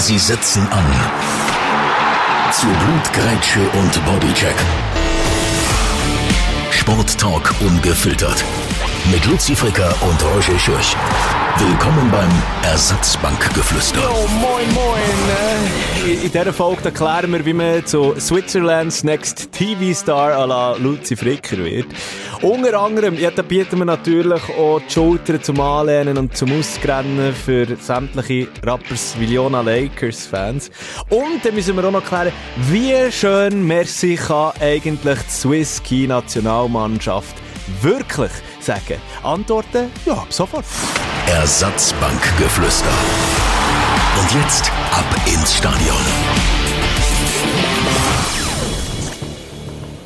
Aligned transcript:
Sie 0.00 0.18
setzen 0.18 0.66
an. 0.70 0.84
Zu 2.52 2.66
Blutgrätsche 2.66 3.60
und 3.78 4.04
Bodycheck. 4.06 4.56
Sporttalk 6.70 7.54
ungefiltert. 7.60 8.42
Mit 9.12 9.26
Luzi 9.26 9.54
Fricker 9.54 9.94
und 10.00 10.24
Roger 10.24 10.58
Schürch. 10.58 10.96
Willkommen 11.58 12.10
beim 12.10 12.30
Ersatzbankgeflüster. 12.64 14.00
Oh, 14.10 14.26
moin, 14.28 14.72
moin. 14.72 15.00
Äh, 16.06 16.14
In 16.24 16.32
dieser 16.32 16.52
Folge 16.52 16.84
erklären 16.84 17.32
wir, 17.32 17.44
wie 17.44 17.52
man 17.52 17.84
zu 17.84 18.14
Switzerlands 18.18 19.04
Next 19.04 19.52
TV-Star 19.52 20.32
à 20.32 20.46
la 20.46 20.76
Luzi 20.76 21.16
Fricker 21.16 21.58
wird. 21.58 21.86
Unter 22.40 22.80
anderem, 22.80 23.18
ja, 23.18 23.30
da 23.30 23.42
bieten 23.42 23.78
wir 23.78 23.84
natürlich 23.84 24.42
auch 24.58 24.80
die 24.88 24.92
Schultern 24.92 25.42
zum 25.42 25.60
Anlehnen 25.60 26.16
und 26.16 26.36
zum 26.36 26.58
Ausgrennen 26.58 27.34
für 27.34 27.66
sämtliche 27.78 28.48
Rappers 28.64 29.18
Villona 29.18 29.60
Lakers-Fans. 29.60 30.70
Und 31.10 31.44
dann 31.44 31.54
müssen 31.54 31.76
wir 31.76 31.84
auch 31.84 31.92
noch 31.92 32.04
klären, 32.04 32.32
wie 32.70 33.10
schön 33.12 33.66
Merci 33.66 34.16
kann 34.16 34.52
eigentlich 34.60 35.18
die 35.18 35.30
Swiss 35.30 35.82
Ski 35.84 36.06
Nationalmannschaft 36.06 37.34
wirklich 37.82 38.32
sagen. 38.70 39.00
Antworten? 39.24 39.90
Ja, 40.06 40.12
ab 40.14 40.26
sofort. 40.32 40.64
Ersatzbankgeflüster. 41.26 42.86
Und 44.20 44.32
jetzt 44.40 44.70
ab 44.92 45.04
ins 45.26 45.56
Stadion. 45.56 45.96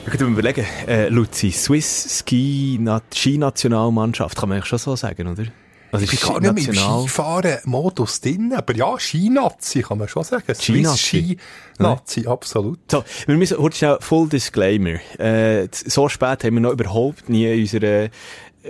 Ich 0.05 0.11
könnte 0.11 0.25
mir 0.25 0.31
überlegen, 0.39 0.65
äh, 0.87 1.09
Luzi, 1.09 1.51
Swiss 1.51 2.21
Ski 2.21 2.79
Na- 2.81 3.03
Ski-Nationalmannschaft, 3.13 4.39
kann 4.39 4.49
man 4.49 4.57
eigentlich 4.57 4.69
schon 4.69 4.79
so 4.79 4.97
sagen, 4.97 5.27
oder? 5.29 5.45
Also 5.93 6.07
Ich 6.07 6.11
bin 6.21 6.29
gar 6.43 6.53
nicht 6.53 6.69
im 6.69 6.75
Skifahren-Modus 6.75 8.21
drin, 8.21 8.53
aber 8.57 8.75
ja, 8.75 8.99
Skinazi 8.99 9.83
kann 9.83 9.99
man 9.99 10.09
schon 10.09 10.25
sagen. 10.25 10.43
Swiss 10.53 10.65
Skinazi. 10.65 10.99
Ski-Nazi, 11.79 12.27
absolut. 12.27 12.81
So, 12.91 13.05
wir 13.27 13.37
müssen 13.37 13.57
kurz 13.59 13.77
schnell 13.79 13.99
Full 14.01 14.29
Disclaimer. 14.29 14.99
Äh, 15.21 15.69
so 15.73 16.09
spät 16.09 16.43
haben 16.43 16.55
wir 16.55 16.61
noch 16.63 16.73
überhaupt 16.73 17.29
nie 17.29 17.47
in 17.47 17.61
unserer 17.61 18.09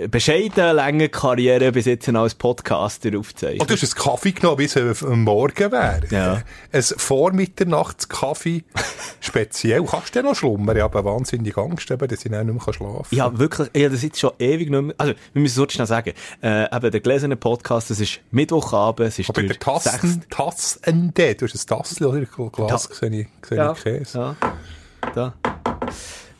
bescheidenen, 0.09 0.75
langen 0.75 1.09
Karriere 1.09 1.71
bis 1.71 1.85
jetzt 1.85 2.09
als 2.09 2.35
Podcaster 2.35 3.09
Oh, 3.15 3.19
aufgezeichnet. 3.19 3.69
du 3.69 3.73
hast 3.73 3.83
einen 3.83 4.03
Kaffee 4.03 4.31
genommen, 4.33 4.57
bis 4.57 4.75
es 4.75 5.03
am 5.03 5.23
Morgen 5.23 5.71
wäre. 5.71 6.01
Ja. 6.09 6.41
Ein 6.71 6.83
Vormitternachtskaffee 6.83 8.63
speziell. 9.21 9.83
Kannst 9.85 10.15
du 10.15 10.21
noch 10.23 10.35
schlummern? 10.35 10.75
Ich 10.75 10.83
habe 10.83 10.99
eine 10.99 11.07
wahnsinnige 11.07 11.61
Angst, 11.61 11.89
eben, 11.91 12.07
dass 12.07 12.25
ich 12.25 12.31
dann 12.31 12.47
nicht 12.47 12.65
mehr 12.65 12.73
schlafen 12.73 13.03
kann. 13.09 13.17
Ja, 13.17 13.37
wirklich, 13.39 13.69
ich 13.73 13.83
habe 13.83 13.93
das 13.93 14.03
jetzt 14.03 14.19
schon 14.19 14.31
ewig 14.39 14.69
nicht 14.69 14.81
mehr, 14.81 14.95
also, 14.97 15.13
wir 15.33 15.41
müssen 15.41 15.63
es 15.63 15.73
schnell 15.73 15.87
sagen, 15.87 16.13
äh, 16.41 16.75
eben, 16.75 16.91
der 16.91 16.99
gelesene 16.99 17.35
Podcast, 17.35 17.89
das 17.89 17.99
ist 17.99 18.19
Mittwochabend, 18.31 19.07
es 19.09 19.19
ist 19.19 19.29
Aber 19.29 19.43
der 19.43 19.57
Tassen, 19.59 20.23
Tassen, 20.29 21.13
du 21.15 21.23
hast 21.23 21.55
ein 21.55 21.67
Tassel 21.67 22.05
oder 22.07 22.17
ein 22.17 22.27
Glas, 22.51 22.89
Ta- 22.89 22.95
sehe 22.95 23.21
ich, 23.21 23.27
sehe 23.47 23.57
Ja, 23.57 23.73
Käse. 23.73 24.17
ja. 24.17 24.35
Da. 25.13 25.33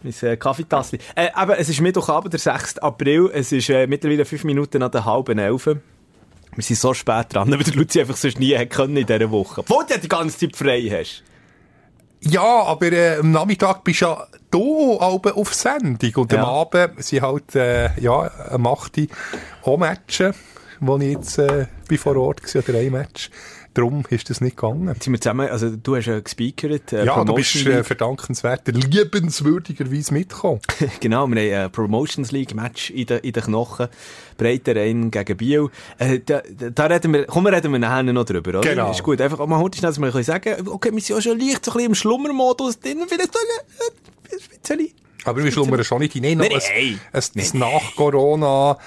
Mein 0.06 0.30
äh, 0.32 0.38
Kaffeetassli. 0.38 1.00
Äh, 1.16 1.30
aber 1.34 1.60
es 1.60 1.70
ist 1.70 1.82
Mittwochabend, 1.82 2.34
der 2.34 2.40
6. 2.40 2.78
April. 2.80 3.30
Es 3.34 3.52
ist 3.52 3.70
äh, 3.70 3.88
mittlerweile 3.88 4.26
fünf 4.26 4.44
Minuten 4.44 4.80
nach 4.80 4.92
der 4.92 5.06
halben 5.06 5.40
Elf. 5.40 5.66
Wir 5.66 6.64
sind 6.64 6.78
so 6.78 6.94
spät 6.94 7.28
dran, 7.34 7.52
weil 7.52 7.64
der 7.64 7.74
Luzi 7.74 8.00
einfach 8.00 8.16
sonst 8.16 8.40
nie 8.40 8.56
hätte 8.56 8.76
können 8.76 8.98
in 8.98 9.06
dieser 9.06 9.32
Woche. 9.32 9.62
Obwohl 9.62 9.86
du 9.90 10.00
die 10.00 10.08
ganze 10.08 10.38
Zeit 10.38 10.56
frei 10.56 10.82
hast. 10.90 11.24
Ja, 12.22 12.42
aber 12.64 12.92
äh, 12.92 13.18
am 13.20 13.32
Nachmittag 13.32 13.84
bist 13.84 14.02
du 14.02 14.06
ja 14.06 14.28
du 14.50 14.98
Alben 14.98 15.34
auf 15.34 15.54
Sendung 15.54 16.12
und 16.16 16.32
Ja. 16.32 16.44
am 16.44 16.50
Abend 16.50 17.04
sind 17.04 17.22
halt, 17.22 17.56
äh, 17.56 18.00
ja, 18.00 18.32
am 18.52 18.66
8. 18.66 19.08
auch 19.64 19.78
Matchen, 19.78 20.34
wo 20.80 20.98
ich 20.98 21.12
jetzt 21.12 21.38
äh, 21.38 21.68
bin 21.88 21.98
vor 21.98 22.16
Ort 22.16 22.42
war, 22.56 22.64
oder 22.68 22.80
ein 22.80 22.92
Match. 22.92 23.30
Darum 23.76 24.04
ist 24.10 24.30
das 24.30 24.42
nicht 24.42 24.56
gegangen. 24.56 24.88
Jetzt 24.88 25.04
sind 25.04 25.14
wir 25.14 25.22
zusammen, 25.22 25.50
also 25.50 25.70
du 25.70 25.96
hast 25.96 26.06
ja 26.08 26.20
gespeakert. 26.20 26.94
Äh, 26.94 27.06
Ja, 27.06 27.24
du 27.24 27.36
bist 27.36 27.56
äh, 27.58 27.76
League. 27.76 27.86
verdankenswert, 27.86 28.68
liebenswürdigerweise 28.68 30.14
mitgekommen. 30.14 30.62
Genau, 31.02 31.28
wir 31.28 31.36
haben 31.58 31.66
ein 31.66 31.72
Promotions 31.72 32.32
League 32.32 32.56
Match 32.56 32.90
in 32.90 33.06
den, 33.06 33.20
in 33.20 33.34
den 33.34 33.44
Knochen. 33.44 33.88
Breiterein 34.38 35.12
gegen 35.12 35.38
Biel. 35.38 35.70
Äh, 35.98 36.20
da, 36.26 36.42
da 36.74 36.86
reden 36.86 37.14
wir, 37.14 37.26
komm, 37.26 37.48
reden 37.48 37.72
wir 37.72 37.80
nachher 37.80 38.04
noch 38.04 38.26
drüber, 38.26 38.60
oder? 38.60 38.62
Genau. 38.62 38.92
Ist 38.92 39.04
gut. 39.04 39.22
Einfach 39.22 39.46
mal 39.46 39.60
heute 39.60 39.78
schnell, 39.78 39.92
dass 39.92 40.00
wir 40.00 40.24
sagen, 40.24 40.68
okay, 40.68 40.92
wir 40.92 41.02
sind 41.02 41.16
ja 41.16 41.22
schon 41.22 41.40
leicht 41.40 41.64
so 41.66 41.72
ein 41.72 41.76
bisschen 41.76 41.90
im 41.92 41.96
Schlummermodus 41.96 42.80
drin. 42.80 43.04
Vielleicht 43.08 43.36
äh, 43.36 43.40
ein 44.32 44.40
bisschen. 44.62 45.05
Aber 45.26 45.44
wir 45.44 45.52
schlummern 45.52 45.84
schon 45.84 46.00
nicht 46.00 46.14
hinein. 46.14 46.38
Nein, 46.38 46.50
nein. 46.52 46.62
ein, 46.74 46.84
ein, 46.86 47.00
Nein, 47.12 47.22
das 47.36 47.54
nach 47.54 47.96
Corona, 47.96 48.78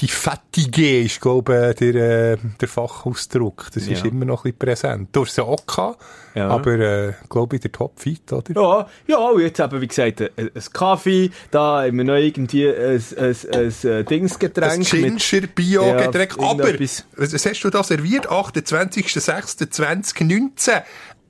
die 0.00 0.08
Fatigue 0.08 1.02
ist, 1.04 1.20
glaube 1.20 1.68
ich, 1.70 1.76
der, 1.76 2.32
äh, 2.32 2.36
der 2.60 2.68
Fachausdruck. 2.68 3.68
Das 3.74 3.86
ist 3.86 4.02
Ja. 4.02 4.08
immer 4.10 4.24
noch 4.24 4.40
ein 4.44 4.52
bisschen 4.54 4.58
präsent. 4.58 5.08
Du 5.12 5.20
hast 5.22 5.30
es 5.32 5.36
ja 5.36 5.44
auch 5.44 5.64
gehabt, 5.66 6.02
Ja. 6.34 6.48
aber, 6.48 6.72
äh, 6.78 7.12
glaube 7.28 7.56
ich, 7.56 7.62
der 7.62 7.72
Topfit, 7.72 8.32
oder? 8.32 8.54
Ja, 8.54 8.86
ja, 9.06 9.18
und 9.28 9.40
jetzt 9.42 9.60
eben, 9.60 9.80
wie 9.80 9.86
gesagt, 9.88 10.20
ein, 10.22 10.28
ein 10.36 10.50
Kaffee, 10.72 11.30
da 11.50 11.82
haben 11.82 11.96
wir 11.98 12.04
noch 12.04 12.14
irgendwie 12.16 12.66
ein, 12.68 13.02
ein, 13.18 13.36
ein, 13.52 13.72
ein 13.84 14.04
Dingsgetränk. 14.06 14.72
Ein 14.72 14.78
mit- 15.00 15.18
Ginger 15.28 15.46
Bio 15.48 15.92
Getränk. 15.96 16.36
Ja, 16.40 16.46
aber, 16.50 16.78
was 16.80 17.04
hast 17.46 17.60
du 17.64 17.70
da 17.70 17.82
serviert? 17.84 18.28
28.06.2019 18.30 20.82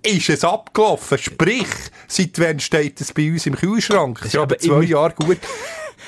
ist 0.04 0.28
es 0.28 0.44
abgelaufen. 0.44 1.18
Sprich, 1.18 1.66
seit 2.08 2.38
wann 2.38 2.60
steht 2.60 3.00
es 3.00 3.12
bei 3.12 3.30
uns 3.30 3.46
im 3.46 3.56
Kühlschrank? 3.56 4.18
Das 4.18 4.28
ist 4.28 4.36
aber 4.36 4.58
zwei 4.58 4.74
immer- 4.74 4.82
Jahre 4.82 5.14
gut. 5.14 5.38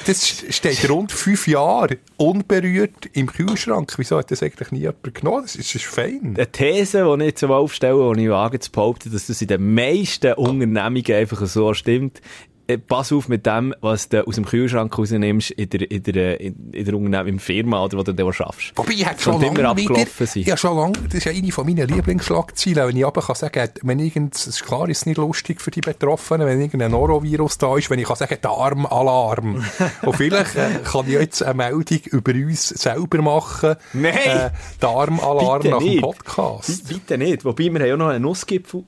Das 0.06 0.44
steht 0.50 0.90
rund 0.90 1.12
fünf 1.12 1.46
Jahre 1.46 1.98
unberührt 2.16 3.06
im 3.12 3.26
Kühlschrank. 3.30 3.94
Wieso 3.96 4.18
hat 4.18 4.30
das 4.30 4.42
eigentlich 4.42 4.72
nie 4.72 4.80
jemand 4.80 5.14
genommen? 5.14 5.42
Das 5.42 5.54
ist, 5.54 5.68
das 5.72 5.82
ist 5.82 5.84
fein. 5.84 6.34
Eine 6.36 6.50
These, 6.50 7.04
die 7.04 7.22
ich 7.22 7.28
jetzt 7.28 7.42
mal 7.42 7.54
aufstelle, 7.54 8.12
die 8.16 8.24
ich 8.24 8.28
wage 8.30 8.58
zu 8.58 8.72
behaupten, 8.72 9.12
dass 9.12 9.28
das 9.28 9.40
in 9.40 9.48
den 9.48 9.72
meisten 9.74 10.32
Unternehmungen 10.34 11.12
einfach 11.12 11.46
so 11.46 11.72
stimmt. 11.74 12.20
Äh, 12.66 12.78
Pass 12.78 13.12
auf 13.12 13.28
mit 13.28 13.44
dem, 13.44 13.74
was 13.82 14.08
du 14.08 14.26
aus 14.26 14.36
dem 14.36 14.44
Kühlschrank 14.46 14.96
rausnimmst 14.96 15.50
in 15.50 15.68
der, 15.68 15.90
in 15.90 16.02
der, 16.02 16.40
in 16.40 16.70
in 16.72 16.84
der 16.84 16.94
Unternehmung, 16.94 17.26
im 17.34 17.38
Firma 17.38 17.84
oder 17.84 17.98
wo 17.98 18.02
du 18.02 18.14
da 18.14 18.32
schaffst. 18.32 18.72
Wobei, 18.76 18.92
ich 18.92 19.04
hätte 19.04 19.16
Das 19.16 19.22
schon 19.24 19.40
lange 19.42 19.56
wieder, 19.58 19.70
abgelaufen 19.70 20.26
sein. 20.26 20.42
ja, 20.44 20.56
schon 20.56 20.76
lange, 20.76 20.92
das 21.04 21.14
ist 21.14 21.24
ja 21.24 21.32
eine 21.32 21.52
von 21.52 21.66
meinen 21.66 21.86
Lieblingsschlagzeilen, 21.88 22.88
wenn 22.88 22.96
ich 22.96 23.04
aber 23.06 23.20
kann 23.20 23.36
sagen, 23.36 23.68
wenn 23.82 23.98
irgend, 23.98 24.34
es 24.34 24.46
ist 24.46 24.64
klar, 24.64 24.88
ist 24.88 25.04
nicht 25.06 25.18
lustig 25.18 25.60
für 25.60 25.70
die 25.70 25.82
Betroffenen, 25.82 26.46
wenn 26.46 26.60
irgendein 26.60 26.90
Norovirus 26.92 27.58
da 27.58 27.76
ist, 27.76 27.90
wenn 27.90 27.98
ich 27.98 28.06
kann 28.06 28.16
sagen, 28.16 28.38
Darmalarm. 28.40 29.64
Und 30.02 30.16
vielleicht 30.16 30.56
äh, 30.56 30.80
kann 30.84 31.06
ich 31.06 31.12
jetzt 31.12 31.42
eine 31.42 31.54
Meldung 31.54 31.98
über 32.10 32.32
uns 32.32 32.68
selber 32.68 33.20
machen. 33.22 33.76
Nein! 33.92 34.14
Äh, 34.24 34.50
Darmalarm 34.80 35.68
nach 35.68 35.78
dem. 35.80 36.00
Podcast. 36.00 36.88
Bi- 36.88 36.94
Bitte 36.94 37.18
nicht. 37.18 37.44
Wobei, 37.44 37.64
wir 37.64 37.80
haben 37.80 37.86
ja 37.88 37.96
noch 37.96 38.08
einen 38.08 38.22
Nussgipfel 38.22 38.84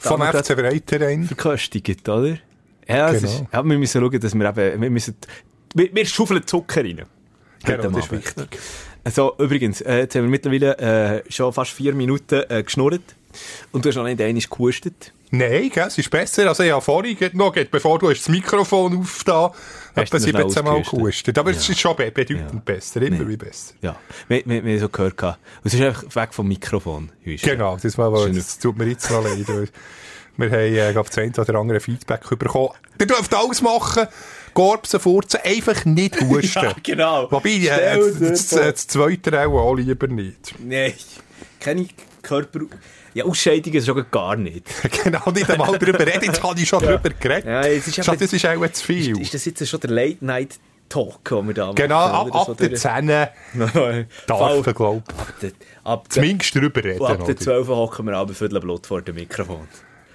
Vom 0.00 0.20
FC 0.22 0.54
Breiterein. 0.56 1.24
verköstigt, 1.24 2.08
oder? 2.08 2.36
Ja, 2.88 3.10
Genau. 3.12 3.28
ist, 3.28 3.42
ja, 3.52 3.64
wir 3.64 3.78
müssen 3.78 4.00
schauen, 4.00 4.20
dass 4.20 4.34
wir 4.34 4.48
eben, 4.48 4.80
wir 4.82 4.90
müssen, 4.90 5.16
wir, 5.74 5.94
wir 5.94 6.06
schaufeln 6.06 6.46
Zucker 6.46 6.82
rein. 6.84 7.02
Genau, 7.64 7.90
das 7.90 8.04
ist 8.04 8.12
wichtig. 8.12 8.58
Also, 9.02 9.34
übrigens, 9.38 9.80
äh, 9.80 9.98
jetzt 10.00 10.14
haben 10.14 10.22
wir 10.24 10.30
mittlerweile 10.30 10.78
äh, 11.26 11.30
schon 11.30 11.52
fast 11.52 11.70
vier 11.72 11.94
Minuten 11.94 12.42
äh, 12.48 12.62
geschnurrt. 12.62 13.02
Und 13.72 13.84
du 13.84 13.88
hast 13.88 13.96
noch 13.96 14.04
nicht 14.04 14.20
einmal 14.20 14.42
gehustet. 14.42 15.12
Nein, 15.30 15.70
gell, 15.72 15.86
es 15.88 15.98
ist 15.98 16.08
besser. 16.10 16.48
Also, 16.48 16.62
ich 16.62 16.70
habe 16.72 16.80
vorhin 16.80 17.16
noch, 17.32 17.52
bevor 17.70 17.98
du 17.98 18.08
hast 18.10 18.20
das 18.20 18.28
Mikrofon 18.28 18.96
aufgetan, 18.98 19.50
Hast 19.96 20.14
etwa 20.14 20.18
du 20.18 20.24
noch 20.24 20.30
schnell 20.40 20.48
17 20.50 20.64
Mal 20.64 20.82
gehustet. 20.82 21.38
Aber 21.38 21.50
es 21.50 21.68
ist 21.68 21.80
schon 21.80 21.96
be- 21.96 22.10
bedeutend 22.10 22.64
besser, 22.64 23.02
immer 23.02 23.26
wie 23.28 23.36
besser. 23.36 23.74
Ja, 23.82 23.96
wir, 24.28 24.42
wir, 24.46 24.64
wir 24.64 24.80
so 24.80 24.88
gehört. 24.88 25.16
gehabt. 25.16 25.38
Und 25.62 25.66
es 25.66 25.74
ist 25.74 25.80
einfach 25.82 26.14
weg 26.16 26.32
vom 26.34 26.46
Mikrofon. 26.48 27.10
Genau, 27.24 27.76
das, 27.80 27.98
war, 27.98 28.28
das 28.28 28.58
tut 28.58 28.78
mir 28.78 28.86
jetzt 28.86 29.10
noch 29.10 29.22
leid. 29.24 29.70
Wir 30.36 30.50
haben, 30.50 30.60
äh, 30.60 30.92
glaub, 30.92 31.06
das 31.06 31.18
eine 31.18 31.32
oder 31.32 31.54
andere 31.58 31.80
Feedback 31.80 32.28
bekommen. 32.38 32.70
Ihr 33.00 33.06
dürft 33.06 33.34
alles 33.34 33.62
machen. 33.62 34.06
Gorbsen, 34.54 35.00
Furzen, 35.00 35.40
einfach 35.44 35.84
nicht 35.84 36.20
husten. 36.20 36.62
Ja, 36.64 36.74
genau. 36.82 37.30
Wobei, 37.30 37.50
äh, 37.50 37.98
das, 37.98 38.18
das, 38.18 38.48
das 38.48 38.86
zweite 38.86 39.38
auch, 39.46 39.52
auch 39.58 39.74
lieber 39.74 40.06
nicht. 40.06 40.54
Nein, 40.58 40.94
keine 41.60 41.86
Körper... 42.22 42.60
Ja, 43.14 43.24
Ausscheidungen 43.24 43.76
ist 43.76 43.86
schon 43.86 44.04
gar 44.10 44.36
nicht. 44.36 44.66
genau, 45.04 45.30
nicht 45.30 45.48
einmal 45.50 45.78
darüber 45.78 46.00
reden. 46.06 46.24
Jetzt 46.24 46.42
habe 46.42 46.60
ich 46.60 46.68
schon 46.68 46.82
darüber 46.82 47.08
geredet. 47.08 47.46
Ja, 47.46 47.60
ist 47.62 47.98
eben- 47.98 48.18
das 48.18 48.32
ist 48.32 48.44
auch 48.46 48.68
zu 48.72 48.84
viel. 48.84 49.18
Ist 49.20 49.32
das 49.32 49.44
jetzt 49.46 49.66
schon 49.66 49.80
der 49.80 49.90
Late-Night-Talk, 49.90 51.24
den 51.24 51.46
wir 51.46 51.54
da 51.54 51.64
machen? 51.66 51.76
genau, 51.76 51.96
ab? 51.98 52.28
So 52.30 52.38
ab 52.52 52.56
der 52.58 52.68
der- 52.68 52.78
10 52.78 53.06
Nein, 53.06 54.06
darf 54.26 54.64
man, 54.66 54.74
glaube 54.74 55.02
der, 55.40 56.02
Zumindest 56.10 56.56
darüber 56.56 56.84
reden. 56.84 57.00
und 57.00 57.06
ab 57.10 57.18
der 57.18 57.26
oder? 57.28 57.36
12 57.38 57.68
hocken 57.68 58.06
wir 58.06 58.16
aber 58.16 58.34
Viertel 58.34 58.60
Blut 58.60 58.86
vor 58.86 59.00
dem 59.00 59.14
Mikrofon. 59.14 59.66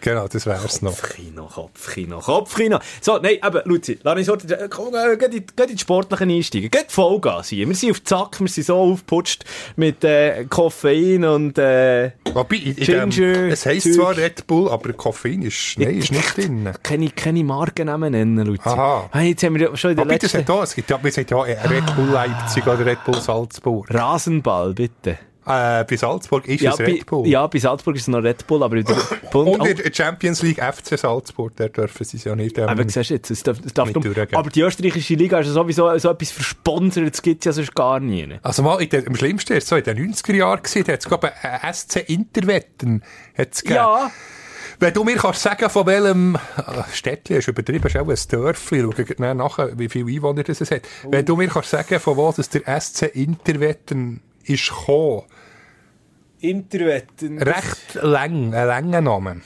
Genau, 0.02 0.28
das 0.28 0.46
wär's 0.48 0.82
noch. 0.82 0.92
Kopfkino, 0.92 1.46
Kopfkino, 1.46 2.20
Kopfkino. 2.20 2.80
So, 3.02 3.20
nein, 3.20 3.38
eben, 3.46 3.62
Luzi, 3.66 4.00
lass 4.02 4.18
uns 4.18 4.30
heute, 4.30 4.60
äh, 4.60 4.68
komm, 4.68 4.96
äh, 4.96 5.16
geh 5.16 5.28
in, 5.30 5.68
die 5.70 5.78
Sportlichen 5.78 6.30
einsteigen. 6.32 6.70
Geh 6.72 6.80
Vollgas 6.88 7.50
hier. 7.50 7.68
Wir 7.68 7.76
sind 7.76 7.92
auf 7.92 8.04
Zack, 8.04 8.40
wir 8.40 8.48
sind 8.48 8.66
so 8.66 8.78
aufgeputscht 8.78 9.46
mit 9.76 10.04
äh, 10.04 10.46
Koffein 10.46 11.24
und 11.24 11.58
äh, 11.60 12.12
Wobei, 12.34 12.56
in, 12.56 12.76
in 12.76 12.76
Ginger, 12.76 13.10
dem, 13.10 13.50
es 13.52 13.66
heisst 13.66 13.94
Zeug. 13.94 13.94
zwar 13.94 14.18
Red 14.18 14.48
Bull, 14.48 14.70
aber 14.70 14.92
Koffein 14.94 15.44
ist, 15.44 15.78
nein, 15.78 15.98
ist 15.98 16.12
nicht 16.12 16.36
drin. 16.36 16.72
keine, 16.82 17.10
keine 17.12 17.44
Markennamen 17.44 18.12
nennen, 18.12 18.46
Luzi. 18.46 18.68
Aha. 18.68 19.10
Hey, 19.12 19.30
jetzt 19.30 19.44
haben 19.44 19.60
wir 19.60 19.78
schon 19.78 19.92
in 19.92 19.98
der 19.98 20.06
Wobei, 20.06 20.18
das 20.18 20.34
letzten... 20.34 20.52
auch, 20.52 20.64
es 20.64 20.76
gibt 20.76 20.90
ja, 20.90 21.04
wir 21.04 21.12
sagen 21.12 21.28
ja 21.30 21.38
Red 21.44 21.96
Bull 21.96 22.08
Leipzig 22.08 22.66
oder 22.66 22.86
Red 22.86 23.04
Bull 23.06 23.22
Salzburg. 23.22 23.86
Rasenball, 23.94 24.74
bitte. 24.74 25.20
Äh, 25.46 25.84
bei 25.86 25.98
Salzburg 25.98 26.48
ist 26.48 26.62
Ja, 26.62 26.72
es 26.74 26.80
Red 26.80 27.00
bei, 27.00 27.04
Bull. 27.06 27.28
ja, 27.28 27.48
bei 27.48 27.58
Salzburg 27.58 27.96
ist 27.96 28.04
es 28.04 28.08
noch 28.10 28.22
Red 28.24 28.46
Bull, 28.46 28.62
aber 28.62 28.76
in 28.76 28.86
der 28.86 28.96
Bund... 29.32 29.50
Und 29.50 29.62
Oh, 29.62 29.66
in 29.66 29.76
der 29.76 29.92
Champions 29.92 30.44
League 30.44 30.62
FC 30.62 31.00
Salzburg, 31.00 31.56
der 31.56 31.70
dürfen 31.70 32.04
sie 32.04 32.18
es 32.18 32.24
ja 32.26 32.36
nicht. 32.36 32.58
Ähm, 32.60 32.70
aber 32.70 32.88
siehst 32.88 33.10
du 33.10 33.14
jetzt, 33.16 33.32
es 33.32 33.42
darf, 33.42 33.58
es 33.66 33.74
darf 33.74 33.92
drum- 33.92 34.04
durchgehen. 34.04 34.36
aber 34.36 34.50
die 34.52 34.62
österreichische 34.62 35.16
Liga 35.16 35.40
ist 35.40 35.48
ja 35.48 35.54
sowieso 35.54 35.98
so 35.98 36.10
etwas 36.12 36.30
versponsert, 36.32 37.12
das 37.12 37.22
gibt 37.24 37.42
es 37.42 37.46
ja 37.46 37.52
sonst 37.54 37.74
gar 37.74 38.00
nie. 38.00 38.38
also 38.44 38.62
mal, 38.62 38.86
der, 38.86 39.08
am 39.08 39.16
schlimmsten 39.16 39.54
ist 39.54 39.64
es 39.64 39.70
so 39.70 39.76
in 39.78 39.84
den 39.84 40.14
90er 40.14 40.36
Jahren 40.36 40.62
gewesen, 40.62 40.84
da 40.86 40.94
hat 40.94 41.00
es, 41.00 41.08
glaube 41.08 41.32
ich, 41.36 41.44
äh, 41.44 41.74
SC 41.74 42.08
Interwetten 42.08 43.02
hat's 43.36 43.62
gegeben. 43.64 43.76
Ja, 43.78 44.12
Wenn 44.80 44.94
du 44.94 45.04
mir 45.04 45.16
kannst 45.16 45.42
sagen, 45.42 45.70
von 45.70 45.86
welchem 45.88 46.36
äh, 46.36 46.40
Städtchen 46.94 47.38
ist 47.38 47.48
übertrieben, 47.48 47.88
ist 47.88 47.98
auch 47.98 48.08
ein 48.08 48.16
Dörfli, 48.30 48.82
schau 49.18 49.34
nachher, 49.34 49.78
wie 49.80 49.90
viele 49.90 50.12
Einwohner 50.12 50.44
das 50.44 50.62
es 50.62 50.70
hat. 50.72 50.82
Wenn 51.10 51.26
du 51.26 51.36
mir 51.36 51.48
kannst 51.48 51.72
sagen, 51.72 52.00
von 52.00 52.16
wo 52.18 52.32
das 52.32 52.50
der 52.50 52.80
SC 52.80 53.04
Interwetten 53.16 54.22
ist 54.46 54.70
gekommen, 54.70 55.24
Interwetten. 56.40 57.38
recht 57.42 57.96
lang, 57.96 58.54
ein 58.54 58.68
langer 58.68 59.02
Name. 59.02 59.42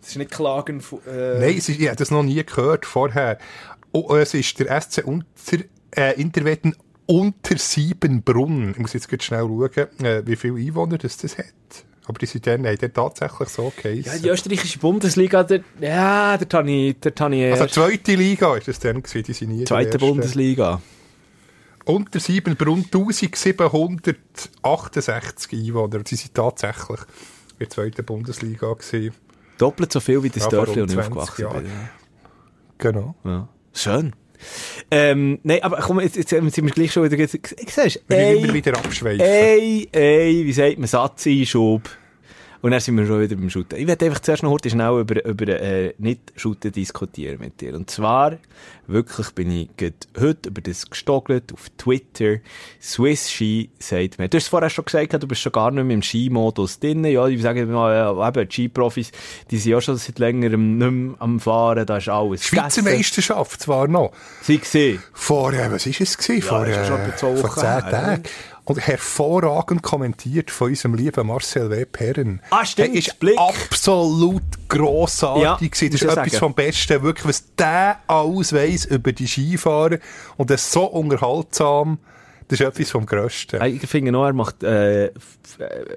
Das 0.00 0.10
ist 0.10 0.16
nicht 0.16 0.30
Klagen 0.30 0.80
von... 0.80 1.00
Äh, 1.06 1.40
Nein, 1.40 1.56
ist, 1.56 1.68
ich 1.68 1.86
habe 1.86 1.96
das 1.96 2.10
noch 2.10 2.22
nie 2.22 2.42
gehört 2.44 2.86
vorher. 2.86 3.38
Oh, 3.92 4.14
es 4.14 4.34
ist 4.34 4.58
der 4.60 4.80
SC 4.80 5.04
Unter, 5.04 5.64
äh, 5.96 6.20
Interwetten 6.20 6.76
unter 7.06 7.58
Siebenbrunn. 7.58 8.70
Ich 8.70 8.78
muss 8.78 8.92
jetzt 8.92 9.08
gerade 9.08 9.22
schnell 9.22 9.40
schauen, 9.40 10.04
äh, 10.04 10.22
wie 10.24 10.36
viele 10.36 10.54
Einwohner 10.54 10.96
das, 10.96 11.16
das 11.16 11.36
hat. 11.36 11.46
Aber 12.06 12.18
die 12.18 12.26
sind 12.26 12.46
dann, 12.46 12.66
haben 12.66 12.78
dann 12.78 12.92
tatsächlich 12.92 13.48
so 13.48 13.72
ja, 13.76 13.82
geheissen. 13.82 14.22
die 14.22 14.28
österreichische 14.28 14.78
Bundesliga, 14.78 15.42
der, 15.42 15.60
ja, 15.80 16.36
dort 16.38 16.54
habe 16.54 16.70
ich, 16.70 16.96
dort 17.00 17.20
habe 17.20 17.36
ich 17.36 17.52
also 17.52 17.66
zweite 17.66 18.14
Liga 18.14 18.56
ist 18.56 18.68
das 18.68 18.78
dann 18.78 19.02
gewesen, 19.02 19.24
die 19.24 19.32
sind 19.32 19.48
nie 19.48 19.54
in 19.54 19.58
der 19.60 19.66
zweite. 19.66 19.98
Bundesliga. 19.98 20.80
Unter 21.90 22.20
Siebenbrunn 22.20 22.84
1768 22.84 25.52
Einwohner. 25.52 26.02
Sie 26.06 26.14
sind 26.14 26.34
tatsächlich 26.34 27.00
in 27.00 27.58
der 27.58 27.70
zweiten 27.70 28.04
Bundesliga 28.04 28.72
gewesen. 28.72 29.12
Doppelt 29.58 29.92
so 29.92 29.98
viel 29.98 30.22
wie 30.22 30.30
das 30.30 30.44
Ja, 30.44 30.50
Dörfli, 30.50 30.86
20 30.86 30.98
aufgewachsen 30.98 31.48
bin. 31.52 31.66
Genau. 32.78 33.16
Ja. 33.24 33.48
Schön. 33.72 34.12
Ähm, 34.90 35.38
nein, 35.42 35.62
aber 35.64 35.78
komm, 35.78 35.98
jetzt, 36.00 36.16
jetzt 36.16 36.30
sind 36.30 36.56
wir 36.56 36.70
gleich 36.70 36.92
schon 36.92 37.10
wieder... 37.10 37.26
Siehst 37.26 38.04
ey, 38.08 38.38
immer 38.38 38.54
wieder 38.54 38.78
abschweifen. 38.78 39.20
ey, 39.20 39.88
ey, 39.90 40.46
wie 40.46 40.52
sagt 40.52 40.78
man, 40.78 40.86
Satzeinschub. 40.86 41.90
Und 42.62 42.72
dann 42.72 42.80
sind 42.80 42.96
wir 42.98 43.06
schon 43.06 43.20
wieder 43.20 43.36
beim 43.36 43.48
Shooten. 43.48 43.78
Ich 43.78 43.86
werde 43.86 44.04
einfach 44.04 44.20
zuerst 44.20 44.42
noch 44.42 44.50
heute 44.50 44.68
schnell 44.68 45.00
über, 45.00 45.24
über 45.24 45.48
äh, 45.48 45.94
nicht 45.98 46.20
Shooten 46.36 46.72
diskutieren 46.72 47.38
mit 47.40 47.60
dir. 47.60 47.74
Und 47.74 47.90
zwar, 47.90 48.36
wirklich 48.86 49.30
bin 49.30 49.50
ich 49.50 49.68
heute 50.20 50.48
über 50.50 50.60
das 50.60 50.90
gestockelt 50.90 51.54
auf 51.54 51.70
Twitter. 51.78 52.36
Swiss 52.82 53.30
Ski 53.30 53.70
sagt 53.78 54.18
mir, 54.18 54.28
du 54.28 54.36
hast 54.36 54.44
es 54.44 54.48
vorher 54.48 54.68
schon 54.68 54.84
gesagt, 54.84 55.22
du 55.22 55.26
bist 55.26 55.40
schon 55.40 55.52
gar 55.52 55.70
nicht 55.70 55.84
mehr 55.84 55.94
im 55.94 56.02
Skimodus 56.02 56.78
drin. 56.78 57.02
Ja, 57.06 57.26
ich 57.28 57.40
sage 57.40 57.64
mal, 57.64 57.94
ja, 57.94 58.28
eben, 58.28 58.50
Skiprofis, 58.50 59.10
die 59.50 59.56
sind 59.56 59.72
ja 59.72 59.80
schon 59.80 59.96
seit 59.96 60.18
längerem 60.18 60.76
nicht 60.76 60.90
mehr 60.90 61.14
am 61.18 61.40
Fahren, 61.40 61.86
da 61.86 61.96
ist 61.96 62.10
alles 62.10 62.44
Schweizer 62.44 62.82
gegessen. 62.82 62.98
Meisterschaft 62.98 63.62
zwar 63.62 63.88
noch. 63.88 64.12
Sie 64.42 64.58
gesehen. 64.58 65.02
Vor, 65.14 65.54
äh, 65.54 65.70
was 65.70 65.86
ist 65.86 66.00
es 66.00 66.18
gewesen? 66.18 66.42
vor, 66.42 66.66
ja 66.66 66.84
schon 66.84 67.00
äh, 67.00 67.36
vor 67.36 67.54
zehn 67.54 67.80
Tagen. 67.80 68.22
Und 68.70 68.86
hervorragend 68.86 69.82
kommentiert 69.82 70.52
von 70.52 70.68
unserem 70.68 70.94
lieben 70.94 71.26
Marcel 71.26 71.70
W. 71.70 71.84
Perren. 71.86 72.40
Ah, 72.50 72.64
stimmt, 72.64 72.90
Er 72.90 72.94
ist 72.94 73.18
Blick. 73.18 73.36
absolut 73.36 74.44
grossartig 74.68 75.42
Ja. 75.42 75.88
Das 75.88 76.02
ist 76.02 76.02
etwas 76.04 76.36
vom 76.38 76.54
Besten. 76.54 77.02
Wirklich, 77.02 77.26
was 77.26 77.56
der 77.56 77.98
alles 78.06 78.52
weiss 78.52 78.84
über 78.84 79.10
die 79.10 79.26
Skifahrer. 79.26 79.98
Und 80.36 80.50
das 80.50 80.62
ist 80.62 80.70
so 80.70 80.84
unterhaltsam. 80.84 81.98
Das 82.46 82.60
ist 82.60 82.66
etwas 82.66 82.92
vom 82.92 83.06
Grössten. 83.06 83.60
Ich 83.64 83.84
finde 83.88 84.12
noch, 84.12 84.24
er 84.24 84.34
macht 84.34 84.62
äh, 84.62 85.10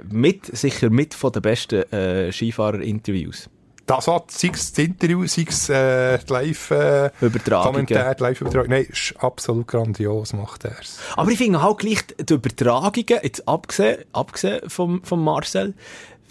mit, 0.10 0.46
sicher 0.58 0.90
mit 0.90 1.14
von 1.14 1.32
den 1.32 1.44
besten 1.44 1.84
äh, 1.94 2.32
Skifahrer-Interviews. 2.32 3.52
Das 3.86 4.08
hat, 4.08 4.32
sei 4.32 4.52
es 4.54 4.72
das 4.72 4.86
Interview, 4.86 5.28
sei 5.28 5.46
es 5.48 5.68
äh, 5.68 6.18
die 6.18 6.32
Live-Kommentare, 6.32 7.12
Übertragungen. 7.22 7.86
die 7.86 7.94
Live-Übertragung. 7.94 8.70
Nein, 8.70 8.86
ist 8.90 9.14
absolut 9.20 9.68
grandios, 9.68 10.32
macht 10.34 10.64
er 10.64 10.80
es. 10.80 11.00
Aber 11.18 11.30
ich 11.32 11.38
finde 11.38 11.62
halt 11.62 11.80
gleich 11.80 12.00
die 12.18 12.34
Übertragungen, 12.34 13.20
jetzt 13.22 13.48
abgesehen, 13.48 14.06
abgesehen 14.14 14.70
vom, 14.70 15.04
vom 15.04 15.24
Marcel, 15.24 15.74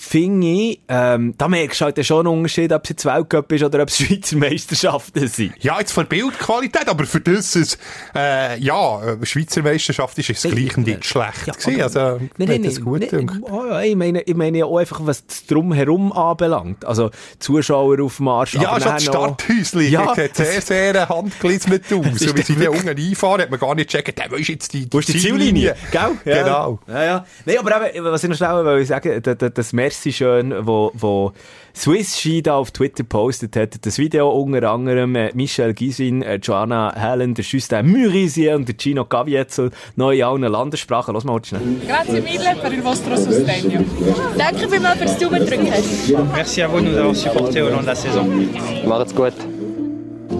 finde 0.04 0.46
ich, 0.46 0.81
ähm, 0.88 1.34
da 1.38 1.46
merkst 1.49 1.81
du 1.81 1.84
halt 1.84 2.04
schon 2.04 2.26
einen 2.26 2.38
Unterschied, 2.38 2.72
ob 2.72 2.82
es 2.84 2.90
jetzt 2.90 3.04
Weltcup 3.04 3.50
ist 3.52 3.62
oder 3.62 3.82
ob 3.82 3.88
es 3.88 3.96
Schweizer 4.02 4.37
Meisterschaften 4.37 5.28
sind. 5.28 5.52
Ja, 5.60 5.78
jetzt 5.78 5.93
von 5.93 6.06
Bildqualität, 6.06 6.88
aber 6.88 7.04
für 7.06 7.20
das 7.20 7.54
ist, 7.56 7.78
äh, 8.14 8.58
ja, 8.58 9.02
äh, 9.04 9.25
Schweizer 9.25 9.62
Meisterschaft 9.62 10.19
ist 10.19 10.31
es 10.31 10.43
gleich 10.43 10.76
nicht 10.76 11.04
schlecht 11.04 11.46
Ja, 11.46 11.52
gewesen. 11.52 11.82
Also, 11.82 12.00
Nein, 12.00 12.31
nein, 12.38 12.64
hat 12.64 12.66
das 12.66 12.81
gut 12.81 13.12
nein, 13.12 13.43
oh 13.49 13.64
ja, 13.69 13.81
ich 13.82 13.94
meine, 13.96 14.22
ich 14.22 14.34
meine 14.34 14.58
ja 14.58 14.64
auch 14.64 14.78
einfach, 14.78 15.00
was 15.04 15.25
das 15.26 15.46
Drumherum 15.46 16.12
anbelangt. 16.12 16.84
Also, 16.84 17.10
Zuschauer 17.38 18.00
auf 18.02 18.16
dem 18.16 18.25
Marsch. 18.25 18.54
Ja, 18.54 18.81
schon 18.81 18.93
das 18.93 19.04
Starthäuschen 19.04 19.90
Ja, 19.90 20.14
sieht 20.14 20.37
sehr, 20.37 20.60
sehr 20.60 21.08
handgelismet 21.08 21.84
aus. 21.93 22.06
ist 22.06 22.19
So 22.28 22.37
wie 22.37 22.43
sie 22.43 22.58
wirklich- 22.58 22.84
unten 22.87 22.99
einfahren, 23.00 23.43
hat 23.43 23.50
man 23.50 23.60
gar 23.60 23.75
nicht 23.75 23.90
gecheckt, 23.90 24.20
hey, 24.20 24.31
wo 24.31 24.37
ist 24.37 24.49
jetzt 24.49 24.72
die, 24.72 24.88
die 24.88 25.00
Ziellinie? 25.00 25.76
Gell? 25.90 26.00
Ja. 26.25 26.43
Genau. 26.43 26.78
Ja, 26.88 27.04
ja. 27.04 27.26
Nein, 27.44 27.58
aber 27.58 27.94
eben, 27.94 28.04
was 28.04 28.22
ich 28.25 28.31
noch 28.31 28.37
schnell 28.37 28.64
will 28.64 28.84
sagen, 28.84 29.22
das, 29.22 29.37
das 29.54 29.72
Merci 29.92 30.10
schön, 30.10 30.54
wo, 30.66 30.90
wo 30.94 31.32
Swiss 31.76 32.18
Ski 32.18 32.40
da 32.40 32.56
auf 32.56 32.70
Twitter 32.70 33.04
postet 33.04 33.56
hat, 33.56 33.84
das 33.84 33.98
Video 33.98 34.30
unter 34.30 34.70
anderem 34.70 35.14
äh, 35.16 35.30
Michel 35.34 35.74
Gisin, 35.74 36.22
äh, 36.22 36.36
Joanna 36.36 36.94
Helen, 36.96 37.34
der 37.34 37.44
Justin 37.44 37.92
Murisier 37.92 38.56
und 38.56 38.66
der 38.66 38.74
Gino 38.78 39.04
Gavietzel, 39.04 39.70
neu 39.96 40.16
in 40.16 40.24
allen 40.24 40.44
Landessprachen. 40.44 41.12
Lass 41.12 41.24
mal 41.24 41.44
schnell. 41.44 41.60
Grazie 41.86 42.22
mille 42.22 42.56
per 42.62 42.72
il 42.72 42.82
vostro 42.82 43.16
sostegno. 43.16 43.84
Danke 44.38 44.66
vielmals 44.66 44.96
fürs 44.96 45.18
Daumendrücken. 45.18 45.68
Merci 46.34 46.62
à 46.62 46.68
vous 46.68 46.80
de 46.80 46.88
nous 46.88 46.96
avoir 46.96 47.14
supportés 47.14 47.60
au 47.60 47.68
long 47.68 47.82
de 47.82 47.86
la 47.86 47.94
saison. 47.94 48.26
Macht's 48.86 49.14
gut. 49.14 49.34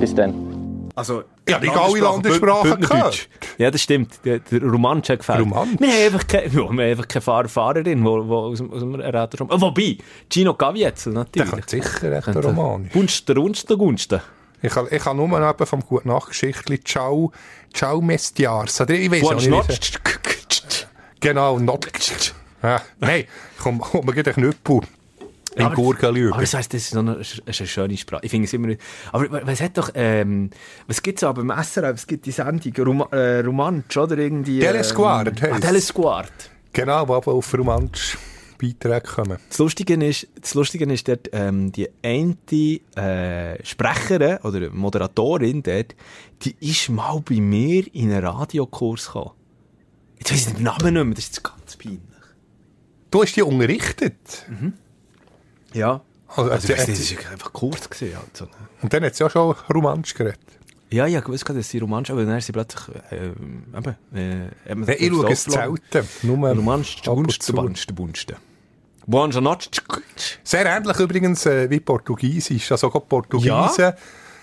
Bis 0.01 0.15
dann. 0.15 0.52
Also, 0.95 1.25
Ja, 1.49 1.59
nicht 1.59 1.75
alle 1.75 2.01
Landessprachen 2.01 2.81
gehört. 2.81 3.29
Ja, 3.59 3.71
das 3.71 3.81
stimmt. 3.83 4.21
Der, 4.25 4.41
der 4.41 4.63
Romansch 4.63 5.09
hat 5.09 5.21
gefällt. 5.21 5.41
Romansch? 5.41 5.81
Wir 5.81 5.89
haben 5.89 6.05
einfach 6.15 6.27
keine, 6.27 6.47
ja, 6.49 6.53
wir 6.55 6.63
haben 6.69 6.81
einfach 6.81 7.09
keine 7.09 7.23
Fahrer, 7.23 7.49
Fahrerin, 7.49 8.05
wo, 8.05 8.29
wo 8.29 8.37
aus, 8.51 8.61
aus 8.61 8.81
dem 8.81 8.95
Räder 8.95 9.29
schon. 9.37 9.51
Oh, 9.51 9.61
wobei, 9.61 9.97
Gino 10.31 10.53
Gavietzel 10.55 11.15
Der 11.15 11.21
natürlich. 11.25 11.51
kann 11.51 11.63
sicher 11.67 12.13
echt 12.13 12.29
ein 12.29 12.37
Roman. 12.37 12.91
Gunsten, 12.93 13.35
Gunsten, 13.35 13.79
Gunsten. 13.79 14.21
Ich 14.61 14.73
kann, 14.73 14.87
ich 14.91 15.03
kann 15.03 15.17
nur 15.17 15.27
eben 15.51 15.67
vom 15.67 15.81
guten 15.81 16.09
Nachgeschichtli 16.09 16.81
Ciao, 16.85 17.33
Ciao 17.73 18.01
Mestiars. 18.01 18.81
Oder 18.81 18.95
ich 18.95 19.11
weiß 19.11 19.47
nicht. 19.47 19.69
es- 19.69 20.87
Genau, 21.21 21.59
not. 21.59 21.89
Ja, 22.63 22.83
nein, 23.01 23.25
komm, 23.61 23.81
komm, 23.81 24.05
mir 24.07 24.13
gleich 24.13 24.27
einen 24.37 24.51
Knüppel. 24.53 24.81
In 25.57 25.67
Aber- 25.67 25.75
Gurken 25.75 26.33
Aber 26.33 26.41
das 26.41 26.55
heisst, 26.55 26.73
das 26.73 26.83
ist, 26.83 26.97
eine, 26.97 27.17
das 27.17 27.35
ist 27.35 27.61
eine 27.61 27.69
schöne 27.69 27.97
Sprache. 27.97 28.25
Ich 28.25 28.31
finde 28.31 28.47
es 28.47 28.53
immer... 28.53 28.75
Aber 29.13 29.47
was 29.47 29.61
hat 29.61 29.77
doch... 29.77 29.91
Ähm, 29.95 30.51
was 30.87 31.03
gibt 31.03 31.19
es 31.19 31.25
aber 31.25 31.45
beim 31.45 31.63
SRF? 31.63 31.95
Es 31.95 32.07
gibt 32.07 32.25
die 32.25 32.31
Sendung 32.31 32.73
Rom 32.79 33.05
äh, 33.11 33.41
Romansch, 33.41 33.97
oder? 33.97 34.17
Irgendwie... 34.17 34.61
Telesquart 34.61 35.29
Ähm, 35.29 35.35
ah, 35.37 35.43
heisst's. 35.43 35.67
Telesquart. 35.67 36.51
Genau, 36.73 37.07
wo 37.07 37.15
aber 37.15 37.33
auf 37.33 37.53
Romansch 37.53 38.17
Beiträge 38.63 39.01
kommen. 39.01 39.39
Das 39.49 39.59
Lustige 39.59 39.95
ist, 40.07 40.29
das 40.41 40.55
Lustige 40.55 40.91
ist 40.93 41.09
dort, 41.09 41.29
ähm, 41.33 41.73
die 41.73 41.89
eine 42.03 42.37
äh, 42.97 43.65
Sprecherin 43.65 44.39
oder 44.45 44.71
Moderatorin 44.71 45.63
dort, 45.63 45.97
die 46.43 46.55
ist 46.61 46.89
mal 46.89 47.21
bei 47.29 47.41
mir 47.41 47.85
in 47.93 48.13
einen 48.13 48.25
Radiokurs 48.25 49.07
gekommen. 49.07 49.33
Jetzt 50.19 50.33
weiss 50.33 50.47
ich 50.47 50.55
den 50.55 50.63
Namen 50.63 50.95
nicht 50.95 51.05
mehr, 51.05 51.15
das 51.15 51.25
ist 51.25 51.43
ganz 51.43 51.77
peinlich. 51.77 52.01
Du 53.11 53.23
hast 53.23 53.35
die 53.35 53.43
unterrichtet. 53.43 54.47
Ja. 55.75 56.01
Also, 56.29 56.51
Also, 56.51 56.73
also, 56.73 56.93
das 56.93 57.25
war 57.25 57.33
einfach 57.33 57.53
Kurs. 57.53 57.91
Gewesen, 57.91 58.17
halt, 58.17 58.37
so. 58.37 58.47
und 58.81 58.93
dann 58.93 59.05
hat 59.05 59.15
sie 59.15 59.25
ja 59.25 59.31
schon 59.31 59.55
Romansch 59.73 60.15
geredet. 60.15 60.41
Ja, 60.91 61.07
ja, 61.07 61.21
ich 61.21 61.29
wusste, 61.29 61.55
dass 61.55 61.71
sie 61.71 61.79
romantisch 61.79 62.11
aber 62.13 62.25
dann 62.25 62.37
ist 62.37 62.47
sie 62.47 62.53
plötzlich, 62.53 62.95
äh, 63.11 63.29
eben, 63.29 63.97
äh, 64.15 64.75
Nein, 64.75 64.97
ich 64.99 65.09
schaue 65.09 65.33
es 65.33 65.45
selten. 65.45 66.09
Nur 66.23 66.51
Romansch, 66.51 66.99
ab 67.01 67.09
und 67.09 67.25
Gunst, 67.25 67.43
zu. 67.43 67.55
Bunst, 67.55 67.95
Bunst. 67.95 68.35
Buongiorno. 69.07 69.57
Sehr 70.45 70.67
ähnlich 70.67 70.99
übrigens 71.01 71.47
äh, 71.47 71.69
wie 71.71 71.81
Portugiesisch. 71.81 72.71
Also 72.73 72.89
auch 72.89 73.09
Portugiesen 73.09 73.95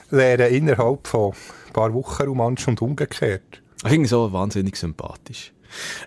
lernen 0.09 0.51
innerhalb 0.51 1.07
von 1.07 1.33
ein 1.67 1.73
paar 1.73 1.93
Wochen 1.93 2.23
Romansch 2.23 2.67
und 2.67 2.81
umgekehrt. 2.81 3.61
Ich 3.83 3.89
finde 3.89 4.09
so 4.09 4.31
wahnsinnig 4.33 4.75
sympathisch. 4.75 5.53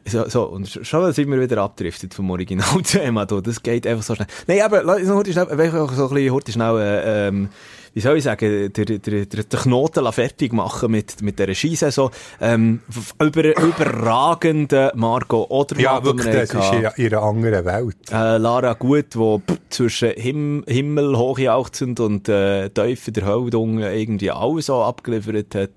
So, 0.04 0.28
so, 0.28 0.44
und 0.44 0.68
sch- 0.68 0.84
schon 0.84 1.12
sind 1.12 1.30
wir 1.30 1.40
wieder 1.40 1.58
abdriftet 1.62 2.14
vom 2.14 2.30
Originalthema. 2.30 3.24
da. 3.26 3.40
Das 3.40 3.62
geht 3.62 3.86
einfach 3.86 4.02
so 4.02 4.14
schnell. 4.14 4.28
Nein, 4.46 4.60
aber 4.62 4.82
lass 4.82 5.00
uns 5.00 5.08
noch 5.08 5.22
schnell, 5.34 5.46
auch 5.74 5.92
so 5.92 6.08
ein 6.08 6.14
bisschen 6.14 6.52
schnell, 6.52 6.78
äh, 6.78 7.28
ähm, 7.28 7.48
wie 7.94 8.00
soll 8.00 8.16
ich 8.16 8.24
sagen, 8.24 8.72
der, 8.72 8.84
der, 8.86 8.98
der, 8.98 9.26
Knoten 9.60 10.02
fertig 10.12 10.52
machen 10.54 10.90
mit, 10.90 11.20
mit 11.20 11.38
dieser 11.38 11.54
Skisaison. 11.54 12.10
Ähm, 12.40 12.80
über, 13.20 13.44
überragende 13.44 14.92
Margot 14.94 15.50
Odermatt. 15.50 15.82
Ja, 15.82 16.02
wirklich, 16.04 16.26
wir 16.26 16.40
das 16.46 16.54
ist 16.54 16.72
in, 16.72 17.04
in 17.06 17.12
einer 17.12 17.22
anderen 17.22 17.64
Welt. 17.64 17.96
Äh, 18.10 18.38
Lara 18.38 18.72
Gut, 18.72 19.14
die 19.14 19.40
zwischen 19.68 20.10
Him 20.16 20.64
Himmel 20.66 21.16
hochjauchzend 21.18 22.00
und 22.00 22.28
äh, 22.28 22.70
in 23.08 23.12
der 23.14 23.26
Hölle 23.26 23.58
unten 23.58 23.78
irgendwie 23.80 24.30
alles 24.30 24.66
so 24.66 24.82
abgeliefert 24.82 25.54
hat. 25.54 25.70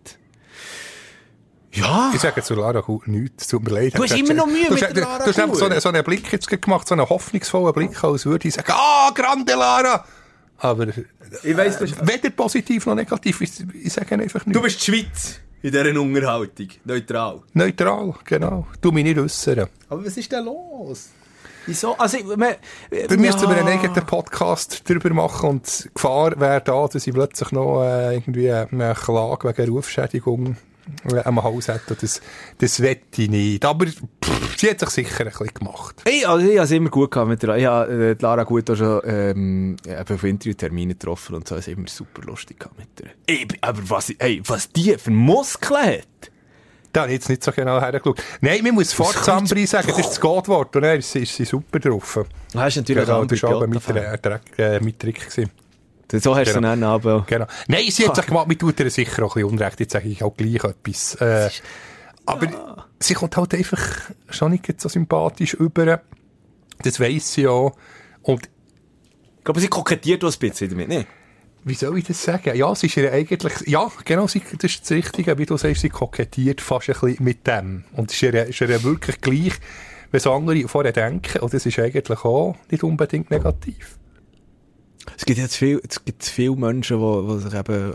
Ja. 1.75 2.12
Ich 2.13 2.22
sage 2.22 2.41
zu 2.41 2.55
Lara 2.55 2.79
Gut 2.82 3.08
nichts, 3.08 3.44
es 3.44 3.48
tut 3.50 3.63
mir 3.63 3.72
leid. 3.72 3.98
Du 3.98 4.03
hast 4.03 4.15
immer 4.17 4.34
noch 4.34 4.48
Mühe 4.48 4.65
du 4.67 4.74
mit 4.75 4.96
du, 4.96 5.01
Lara 5.01 5.20
du 5.20 5.25
hast 5.29 5.39
einfach 5.39 5.55
so 5.55 5.62
Gut. 5.65 5.72
einen, 5.72 5.82
so 5.82 5.89
einen 5.89 6.03
Blick 6.03 6.32
jetzt 6.32 6.48
gemacht, 6.50 6.88
so 6.88 6.96
einen 6.96 7.08
hoffnungsvollen 7.10 7.74
Blick, 7.74 8.03
als 8.03 8.25
würde 8.25 8.48
ich 8.48 8.53
sagen, 8.53 8.72
ah, 8.72 9.12
grande 9.13 9.53
Lara! 9.53 10.05
Aber 10.58 10.88
Ich 10.88 11.58
weiss, 11.58 11.79
du, 11.79 11.86
weder 12.08 12.29
positiv 12.29 12.86
noch 12.86 12.96
negativ, 12.96 13.41
ich, 13.41 13.51
ich 13.84 13.91
sage 13.94 14.15
einfach 14.15 14.46
nicht. 14.46 14.55
du 14.55 14.62
bist 14.62 14.86
die 14.88 14.91
Schweiz 14.91 15.39
in 15.62 15.72
dieser 15.72 16.00
Unterhaltung. 16.00 16.67
Neutral. 16.86 17.41
Neutral, 17.53 18.13
genau. 18.24 18.67
Du 18.79 18.91
mich 18.91 19.03
nicht 19.03 19.17
äußern. 19.20 19.67
Aber 19.89 20.05
was 20.05 20.15
ist 20.15 20.32
denn 20.32 20.46
los? 20.46 21.10
Wieso? 21.65 21.98
Also, 21.98 22.17
ich- 22.17 22.25
wir, 22.27 22.58
Da 23.08 23.17
müssten 23.17 23.50
wir 23.50 23.58
einen 23.58 23.67
eigenen 23.67 24.05
Podcast 24.05 24.84
darüber 24.88 25.10
machen 25.10 25.50
und 25.50 25.86
die 25.86 25.89
Gefahr 25.94 26.39
wäre 26.39 26.62
da, 26.62 26.88
dass 26.88 27.08
ich 27.08 27.13
plötzlich 27.13 27.51
noch 27.51 27.82
äh, 27.84 28.13
irgendwie 28.13 28.51
eine 28.51 28.94
Klage 28.94 29.50
wegen 29.58 29.72
Rufschädigung 29.74 30.46
äh, 30.51 30.55
am 31.24 31.44
Haus 31.44 31.68
hätte. 31.68 31.96
Das, 32.00 32.22
das 32.58 32.82
wette 32.82 33.22
ich 33.24 33.30
nicht. 33.30 33.65
Aber 33.65 33.86
pff, 33.88 34.58
sie 34.58 34.70
hat 34.70 34.80
sich 34.80 34.89
sicher 34.89 35.22
ein 35.25 35.32
bisschen 35.32 35.54
gemacht. 35.54 36.01
Ich, 36.08 36.27
also 36.27 36.46
ich 36.46 36.56
habe 36.58 36.65
es 36.65 36.72
immer 36.72 36.89
gut 36.89 37.12
gehabt 37.12 37.30
mit 37.30 37.42
der, 37.44 37.58
ich 37.58 37.65
habe 37.65 38.15
äh, 38.20 38.22
Lara 38.22 38.44
gut 38.44 38.70
auch 38.70 38.75
schon 38.75 39.01
ähm, 39.06 39.75
auf 39.98 40.24
Interviewtermine 40.24 40.94
getroffen 40.94 41.36
und 41.36 41.48
so, 41.48 41.56
es 41.56 41.68
immer 41.68 41.88
super 41.88 42.22
lustig 42.24 42.60
gehabt 42.60 42.77
mit 42.77 42.88
der. 43.00 43.12
Ey, 43.27 43.48
aber 43.62 43.82
was, 43.89 44.10
ey, 44.12 44.42
was 44.46 44.70
die 44.72 44.96
für 44.98 45.12
Muskeln 45.12 45.86
hat! 46.00 46.32
Da 46.94 47.01
habe 47.01 47.12
ich 47.12 47.15
jetzt 47.20 47.27
nicht 47.27 47.44
so 47.44 47.51
genau 47.51 47.82
hergeschaut. 47.82 48.24
Nein, 48.39 48.63
man 48.63 48.75
muss 48.75 48.94
vor 48.94 49.12
Zambri 49.12 49.65
sagen, 49.65 49.89
das 49.89 50.00
ist 50.00 50.10
das 50.12 50.22
Gottwort. 50.22 50.74
Und 50.77 50.82
dann 50.84 50.98
ist, 51.00 51.12
sie- 51.12 51.24
ist 51.24 51.36
sie 51.36 51.44
super 51.44 51.77
drauf. 51.77 52.22
Du 52.54 52.58
hast 52.60 52.77
natürlich 52.77 53.04
Genau, 53.04 53.20
auch 53.20 53.68
mit, 53.68 53.86
der, 53.89 54.39
äh, 54.58 54.80
mit 54.80 54.98
Trick. 54.98 55.20
Gewesen. 55.20 55.51
So 56.12 56.36
hast 56.36 56.50
du 56.50 56.54
Genau. 56.56 56.68
dann 56.70 56.84
aber 56.84 57.26
Genau. 57.28 57.46
Nein, 57.68 57.86
sie 57.90 58.08
hat 58.08 58.16
sich 58.16 58.26
gemacht, 58.26 58.48
mir 58.48 58.58
tut 58.58 58.80
ihr 58.80 58.90
sicher 58.90 59.24
auch 59.24 59.36
ein 59.36 59.42
bisschen 59.42 59.50
Unrecht. 59.60 59.80
Jetzt 59.80 59.94
sage 59.94 60.08
ich 60.08 60.24
auch 60.24 60.36
gleich 60.36 60.64
etwas. 60.64 61.16
Äh, 61.16 61.50
aber 62.26 62.86
sie 63.00 63.14
kommt 63.14 63.36
halt 63.38 63.54
einfach 63.54 63.82
schon 64.30 64.52
nicht 64.52 64.82
so 64.82 64.90
sympathisch 64.90 65.54
über. 65.56 66.02
Das 66.82 67.00
weiss 67.00 67.34
sie 67.34 67.48
auch. 67.48 67.76
Und 68.22 68.50
Ich 69.38 69.44
glaube, 69.44 69.60
sie 69.60 69.68
kokettiert 69.68 70.24
auch 70.24 70.32
ein 70.34 70.40
bisschen 70.40 70.70
damit, 70.70 70.88
ne? 70.90 71.06
wie 71.68 71.74
soll 71.74 71.98
ich 71.98 72.06
das 72.06 72.22
sagen? 72.24 72.56
Ja, 72.56 72.74
sie 72.76 72.86
ist 72.86 72.98
ihr 72.98 73.12
eigentlich, 73.12 73.54
ja, 73.66 73.92
genau, 74.06 74.28
sie, 74.28 74.40
das 74.60 74.72
ist 74.72 74.82
das 74.84 74.92
Richtige, 74.92 75.36
wie 75.40 75.48
du 75.48 75.58
sagst, 75.58 75.82
sie 75.82 75.90
kokettiert 75.90 76.62
fast 76.62 76.90
ein 76.90 76.96
bisschen 77.00 77.24
mit 77.24 77.48
dem. 77.48 77.86
Und 77.94 78.12
es 78.12 78.18
ist 78.18 78.22
ihr, 78.22 78.46
ist 78.46 78.62
ihr 78.62 78.84
wirklich 78.84 79.20
gleich, 79.20 79.54
was 80.12 80.28
andere 80.28 80.68
vorher 80.68 80.94
denken. 80.94 81.40
Und 81.40 81.54
das 81.56 81.66
ist 81.66 81.80
eigentlich 81.80 82.24
auch 82.24 82.56
nicht 82.70 82.84
unbedingt 82.84 83.32
negativ. 83.32 83.98
Es 85.18 85.26
gibt 85.26 85.40
jetzt 85.40 85.56
viel, 85.56 85.82
es 85.88 86.04
gibt 86.04 86.24
viele 86.24 86.56
Menschen, 86.56 87.00
die, 87.00 87.34
die 87.34 87.40
sich 87.40 87.54
eben 87.54 87.94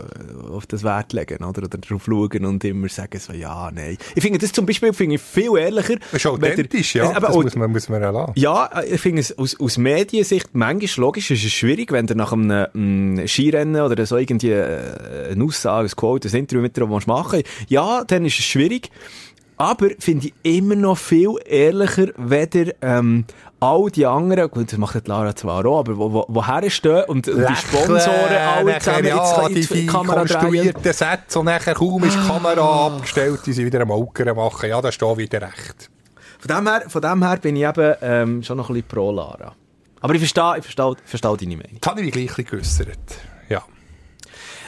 auf 0.51 0.65
das 0.65 0.83
Wert 0.83 1.13
legen, 1.13 1.43
oder? 1.43 1.61
Oder 1.63 1.67
darauf 1.77 2.03
schauen 2.05 2.45
und 2.45 2.63
immer 2.63 2.89
sagen 2.89 3.19
so, 3.19 3.33
ja, 3.33 3.69
nein. 3.73 3.97
Ich 4.15 4.23
finde 4.23 4.39
das 4.39 4.51
zum 4.51 4.65
Beispiel 4.65 4.93
finde 4.93 5.15
ich 5.15 5.21
viel 5.21 5.57
ehrlicher. 5.57 5.95
Das 6.11 6.23
ist 6.23 6.25
wenn 6.31 6.39
der- 6.41 6.51
authentisch, 6.53 6.95
ja. 6.95 7.11
Eben, 7.11 7.21
Das 7.21 7.35
muss 7.35 7.55
man, 7.55 7.71
muss 7.71 7.89
man 7.89 8.01
ja 8.01 8.09
lassen. 8.09 8.33
Ja, 8.35 8.69
ich 8.83 9.01
finde 9.01 9.21
es 9.21 9.37
aus, 9.37 9.59
aus 9.59 9.77
Mediensicht 9.77 10.49
manchmal 10.53 11.05
logisch 11.05 11.31
ist 11.31 11.43
es 11.43 11.51
schwierig, 11.51 11.91
wenn 11.91 12.07
du 12.07 12.15
nach 12.15 12.31
einem, 12.33 12.67
mm, 13.17 13.27
Skirennen 13.27 13.81
oder 13.81 14.05
so 14.05 14.17
irgendwie 14.17 14.51
äh, 14.51 15.31
eine 15.31 15.43
Aussage, 15.43 15.87
ein 15.89 15.95
Quote, 15.95 16.27
ein 16.29 16.35
Interview 16.35 16.61
mit 16.61 16.75
dir 16.77 16.85
machen 16.87 17.31
willst. 17.33 17.47
Ja, 17.69 18.03
dann 18.05 18.25
ist 18.25 18.39
es 18.39 18.45
schwierig. 18.45 18.89
Aber 19.61 19.89
finde 19.99 20.29
ich 20.29 20.57
immer 20.57 20.73
noch 20.73 20.97
viel 20.97 21.35
ehrlicher, 21.45 22.07
weder 22.17 22.73
ähm, 22.81 23.25
all 23.59 23.91
die 23.91 24.07
anderen, 24.07 24.49
gut, 24.49 24.71
das 24.71 24.79
macht 24.79 25.07
Lara 25.07 25.35
zwar 25.35 25.63
auch, 25.67 25.81
aber 25.81 25.95
wo, 25.95 26.11
wo, 26.11 26.25
wo 26.27 26.47
herstehen 26.47 27.03
und, 27.07 27.27
und 27.27 27.47
die 27.47 27.55
Sponsoren 27.55 28.09
alle 28.57 28.79
zusammen 28.79 29.05
ja, 29.05 29.47
jetzt 29.49 29.49
die, 29.49 29.75
die 29.75 29.81
die 29.81 29.85
Kamera 29.85 30.15
konstruierten 30.15 30.93
Sätze 30.93 31.37
und 31.37 31.45
nachher 31.45 31.75
kaum 31.75 32.03
ist 32.03 32.17
die 32.17 32.27
Kamera 32.27 32.87
abgestellt, 32.87 33.41
die 33.45 33.53
sie 33.53 33.63
wieder 33.63 33.81
am 33.81 33.91
Aukern 33.91 34.35
machen. 34.35 34.67
Ja, 34.67 34.81
da 34.81 34.89
ist 34.89 34.99
da 34.99 35.15
wieder 35.15 35.43
recht. 35.43 35.91
Von 36.39 36.55
dem 36.55 36.67
her, 36.67 36.83
von 36.87 37.01
dem 37.03 37.23
her 37.23 37.37
bin 37.37 37.55
ich 37.55 37.63
eben 37.63 37.95
ähm, 38.01 38.41
schon 38.41 38.57
noch 38.57 38.67
ein 38.67 38.73
bisschen 38.73 38.87
pro 38.87 39.11
Lara. 39.11 39.53
Aber 39.99 40.15
ich 40.15 40.21
verstehe, 40.21 40.55
ich 40.57 40.63
verstehe, 40.63 40.95
verstehe 41.05 41.37
deine 41.37 41.57
Meinung. 41.57 41.77
Das 41.79 41.91
habe 41.91 41.99
ich 41.99 42.05
mich 42.05 42.13
gleich 42.15 42.31
ein 42.31 42.45
bisschen 42.45 42.85
geäussert. 42.85 43.30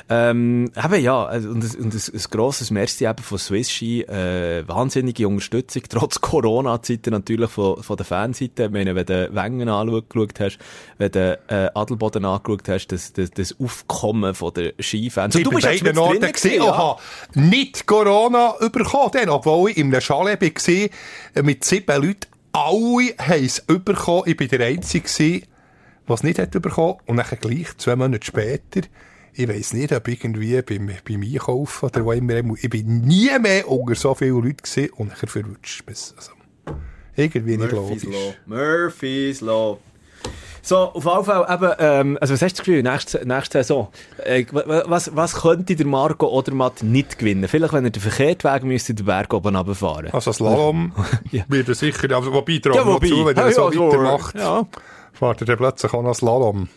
Ja. 0.10 0.30
Ähm, 0.30 0.72
eben 0.76 1.02
ja, 1.02 1.26
also, 1.26 1.50
und, 1.50 1.64
ein- 1.64 1.82
und 1.82 1.94
ein, 1.94 2.02
ein 2.14 2.24
grosses 2.30 2.72
Merci 2.72 3.06
eben 3.06 3.24
von 3.24 3.38
Swiss 3.38 3.72
Ski, 3.72 4.02
äh, 4.02 4.68
wahnsinnige 4.68 5.28
Unterstützung, 5.28 5.84
trotz 5.90 6.22
Corona-Zeiten 6.22 7.12
natürlich 7.12 7.50
von, 7.50 7.82
von 7.82 7.98
der 7.98 8.06
Fanseite. 8.06 8.66
Ich 8.66 8.72
meine, 8.72 8.96
wenn 8.96 9.06
du 9.06 9.34
Wengen 9.34 9.70
angeschaut 9.70 10.40
hast, 10.40 10.60
wenn 10.98 11.12
du 11.12 11.40
äh, 11.48 11.70
Adelboden 11.74 12.26
angeschaut 12.26 12.68
hast, 12.70 12.88
das, 12.88 13.14
das, 13.14 13.32
das 13.32 13.56
Aufkommen 13.60 14.34
von 14.34 14.54
der 14.54 14.74
Skifans. 14.80 15.36
Ich 15.36 15.46
Und 15.46 15.52
bin 15.52 15.62
bei 15.62 15.80
beiden 15.80 15.98
Orten 15.98 16.32
gesehen 16.32 16.62
und 16.62 16.78
habe 16.78 17.02
nicht 17.34 17.86
Corona 17.86 18.56
bekommen, 18.60 19.12
dann, 19.14 19.30
obwohl 19.30 19.72
ich 19.72 19.78
in 19.78 19.88
einem 19.88 20.02
Chalet 20.02 20.42
war, 20.42 20.74
äh, 20.74 20.90
mit 21.42 21.64
sieben 21.64 22.02
Leuten. 22.02 22.28
Alle 22.52 23.16
haben 23.18 23.46
es 23.46 23.62
bekommen. 23.62 24.24
Ich 24.28 24.40
war 24.40 24.48
der 24.48 24.68
Einzige, 24.68 25.42
der 26.08 26.16
es 26.16 26.24
nicht 26.24 26.38
hat 26.38 26.52
bekommen. 26.52 26.98
Und 27.08 27.18
dann 27.18 27.26
gleich, 27.42 27.76
zwei 27.78 27.96
Monate 27.96 28.26
später, 28.26 28.82
ich 29.36 29.48
weiss 29.48 29.74
nicht, 29.74 29.92
ob 29.94 30.08
irgendwie 30.08 30.62
beim, 30.62 30.90
beim 31.08 31.22
Einkaufen 31.24 31.86
oder 31.86 32.06
wo 32.06 32.12
immer, 32.12 32.36
ich 32.62 32.70
bin 32.70 33.02
nie 33.02 33.30
mehr 33.40 33.68
unter 33.70 33.96
so 33.96 34.14
vielen 34.14 34.36
Leuten 34.44 34.58
gewesen 34.58 34.90
und 34.98 35.10
dann 35.10 35.18
verwünscht 35.18 35.84
es. 35.88 36.14
Also, 36.18 36.32
irgendwie 37.16 37.58
nicht 37.58 37.72
Murphy's 37.72 38.04
logisch. 38.04 38.20
Law. 38.20 38.34
Murphy's 38.46 39.42
Law. 39.42 39.78
So, 40.66 40.78
auf 40.78 41.04
jeden 41.04 41.26
Fall 41.26 41.46
eben, 41.54 41.74
ähm, 41.80 42.18
also 42.22 42.34
was 42.34 42.42
hast 42.42 42.54
du 42.54 42.58
das 42.62 42.66
Gefühl, 42.66 42.84
nächste, 42.84 43.28
nächste 43.28 43.58
Saison, 43.60 43.90
äh, 44.24 44.46
wa- 44.52 44.84
was, 44.86 45.14
was 45.14 45.34
könnte 45.42 45.76
der 45.76 45.86
Marco 45.86 46.26
Odermatt 46.28 46.84
nicht 46.84 47.20
gewinnen? 47.20 47.50
Vielleicht, 47.50 47.74
wenn 47.74 47.84
er 47.84 47.90
den 47.90 48.02
verkehrten 48.02 48.50
Weg 48.50 48.64
müsste, 48.64 48.94
den 48.94 49.06
Berg 49.06 49.34
oben 49.34 49.58
runterfahren. 49.58 50.12
Also 50.12 50.32
Slalom 50.32 50.94
Ja. 51.32 51.44
wird 51.50 51.68
er 51.68 51.76
sicher, 51.76 52.10
also, 52.16 52.32
wobei, 52.32 52.60
trauen 52.60 52.76
Ja, 52.78 52.86
wobei. 52.86 53.08
zu, 53.10 53.26
wenn 53.26 53.36
er 53.36 53.48
Ja, 53.48 53.52
so 53.52 53.72
ja, 53.74 53.80
weitermacht, 53.82 54.36
ja. 54.36 54.66
fährt 55.12 55.42
er 55.42 55.48
dann 55.48 55.58
plötzlich 55.58 55.94
auch 55.94 56.02
noch 56.02 56.16
Slalom. 56.16 56.70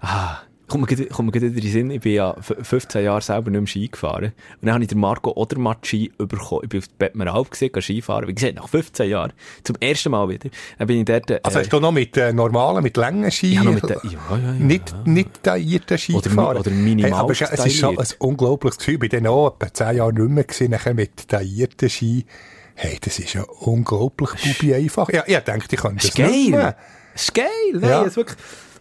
Ah, 0.00 0.36
kommt 0.68 0.82
mir, 0.82 0.86
gerade- 0.96 1.08
kommt 1.10 1.26
mir 1.26 1.32
gerade 1.32 1.54
wieder 1.54 1.58
in 1.58 1.62
den 1.62 1.72
Sinn, 1.72 1.90
ich 1.90 2.00
bin 2.00 2.12
ja 2.14 2.34
f- 2.38 2.54
15 2.62 3.04
Jahre 3.04 3.20
selber 3.20 3.50
nicht 3.50 3.60
mehr 3.60 3.66
Ski 3.66 3.88
gefahren. 3.88 4.32
Und 4.60 4.66
dann 4.66 4.74
habe 4.74 4.82
ich 4.84 4.88
den 4.88 4.98
Marco 4.98 5.32
Odermatt 5.36 5.86
Ski 5.86 6.10
bekommen. 6.18 6.62
Ich 6.64 6.68
bin 6.68 6.80
auf 6.80 6.88
Bettmeralp 6.98 7.50
gesehen, 7.50 7.70
gehe 7.72 7.82
Skifahren. 7.82 8.26
Wie 8.28 8.34
gesagt, 8.34 8.54
nach 8.56 8.68
15 8.68 9.08
Jahren. 9.10 9.32
Zum 9.64 9.76
ersten 9.80 10.10
Mal 10.10 10.28
wieder. 10.28 10.48
Dann 10.78 10.86
bin 10.86 10.98
ich 10.98 11.04
dort, 11.04 11.30
äh, 11.30 11.40
Also 11.42 11.58
hast 11.60 11.72
du 11.72 11.80
noch 11.80 11.92
mit 11.92 12.16
äh, 12.16 12.32
normalen, 12.32 12.82
mit 12.82 12.96
langen 12.96 13.30
Ski, 13.30 13.54
Ja, 13.54 13.64
noch 13.64 13.72
mit 13.74 13.82
den- 13.84 13.98
ja, 14.04 14.10
ja, 14.30 14.36
ja, 14.38 14.52
nicht, 14.52 14.94
nicht 15.06 15.42
taillierten 15.42 15.98
Ski 15.98 16.14
Oder 16.14 16.30
gefahren? 16.30 16.56
oder 16.58 16.70
minimal 16.70 17.12
aber 17.12 17.32
es, 17.32 17.40
es 17.42 17.66
ist 17.66 17.76
schon 17.78 17.98
ein 17.98 18.06
unglaubliches 18.18 18.78
Gefühl. 18.78 18.94
Ich 18.94 19.00
bin 19.00 19.10
dann 19.10 19.26
auch 19.28 19.54
etwa 19.60 19.72
10 19.72 19.96
Jahre 19.96 20.12
nicht 20.12 20.28
mehr 20.30 20.44
gewesen, 20.44 20.70
nachher 20.70 20.94
mit 20.94 21.28
taillierten 21.28 21.88
Ski. 21.90 22.26
Hey, 22.74 22.98
das 23.00 23.18
ist 23.18 23.32
ja 23.32 23.42
unglaublich 23.60 24.30
bubi 24.42 24.74
einfach. 24.74 25.08
Ja, 25.10 25.22
ich 25.26 25.38
denke, 25.38 25.66
ich 25.70 25.78
könnte 25.80 25.96
Das 25.96 26.04
ist 26.06 26.18
das 26.18 26.30
nicht 26.30 26.52
geil. 26.52 26.76
Das 27.14 27.22
ist 27.22 27.34
geil. 27.34 27.46
Nein, 27.72 27.88
Ja. 27.90 28.16
wirklich. 28.16 28.36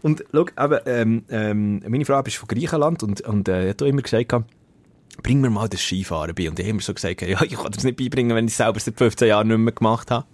Und 0.05 0.23
schau, 0.31 0.45
eben, 0.63 0.79
ähm, 0.85 1.23
ähm, 1.31 1.81
meine 1.87 2.05
Frau 2.05 2.21
ist 2.21 2.35
von 2.37 2.47
Griechenland 2.47 3.01
und, 3.01 3.21
und 3.21 3.49
äh, 3.49 3.71
hat 3.71 3.81
auch 3.81 3.87
immer 3.87 4.03
gesagt, 4.03 4.35
bring 5.23 5.41
mir 5.41 5.49
mal 5.49 5.67
das 5.67 5.81
Skifahren 5.81 6.35
bei. 6.35 6.47
Und 6.47 6.59
ich 6.59 6.65
habe 6.65 6.69
immer 6.69 6.81
so 6.81 6.93
gesagt, 6.93 7.23
ja, 7.23 7.41
ich 7.41 7.55
kann 7.55 7.71
das 7.71 7.83
nicht 7.83 7.97
beibringen, 7.97 8.35
wenn 8.35 8.45
ich 8.45 8.51
es 8.51 8.57
selber 8.57 8.79
seit 8.79 8.99
15 8.99 9.29
Jahren 9.29 9.47
nicht 9.47 9.57
mehr 9.57 9.73
gemacht 9.73 10.11
habe. 10.11 10.27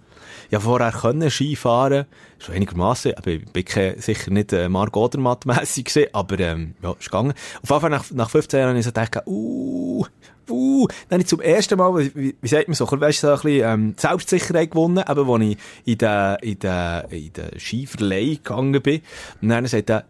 Ja, 0.50 0.60
vorher 0.60 0.92
können 0.92 1.30
Skifahren, 1.30 2.04
schon 2.38 2.54
einigermaßen, 2.54 3.14
aber 3.14 3.28
ich 3.28 3.46
bin 3.46 3.64
kein- 3.64 3.98
sicher 3.98 4.30
nicht 4.30 4.52
äh, 4.52 4.68
Marc 4.68 4.94
Odermatt-mässig 4.94 5.86
gewesen, 5.86 6.08
aber 6.12 6.38
ähm, 6.40 6.74
ja, 6.82 6.90
ist 6.92 7.06
gegangen. 7.06 7.32
Auf 7.62 7.70
jeden 7.70 7.80
Fall 7.80 7.88
nach, 7.90 8.10
nach 8.10 8.28
15 8.28 8.60
Jahren 8.60 8.68
habe 8.70 8.78
ich 8.78 8.84
so 8.84 8.90
gedacht, 8.90 9.22
uh, 9.26 10.04
uh, 10.50 10.86
dann 11.08 11.16
habe 11.16 11.22
ich 11.22 11.28
zum 11.28 11.40
ersten 11.40 11.78
Mal, 11.78 12.10
wie, 12.14 12.34
wie, 12.40 12.48
sagt 12.48 12.68
man 12.68 12.74
so, 12.74 12.86
weißt 12.90 13.22
du, 13.22 13.26
so 13.26 13.32
ein 13.34 13.40
bisschen 13.40 13.72
ähm, 13.72 13.94
Selbstsicherheit 13.96 14.70
gewonnen, 14.70 15.04
eben, 15.08 15.30
als 15.30 15.42
ich 15.42 15.56
in 15.84 15.98
den, 15.98 16.36
in 16.42 16.58
den, 16.58 17.02
in 17.10 17.32
den 17.32 17.58
Skiverleih 17.60 18.36
gegangen 18.36 18.80
bin. 18.82 19.00
Und 19.40 19.48
dann 19.48 19.66
sagt 19.66 19.90
er, 19.90 20.04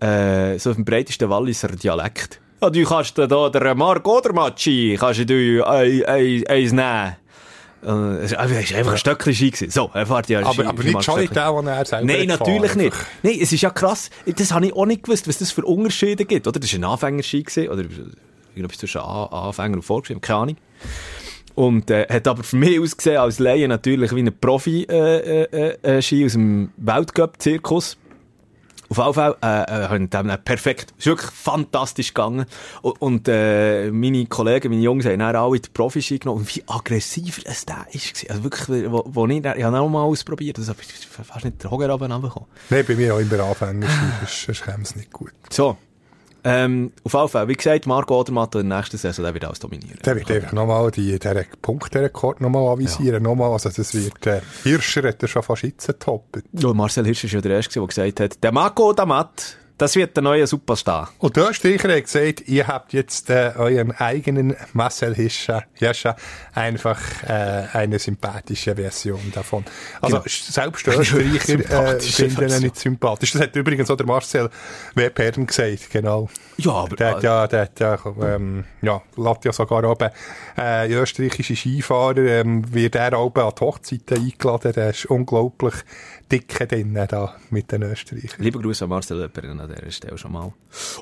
äh, 0.00 0.58
so 0.58 0.70
auf 0.70 0.76
dem 0.76 0.84
breitesten 0.84 1.28
Walliser 1.30 1.68
Dialekt. 1.68 2.40
Ja, 2.60 2.70
du 2.70 2.84
kannst 2.84 3.18
da, 3.18 3.26
da 3.26 3.48
der 3.50 3.74
Marc 3.74 4.06
Odermatschi, 4.06 4.96
kannst 4.98 5.28
du 5.28 5.66
ein- 5.66 6.04
eins 6.46 6.72
nehmen. 6.72 7.16
Äh, 7.84 8.24
Es 8.24 8.32
war 8.32 8.38
einfach 8.40 8.92
ein 8.92 8.98
Stöckchen 8.98 9.34
Ski. 9.34 9.50
gewesen. 9.50 9.70
So, 9.70 9.90
er 9.92 10.06
fährt 10.06 10.28
ja 10.28 10.46
Aber, 10.46 10.66
aber 10.68 10.84
nicht 10.84 11.02
Stöckchen. 11.02 11.34
der, 11.34 11.52
den 11.52 11.66
er 11.66 11.84
selber 11.84 12.06
Nein, 12.06 12.28
natürlich 12.28 12.76
nicht. 12.76 12.96
Nein, 13.24 13.38
es 13.40 13.52
ist 13.52 13.60
ja 13.62 13.70
krass. 13.70 14.10
Das 14.26 14.52
habe 14.52 14.66
ich 14.66 14.72
auch 14.72 14.86
nicht 14.86 15.02
gewusst, 15.02 15.26
was 15.26 15.38
das 15.38 15.50
für 15.50 15.64
Unterschiede 15.64 16.24
gibt. 16.24 16.46
Oder? 16.46 16.60
Das 16.60 16.72
war 16.72 16.78
ein 16.78 16.84
Anfängerski 16.84 17.42
gewesen, 17.42 17.68
oder 17.68 17.82
irgendwas 18.54 18.78
zwischen 18.78 19.00
Anfänger 19.00 19.76
und 19.76 19.82
Vorgeschrieben, 19.82 20.20
keine 20.20 20.38
Ahnung. 20.38 20.56
Und 21.54 21.90
äh, 21.90 22.06
hat 22.08 22.26
aber 22.28 22.42
für 22.42 22.56
mich 22.56 22.80
ausgesehen 22.80 23.18
als 23.18 23.38
Laie 23.38 23.68
natürlich 23.68 24.14
wie 24.14 24.22
ein 24.22 24.38
Profi-Ski 24.38 24.86
äh, 24.90 25.42
äh, 25.42 25.96
äh, 25.98 26.02
Ski 26.02 26.24
aus 26.24 26.32
dem 26.32 26.70
Weltcup-Zirkus. 26.78 27.98
Auf 28.88 28.98
jeden 28.98 29.14
Fall 29.14 29.36
äh, 29.42 29.84
äh, 29.84 29.88
haben 29.88 30.10
dem 30.10 30.30
perfekt. 30.44 30.92
Ist 30.98 31.06
wirklich 31.06 31.30
fantastisch 31.30 32.12
gegangen. 32.12 32.46
Und, 32.82 33.00
und 33.00 33.28
äh, 33.28 33.90
meine 33.90 34.26
Kollegen, 34.26 34.70
meine 34.70 34.82
Jungs 34.82 35.06
haben 35.06 35.18
dann 35.18 35.34
alle 35.34 35.60
die 35.60 35.68
Profi-Ski 35.70 36.18
genommen. 36.18 36.40
Und 36.40 36.56
wie 36.56 36.62
aggressiver 36.66 37.42
es 37.44 37.64
der 37.64 37.86
ist. 37.92 38.28
Also 38.30 38.44
wirklich, 38.44 38.90
wo, 38.90 39.02
wo 39.06 39.26
ich, 39.26 39.44
ich 39.44 39.62
habe 39.62 39.80
auch 39.80 39.88
mal 39.88 40.02
ausprobiert. 40.02 40.58
Also 40.58 40.72
ich 40.78 41.06
fast 41.06 41.44
nicht 41.44 41.62
den 41.62 41.70
Hoger 41.70 41.88
runtergekommen. 41.90 42.48
Nein, 42.70 42.84
bei 42.86 42.94
mir 42.94 43.14
auch 43.14 43.18
immer 43.18 43.44
Anfänger, 43.44 43.86
sonst 44.26 44.62
käme 44.62 44.82
es 44.82 44.96
nicht 44.96 45.12
gut. 45.12 45.32
So. 45.50 45.76
Ähm, 46.44 46.92
auf 47.04 47.12
jeden 47.12 47.28
Fall, 47.28 47.48
wie 47.48 47.54
gesagt, 47.54 47.86
Marco 47.86 48.18
Odermatt 48.18 48.54
in 48.56 48.68
der 48.68 48.78
nächsten 48.78 48.96
Saison, 48.96 49.24
der 49.24 49.34
wird 49.34 49.44
alles 49.44 49.60
dominieren. 49.60 49.98
Der 50.04 50.16
wird 50.16 50.30
einfach 50.30 50.52
nochmal 50.52 50.90
die, 50.90 51.18
den 51.18 51.44
Punkterekord 51.60 52.40
nochmal 52.40 52.68
avisieren. 52.68 53.22
Nochmal, 53.22 53.52
also 53.52 53.70
das 53.70 53.94
wird, 53.94 54.26
äh, 54.26 54.40
Hirscher 54.64 55.08
hat 55.08 55.22
er 55.22 55.28
schon 55.28 55.42
fast 55.42 55.62
jetzt 55.62 55.86
getoppt. 55.86 56.42
Ja, 56.52 56.72
Marcel 56.72 57.04
Hirsch 57.04 57.24
ist 57.24 57.32
ja 57.32 57.40
der 57.40 57.52
Erste, 57.52 57.78
der 57.78 57.86
gesagt 57.86 58.20
hat, 58.20 58.42
der 58.42 58.52
Marco 58.52 58.90
Odermatt, 58.90 59.56
das 59.78 59.96
wird 59.96 60.16
der 60.16 60.22
neue 60.22 60.46
Superstar. 60.46 61.10
Und 61.18 61.36
der 61.36 61.50
Österreicher 61.50 61.94
hat 61.94 62.04
gesagt, 62.04 62.48
ihr 62.48 62.66
habt 62.66 62.92
jetzt 62.92 63.30
äh, 63.30 63.52
euren 63.56 63.92
eigenen 63.92 64.56
Marcel 64.72 65.14
Hirscher, 65.14 65.64
Hirscher 65.74 66.16
einfach 66.54 67.00
äh, 67.24 67.66
eine 67.72 67.98
sympathische 67.98 68.76
Version 68.76 69.32
davon. 69.34 69.64
Also 70.00 70.18
Genau. 70.18 70.24
selbst 70.26 70.86
Österreicher 70.86 71.94
äh, 71.94 72.00
finden 72.00 72.48
ihn 72.48 72.62
nicht 72.62 72.76
sympathisch. 72.76 73.32
Das 73.32 73.42
hat 73.42 73.56
übrigens 73.56 73.90
auch 73.90 73.96
der 73.96 74.06
Marcel 74.06 74.50
Webherden 74.94 75.46
gesagt, 75.46 75.90
genau. 75.90 76.28
Ja, 76.58 76.72
aber... 76.72 76.96
Der 76.96 77.10
hat 77.10 77.22
ja, 77.22 77.46
der 77.46 77.60
hat 77.62 77.80
ja, 77.80 77.98
ähm, 78.22 78.64
ja, 78.82 79.02
lässt 79.16 79.44
ja 79.44 79.52
sogar 79.52 79.84
oben, 79.84 80.10
äh, 80.58 80.92
österreichische 80.92 81.56
Skifahrer, 81.56 82.18
ähm, 82.18 82.72
wird 82.72 82.94
er 82.94 83.18
oben 83.18 83.42
an 83.42 83.52
die 83.58 83.64
Hochzeiten 83.64 84.18
eingeladen. 84.18 84.72
Der 84.72 84.90
ist 84.90 85.06
unglaublich 85.06 85.74
dicke 86.32 86.66
drin, 86.66 86.94
da, 86.94 87.36
mit 87.50 87.70
den 87.70 87.82
Österreichern. 87.82 88.42
Liebe 88.42 88.58
Grüße 88.58 88.84
an 88.84 88.90
Marcel 88.90 89.18
Löpperin 89.18 89.60
an 89.60 89.68
dieser 89.68 89.90
Stelle 89.90 90.18
schon 90.18 90.32
mal. 90.32 90.52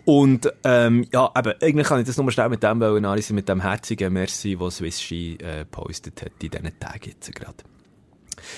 Und, 0.04 0.52
ähm, 0.64 1.06
ja, 1.12 1.30
eben, 1.36 1.54
eigentlich 1.62 1.86
kann 1.86 2.00
ich 2.00 2.06
das 2.06 2.16
nur 2.16 2.30
schnell 2.32 2.48
mit 2.48 2.62
dem 2.62 2.80
wollen 2.80 3.22
mit 3.30 3.48
dem 3.48 3.60
herzigen 3.60 4.12
Merci, 4.12 4.58
was 4.58 4.78
Swiss 4.78 5.00
Ski, 5.00 5.36
äh, 5.36 5.64
postet 5.64 6.22
hat 6.22 6.32
in 6.42 6.50
diesen 6.50 6.78
Tagen 6.80 7.10
jetzt 7.10 7.34
gerade. 7.34 7.69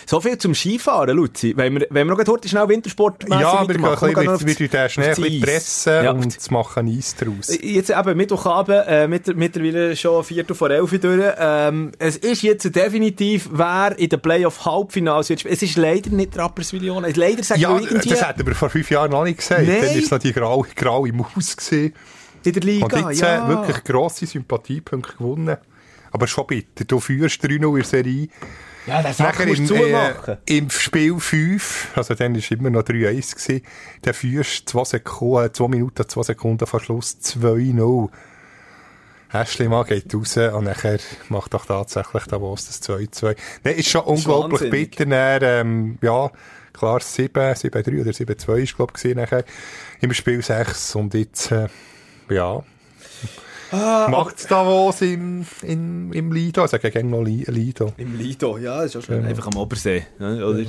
So 0.06 0.20
viel 0.20 0.38
zum 0.38 0.54
Skifahren, 0.54 1.16
Luzi. 1.16 1.54
Wenn 1.56 1.74
wir, 1.74 1.86
wenn 1.90 2.06
wir 2.06 2.16
noch 2.16 2.26
heute 2.26 2.48
schnell 2.48 2.68
Wintersport 2.68 3.24
Ja, 3.28 3.52
aber 3.52 3.74
wir 3.74 3.78
bisschen, 3.78 4.46
wir 4.46 4.56
tun 4.56 4.68
den 4.70 4.88
Schnee 4.88 5.10
ein 5.10 5.40
pressen 5.40 6.04
Ja, 6.04 6.10
und 6.12 6.50
machen 6.50 6.88
Eis 6.88 7.16
draus. 7.16 7.56
Jetzt 7.60 7.90
eben 7.90 8.16
Mittwochabend, 8.16 8.84
äh, 8.86 9.08
mit, 9.08 9.36
mittlerweile 9.36 9.96
schon 9.96 10.24
Viertel 10.24 10.54
vor 10.54 10.70
elf 10.70 10.90
durch. 11.00 11.34
Ähm, 11.38 11.92
es 11.98 12.16
ist 12.16 12.42
jetzt 12.42 12.74
definitiv, 12.74 13.48
wer 13.52 13.98
in 13.98 14.08
den 14.08 14.20
Playoff-Halbfinals 14.20 15.28
wird 15.28 15.40
spielen. 15.40 15.54
Es 15.54 15.62
ist 15.62 15.76
leider 15.76 16.10
nicht 16.10 16.36
Rapperswil-Jona. 16.36 17.08
Leider 17.14 17.42
sagen 17.42 17.60
Ja, 17.60 17.78
irgendwie 17.78 18.08
das 18.08 18.26
hätten 18.26 18.46
wir 18.46 18.54
vor 18.54 18.70
fünf 18.70 18.90
Jahren 18.90 19.10
noch 19.10 19.24
nicht 19.24 19.38
gesagt. 19.38 19.66
Nein. 19.66 19.80
Dann 19.80 19.90
war 19.90 19.96
es 19.96 20.10
noch 20.10 20.18
die 20.18 20.32
graue, 20.32 20.66
graue 20.74 21.12
Maus. 21.12 21.56
Gewesen. 21.56 21.94
in 22.44 22.52
der 22.52 22.62
Liga. 22.62 22.84
Und 22.84 23.10
jetzt 23.10 23.20
ja. 23.20 23.44
äh, 23.44 23.48
wirklich 23.48 23.84
grosse 23.84 24.26
Sympathiepunkte 24.26 25.16
gewonnen. 25.16 25.56
Aber 26.10 26.26
schon 26.26 26.46
bitte, 26.46 26.84
du 26.84 27.00
führst 27.00 27.42
3-0 27.42 27.78
in 27.78 27.84
Serie. 27.84 28.28
Ja, 28.86 29.02
das 29.02 29.18
Nachher 29.18 29.46
musst 29.46 29.60
im, 29.60 29.66
du 29.68 29.74
äh, 29.74 29.92
zumachen. 29.92 30.36
im 30.46 30.70
Spiel 30.70 31.18
5, 31.18 31.92
also 31.94 32.14
dann 32.14 32.32
war 32.32 32.38
es 32.38 32.50
immer 32.50 32.70
noch 32.70 32.82
3-1 32.82 33.34
gewesen, 33.36 33.62
dann 34.02 34.14
führst 34.14 34.68
2 34.68 34.84
Sekunden, 34.84 35.54
2 35.54 35.68
Minuten, 35.68 36.08
2 36.08 36.22
Sekunden 36.22 36.66
vor 36.66 36.80
Schluss 36.80 37.18
2-0. 37.22 38.08
Ashley 39.32 39.68
Mann 39.68 39.86
geht 39.86 40.14
raus 40.14 40.36
und 40.36 40.64
nachher 40.64 40.98
macht 41.30 41.54
doch 41.54 41.64
tatsächlich 41.64 42.24
Davos 42.24 42.66
das 42.66 42.82
2-2. 42.82 43.36
Nein, 43.64 43.76
ist 43.76 43.88
schon 43.88 44.02
unglaublich 44.02 44.60
wahnsinnig. 44.60 44.90
bitter. 44.90 45.40
Dann, 45.40 45.66
ähm, 45.66 45.98
ja, 46.02 46.30
klar 46.74 47.00
7, 47.00 47.54
7-3 47.54 48.00
oder 48.00 48.10
7-2 48.10 48.56
ist, 48.62 48.76
glaube 48.76 48.92
ich, 49.02 49.14
nachher 49.14 49.44
im 50.00 50.12
Spiel 50.12 50.42
6 50.42 50.96
und 50.96 51.14
jetzt, 51.14 51.50
äh, 51.50 51.68
ja. 52.28 52.62
Ah, 53.72 54.06
Macht's 54.10 54.46
Davos 54.46 55.00
im, 55.02 55.44
im, 55.62 56.12
im 56.12 56.32
Lido? 56.32 56.64
Ich 56.64 56.70
sage 56.70 56.90
gerne 56.90 57.08
noch 57.08 57.22
Li- 57.22 57.44
Lido. 57.48 57.92
Im 57.96 58.18
Lido, 58.18 58.58
ja, 58.58 58.82
ist 58.82 58.96
auch 58.96 59.02
schön. 59.02 59.24
Einfach 59.24 59.46
am 59.46 59.56
Obersee, 59.56 60.04
ne, 60.18 60.46
oder? 60.46 60.64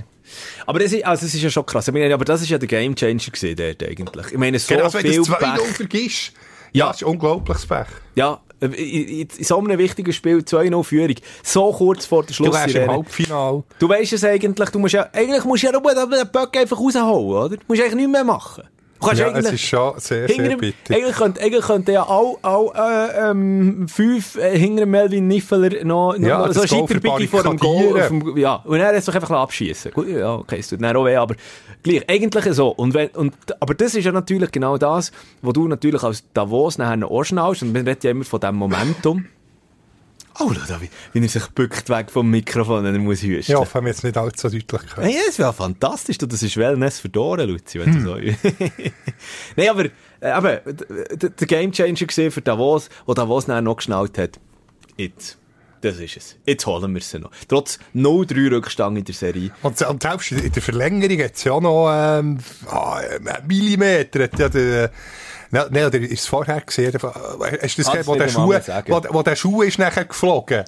Aber 0.65 0.79
das 0.79 0.93
ist, 0.93 1.05
also, 1.05 1.25
das 1.25 1.33
ist 1.35 1.41
ja 1.43 1.49
schon 1.49 1.65
krass. 1.65 1.87
Ich 1.87 1.93
meine, 1.93 2.13
aber 2.13 2.23
das 2.25 2.41
ist 2.41 2.49
ja 2.49 2.57
der 2.57 2.67
Gamechanger 2.67 3.15
gewesen 3.19 3.55
dort 3.55 3.83
eigentlich. 3.83 4.31
Ich 4.31 4.37
meine, 4.37 4.57
so 4.57 4.73
Genau, 4.73 4.85
also 4.85 4.97
wenn 4.99 5.05
viel 5.05 5.17
du 5.17 5.23
2-0 5.23 5.37
Pech. 5.37 5.67
vergisst, 5.75 6.31
Ja. 6.71 6.85
ja, 6.85 6.87
das 6.87 6.97
ist 7.01 7.03
unglaubliches 7.03 7.65
Pech. 7.65 7.87
Ja, 8.15 8.39
in, 8.61 9.27
so 9.41 9.59
einem 9.59 9.77
wichtigen 9.77 10.13
Spiel 10.13 10.37
2-0 10.37 10.83
Führung. 10.85 11.15
So 11.43 11.73
kurz 11.73 12.05
vor 12.05 12.23
der 12.23 12.33
Du 12.37 12.45
wärst 12.53 12.73
im. 12.75 12.89
Halbfinale. 12.89 13.63
Du 13.79 13.89
weißt 13.89 14.13
es 14.13 14.23
eigentlich, 14.23 14.69
du 14.69 14.79
musst 14.79 14.93
ja, 14.93 15.09
eigentlich 15.11 15.43
musst 15.43 15.63
ja 15.63 15.73
nur 15.73 15.81
den 15.93 16.31
Böck 16.31 16.55
einfach 16.55 16.79
rausholen, 16.79 17.05
oder? 17.27 17.57
Du 17.57 17.63
musst 17.67 17.81
eigentlich 17.81 17.95
nichts 17.95 18.11
mehr 18.13 18.23
machen. 18.23 18.63
Kannst 19.03 19.21
Ja, 19.21 19.27
es 19.27 19.33
eigentlich, 19.35 19.53
ist 19.53 19.61
schon 19.61 19.93
sehr, 19.99 20.27
sehr 20.27 20.49
dem- 20.49 20.57
bitter. 20.59 20.95
Eigentlich 20.95 21.15
könnte, 21.15 21.41
eigentlich 21.41 21.65
könnte 21.65 21.91
ja 21.91 22.03
all, 22.07 22.35
all 22.41 22.71
äh, 22.75 23.29
ähm, 23.31 23.87
fünf 23.87 24.35
äh, 24.37 24.57
hinter 24.57 24.85
Melvin 24.85 25.27
Niffeler 25.27 25.83
noch, 25.83 26.17
noch 26.17 26.27
Ja, 26.27 26.39
noch 26.47 26.53
so 26.53 26.59
Goal 26.61 26.67
Scheiterbiggi 26.87 27.27
vor 27.27 27.43
dem 27.43 27.57
Goal. 27.57 27.99
Dem, 28.09 28.37
ja, 28.37 28.55
und 28.63 28.79
er 28.79 28.95
hat 28.95 29.03
sich 29.03 29.13
einfach 29.15 29.31
abschießen. 29.31 29.91
Gut, 29.91 30.07
ja, 30.07 30.35
okay, 30.35 30.57
es 30.59 30.67
tut 30.69 30.81
dann 30.81 30.95
auch 30.95 31.05
weh, 31.05 31.15
aber 31.15 31.35
gleich, 31.83 32.03
eigentlich 32.09 32.53
so. 32.53 32.69
Und 32.69 32.93
wenn, 32.93 33.09
und, 33.09 33.33
aber 33.59 33.73
das 33.73 33.95
ist 33.95 34.05
ja 34.05 34.11
natürlich 34.11 34.51
genau 34.51 34.77
das, 34.77 35.11
wo 35.41 35.51
du 35.51 35.67
natürlich 35.67 36.03
als 36.03 36.23
Davos 36.33 36.77
nachher 36.77 36.97
noch 36.97 37.11
anschnallst, 37.11 37.63
und 37.63 37.73
man 37.73 37.83
redet 37.87 38.03
ja 38.03 38.11
immer 38.11 38.23
von 38.23 38.39
dem 38.39 38.55
Momentum. 38.55 39.25
Oh, 40.39 40.51
schau 40.53 40.65
da, 40.67 40.79
wie, 40.81 41.19
er 41.19 41.29
sich 41.29 41.47
bückt 41.49 41.89
weg 41.89 42.09
vom 42.09 42.29
Mikrofon, 42.29 42.85
er 42.85 42.97
muss 42.97 43.21
hüsten. 43.21 43.53
Ja, 43.53 43.59
haben 43.59 43.85
wir 43.85 43.91
jetzt 43.91 44.03
nicht 44.03 44.17
allzu 44.17 44.49
deutlich 44.49 44.67
gehört. 44.67 44.97
Hey, 44.97 45.15
das 45.27 45.37
wäre 45.37 45.53
fantastisch. 45.53 46.17
Du, 46.17 46.25
das 46.25 46.41
ist 46.41 46.57
Wellness 46.57 46.99
verdorren, 46.99 47.49
Luzi, 47.49 47.79
wenn 47.79 47.93
du 47.93 48.01
so... 48.01 48.15
Nein, 49.55 49.69
aber, 49.69 49.85
äh, 50.19 50.29
aber 50.29 50.55
der 50.57 51.47
Gamechanger 51.47 52.05
gesehen 52.05 52.31
für 52.31 52.41
Davos, 52.41 52.89
wo 53.05 53.13
Davos 53.13 53.47
nachher 53.47 53.61
noch 53.61 53.77
geschnallt 53.77 54.17
hat. 54.17 54.39
Jetzt. 54.97 55.37
Das 55.83 55.99
ist 55.99 56.15
es. 56.15 56.37
Jetzt 56.45 56.65
holen 56.65 56.93
wir 56.93 57.01
sie 57.01 57.19
noch. 57.19 57.31
Trotz 57.49 57.77
0-3 57.93 58.51
Rückstand 58.51 58.97
in 58.97 59.03
der 59.03 59.13
Serie. 59.13 59.51
Und, 59.63 59.81
und 59.81 60.01
selbst 60.01 60.31
in 60.31 60.49
der 60.49 60.61
Verlängerung 60.61 61.21
hat 61.21 61.35
es 61.35 61.43
ja 61.43 61.59
noch 61.59 61.91
ähm, 61.91 62.39
einen 62.71 63.47
Millimeter. 63.47 64.23
Hat 64.23 64.39
ja 64.39 64.47
der, 64.47 64.91
Nein, 65.53 65.65
nein, 65.69 65.85
oder 65.85 65.99
ist 65.99 66.11
es 66.21 66.25
vorher 66.25 66.61
gesehen? 66.61 66.91
Hast 66.93 67.03
du 67.03 67.83
das 67.83 67.87
Ah, 67.87 67.91
gesehen, 67.91 68.07
wo 68.07 68.15
der, 68.15 68.27
Schuh, 68.27 68.53
wo, 68.87 69.01
wo 69.11 69.21
der 69.21 69.35
Schuh 69.35 69.61
ist 69.61 69.77
nachher 69.77 70.05
geflogen? 70.05 70.63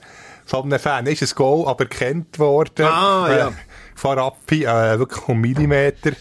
Von 0.46 0.66
einem 0.66 0.80
Fan. 0.80 1.08
Ist 1.08 1.24
ein 1.24 1.30
Goal 1.36 1.68
aberkannt 1.68 2.38
worden. 2.38 2.86
Ah, 2.86 3.36
ja. 3.36 3.52
Von 3.96 4.20
Rappi, 4.20 4.64
äh, 4.64 5.00
wirklich 5.00 5.28
um 5.28 5.42
Millimeter. 5.42 6.12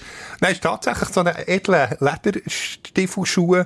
Nein, 0.41 0.53
ist 0.53 0.63
tatsächlich 0.63 1.11
so 1.11 1.21
ein 1.21 1.27
edler 1.47 1.95
Lederstiefelschuh. 2.01 3.65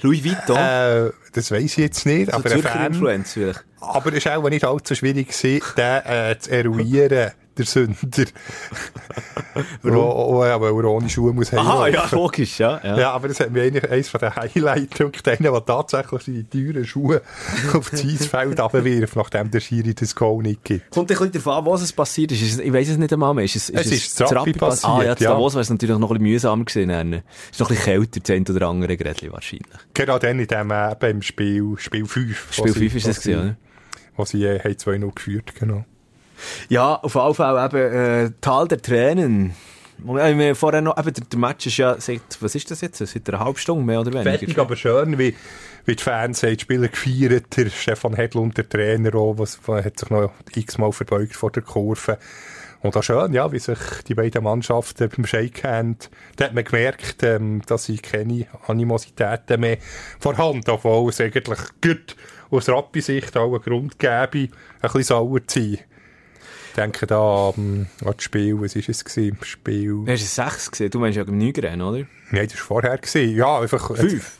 Louis 0.00 0.24
Vuitton. 0.24 0.56
Äh, 0.56 1.10
das 1.32 1.52
weiss 1.52 1.62
ich 1.64 1.76
jetzt 1.76 2.04
nicht, 2.04 2.32
so 2.32 2.36
aber 2.36 2.50
ein 2.50 2.60
Fan. 2.62 2.86
Influenz 2.86 3.34
vielleicht. 3.34 3.64
Aber 3.80 4.12
es 4.12 4.24
war 4.26 4.38
auch 4.38 4.48
nicht 4.48 4.64
allzu 4.64 4.96
schwierig, 4.96 5.28
gewesen, 5.28 5.62
den 5.76 6.02
äh, 6.06 6.38
zu 6.40 6.50
eruieren, 6.50 7.30
der 7.58 7.64
Sünder. 7.66 7.96
Warum? 9.82 10.42
aber 10.42 10.66
er 10.68 10.84
ohne 10.84 11.08
Schuhe 11.08 11.32
muss 11.32 11.52
Aha, 11.52 11.84
heimlaufen. 11.84 12.10
ja, 12.10 12.22
logisch, 12.22 12.58
ja. 12.58 12.80
ja. 12.82 12.98
Ja, 12.98 13.10
aber 13.12 13.28
das 13.28 13.40
hat 13.40 13.50
mir 13.50 13.62
eigentlich 13.62 13.90
eines 13.90 14.08
von 14.08 14.20
den 14.20 14.32
einer, 14.66 15.50
der 15.52 15.64
tatsächlich 15.64 16.22
seine 16.22 16.48
teuren 16.48 16.84
Schuhe 16.84 17.22
auf 17.74 17.90
das 17.90 18.04
Eisfeld 18.04 18.58
abwirft, 18.60 19.16
nachdem 19.16 19.50
der 19.50 19.60
Schiri 19.60 19.94
das 19.94 20.14
Goal 20.14 20.42
nicht 20.42 20.64
gibt. 20.64 20.90
Kommt 20.90 21.10
ein 21.10 21.16
bisschen 21.16 21.32
darauf 21.44 21.58
an, 21.58 21.66
was 21.72 21.82
es 21.82 21.92
passiert 21.92 22.32
ist. 22.32 22.42
ist 22.42 22.54
es, 22.54 22.58
ich 22.60 22.72
weiß 22.72 22.88
es 22.88 22.96
nicht 22.96 23.12
einmal 23.12 23.34
mehr. 23.34 23.44
Ist 23.44 23.56
es, 23.56 23.70
Es 23.70 23.86
ist 23.86 24.20
das 24.20 24.30
passiert, 24.32 24.84
Ah, 24.84 25.02
ja, 25.02 25.14
das 25.14 25.20
ja. 25.22 25.30
Davos 25.30 25.54
wäre 25.54 25.62
es 25.62 25.70
natürlich 25.70 25.98
noch 25.98 26.10
ein 26.10 26.18
bisschen 26.18 26.30
mühsamer 26.32 26.64
gewesen. 26.64 26.88
dann. 26.88 27.12
Ist 27.50 27.60
noch 27.60 27.70
ein 27.70 27.76
bisschen 27.76 27.84
kälter, 27.92 28.20
das 28.20 28.30
eine 28.30 28.44
oder 28.56 28.68
andere 28.68 28.96
Grädli 28.96 29.32
wahrscheinlich. 29.32 29.66
Genau 29.94 30.18
dann 30.18 30.38
in 30.38 30.46
dem 30.46 30.70
äh, 30.70 30.92
eben 30.92 31.10
im 31.10 31.22
Spiel, 31.22 31.74
Spiel 31.78 32.06
5. 32.06 32.48
Spiel 32.52 32.72
5 32.72 32.94
ist 32.96 33.06
das 33.08 33.20
gewesen, 33.22 33.40
oder? 33.40 33.56
Wo 34.16 34.24
sie 34.24 34.44
äh, 34.44 34.58
haben 34.60 34.72
2-0 34.74 35.14
geführt, 35.14 35.54
genau. 35.58 35.84
Ja, 36.68 36.96
auf 36.96 37.14
jeden 37.14 37.34
Fall 37.34 37.66
eben, 37.66 37.94
äh, 37.94 38.30
Tal 38.40 38.68
der 38.68 38.80
Tränen. 38.80 39.54
Äh, 40.06 40.36
wir 40.36 40.54
vorher 40.54 40.82
noch, 40.82 40.98
eben, 40.98 41.12
der, 41.14 41.38
Match 41.38 41.66
ist 41.66 41.76
ja 41.76 42.00
seit, 42.00 42.20
was 42.40 42.54
ist 42.54 42.70
das 42.70 42.80
jetzt? 42.80 42.98
Seit 42.98 43.28
einer 43.28 43.40
halben 43.40 43.58
Stunde, 43.58 43.84
mehr 43.84 44.00
oder 44.00 44.12
weniger? 44.12 44.38
Fertig, 44.38 44.58
aber 44.58 44.76
schön, 44.76 45.18
wie, 45.18 45.34
wie 45.84 45.96
die 45.96 46.02
Fans 46.02 46.42
haben 46.42 46.56
die 46.56 46.60
Spieler 46.60 46.88
gefeiert. 46.88 47.56
Der 47.56 47.70
Stefan 47.70 48.14
Hedlund, 48.14 48.56
der 48.56 48.68
Trainer, 48.68 49.14
auch, 49.14 49.38
was 49.38 49.60
hat 49.66 49.98
sich 49.98 50.10
noch 50.10 50.32
x-mal 50.54 50.92
verbeugt 50.92 51.36
vor 51.36 51.50
der 51.50 51.62
Kurve. 51.62 52.18
Und 52.84 52.94
auch 52.98 53.02
schön, 53.02 53.32
ja, 53.32 53.50
wie 53.50 53.58
sich 53.58 53.78
die 54.06 54.14
beiden 54.14 54.44
Mannschaften 54.44 55.08
beim 55.08 55.24
Shakehand, 55.24 56.10
da 56.36 56.44
hat 56.44 56.54
man 56.54 56.64
gemerkt, 56.64 57.22
ähm, 57.22 57.62
dass 57.64 57.84
sie 57.84 57.96
keine 57.96 58.46
Animositäten 58.66 59.58
mehr 59.58 59.78
vorhanden, 60.20 60.70
obwohl 60.70 61.08
es 61.08 61.18
eigentlich 61.18 61.60
gut 61.80 62.14
aus 62.50 62.68
Rappi-Sicht 62.68 63.38
auch 63.38 63.54
einen 63.54 63.62
Grund 63.62 63.98
gäbe, 63.98 64.38
ein 64.38 64.50
bisschen 64.82 65.02
sauer 65.02 65.46
zu 65.46 65.60
sein. 65.60 65.78
Ich 66.74 66.80
denke 66.80 67.06
da 67.06 67.50
an 67.50 67.86
das 68.00 68.16
Spiel, 68.18 68.60
was 68.60 68.74
ist 68.74 68.88
es 68.88 69.04
gewesen? 69.04 69.38
Spiel... 69.42 69.90
Du 69.90 70.08
hast 70.08 70.22
es 70.22 70.34
6 70.34 70.72
gesehen, 70.72 70.90
du 70.90 70.98
meinst 70.98 71.16
ja 71.16 71.22
im 71.22 71.38
Neugren, 71.38 71.80
oder? 71.80 72.04
Nein, 72.32 72.48
das 72.48 72.58
war 72.58 72.66
vorher. 72.66 72.98
Gewesen. 72.98 73.36
Ja, 73.36 73.60
einfach... 73.60 73.94
Fünf? 73.94 74.38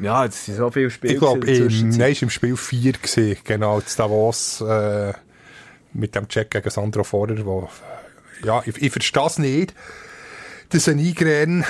Ja, 0.00 0.26
das 0.26 0.46
sind 0.46 0.56
so 0.56 0.68
viele 0.72 0.90
Spiele. 0.90 1.12
Ich 1.14 1.20
glaube, 1.20 1.46
nein, 1.46 1.68
es 1.68 1.98
war 2.00 2.22
im 2.22 2.30
Spiel 2.30 2.56
4 2.56 2.92
gewesen, 2.94 3.36
genau, 3.44 3.80
das 3.80 3.94
Davos, 3.94 4.60
äh, 4.62 5.12
mit 5.92 6.16
dem 6.16 6.26
Check 6.26 6.50
gegen 6.50 6.70
Sandro 6.70 7.04
Vorer, 7.04 7.46
wo, 7.46 7.68
ja, 8.42 8.64
ich, 8.66 8.82
ich 8.82 8.90
verstehe 8.90 9.26
es 9.26 9.38
nicht, 9.38 9.72
dass 10.70 10.88
ein 10.88 10.98
Eingren, 10.98 11.64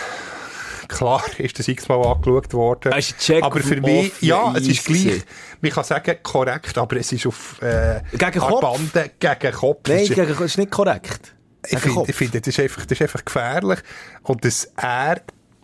klar 0.91 1.23
ist 1.39 1.59
das 1.59 1.69
x-mal 1.69 2.05
angeschaut 2.05 2.53
worden, 2.53 2.93
ein 2.93 3.05
aber 3.43 3.61
für 3.61 3.81
mich, 3.81 4.13
ja, 4.21 4.53
es 4.57 4.67
ist 4.69 4.85
gleich, 4.85 5.05
gewesen. 5.05 5.25
man 5.61 5.71
kann 5.71 5.85
sagen, 5.85 6.17
korrekt, 6.23 6.77
aber 6.79 6.97
es 6.97 7.13
ist 7.13 7.27
auf, 7.27 7.61
äh, 7.63 8.01
Gegen 8.13 8.39
Kopf? 8.41 8.61
Bande 8.61 9.11
gegen 9.19 9.53
Kopf. 9.55 9.89
Nein, 9.89 9.97
Es 9.99 10.11
ist- 10.11 10.15
gegen, 10.15 10.43
ist 10.45 10.59
nicht 10.59 10.71
korrekt. 10.71 11.35
ich 11.69 11.79
finde, 11.79 12.05
ich 12.09 12.17
finde, 12.17 12.41
das 12.41 12.49
ist 12.49 12.61
einfach, 12.61 12.83
das 12.87 12.93
ist 12.99 13.03
einfach 13.03 13.25
gefährlich. 13.25 13.79
Und 14.23 14.45
dass 14.45 14.71
er 14.77 15.23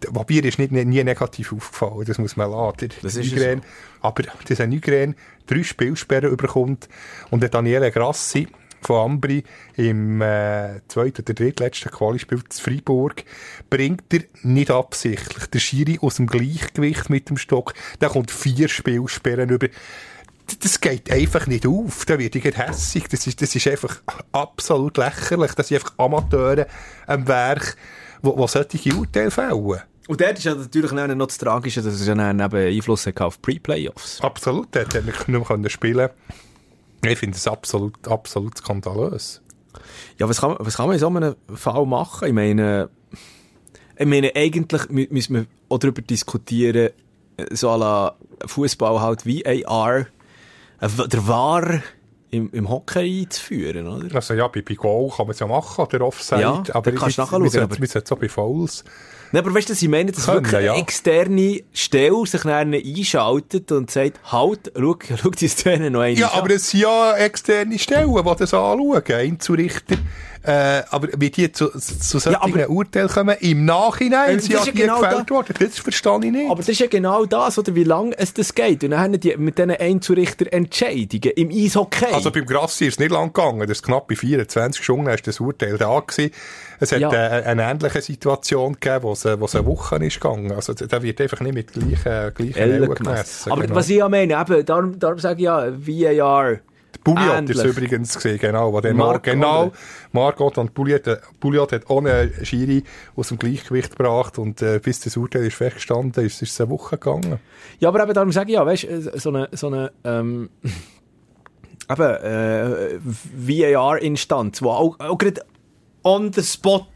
Wobei, 0.09 0.35
ist 0.35 0.59
nicht, 0.59 0.73
nie, 0.73 0.85
negativ 1.03 1.55
aufgefallen, 1.55 2.05
das 2.05 2.19
muss 2.19 2.37
man 2.37 2.51
lassen. 2.51 2.91
Das 3.01 3.17
ist 3.17 3.33
Nygren, 3.33 3.62
Aber 4.03 4.25
dieser 4.47 4.67
Nygren 4.67 5.17
drei 5.47 5.62
Spielsperren 5.62 6.31
überkommt 6.31 6.87
und 7.31 7.41
der 7.41 7.49
Daniele 7.49 7.91
Grassi 7.91 8.47
von 8.81 9.12
Ambri 9.12 9.45
im 9.77 10.21
äh, 10.21 10.81
zweiten 10.89 11.23
oder 11.23 11.35
drittletzten 11.35 11.91
Qualispiel 11.91 12.43
zu 12.49 12.62
Freiburg 12.62 13.25
bringt 13.71 14.12
er 14.12 14.23
nicht 14.43 14.71
absichtlich. 14.71 15.47
Der 15.47 15.59
Schiri 15.59 15.99
aus 16.01 16.17
dem 16.17 16.27
Gleichgewicht 16.27 17.09
mit 17.09 17.29
dem 17.29 17.37
Stock, 17.37 17.75
der 18.01 18.11
kommt 18.11 18.31
vier 18.31 18.69
Spielsperren 18.69 19.51
über. 19.51 19.69
Das 20.61 20.81
geht 20.81 21.11
einfach 21.11 21.49
nicht 21.49 21.67
auf. 21.67 22.05
Da 22.05 22.19
wird 22.19 22.37
ich 22.37 22.45
hässig. 22.45 23.09
Das 23.09 23.27
ist, 23.27 23.43
das 23.43 23.55
ist 23.55 23.67
einfach 23.67 24.01
absolut 24.31 24.97
lächerlich. 24.97 25.53
Das 25.55 25.69
sind 25.69 25.79
einfach 25.79 25.95
Amateure 25.99 26.67
am 27.09 27.27
Werk, 27.27 27.77
wo, 28.23 28.37
wo 28.37 28.47
solche 28.47 28.95
Urteile 28.95 29.33
fällen. 29.33 29.81
Und 30.07 30.21
dort 30.21 30.39
ist 30.39 30.45
ja 30.45 30.55
natürlich 30.55 30.93
noch 30.93 31.27
das 31.27 31.39
Tragische, 31.39 31.83
dass 31.83 31.95
es 31.95 32.07
ja 32.07 32.15
dann 32.15 32.39
eben 32.39 32.77
Einfluss 32.77 33.09
auf 33.19 33.43
Pre-Playoffs. 33.43 34.21
Absolut, 34.21 34.69
dort 34.71 34.95
hätte 34.95 35.11
ich 35.11 35.27
nicht 35.27 35.51
mehr 35.51 35.71
spielen 35.71 36.11
Ich 37.05 37.19
finde 37.19 37.37
es 37.37 37.47
absolut, 37.47 37.95
absolut 38.09 38.57
skandalös. 38.59 39.41
Ja, 40.19 40.29
was 40.29 40.41
kann, 40.41 40.57
was 40.59 40.77
kann 40.77 40.87
man 40.87 40.95
in 40.95 41.01
so 41.01 41.09
einem 41.09 41.35
Fall 41.55 41.85
machen? 41.87 42.29
Ich 42.29 42.35
meine, 42.35 42.89
ich 43.99 44.07
meine, 44.07 44.33
eigentlich 44.35 44.83
mü- 44.83 45.13
müssen 45.13 45.35
wir 45.35 45.47
auch 45.69 45.79
darüber 45.79 46.03
diskutieren, 46.03 46.91
so 47.51 47.71
à 47.71 47.77
la 47.79 48.17
Fußball 48.47 49.01
halt 49.01 49.27
VAR, 49.27 50.07
äh, 50.81 50.89
der 51.09 51.27
VAR 51.29 51.83
im, 52.37 52.51
im 52.53 52.68
Hockey 52.68 53.22
einzuführen, 53.22 53.87
oder? 53.88 54.14
Also 54.14 54.35
ja, 54.35 54.46
bei, 54.49 54.62
bei 54.62 54.75
Goal 54.75 55.11
kann 55.16 55.27
man 55.27 55.33
es 55.35 55.40
ja 55.40 55.46
machen, 55.46 55.85
oder 55.85 56.01
Offside. 56.07 56.40
Ja, 56.40 56.62
aber 56.72 56.92
kannst 56.92 57.03
du 57.03 57.07
ich- 57.09 57.16
nachschauen, 57.18 57.42
Wir 57.42 57.51
sollten 57.51 57.72
aber- 57.72 57.81
wir 57.81 57.88
sollten 57.88 58.07
so 58.07 58.16
bei 58.16 58.29
Fouls. 58.29 58.85
Nein, 59.33 59.44
aber 59.44 59.55
weißt 59.55 59.68
du, 59.70 59.75
sie 59.75 59.88
meinen, 59.88 60.12
dass 60.12 60.29
wirklich 60.29 60.55
eine 60.55 60.66
ja. 60.66 60.77
externe 60.77 61.61
Stelle 61.72 62.25
sich 62.27 62.42
dann 62.42 62.72
einschaltet 62.72 63.72
und 63.72 63.90
sagt, 63.90 64.20
halt, 64.31 64.70
schau, 64.77 64.96
schau 65.20 65.31
die 65.31 65.49
Szene 65.49 65.90
noch 65.90 66.01
einmal 66.01 66.18
Ja, 66.20 66.33
aber 66.33 66.51
es 66.55 66.70
sind 66.70 66.81
ja 66.83 67.16
externe 67.16 67.77
Stellen, 67.79 68.14
die 68.14 68.22
das 68.38 68.55
anschauen, 68.55 69.03
Einzurichter. 69.05 69.96
Äh, 70.47 70.85
aber 70.91 71.09
wie 71.19 71.31
die 71.31 71.51
zu, 71.51 71.71
zu 71.71 72.19
solchen 72.21 72.59
Ja, 72.59 72.69
Urteilen 72.69 73.09
kommen, 73.09 73.37
im 73.41 73.65
Nachhinein 73.65 74.35
Ähm, 74.35 74.41
sind 74.41 74.55
das 74.55 74.67
ja 74.67 74.73
genau 74.73 75.01
gefällt 75.01 75.29
da- 75.31 75.35
worden. 75.35 75.55
Das 75.59 75.79
verstehe 75.81 76.19
ich 76.25 76.31
nicht. 76.31 76.49
Aber 76.51 76.59
das 76.59 76.69
ist 76.69 76.79
ja 76.79 76.87
genau 76.87 77.25
das, 77.27 77.59
oder 77.59 77.75
wie 77.75 77.83
lange 77.83 78.17
es 78.17 78.33
das 78.33 78.55
geht. 78.55 78.85
Und 78.85 78.91
dann 78.93 79.01
haben 79.01 79.19
die 79.19 79.37
mit 79.37 79.59
diesen 79.59 79.73
Einzurichter 79.73 80.53
Entscheidungen 80.53 81.33
im 81.35 81.51
Eishockey. 81.51 82.13
Also 82.13 82.31
beim 82.31 82.47
Grassi 82.47 82.87
ist 82.87 82.95
es 82.95 82.99
nicht 83.01 83.11
lang 83.11 83.33
gegangen. 83.33 83.61
Das 83.61 83.71
ist 83.79 83.83
knapp 83.85 84.07
bei 84.07 84.15
24 84.15 84.85
Stunden 84.85 85.09
ist 85.09 85.27
das 85.27 85.41
Urteil 85.41 85.77
da 85.79 85.99
gewesen. 85.99 86.31
Es 86.79 86.93
hat 86.93 87.01
Ja. 87.01 87.11
äh, 87.13 87.43
eine 87.45 87.63
ähnliche 87.69 88.01
Situation 88.03 88.75
gegeben, 88.75 89.03
wo 89.03 89.13
es, 89.13 89.25
äh, 89.25 89.41
wo 89.41 89.47
es 89.47 89.57
eine 89.57 89.67
Woche 89.67 89.97
ist 89.97 90.21
gegangen. 90.21 90.53
Also 90.53 90.75
da 90.75 91.03
wird 91.03 91.21
einfach 91.21 91.41
nicht 91.41 91.55
mit 91.55 91.73
gleichen, 91.73 92.35
gleichen 92.35 92.55
Ellen 92.55 92.95
gemessen. 92.95 93.51
Aber 93.51 93.63
genau. 93.63 93.75
was 93.75 93.89
ich 93.89 93.97
ja 93.97 94.09
meine, 94.09 94.41
eben, 94.41 94.65
darum, 94.65 94.99
darum 94.99 95.19
sage 95.19 95.39
ich 95.39 95.45
ja, 95.45 95.73
VAR. 96.21 96.59
Pouliot 97.07 97.38
ähnlich. 97.38 97.57
ist 97.57 97.64
übrigens 97.64 98.14
gesehen, 98.16 98.38
genau, 98.38 98.73
wo 98.73 98.81
dann 98.81 98.97
Marc 98.97 99.23
genau. 99.23 99.71
Margot 100.11 100.59
und 100.59 100.75
Pouliot, 100.75 101.07
äh, 101.07 101.19
Pouliot 101.38 101.71
hat 101.71 101.88
ohne 101.88 102.33
Schiri 102.42 102.83
aus 103.14 103.29
dem 103.29 103.38
Gleichgewicht 103.38 103.97
gebracht 103.97 104.38
und 104.38 104.61
äh, 104.61 104.81
bis 104.83 104.99
das 105.01 105.16
Urteil 105.16 105.47
ist 105.47 105.55
festgestanden 105.55 106.25
ist, 106.25 106.42
ist 106.42 106.51
es 106.51 106.61
eine 106.61 106.71
Woche 106.71 106.99
gegangen. 106.99 107.38
Ja, 107.79 107.90
aber 107.90 108.03
eben 108.03 108.12
darum 108.12 108.33
sage 108.33 108.51
ich 108.51 108.55
ja, 108.57 108.66
weißt 108.66 108.83
du, 108.85 109.19
so 109.21 109.29
eine, 109.29 109.49
so 109.53 109.69
eine, 109.69 109.92
ähm, 110.03 110.51
eben, 111.90 112.03
äh, 112.03 112.99
VAR-Instanz, 113.37 114.61
wo 114.62 114.71
auch, 114.71 114.99
auch 114.99 115.16
gerade 115.16 115.45
on 116.03 116.33
the 116.33 116.42
spot, 116.42 116.88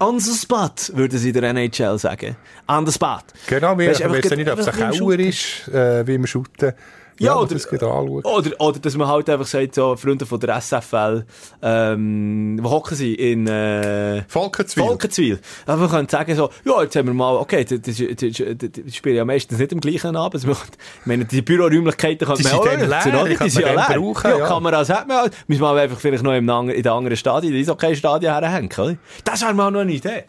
on 0.00 0.18
the 0.18 0.36
spot, 0.36 0.92
würden 0.94 1.20
sie 1.20 1.30
der 1.30 1.44
NHL 1.44 2.00
sagen. 2.00 2.36
On 2.66 2.84
the 2.84 2.92
spot. 2.92 3.22
Genau, 3.46 3.78
wir 3.78 3.90
wissen 3.90 4.36
nicht, 4.38 4.50
ob 4.50 4.58
es 4.58 4.66
ein 4.66 4.90
Kauer 4.90 5.18
ist, 5.20 5.68
äh, 5.68 6.04
wie 6.04 6.18
wir 6.18 6.26
shooten. 6.26 6.72
Ja, 7.20 7.36
oder- 7.36 7.54
das. 7.54 7.66
Oder, 7.70 8.50
oder 8.60 8.78
dass 8.78 8.96
man 8.96 9.06
halt 9.08 9.28
einfach 9.30 9.46
sagt, 9.46 9.74
so, 9.74 9.94
Freunde 9.96 10.26
von 10.26 10.40
der 10.40 10.56
SFL, 10.60 11.24
ähm, 11.62 12.58
wo 12.62 12.70
hocken 12.70 12.96
sie? 12.96 13.14
In, 13.14 13.46
äh, 13.46 14.22
Volkenswil. 14.28 14.84
Volkenswil. 14.84 15.38
Aber 15.66 15.82
wir 15.82 15.88
können 15.88 16.08
sagen 16.08 16.34
so, 16.34 16.50
ja, 16.64 16.82
jetzt 16.82 16.96
haben 16.96 17.06
wir 17.08 17.14
mal, 17.14 17.36
okay, 17.36 17.64
das, 17.64 17.80
das, 17.82 17.96
das, 17.96 18.72
das, 18.72 18.94
spielen 18.94 19.16
ja 19.16 19.24
meistens 19.24 19.58
nicht 19.58 19.72
am 19.72 19.80
gleichen 19.80 20.16
Abend. 20.16 20.42
Ich 20.44 21.06
meine, 21.06 21.24
die 21.24 21.42
Büroräumlichkeiten 21.42 22.26
kann 22.26 22.36
Die 22.36 22.42
man 22.44 22.52
auch 22.52 22.64
nutzen, 22.64 23.14
oder? 23.14 23.24
die 23.28 23.50
sind 23.50 23.64
man 23.66 23.74
ja 23.76 23.86
leer. 23.88 23.98
brauchen, 24.00 24.30
Ja, 24.30 24.38
ja. 24.38 24.46
Kameras 24.46 24.88
hat 24.90 25.06
man 25.08 25.18
auch. 25.18 25.30
Müssen 25.46 25.60
wir 25.62 25.72
einfach 25.72 25.98
vielleicht 26.00 26.22
noch 26.22 26.32
ang- 26.32 26.68
in 26.70 26.82
den 26.82 26.92
anderen 26.92 27.16
Stadien, 27.16 27.54
in 27.54 27.68
okay 27.70 27.94
Stadien 27.94 28.32
herhängen? 28.32 28.98
Das 29.24 29.42
wäre 29.42 29.54
mal 29.54 29.70
noch 29.70 29.80
eine 29.80 29.92
Idee. 29.92 30.24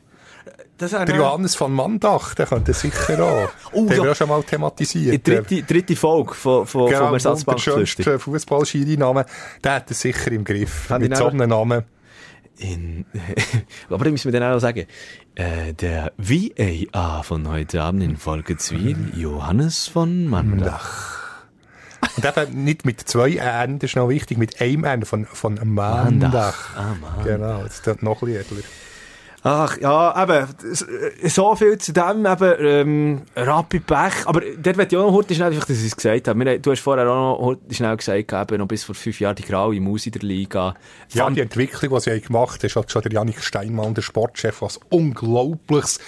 Das 0.81 0.89
Der 0.89 1.15
Johannes 1.15 1.53
von 1.53 1.71
Mandach, 1.71 2.33
der 2.33 2.47
könnte 2.47 2.73
sicher 2.73 3.23
auch. 3.23 3.49
Oh, 3.71 3.85
den 3.85 3.89
ja. 3.89 3.97
haben 3.97 4.03
wir 4.05 4.11
auch 4.11 4.15
schon 4.15 4.29
mal 4.29 4.41
die 4.41 4.47
thematisiert. 4.47 5.27
dritte, 5.27 5.61
dritte 5.61 5.95
Folge 5.95 6.33
von, 6.33 6.65
von, 6.65 6.89
Genau, 6.89 7.05
vom 7.05 7.13
Ersatzbankflüster. 7.13 8.03
der 8.03 8.19
Fußballschiri-Name, 8.19 9.25
der 9.63 9.73
hat 9.75 9.91
es 9.91 10.01
sicher 10.01 10.31
im 10.31 10.43
Griff. 10.43 10.87
Kann 10.87 11.03
Mit 11.03 11.11
ich 11.11 11.17
so 11.19 11.27
einem 11.27 11.47
Namen. 11.47 11.83
In, 12.57 13.05
aber 13.91 14.05
da 14.05 14.09
müssen 14.09 14.31
wir 14.33 14.39
dann 14.39 14.49
auch 14.49 14.55
noch 14.55 14.59
sagen, 14.59 14.87
äh, 15.35 15.73
der 15.73 16.13
VAA 16.17 17.21
von 17.21 17.47
heute 17.47 17.83
Abend 17.83 18.01
in 18.01 18.17
Volkenswil, 18.17 19.11
Johannes 19.15 19.87
von 19.87 20.25
Mandach. 20.25 21.21
Und 22.17 22.25
eben 22.25 22.63
nicht 22.63 22.85
mit 22.85 23.01
zwei 23.01 23.35
N, 23.35 23.77
das 23.77 23.91
ist 23.91 23.95
noch 23.97 24.09
wichtig, 24.09 24.39
mit 24.39 24.59
einem 24.59 24.83
N 24.83 25.05
von, 25.05 25.25
von 25.27 25.59
Mandach. 25.63 26.75
Ah, 26.75 26.95
Mann. 26.99 27.23
Genau, 27.23 27.61
das 27.61 27.81
ist 27.81 28.01
noch 28.01 28.23
ein 28.23 28.27
bisschen 28.27 28.41
edler. 28.41 28.63
Ach, 29.43 29.75
ja, 29.79 30.21
eben, 30.23 30.47
s- 30.71 30.85
so 31.33 31.55
viel 31.55 31.75
zu 31.79 31.93
dem, 31.93 32.25
eben, 32.27 32.53
ähm, 32.59 33.21
Rapid 33.35 33.87
Pech. 33.87 34.13
Aber 34.27 34.41
dort 34.41 34.77
möchte 34.77 34.95
ich 34.95 35.01
auch 35.01 35.07
noch 35.07 35.13
heute 35.13 35.33
schnell, 35.33 35.51
dass 35.55 35.67
ich 35.67 35.83
es 35.87 35.95
gesagt 35.95 36.27
habe. 36.27 36.45
Wir, 36.45 36.59
du 36.59 36.71
hast 36.71 36.81
vorher 36.81 37.09
auch 37.09 37.39
noch 37.53 37.57
schnell 37.71 37.97
gesagt, 37.97 38.31
eben, 38.33 38.57
noch 38.59 38.67
bis 38.67 38.83
vor 38.83 38.93
fünf 38.93 39.19
Jahren 39.19 39.35
die 39.35 39.41
graue 39.43 39.79
Maus 39.81 40.05
in 40.05 40.11
der 40.11 40.21
Liga. 40.21 40.75
Ja, 41.09 41.23
Fand- 41.23 41.37
die 41.37 41.41
Entwicklung, 41.41 41.91
die 41.95 41.99
sie 42.01 42.21
gemacht 42.21 42.59
haben, 42.59 42.67
ist 42.67 42.75
halt 42.75 42.91
schon 42.91 43.01
der 43.01 43.13
Janik 43.13 43.41
Steinmann, 43.43 43.95
der 43.95 44.03
Sportchef, 44.03 44.61
was 44.61 44.79
unglaubliches, 44.89 45.99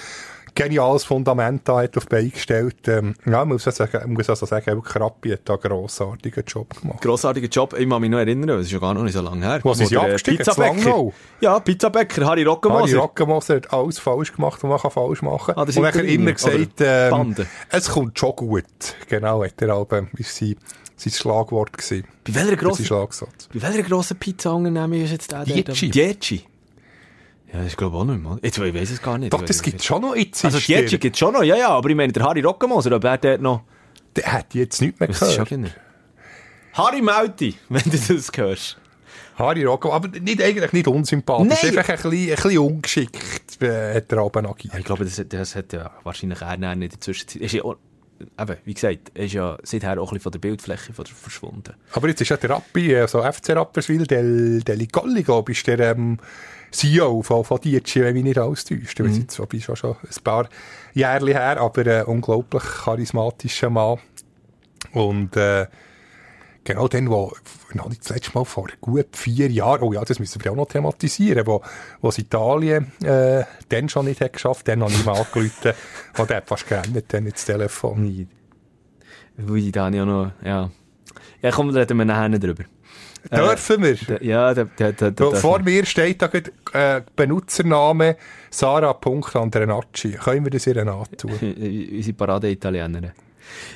geniales 0.55 1.03
Fundament 1.03 1.67
da 1.67 1.81
hat 1.81 1.97
auf 1.97 2.05
die 2.05 2.09
Beine 2.15 2.29
gestellt. 2.29 2.87
Ähm, 2.87 3.15
ja, 3.25 3.41
ich 3.41 3.47
muss, 3.49 3.67
auch 3.67 3.71
sagen, 3.71 3.99
ich 4.01 4.07
muss 4.17 4.29
also 4.29 4.45
sagen, 4.45 4.65
wirklich 4.67 4.95
Rappi 4.95 5.29
hat 5.31 5.41
da 5.45 5.53
einen 5.53 5.61
grossartigen 5.63 6.43
Job 6.45 6.79
gemacht. 6.79 7.01
Grossartiger 7.01 7.47
Job. 7.47 7.73
Ich 7.77 7.89
kann 7.89 8.01
mich 8.01 8.09
noch 8.11 8.19
erinnern, 8.19 8.57
das 8.57 8.67
ist 8.67 8.71
ja 8.71 8.79
gar 8.79 8.93
noch 8.93 9.03
nicht 9.03 9.13
so 9.13 9.21
lange 9.21 9.45
her. 9.45 9.61
Sie 9.73 9.85
der, 9.87 9.97
äh, 10.01 10.05
abgestiegen? 10.05 10.43
Zu 10.45 10.51
Pizzabäcker. 10.51 11.11
Ja, 11.41 11.59
Pizzabäcker, 11.59 12.25
Harry 12.25 12.43
Harry 12.43 12.43
Rockemoser. 12.43 12.97
Rockemoser 12.99 13.55
hat 13.55 13.73
alles 13.73 13.99
falsch 13.99 14.33
gemacht, 14.33 14.61
was 14.63 14.69
man 14.69 14.79
kann 14.79 14.91
falsch 14.91 15.21
machen 15.21 15.51
Ah, 15.51 15.53
kann. 15.55 15.65
das 15.67 15.77
Und 15.77 15.83
er 15.85 16.03
immer 16.03 16.33
gesagt, 16.33 16.81
ähm, 16.81 17.35
es 17.69 17.89
kommt 17.89 18.19
schon 18.19 18.35
gut. 18.35 18.63
Genau, 19.09 19.43
hat 19.43 19.61
er 19.61 19.69
aber, 19.69 20.07
ist 20.17 20.35
sein, 20.35 20.55
sein 20.95 21.13
Schlagwort 21.13 21.73
gewesen. 21.77 22.05
Bei 22.25 22.35
welcher 22.35 22.55
grossen, 22.55 22.85
Schlagsatz. 22.85 23.49
bei 23.53 23.61
welcher 23.61 23.83
grossen 23.83 24.17
Pizza-Unternehmung 24.17 25.01
ist 25.03 25.11
jetzt 25.11 25.31
der? 25.31 25.43
der- 25.45 25.63
Dietschi. 25.73 26.43
Ja, 27.53 27.59
das 27.59 27.67
ist 27.67 27.77
glaube 27.77 27.95
ich 27.95 28.01
auch 28.01 28.05
nicht 28.05 28.21
mal. 28.23 28.39
Jetzt, 28.41 28.57
ich 28.57 28.73
weiß 28.73 28.89
es 28.91 29.01
gar 29.01 29.17
nicht. 29.17 29.31
Doch, 29.31 29.41
Ich 29.41 29.47
das 29.47 29.61
gibt 29.61 29.75
nicht. 29.77 29.85
schon 29.85 30.01
noch 30.01 30.15
jetzt. 30.15 30.43
Also 30.43 30.57
ist 30.57 30.67
Dietschi 30.67 30.89
der- 30.91 30.99
gibt 30.99 31.15
es 31.15 31.19
schon 31.19 31.33
noch, 31.33 31.43
ja, 31.43 31.55
ja, 31.55 31.69
aber 31.69 31.89
ich 31.89 31.95
meine, 31.95 32.11
der 32.11 32.23
Harry 32.23 32.41
Rockemoser, 32.41 32.91
ob 32.95 33.03
er 33.03 33.17
dort 33.17 33.41
noch... 33.41 33.61
Der 34.15 34.31
hat 34.31 34.53
jetzt 34.53 34.81
nichts 34.81 34.99
mehr 34.99 35.09
ist 35.09 35.19
gehört. 35.19 35.49
genau? 35.49 35.69
Harry 36.73 37.01
Mauti, 37.01 37.55
wenn 37.69 37.83
du 37.83 37.91
das 37.91 38.31
hörst. 38.35 38.77
Harry 39.35 39.63
Rocco, 39.63 39.91
aber 39.91 40.07
nicht, 40.19 40.41
eigentlich 40.41 40.73
nicht 40.73 40.87
unsympathisch. 40.87 41.63
Nein. 41.63 41.77
Einfach 41.77 41.89
ein 41.89 42.09
bisschen, 42.09 42.29
ein 42.29 42.35
bisschen 42.35 42.57
ungeschickt 42.59 43.61
äh, 43.61 43.95
hat 43.95 44.11
er 44.11 44.23
oben 44.25 44.45
agiert. 44.45 44.73
Ich 44.77 44.85
glaube, 44.85 45.05
das, 45.05 45.21
das 45.27 45.55
hat 45.55 45.73
ja 45.73 45.91
wahrscheinlich 46.03 46.41
er 46.41 46.57
dann 46.57 46.81
in 46.81 46.89
der 46.89 46.99
Zwischenzeit... 46.99 47.41
Ist 47.41 47.53
ja, 47.53 47.63
auch- 47.63 47.77
eben, 48.39 48.57
wie 48.65 48.73
gesagt, 48.75 49.11
er 49.15 49.25
ist 49.25 49.33
ja 49.33 49.57
seither 49.63 49.91
auch 49.99 50.11
ein 50.11 50.13
bisschen 50.15 50.19
von 50.21 50.31
der 50.33 50.39
Bildfläche 50.39 50.93
von 50.93 51.05
der, 51.05 51.13
verschwunden. 51.15 51.73
Aber 51.93 52.07
jetzt 52.07 52.21
ist 52.21 52.29
ja 52.29 52.37
der 52.37 52.51
Rappi, 52.51 52.95
also 52.95 53.21
FC 53.23 53.49
Rapperswil, 53.55 54.05
Del, 54.05 54.61
Delicalli, 54.63 55.23
glaube 55.23 55.51
ich, 55.51 55.57
ist 55.59 55.67
der 55.67 55.79
ähm, 55.79 56.19
CEO 56.73 57.21
von, 57.21 57.43
von 57.43 57.61
Dietschi, 57.61 58.01
wenn 58.01 58.13
mich 58.13 58.23
nicht 58.23 58.37
alles 58.37 58.65
täuscht. 58.65 58.99
Mhm. 58.99 59.13
Jetzt 59.13 59.39
wobei 59.39 59.59
schon 59.59 59.75
schon 59.75 59.95
ein 60.01 60.23
paar 60.23 60.49
Jahre 60.93 61.27
her, 61.27 61.59
aber 61.59 61.85
äh, 61.85 62.03
unglaublich 62.03 62.63
charismatischer 62.63 63.69
Mann. 63.69 63.99
Und 64.91 65.37
äh, 65.37 65.67
genau 66.63 66.87
dann, 66.87 67.09
wo, 67.09 67.33
noch 67.73 67.89
nicht 67.89 68.01
das 68.01 68.09
letzte 68.09 68.37
Mal 68.37 68.45
vor 68.45 68.67
gut 68.81 69.15
vier 69.15 69.49
Jahren, 69.49 69.81
oh 69.83 69.93
ja, 69.93 70.03
das 70.03 70.19
müssen 70.19 70.43
wir 70.43 70.51
auch 70.51 70.55
noch 70.55 70.67
thematisieren, 70.67 71.45
wo, 71.45 71.61
wo 72.01 72.09
es 72.09 72.17
Italien 72.17 72.91
äh, 73.03 73.43
dann 73.69 73.89
schon 73.89 74.05
nicht 74.05 74.21
hat 74.21 74.33
geschafft, 74.33 74.67
dann 74.67 74.79
noch 74.79 74.89
nicht 74.89 75.05
mal 75.05 75.17
angerufen, 75.17 75.73
und 76.17 76.29
der 76.29 76.37
hat 76.37 76.47
fast 76.47 76.67
gerannt, 76.67 77.03
dann 77.07 77.25
ins 77.25 77.45
Telefon. 77.45 78.27
Wo 79.37 79.55
ich 79.55 79.71
dann 79.71 79.93
ja 79.93 80.05
noch... 80.05 80.31
Ja, 80.43 80.69
ja 81.41 81.51
komm, 81.51 81.69
reden 81.69 81.97
wir 81.97 82.05
nachher 82.05 82.37
drüber. 82.37 82.65
Dürfen 83.31 83.83
wir? 83.83 84.23
Ja, 84.23 84.53
der... 84.53 84.65
der, 84.65 84.91
der, 84.93 85.11
der 85.11 85.31
vor 85.31 85.59
mir 85.59 85.85
steht 85.85 86.21
da 86.21 86.27
gerade, 86.27 86.51
äh, 86.73 87.01
Benutzername 87.15 88.17
Sarah.Andrenacci. 88.49 90.11
Können 90.13 90.45
wir 90.45 90.51
das 90.51 90.67
ihr 90.67 90.77
antun? 90.77 91.31
Unsere 91.41 92.13
Parade-Italienerin. 92.13 93.11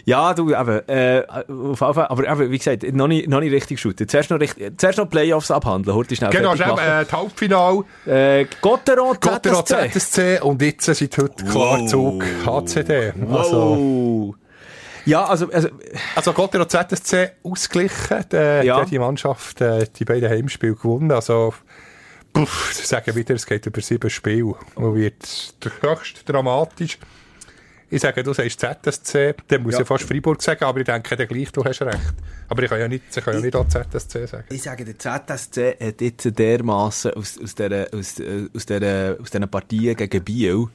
Ja, 0.05 0.33
du, 0.33 0.49
eben, 0.49 0.87
äh, 0.87 1.23
auf 1.27 1.47
jeden 1.47 1.75
Fall, 1.75 2.07
aber 2.07 2.27
eben, 2.29 2.51
wie 2.51 2.57
gesagt, 2.57 2.83
noch 2.93 3.07
nicht, 3.07 3.27
noch 3.27 3.41
nicht 3.41 3.51
richtig 3.51 3.79
shooten. 3.79 4.07
Zuerst 4.07 4.29
noch, 4.29 4.39
richtig, 4.39 4.73
zuerst 4.79 4.97
noch 4.97 5.09
Playoffs 5.09 5.51
abhandeln, 5.51 5.95
heute 5.95 6.15
schnell 6.15 6.29
Genau, 6.31 6.55
machen. 6.55 6.79
äh, 6.79 7.03
das 7.03 7.11
Halbfinale. 7.13 7.83
Äh, 8.05 8.45
Gotteron, 8.61 9.17
Gottero 9.19 9.61
ZSC. 9.63 9.89
ZSC 9.91 10.39
und 10.41 10.61
jetzt 10.61 10.85
sind 10.85 11.17
heute 11.17 11.43
klar 11.45 11.79
Wow. 11.81 11.89
Zug 11.89 12.23
HCD. 12.45 13.13
Also, 13.29 13.77
Wow. 13.77 14.35
Ja, 15.07 15.25
also, 15.25 15.49
also, 15.51 15.69
also 16.15 16.33
Gottero 16.33 16.65
ZSC 16.65 17.31
ausgeglichen. 17.43 18.25
Äh, 18.33 18.65
Ja. 18.65 18.83
Die 18.85 18.99
Mannschaft 18.99 19.61
äh, 19.61 19.87
die 19.97 20.05
beiden 20.05 20.29
Heimspiele 20.29 20.75
gewonnen. 20.75 21.11
Also, 21.11 21.53
puff, 22.33 22.75
ich 22.79 22.87
sage 22.87 23.15
wieder, 23.15 23.35
es 23.35 23.45
geht 23.45 23.65
über 23.65 23.81
sieben 23.81 24.09
Spiele. 24.09 24.53
Und 24.75 24.95
wird 24.95 25.53
höchst 25.81 26.27
dramatisch. 26.29 26.99
Ich 27.89 28.01
sage, 28.01 28.21
du 28.21 28.33
sagst 28.33 28.59
ZSC, 28.59 29.33
dann 29.47 29.63
muss 29.63 29.75
Ja. 29.75 29.79
ich 29.81 29.87
fast 29.87 30.03
Freiburg 30.03 30.41
sagen, 30.41 30.61
aber 30.65 30.79
ich 30.81 30.85
denke 30.85 31.15
dann 31.15 31.25
gleich, 31.25 31.53
du 31.53 31.63
hast 31.63 31.81
recht. 31.83 31.97
Aber 32.49 32.61
ich 32.61 32.69
kann 32.69 32.81
ja 32.81 32.87
nicht, 32.89 33.03
ich 33.15 33.23
kann 33.23 33.33
ja 33.35 33.39
nicht 33.39 33.55
auch 33.55 33.65
ZSC 33.65 34.25
sagen. 34.25 34.43
ich 34.49 34.61
sage, 34.61 34.83
der 34.83 34.99
ZSC 34.99 35.77
hat 35.79 36.01
jetzt 36.01 36.37
dermassen 36.37 37.11
aus, 37.13 37.39
aus, 37.41 37.55
dieser, 37.55 37.87
aus, 37.93 38.19
äh, 38.19 38.47
aus, 38.53 38.65
dieser, 38.65 39.15
aus 39.21 39.31
diesen 39.31 39.47
Partien 39.49 39.95
gegen 39.95 40.21
Biel, 40.21 40.65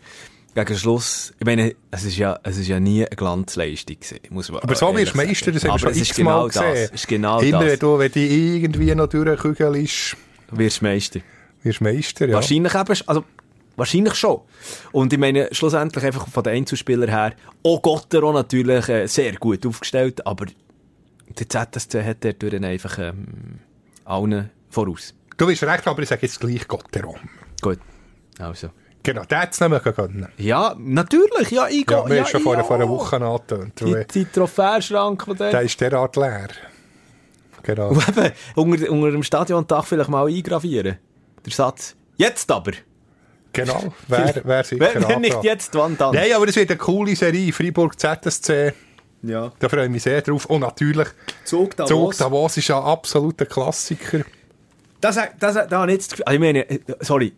gegen 0.54 0.76
Schluss, 0.76 1.32
ich 1.38 1.46
meine, 1.46 1.74
es 1.90 2.04
ist 2.04 2.18
ja, 2.18 2.38
es 2.42 2.58
ist 2.58 2.68
ja 2.68 2.78
nie 2.78 3.06
eine 3.06 3.16
Glanzleistung 3.16 3.96
gewesen, 3.96 4.20
muss 4.30 4.50
man 4.50 4.60
Aber 4.62 4.74
so 4.74 4.94
wirst 4.94 5.14
du 5.14 5.16
Meister, 5.16 5.52
das 5.52 5.64
haben 5.64 5.72
wir 5.72 5.78
schon 5.78 5.94
x-mal 5.94 6.24
genau 6.24 6.46
gesehen. 6.48 6.88
das, 6.90 6.90
ist 6.90 7.08
genau 7.08 7.40
Immer 7.40 7.64
das. 7.66 7.78
du, 7.78 7.98
wenn 7.98 8.12
die 8.12 8.56
irgendwie 8.56 8.94
noch 8.94 9.08
durchkügelst, 9.08 10.16
Wirst 10.50 10.82
Meister. 10.82 11.20
wirst 11.62 11.80
du 11.80 11.84
Meister, 11.84 12.28
ja. 12.28 12.34
Wahrscheinlich 12.34 12.74
eben, 12.74 12.98
also, 13.06 13.24
wahrscheinlich 13.76 14.14
schon. 14.14 14.40
Und 14.92 15.12
ich 15.12 15.18
meine, 15.18 15.48
schlussendlich 15.52 16.04
einfach 16.04 16.28
von 16.28 16.42
den 16.42 16.54
Einzelspielern 16.54 17.08
her, 17.08 17.34
auch 17.62 17.80
Gottero 17.80 18.32
natürlich 18.32 18.88
äh, 18.90 19.06
sehr 19.06 19.32
gut 19.36 19.64
aufgestellt, 19.66 20.26
aber 20.26 20.46
der 21.28 21.48
ZSC 21.48 22.04
hat 22.04 22.24
dort 22.24 22.42
durch 22.42 22.62
einfach 22.62 22.98
ähm, 22.98 23.60
allen 24.04 24.50
voraus. 24.68 25.14
Du 25.38 25.46
bist 25.46 25.62
recht, 25.62 25.86
aber 25.88 26.02
ich 26.02 26.08
sage 26.10 26.22
jetzt 26.26 26.38
gleich 26.38 26.68
Gottero. 26.68 27.16
Gut. 27.62 27.78
Also. 28.38 28.68
Genau, 29.02 29.24
der 29.24 29.40
hätte 29.40 29.52
es 29.52 29.68
mehr 29.68 29.80
können. 29.80 30.28
Ja, 30.36 30.74
natürlich, 30.78 31.50
ja, 31.50 31.66
ich 31.68 31.90
Ja, 31.90 32.06
wir 32.08 32.16
ja, 32.16 32.22
haben 32.22 32.30
schon 32.30 32.40
vor, 32.40 32.62
vor 32.64 32.76
einer. 32.76 32.88
Woche 32.88 33.16
angetönt. 33.16 33.80
Die, 33.80 34.06
die 34.14 34.24
Trophäenschrank, 34.26 35.24
der 35.38 35.50
Der 35.50 35.62
ist 35.62 35.80
derart 35.80 36.16
leer. 36.16 36.48
Genau. 37.62 37.88
Und 37.90 38.08
eben, 38.08 38.32
unter, 38.54 38.90
unter 38.90 39.10
dem 39.10 39.22
Stadiondach 39.22 39.86
vielleicht 39.86 40.10
mal 40.10 40.26
eingravieren. 40.26 40.98
Der 41.44 41.52
Satz, 41.52 41.96
jetzt 42.16 42.50
aber. 42.50 42.72
Genau, 43.52 43.92
wer, 44.08 44.40
wer 44.44 44.64
sicher 44.64 44.94
Wenn, 44.94 45.08
wenn 45.08 45.20
nicht 45.20 45.44
jetzt, 45.44 45.74
wann 45.74 45.96
dann? 45.98 46.14
Nein, 46.14 46.32
aber 46.34 46.48
es 46.48 46.56
wird 46.56 46.70
eine 46.70 46.78
coole 46.78 47.14
Serie. 47.14 47.52
Freiburg 47.52 47.98
ZSC, 48.00 48.72
Ja. 49.22 49.52
da 49.58 49.68
freue 49.68 49.84
ich 49.84 49.90
mich 49.90 50.02
sehr 50.02 50.22
drauf. 50.22 50.46
Und 50.46 50.62
natürlich, 50.62 51.08
Zug 51.44 51.76
da 51.76 51.84
Zug 51.84 52.16
Davos 52.16 52.56
ist 52.56 52.68
ja 52.68 52.82
ein 52.82 53.36
Klassiker. 53.48 54.20
Das, 55.02 55.18
das, 55.40 55.54
da 55.54 55.78
habe 55.80 55.90
ich 55.90 55.96
jetzt 55.96 56.12
das 56.12 56.18
Gefühl, 56.18 56.24
also 56.26 56.34
ich 56.34 56.40
meine, 56.40 56.70
äh, 56.70 56.78
sorry, 57.00 57.32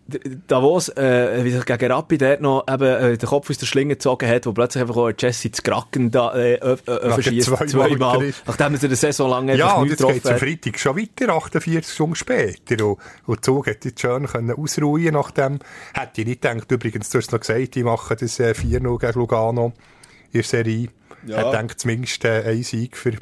Davos, 0.46 0.90
äh, 0.90 1.42
wie 1.44 1.50
sich 1.50 1.64
gegen 1.64 1.90
Rappi 1.90 2.18
dort 2.18 2.42
noch 2.42 2.66
eben, 2.68 2.84
äh, 2.84 3.16
den 3.16 3.26
Kopf 3.26 3.48
aus 3.48 3.56
der 3.56 3.64
Schlinge 3.64 3.94
gezogen 3.94 4.28
hat, 4.28 4.44
wo 4.44 4.52
plötzlich 4.52 4.82
einfach 4.82 4.96
auch 4.96 5.10
Jesse 5.18 5.50
zu 5.50 5.62
Kraken 5.62 6.10
da, 6.10 6.34
äh, 6.34 6.56
äh, 6.56 6.72
äh, 6.72 6.76
verschießt, 7.10 7.46
zweimal 7.46 7.68
zweimal, 7.68 8.34
nachdem 8.46 8.74
er 8.74 8.82
in 8.82 8.88
der 8.88 8.96
Saison 8.98 9.30
lang 9.30 9.48
einfach 9.48 9.66
Ja, 9.66 9.74
und 9.76 9.88
jetzt 9.88 10.06
geht 10.06 10.24
es 10.26 10.30
am. 10.30 10.36
Freitag 10.36 10.78
schon 10.78 10.98
weiter, 10.98 11.32
48 11.34 11.90
Stunden 11.90 12.14
später. 12.16 12.84
Und, 12.84 12.98
und 13.24 13.42
Zug 13.42 13.66
hätte 13.66 13.88
jetzt 13.88 14.00
schön 14.02 14.26
können 14.26 14.54
ausruhen 14.54 15.14
nach 15.14 15.30
dem. 15.30 15.58
Hätte 15.94 16.20
ich 16.20 16.26
nicht 16.26 16.42
gedacht, 16.42 16.70
übrigens, 16.70 17.08
du 17.08 17.16
hast 17.16 17.28
es 17.28 17.32
noch 17.32 17.40
gesagt, 17.40 17.76
die 17.76 17.82
machen 17.82 18.14
das 18.20 18.40
äh, 18.40 18.52
4-0 18.52 18.98
gegen 18.98 19.18
Lugano 19.18 19.72
in 20.32 20.40
der 20.40 20.42
Serie. 20.42 20.88
Ja. 21.26 21.38
Hätte 21.38 21.62
gedacht, 21.62 21.80
zumindest 21.80 22.24
äh, 22.26 22.42
ein 22.44 22.62
Sieg 22.62 22.94
für, 22.94 23.12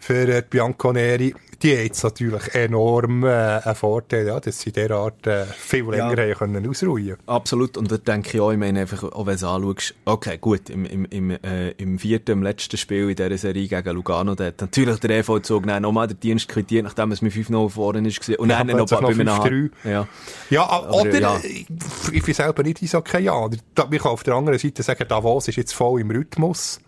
für 0.00 0.26
äh, 0.28 0.42
die 0.42 0.48
Bianconeri. 0.50 1.34
Die 1.62 1.76
haben 1.76 1.82
jetzt 1.84 2.02
natürlich 2.02 2.54
enorm 2.54 3.22
äh, 3.24 3.28
einen 3.28 3.74
Vorteil, 3.74 4.26
ja, 4.26 4.40
dass 4.40 4.60
sie 4.60 4.72
derart 4.72 5.26
äh, 5.26 5.44
viel 5.44 5.84
länger 5.84 6.16
haben 6.16 6.32
können 6.34 6.66
ausruhen 6.66 7.16
Absolut, 7.26 7.76
und 7.76 7.92
da 7.92 7.98
denke 7.98 8.30
ich 8.32 8.40
auch, 8.40 8.50
ich 8.50 8.56
meine 8.56 8.80
einfach, 8.80 9.02
auch 9.02 9.26
wenn 9.26 9.36
du 9.36 9.46
anschaust, 9.46 9.94
okay, 10.06 10.38
gut, 10.40 10.70
im, 10.70 10.86
im, 10.86 11.04
im, 11.10 11.30
äh, 11.30 11.72
im 11.72 11.98
vierten, 11.98 12.30
im 12.32 12.42
letzten 12.42 12.78
Spiel 12.78 13.10
in 13.10 13.14
dieser 13.16 13.36
Serie 13.36 13.68
gegen 13.68 13.94
Lugano, 13.94 14.34
da 14.34 14.46
hat 14.46 14.60
natürlich 14.62 15.00
der 15.00 15.18
EV 15.18 15.40
Zug 15.40 15.66
dann 15.66 15.82
nochmal 15.82 16.08
den 16.08 16.18
Dienst 16.18 16.48
quittiert, 16.48 16.84
nachdem 16.84 17.12
es 17.12 17.20
mit 17.20 17.34
5-0 17.34 17.68
vorne 17.68 18.08
ist 18.08 18.26
und 18.30 18.48
Ja, 18.48 18.64
dann 18.64 18.74
noch 18.78 18.88
bei, 18.88 18.96
5-3. 18.96 19.70
Ja. 19.84 20.08
Ja, 20.48 20.66
Aber, 20.66 20.94
oder, 20.94 21.20
ja. 21.20 21.36
äh, 21.36 21.66
ich 22.12 22.22
bin 22.22 22.32
selber 22.34 22.62
nicht 22.62 22.82
Eishockey, 22.82 23.18
ja. 23.24 23.48
Da- 23.74 23.86
Ich 23.92 23.98
kann 24.00 24.12
auf 24.12 24.22
der 24.22 24.32
anderen 24.32 24.58
Seite 24.58 24.82
sagen, 24.82 25.04
Davos 25.06 25.46
ist 25.48 25.56
jetzt 25.56 25.74
voll 25.74 26.00
im 26.00 26.10
Rhythmus. 26.10 26.80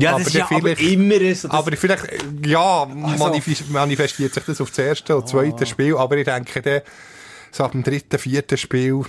Ja, 0.00 0.10
Aber 0.14 0.24
das 0.24 0.34
ist 0.34 0.42
aber 0.52 0.78
immer 0.78 1.34
so. 1.34 1.48
Aber 1.50 1.76
vielleicht, 1.76 2.04
ja, 2.46 2.84
manifest- 2.84 3.70
manifestiert 3.70 4.34
sich 4.34 4.44
das 4.44 4.60
auf 4.60 4.70
das 4.70 4.78
erste 4.78 5.16
und 5.16 5.28
zweite 5.28 5.66
Spiel, 5.66 5.96
aber 5.96 6.16
ich 6.16 6.24
denke, 6.24 6.62
dann, 6.62 6.80
so 7.50 7.64
ab 7.64 7.72
dem 7.72 7.82
dritten, 7.82 8.18
vierten 8.18 8.56
Spiel, 8.58 9.02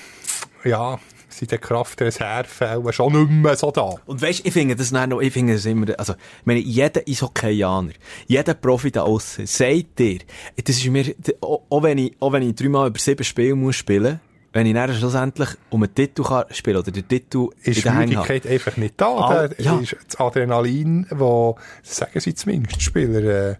ja, 0.63 0.99
sind 1.29 1.51
die 1.51 1.57
Kraftreserven 1.57 2.91
schon 2.91 3.13
nicht 3.13 3.29
mehr 3.31 3.55
so 3.55 3.71
da. 3.71 3.95
Und 4.05 4.21
weißt, 4.21 4.45
ich 4.45 4.53
finde 4.53 4.75
das 4.75 4.91
noch, 4.91 5.21
ich 5.21 5.31
finde 5.33 5.53
das 5.53 5.65
immer, 5.65 5.87
also, 5.97 6.13
ich 6.13 6.45
meine, 6.45 6.59
jeder 6.59 7.07
Ishockeyaner, 7.07 7.91
jeder 8.27 8.53
Profi 8.55 8.91
da 8.91 9.03
aussen, 9.03 9.45
sagt 9.45 9.99
dir, 9.99 10.19
das 10.63 10.77
ist 10.77 10.87
mir, 10.87 11.13
auch, 11.41 11.61
auch 11.69 11.83
wenn 11.83 11.97
ich, 11.97 12.15
auch 12.19 12.31
wenn 12.33 12.43
ich 12.43 12.55
dreimal 12.55 12.87
über 12.87 12.99
sieben 12.99 13.23
Spiele 13.23 13.55
muss 13.55 13.75
spielen, 13.75 14.19
wenn 14.53 14.65
ich 14.65 14.73
dann 14.73 14.93
schlussendlich 14.93 15.49
um 15.69 15.83
einen 15.83 15.93
Titel 15.93 16.23
kann 16.23 16.45
spielen 16.51 16.77
oder 16.77 16.91
den 16.91 17.07
Titel 17.07 17.49
Ist 17.63 17.85
in 17.85 17.91
den. 17.91 17.97
Müdigkeit 18.09 18.47
einfach 18.47 18.77
nicht 18.77 18.95
da. 18.97 19.07
Ah, 19.07 19.47
da 19.47 19.55
ja. 19.57 19.77
ist 19.79 19.95
das 20.07 20.19
Adrenalin, 20.19 21.05
wo, 21.11 21.55
sagen 21.83 22.19
sie 22.19 22.33
zumindest, 22.33 22.77
die 22.79 22.83
Spieler, 22.83 23.51
äh, 23.51 23.55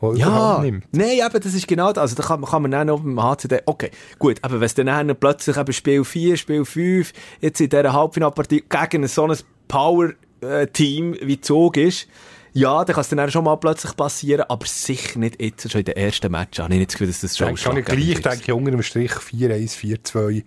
wo 0.00 0.14
Ja, 0.14 0.60
nimmt. 0.62 0.84
nein, 0.92 1.18
eben, 1.24 1.40
das 1.42 1.54
ist 1.54 1.68
genau 1.68 1.92
das. 1.92 2.00
Also, 2.02 2.16
da 2.16 2.22
kann, 2.22 2.40
man- 2.40 2.50
kann 2.50 2.62
man 2.62 2.70
dann 2.70 2.86
noch 2.86 3.00
beim 3.00 3.22
HCD, 3.22 3.60
okay, 3.66 3.90
gut, 4.18 4.38
aber 4.42 4.60
wenn 4.60 4.66
es 4.66 4.74
dann, 4.74 4.86
dann 4.86 5.14
plötzlich 5.16 5.56
eben 5.56 5.72
Spiel 5.72 6.04
4, 6.04 6.36
Spiel 6.36 6.64
5, 6.64 7.12
jetzt 7.40 7.60
in 7.60 7.68
dieser 7.68 7.92
Halbfinalpartie 7.92 8.64
gegen 8.68 9.06
so 9.06 9.26
ein 9.26 9.36
Power-Team 9.68 11.16
wie 11.22 11.40
Zug 11.40 11.76
ist, 11.76 12.06
ja, 12.54 12.84
dann 12.84 12.94
kann 12.94 13.02
es 13.02 13.08
dann 13.08 13.30
schon 13.30 13.44
mal 13.44 13.56
plötzlich 13.56 13.94
passieren, 13.96 14.44
aber 14.48 14.64
sicher 14.66 15.18
nicht 15.18 15.40
jetzt 15.42 15.70
schon 15.70 15.80
in 15.80 15.84
den 15.86 15.96
ersten 15.96 16.30
Match. 16.32 16.58
Habe 16.58 16.72
ich 16.72 16.78
nicht 16.78 16.90
das 16.90 16.94
Gefühl, 16.94 17.08
dass 17.08 17.20
das 17.20 17.36
schon 17.36 17.54
Denke 17.54 17.78
ich 17.96 18.14
gleich, 18.14 18.20
denke 18.22 18.38
ich, 18.46 18.52
unter 18.52 18.70
dem 18.70 18.82
Strich 18.82 19.10
4-1, 19.12 19.76
4-2, 19.76 20.44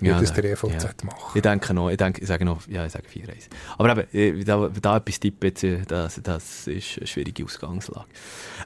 wie 0.00 0.08
Ja, 0.08 0.20
das 0.20 0.32
da- 0.32 0.42
der 0.42 0.52
EVZ 0.52 0.82
ja. 0.82 0.90
macht. 1.04 1.36
Ich 1.36 1.42
denke 1.42 1.72
noch, 1.72 1.88
ich 1.90 1.96
denke, 1.96 2.20
ich 2.20 2.26
sage 2.26 2.44
noch, 2.44 2.66
ja, 2.66 2.84
ich 2.84 2.90
sage 2.92 3.04
4-1. 3.08 3.48
Aber 3.78 4.04
eben, 4.12 4.40
äh, 4.40 4.44
da, 4.44 4.68
da 4.68 4.96
etwas 4.96 5.20
tippen, 5.20 5.52
äh, 5.62 5.82
das, 5.86 6.20
das 6.22 6.66
ist 6.66 6.98
eine 6.98 7.06
schwierige 7.06 7.44
Ausgangslage. 7.44 8.06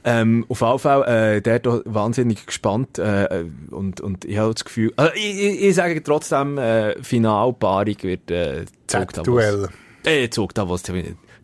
Ähm, 0.03 0.45
auf 0.49 0.61
jeden 0.61 0.79
Fall, 0.79 1.35
äh, 1.37 1.41
der 1.41 1.59
da 1.59 1.81
wahnsinnig 1.85 2.43
gespannt, 2.47 2.97
äh, 2.97 3.45
und, 3.69 4.01
und 4.01 4.25
ich 4.25 4.39
habe 4.39 4.53
das 4.55 4.65
Gefühl, 4.65 4.91
also 4.95 5.13
ich, 5.13 5.61
ich, 5.61 5.75
sage 5.75 6.01
trotzdem, 6.03 6.57
äh, 6.57 7.01
Finalpaarung 7.03 7.95
wird, 8.01 8.31
äh, 8.31 8.65
Zug 8.87 9.13
Davos. 9.13 9.25
Z-Duell, 9.25 9.69
Äh, 10.05 10.29
Zug 10.31 10.55
Davos, 10.55 10.81
Zug, 10.81 10.95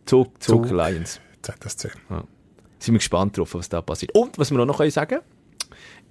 Zug, 0.08 0.41
Zug. 0.41 0.69
Lions. 0.71 1.19
ZSC. 1.45 1.89
Sind 2.79 2.93
wir 2.93 2.99
gespannt 2.99 3.38
drauf, 3.38 3.53
was 3.53 3.69
da 3.69 3.81
passiert. 3.81 4.13
Und, 4.13 4.38
was 4.38 4.51
wir 4.51 4.60
auch 4.60 4.65
noch 4.65 4.77
können 4.77 4.91
sagen, 4.91 5.19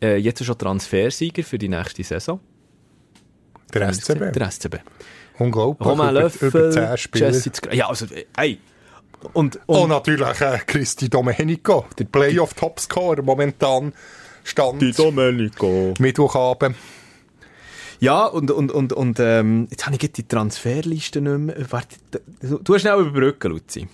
äh, 0.03 0.17
jetzt 0.17 0.45
schon 0.45 0.59
Transfersieger 0.59 1.43
für 1.43 1.59
die 1.59 1.69
nächste 1.69 2.03
Saison. 2.03 2.41
Der 3.73 3.93
SCB. 3.93 4.33
Der 4.33 4.51
SCB. 4.51 4.77
Unglaublich. 5.39 5.89
Roman 5.89 6.15
über, 6.15 6.31
über 6.41 6.71
10 6.71 6.83
Löffel, 6.83 6.99
Spieler. 6.99 7.75
Ja, 7.75 7.89
also, 7.89 8.07
ey. 8.37 8.59
Und, 9.33 9.59
Und 9.67 9.77
und 9.77 9.89
natürlich 9.89 10.41
äh, 10.41 10.59
Christi 10.67 11.09
Domenico, 11.09 11.87
der 11.99 12.05
Playoff-Topscorer 12.05 13.23
momentan 13.23 13.93
stand 14.45 14.99
Domenico. 14.99 15.95
Mittwochabend. 15.99 16.77
Ja, 18.01 18.27
und, 18.27 18.51
und, 18.51 18.71
und, 18.71 18.93
und 18.93 19.19
ähm, 19.19 19.67
jetzt 19.71 19.87
habe 19.87 19.97
ich 19.99 20.13
die 20.13 20.29
Transferliste 20.29 21.23
nicht 21.23 21.39
mehr. 21.39 21.57
Warte, 21.71 21.97
du 22.41 22.59
du 22.59 22.75
hast 22.75 22.83
schnell 22.83 23.01
überbrücken, 23.01 23.53
Luzi. 23.53 23.89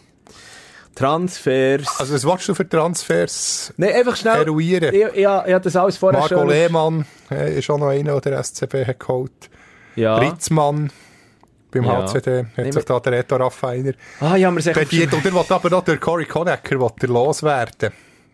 Transfers. 0.95 1.87
Also 1.99 2.15
was 2.15 2.25
willst 2.25 2.49
du 2.49 2.55
für 2.55 2.69
Transfers 2.69 3.73
Nein, 3.77 3.95
einfach 3.95 4.17
schnell. 4.17 4.43
eruieren? 4.43 4.95
Ich, 4.95 5.03
ich, 5.03 5.17
ich 5.19 5.27
habe 5.27 5.61
das 5.61 5.77
alles 5.77 5.97
vorher 5.97 6.21
Marco 6.21 6.35
schon... 6.35 6.49
Lehmann 6.49 7.07
äh, 7.31 7.59
ist 7.59 7.71
auch 7.71 7.79
noch 7.79 7.89
einer, 7.89 8.21
der 8.21 8.43
SCB 8.43 8.87
hat 8.87 9.01
geholt. 9.01 9.51
Ja. 9.97 10.17
Ritzmann 10.19 10.91
beim 11.71 11.85
Ja. 11.85 12.03
HCD 12.03 12.39
hat 12.47 12.59
Nehmen 12.59 12.73
sich 12.73 12.85
da 12.85 13.01
der 13.01 13.13
Reto 13.13 13.37
Raffiner 13.37 13.93
Ah, 14.21 14.37
ja, 14.37 14.51
bedient. 14.51 15.13
Und 15.15 15.25
er 15.25 15.33
will 15.33 15.45
aber 15.49 15.71
noch 15.71 15.85
der 15.85 15.99
Cory 15.99 16.27
Conacher 16.27 16.81
will 16.81 16.91
er 17.01 17.09
loswerden. 17.09 17.93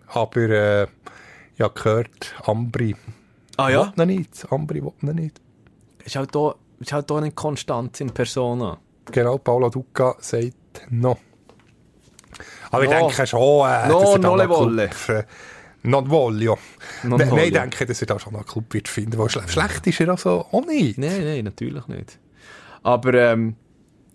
Aber 0.09 0.41
äh, 0.49 0.87
ja, 1.57 1.69
gehört, 1.69 2.35
Ambri 2.45 2.97
Ah 3.57 3.69
ja? 3.71 3.93
will 3.97 4.07
nicht. 4.07 4.47
Ambri 4.51 4.83
will 4.83 4.93
ihn 5.03 5.15
nicht. 5.15 5.41
Ist 6.05 6.17
halt 6.17 6.31
ist 6.79 6.93
halt 6.93 7.11
da 7.11 7.17
eine 7.17 7.33
Konstanz 7.33 8.01
in 8.01 8.11
Persona. 8.11 8.79
Genau, 9.11 9.39
Paolo 9.39 9.71
Duca 9.71 10.15
sagt 10.19 10.55
no. 10.91 11.17
Aber 12.71 12.85
ich 12.85 12.91
No. 12.91 12.97
denke 13.09 13.27
schon, 13.27 13.41
äh, 13.69 13.89
No, 13.89 14.01
dass 14.01 14.11
er 14.15 14.19
noch 14.19 14.49
wolle. 14.49 14.89
Club, 14.89 15.19
äh, 15.19 15.25
Non. 15.83 16.09
Non 16.09 17.19
Nein, 17.19 17.39
ich 17.39 17.53
denke, 17.53 17.87
dass 17.87 18.01
er 18.01 18.07
da 18.07 18.19
schon 18.19 18.33
noch 18.33 18.41
einen 18.41 18.49
Club 18.49 18.75
wird 18.75 18.89
finden. 18.89 19.19
Wo 19.19 19.29
schle 19.29 19.47
schlecht 19.47 19.87
ist 19.87 20.01
er 20.01 20.09
also 20.09 20.47
auch 20.51 20.67
nicht. 20.67 20.99
Nein, 20.99 21.25
nein, 21.25 21.45
natürlich 21.45 21.87
nicht. 21.89 22.19
Aber, 22.83 23.15
ähm, 23.15 23.57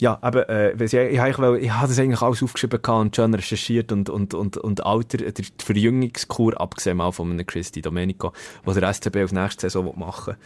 ja, 0.01 0.17
aber 0.21 0.49
äh, 0.49 0.73
ich, 0.83 0.93
ich, 0.93 0.95
ich, 0.95 1.19
ich, 1.19 1.27
habe 1.37 1.87
das 1.87 1.99
eigentlich 1.99 2.23
alles 2.23 2.41
aufgeschrieben 2.41 2.79
und 2.83 3.15
schon 3.15 3.35
recherchiert 3.35 3.91
und, 3.91 4.09
und, 4.09 4.33
und, 4.33 4.57
und 4.57 4.83
Alter, 4.83 5.17
die 5.19 5.45
Verjüngungskur, 5.63 6.59
abgesehen 6.59 6.97
mal 6.97 7.11
von 7.11 7.29
einem 7.29 7.45
Christi 7.45 7.83
Domenico, 7.83 8.33
was 8.65 8.77
der 8.77 8.91
SCB 8.91 9.17
auf 9.25 9.31
nächste 9.31 9.69
Saison 9.69 9.93
machen 9.95 10.37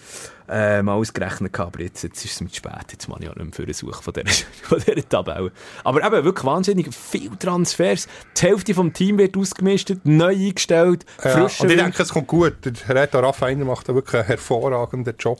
will, 0.47 0.57
äh, 0.57 0.83
mal 0.83 0.95
ausgerechnet 0.95 1.53
gehabt, 1.53 1.73
aber 1.73 1.85
jetzt, 1.85 2.03
jetzt 2.03 2.25
ist 2.25 2.33
es 2.33 2.41
mit 2.41 2.53
spät, 2.53 2.73
jetzt 2.91 3.07
muss 3.07 3.19
ich 3.21 3.29
auch 3.29 3.35
nicht 3.35 3.45
mehr 3.45 3.53
für 3.53 3.63
eine 3.63 3.73
Suche 3.73 4.03
von 4.03 4.13
dieser, 4.13 4.45
von 4.61 4.77
dieser 4.77 5.07
Tabelle. 5.07 5.53
Aber 5.85 6.05
eben, 6.05 6.25
wirklich 6.25 6.45
wahnsinnig, 6.45 6.93
viel 6.93 7.31
Transfers, 7.37 8.09
die 8.35 8.41
Hälfte 8.41 8.73
vom 8.73 8.91
Team 8.91 9.17
wird 9.17 9.37
ausgemistet, 9.37 10.01
neu 10.03 10.35
eingestellt, 10.35 11.05
Ja, 11.23 11.29
frische 11.29 11.63
und 11.63 11.69
ich 11.71 11.77
denke, 11.77 12.03
es 12.03 12.09
kommt 12.09 12.27
gut. 12.27 12.55
Der 12.65 12.93
Reto 12.93 13.19
Raffainer 13.19 13.63
macht 13.63 13.87
da 13.87 13.95
wirklich 13.95 14.15
einen 14.15 14.27
hervorragenden 14.27 15.15
Job. 15.17 15.39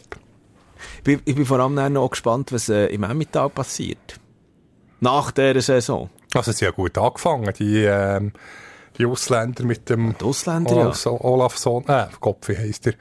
Ich 0.98 1.04
bin, 1.04 1.22
ich 1.26 1.36
bin 1.36 1.46
vor 1.46 1.60
allem 1.60 1.94
noch 1.94 2.10
gespannt, 2.10 2.52
was 2.52 2.70
äh, 2.70 2.88
im 2.88 3.04
Emmental 3.04 3.50
passiert. 3.50 4.20
Nach 5.00 5.32
dieser 5.32 5.62
Saison. 5.62 6.10
Also, 6.34 6.52
sie 6.52 6.66
haben 6.66 6.76
gut 6.76 6.98
angefangen, 6.98 7.54
die, 7.58 7.84
ähm, 7.84 8.32
die 8.98 9.06
Ausländer 9.06 9.64
mit 9.64 9.90
dem 9.90 10.16
Die 10.18 10.26
Ausländer, 10.26 10.72
ja. 10.76 10.82
Olafson, 10.84 11.18
Olafson, 11.22 11.86
äh, 11.88 12.08
Gott, 12.20 12.48
wie 12.48 12.58
heisst 12.58 12.86
der? 12.86 12.94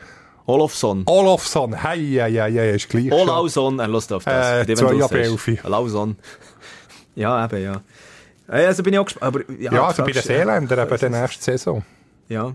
Olofsson. 0.46 1.04
Olafson, 1.06 1.82
hei, 1.82 1.96
hei, 1.96 2.30
hei, 2.32 2.52
hei, 2.52 2.70
ist 2.72 2.88
gleich. 2.90 3.10
Olauson, 3.10 3.78
er 3.78 3.88
lässt 3.88 4.12
auf 4.12 4.24
das. 4.24 4.68
Äh, 4.68 4.74
zwei 4.74 4.90
wenn 4.90 4.98
du 4.98 5.04
ab 5.04 5.12
es 5.12 5.28
elf. 5.28 5.46
hast. 5.46 5.64
Olauson. 5.64 6.16
Ja, 7.14 7.44
eben, 7.46 7.62
ja. 7.62 7.80
Äh, 8.48 8.66
Also 8.66 8.82
bin 8.82 8.92
ich 8.92 8.98
auch 8.98 9.06
gespannt. 9.06 9.38
Ja, 9.58 9.72
Ja, 9.72 9.86
also 9.86 10.04
bei 10.04 10.12
den 10.12 10.22
Seeländern 10.22 10.86
eben 10.86 10.98
der 10.98 11.10
nächsten 11.10 11.42
Saison. 11.42 11.82
Ja. 12.28 12.52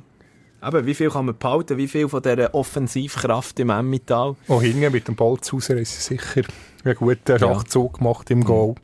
Aber 0.61 0.85
wie 0.85 0.93
viel 0.93 1.09
kann 1.09 1.25
man 1.25 1.37
behalten? 1.37 1.77
Wie 1.77 1.87
viel 1.87 2.09
von 2.09 2.21
dieser 2.21 2.53
Offensivkraft 2.53 3.59
im 3.59 3.69
Emmental? 3.69 4.35
Und 4.47 4.61
hinten 4.61 4.91
mit 4.91 5.07
dem 5.07 5.15
Bolzhauser 5.15 5.77
ist 5.77 6.03
sicher 6.03 6.43
einen 6.83 6.95
guten 6.95 7.39
Schachzug 7.39 7.97
gemacht 7.97 8.29
im 8.31 8.43
Goal. 8.43 8.75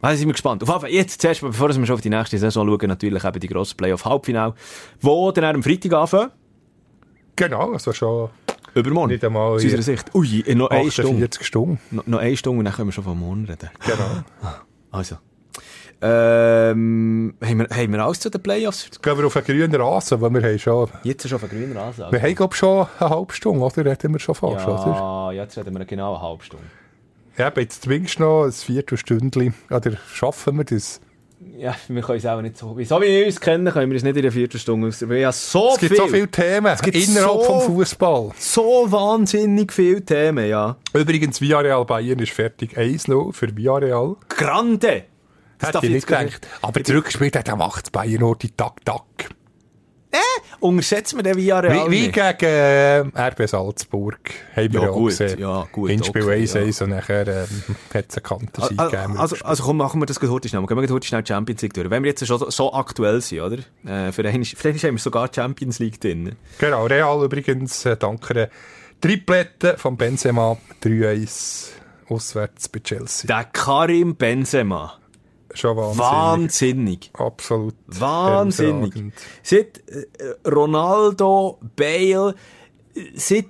Also 0.00 0.18
sind 0.18 0.28
wir 0.28 0.32
gespannt. 0.32 0.62
Auf 0.62 0.68
jeden 0.68 0.80
Fall, 0.80 0.90
jetzt 0.90 1.20
zuerst, 1.20 1.40
bevor 1.40 1.68
wir 1.68 1.86
schon 1.86 1.94
auf 1.94 2.00
die 2.00 2.10
nächste 2.10 2.38
Saison 2.38 2.66
schauen, 2.68 2.88
natürlich 2.88 3.24
eben 3.24 3.40
die 3.40 3.48
grosse 3.48 3.74
Playoff-Halbfinale, 3.74 4.54
wo 5.00 5.32
dann 5.32 5.56
am 5.56 5.62
Freitag 5.62 5.92
anfangen. 5.92 6.30
Genau, 7.34 7.72
also 7.72 7.92
schon 7.92 8.30
Übermorgen. 8.74 9.12
nicht 9.12 9.24
einmal 9.24 9.54
Aus 9.54 9.64
unserer 9.64 9.82
Sicht. 9.82 10.14
Ui, 10.14 10.40
in 10.40 10.58
noch 10.58 10.70
eine 10.70 10.90
Stunde. 10.90 11.24
48 11.24 11.46
Stunden. 11.46 11.80
No, 11.90 12.02
noch 12.06 12.18
eine 12.18 12.36
Stunde 12.36 12.60
und 12.60 12.64
dann 12.64 12.74
können 12.74 12.88
wir 12.88 12.92
schon 12.92 13.04
von 13.04 13.18
morgen 13.18 13.44
reden. 13.46 13.70
Genau. 13.84 14.24
Also. 14.90 15.16
Ähm, 16.00 17.34
haben, 17.44 17.58
wir, 17.58 17.66
haben 17.76 17.92
wir 17.92 18.04
alles 18.04 18.20
zu 18.20 18.30
den 18.30 18.40
Playoffs? 18.42 18.88
Gehen 19.02 19.18
wir 19.18 19.26
auf 19.26 19.36
einen 19.36 19.46
grünen 19.46 19.74
Rasen, 19.74 20.20
weil 20.20 20.30
wir 20.30 20.42
haben 20.42 20.58
schon... 20.58 20.88
Jetzt 21.02 21.28
schon 21.28 21.36
auf 21.42 21.48
grünen 21.48 21.76
Rasen. 21.76 22.04
Wir 22.10 22.22
haben, 22.22 22.34
glaube 22.34 22.54
ich, 22.54 22.58
schon 22.58 22.86
eine 23.00 23.10
halbe 23.10 23.32
Stunde, 23.32 23.60
oder? 23.64 23.84
Reden 23.84 24.12
wir 24.12 24.18
schon 24.20 24.34
fast, 24.34 24.66
oder? 24.66 24.94
Ja, 24.96 25.32
jetzt 25.32 25.56
reden 25.58 25.76
wir 25.76 25.84
genau 25.84 26.14
eine 26.14 26.22
halbe 26.22 26.44
Stunde. 26.44 26.64
Ja, 27.36 27.52
jetzt 27.56 27.82
zwingst 27.82 28.18
du 28.18 28.22
noch 28.22 28.44
ein 28.44 28.52
Viertelstündchen. 28.52 29.54
Oder 29.70 29.92
schaffen 30.12 30.56
wir 30.58 30.64
das? 30.64 31.00
Ja, 31.56 31.74
wir 31.86 32.02
können 32.02 32.18
es 32.18 32.26
auch 32.26 32.42
nicht 32.42 32.56
so. 32.56 32.76
So 32.82 33.00
wie 33.00 33.06
wir 33.06 33.26
uns 33.26 33.40
kennen, 33.40 33.72
können 33.72 33.90
wir 33.90 33.96
es 33.96 34.02
nicht 34.02 34.16
in 34.16 34.22
einer 34.22 34.32
Viertelstunde 34.32 34.88
aus. 34.88 35.08
Wir 35.08 35.26
haben 35.26 35.32
so 35.32 35.70
Es 35.72 35.78
gibt 35.78 35.94
viel, 35.94 36.02
so 36.04 36.08
viele 36.08 36.28
Themen 36.28 36.76
gibt 36.82 36.96
innerhalb 36.96 37.42
so- 37.42 37.44
vom 37.44 37.60
Fußball. 37.60 38.30
so 38.38 38.86
wahnsinnig 38.90 39.72
viele 39.72 40.04
Themen, 40.04 40.48
ja. 40.48 40.76
Übrigens, 40.94 41.40
Villarreal 41.40 41.84
Bayern 41.84 42.18
ist 42.18 42.32
fertig. 42.32 42.76
1-0 42.76 43.32
für 43.32 43.56
Villarreal. 43.56 44.16
Grande! 44.28 45.04
Das 45.58 45.68
Hätte 45.68 45.72
darf 45.74 45.82
ich 45.84 45.90
ich 45.90 45.94
nicht 45.96 46.06
gedacht. 46.06 46.46
Aber 46.62 46.84
zurückgespielt 46.84 47.36
hat 47.36 47.48
er 47.48 47.56
macht 47.56 47.92
Bayern 47.92 48.20
nur 48.20 48.36
die 48.36 48.50
Tak-Tak. 48.50 49.02
Unterschätzen 50.60 51.18
wir 51.18 51.22
den 51.22 51.36
Villarreal 51.36 51.88
Wie, 51.90 52.06
wie 52.06 52.10
gegen 52.10 52.38
äh, 52.40 52.98
RB 53.28 53.46
Salzburg. 53.48 54.18
Haben 54.56 54.72
wir 54.72 54.80
Ja, 54.80 54.86
ja 54.86 54.90
auch 54.90 54.94
gut, 54.94 55.10
gesehen. 55.10 55.38
ja, 55.38 55.68
gut, 55.70 55.90
Hinspiel 55.90 56.22
okay, 56.24 56.40
1 56.40 56.54
ja. 56.54 56.60
1 56.62 56.82
und 56.82 56.90
nachher 56.90 57.28
ähm, 57.28 57.46
hat 57.94 58.06
es 58.08 58.16
einen 58.16 58.22
Kantensieg 58.24 58.78
Also, 58.78 58.90
gegeben. 58.96 59.18
also, 59.18 59.36
also 59.44 59.62
komm, 59.62 59.76
machen 59.76 60.00
wir 60.00 60.06
das 60.06 60.18
gut 60.18 60.30
heute 60.30 60.48
schnell. 60.48 60.66
Gehen 60.66 60.80
wir 60.80 60.88
heute 60.88 61.06
schnell 61.06 61.22
die 61.22 61.28
Champions 61.28 61.62
League 61.62 61.74
durch. 61.74 61.90
Wenn 61.90 62.02
wir 62.02 62.10
jetzt 62.10 62.26
schon 62.26 62.50
so, 62.50 62.72
aktuell 62.72 63.20
sind, 63.20 63.40
oder? 63.40 63.58
Äh, 63.86 64.10
für 64.10 64.22
einen 64.26 64.32
haben 64.42 64.94
wir 64.94 64.98
sogar 64.98 65.28
die 65.28 65.36
Champions 65.36 65.78
League 65.78 66.00
drin. 66.00 66.34
Genau, 66.58 66.86
Real 66.86 67.22
übrigens 67.24 67.84
äh, 67.84 67.96
dank 67.96 68.28
einer 68.30 68.48
Triplette 69.00 69.76
von 69.78 69.96
Benzema 69.96 70.56
3-1 70.82 71.68
auswärts 72.08 72.68
bei 72.68 72.80
Chelsea. 72.80 73.28
Der 73.28 73.44
Karim 73.44 74.16
Benzema. 74.16 74.94
Schon 75.58 75.76
wahnsinnig. 75.76 75.98
Wahnsinnig. 75.98 77.10
Absolut. 77.14 77.74
Wahnsinnig. 77.86 78.94
hervorragend. 78.94 79.14
Seit 79.42 79.82
äh, 79.88 80.48
Ronaldo, 80.48 81.58
Bale, 81.74 82.34
seit 83.14 83.46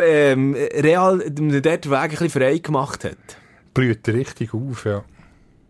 ähm, 0.00 0.54
Real 0.54 1.18
dort 1.18 1.38
den 1.38 1.52
Weg 1.62 1.94
ein 1.94 2.08
bisschen 2.10 2.30
frei 2.30 2.58
gemacht 2.58 3.04
hat. 3.04 3.16
Blüht 3.74 4.08
richtig 4.08 4.54
auf, 4.54 4.86
ja. 4.86 5.04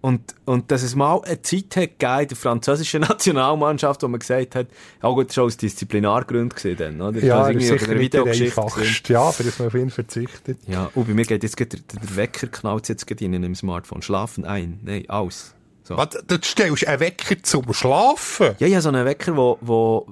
Und, 0.07 0.37
und 0.45 0.71
dass 0.71 0.85
es 0.85 0.95
mal 0.95 1.21
eine 1.25 1.43
Zeit 1.43 1.75
hat 1.75 1.99
gegeben 1.99 2.21
in 2.21 2.29
der 2.29 2.37
französischen 2.37 3.01
Nationalmannschaft, 3.09 4.05
wo 4.05 4.07
man 4.07 4.21
gesagt 4.21 4.55
hat, 4.55 4.69
ja 5.03 5.09
gut, 5.09 5.33
schon 5.33 5.47
aus 5.47 5.57
Disziplinargründen 5.57 6.51
gesehen 6.51 6.77
dann, 6.77 7.01
oder? 7.01 7.19
Ja, 7.19 7.39
Das 7.39 7.55
das 7.55 7.65
ist 7.65 7.81
sicher 7.81 7.95
nicht 7.97 8.15
der 8.15 8.25
einfachste. 8.25 9.13
Ja, 9.13 9.23
aber 9.23 9.43
dass 9.43 9.59
man 9.59 9.67
auf 9.67 9.75
ihn 9.75 9.91
verzichtet. 9.91 10.59
Ja, 10.69 10.93
und 10.95 11.09
bei 11.09 11.15
mir 11.15 11.25
geht 11.25 11.43
jetzt 11.43 11.59
der, 11.59 11.67
der 11.67 11.81
Wecker 12.15 12.47
knallt 12.47 12.89
jetzt 12.89 13.09
gerade 13.09 13.25
in 13.25 13.35
einem 13.35 13.57
Smartphone. 13.57 14.01
Schlafen 14.01 14.45
ein. 14.45 14.79
Nein, 14.85 15.11
aus. 15.11 15.57
So. 15.83 15.97
Was, 15.97 16.11
du 16.11 16.39
stellst 16.41 16.87
einen 16.87 17.01
Wecker 17.01 17.43
zum 17.43 17.73
Schlafen? 17.73 18.55
Ja, 18.61 18.69
ja, 18.69 18.81
so 18.81 18.91
einen 18.91 19.05
Wecker, 19.05 19.37
wo, 19.37 19.59
wo 19.61 20.07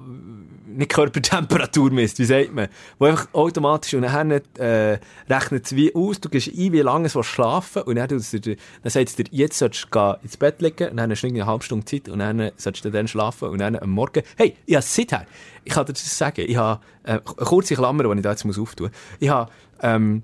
nicht 0.77 0.91
Körpertemperatur 0.91 1.91
misst, 1.91 2.19
wie 2.19 2.25
sagt 2.25 2.53
man? 2.53 2.67
Wo 2.99 3.05
einfach 3.05 3.27
automatisch 3.33 3.93
und 3.93 4.03
dann 4.03 4.31
äh, 4.31 4.99
rechnet 5.29 5.65
es 5.65 5.75
wie 5.75 5.93
aus, 5.95 6.19
du 6.21 6.29
gehst 6.29 6.47
ein, 6.49 6.71
wie 6.71 6.81
lange 6.81 7.07
es 7.07 7.17
schlafen 7.25 7.83
und 7.83 7.95
dann, 7.95 8.07
dir- 8.07 8.19
dann 8.83 8.89
sagt 8.89 9.09
es 9.09 9.15
dir, 9.15 9.25
jetzt 9.31 9.57
sollst 9.57 9.87
du 9.91 10.17
ins 10.21 10.37
Bett 10.37 10.61
liegen 10.61 10.89
und 10.89 10.97
dann 10.97 11.11
hast 11.11 11.21
du 11.21 11.27
eine 11.27 11.45
halbe 11.45 11.63
Stunde 11.63 11.85
Zeit 11.85 12.09
und 12.09 12.19
dann 12.19 12.51
sollst 12.57 12.83
du 12.85 12.91
dann 12.91 13.07
schlafen 13.07 13.49
und 13.49 13.59
dann 13.59 13.75
am 13.75 13.89
Morgen, 13.89 14.23
hey, 14.37 14.55
ich 14.65 14.75
habe 14.75 14.85
seither, 14.85 15.25
ich 15.63 15.73
kann 15.73 15.85
dir 15.85 15.93
das 15.93 16.17
sagen, 16.17 16.45
ich 16.47 16.57
habe, 16.57 16.81
äh, 17.03 17.11
eine 17.11 17.21
kurze 17.21 17.75
Klammer, 17.75 18.03
die 18.03 18.17
ich 18.17 18.21
da 18.23 18.31
jetzt 18.31 18.45
muss 18.45 18.59
auftun 18.59 18.89
ich 19.19 19.29
habe, 19.29 19.51
ähm, 19.81 20.23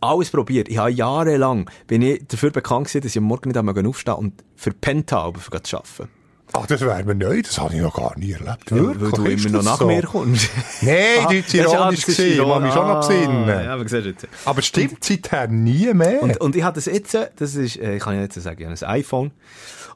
alles 0.00 0.30
probiert. 0.30 0.68
Ich 0.68 0.78
habe 0.78 0.90
jahrelang, 0.90 1.70
bin 1.86 2.02
ich 2.02 2.26
dafür 2.26 2.50
bekannt 2.50 2.88
gewesen, 2.88 3.02
dass 3.02 3.12
ich 3.12 3.18
am 3.18 3.24
Morgen 3.24 3.50
nicht 3.50 3.86
aufstehen 3.86 4.14
und 4.14 4.44
verpennt 4.56 5.12
habe, 5.12 5.38
um 5.38 5.62
zu 5.64 5.76
arbeiten. 5.76 6.21
Ach, 6.54 6.66
das 6.66 6.80
wäre 6.82 7.02
mir 7.04 7.14
neu, 7.14 7.40
das 7.40 7.58
habe 7.58 7.74
ich 7.74 7.80
noch 7.80 7.94
gar 7.94 8.18
nie 8.18 8.32
erlebt. 8.32 8.70
Ja, 8.70 8.76
Wirklich? 8.76 9.00
weil 9.02 9.10
du 9.12 9.24
immer 9.24 9.48
noch 9.58 9.62
nach 9.62 9.78
so? 9.78 9.86
mir 9.86 10.02
kommst. 10.02 10.50
Nein, 10.82 10.96
Ah, 11.20 11.24
das 11.24 11.34
ist 11.34 11.54
ironisch 11.54 12.04
das 12.04 12.18
ich 12.18 12.36
kann 12.38 12.62
mich 12.62 12.72
schon 12.72 12.86
noch 12.86 12.94
Ah, 12.96 13.06
besinnen. 13.06 13.48
Ja, 13.48 13.74
aber 13.74 13.86
jetzt. 13.86 14.28
Aber 14.44 14.62
stimmt 14.62 15.02
seither 15.02 15.48
nie 15.48 15.92
mehr. 15.94 16.22
Und, 16.22 16.36
und 16.40 16.54
ich 16.56 16.62
habe 16.62 16.74
das 16.74 16.86
jetzt, 16.86 17.16
das 17.36 17.54
ist, 17.54 17.76
äh, 17.78 17.96
ich 17.96 18.02
kann 18.02 18.20
jetzt 18.20 18.34
sagen, 18.34 18.60
ich 18.60 18.66
habe 18.66 18.86
ein 18.86 19.00
iPhone 19.00 19.30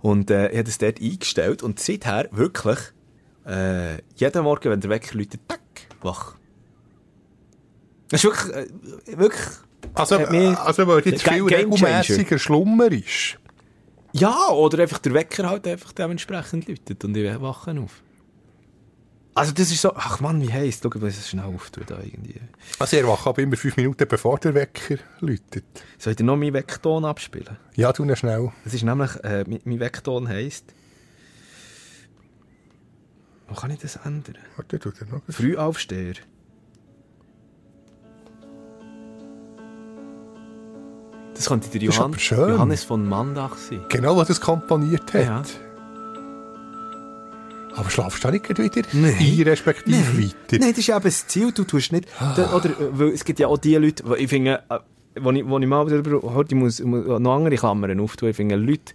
und 0.00 0.30
äh, 0.30 0.48
ich 0.48 0.54
habe 0.56 0.64
das 0.64 0.78
dort 0.78 1.00
eingestellt 1.00 1.62
und 1.62 1.78
seither 1.78 2.28
wirklich 2.32 2.78
äh, 3.46 3.96
jeden 4.16 4.42
Morgen, 4.42 4.70
wenn 4.70 4.80
der 4.80 4.90
Wecker 4.90 5.16
läutet, 5.16 5.40
tack, 5.46 5.60
wach. 6.02 6.34
Das 8.08 8.24
ist 8.24 8.24
wirklich, 8.24 8.56
äh, 8.56 9.18
wirklich, 9.18 9.46
also, 9.94 10.16
also, 10.16 10.86
weil 10.86 11.00
jetzt 11.04 11.22
viel 11.28 11.42
regelmäßiger 11.42 12.38
Schlummer 12.38 12.90
ist. 12.90 13.38
Ja, 14.18 14.48
oder 14.50 14.82
einfach 14.82 14.98
der 14.98 15.14
Wecker 15.14 15.48
halt 15.48 15.66
einfach 15.66 15.92
dementsprechend 15.92 16.68
läutet 16.68 17.04
und 17.04 17.16
ich 17.16 17.40
wache 17.40 17.78
auf. 17.80 18.02
Also 19.34 19.52
das 19.52 19.70
ist 19.70 19.82
so, 19.82 19.94
ach 19.94 20.20
Mann, 20.20 20.40
wie 20.40 20.50
heisst, 20.50 20.82
schau, 20.82 20.90
was 20.94 21.18
es 21.18 21.28
schnell 21.28 21.44
auftut 21.44 21.90
da 21.90 21.98
irgendwie. 22.02 22.40
Also, 22.78 22.96
er 22.96 23.06
wacht 23.06 23.26
aber 23.26 23.42
immer 23.42 23.56
fünf 23.56 23.76
Minuten, 23.76 24.08
bevor 24.08 24.38
der 24.38 24.54
Wecker 24.54 24.96
läutet. 25.20 25.66
Soll 25.98 26.12
ich 26.12 26.16
dir 26.16 26.24
noch 26.24 26.36
meinen 26.36 26.54
Weckton 26.54 27.04
abspielen? 27.04 27.58
Ja, 27.74 27.92
tu 27.92 28.02
ihn 28.02 28.16
schnell. 28.16 28.50
Das 28.64 28.72
ist 28.72 28.82
nämlich, 28.82 29.14
äh, 29.24 29.44
mein, 29.46 29.60
mein 29.64 29.80
Weckton 29.80 30.26
heisst. 30.26 30.64
Wo 33.48 33.54
kann 33.54 33.70
ich 33.70 33.80
das 33.80 33.96
ändern? 33.96 34.38
Warte, 34.56 34.78
tu 34.78 34.90
den 34.90 35.10
noch. 35.10 35.20
Frühaufsteher. 35.28 36.14
Das 41.36 41.46
könnte 41.48 41.68
der 41.68 41.82
Johann. 41.82 42.12
Johannes 42.12 42.84
von 42.84 43.06
Mandach 43.06 43.56
sein. 43.56 43.80
Genau, 43.88 44.16
was 44.16 44.28
das 44.28 44.40
komponiert 44.40 45.12
hat. 45.12 45.24
Ja. 45.24 45.42
Aber 47.76 47.90
schlafst 47.90 48.24
du 48.24 48.30
nicht 48.30 48.48
wieder 48.48 48.82
Nein. 48.92 49.16
ein, 49.20 49.42
respektive 49.42 50.18
weiter? 50.18 50.58
Nein, 50.58 50.70
das 50.70 50.78
ist 50.78 50.88
eben 50.88 51.02
das 51.02 51.26
Ziel. 51.26 51.52
Du 51.52 51.64
tust 51.64 51.92
nicht. 51.92 52.08
Da, 52.18 52.54
oder, 52.54 52.70
äh, 52.70 52.74
weil 52.92 53.08
es 53.08 53.24
gibt 53.24 53.38
ja 53.38 53.48
auch 53.48 53.58
die 53.58 53.74
Leute, 53.74 54.02
wo 54.06 54.14
ich 54.14 54.28
finde, 54.28 54.62
äh, 54.70 54.78
wo 55.20 55.30
ich, 55.30 55.46
wo 55.46 55.58
ich 55.58 55.66
mal 55.66 55.84
darüber 55.86 56.34
heute 56.34 56.54
muss, 56.54 56.80
muss 56.80 57.06
noch 57.06 57.36
andere 57.36 57.56
Klammern 57.56 58.00
auftun. 58.00 58.30
Ich 58.30 58.36
finde 58.36 58.56
Leute, 58.56 58.94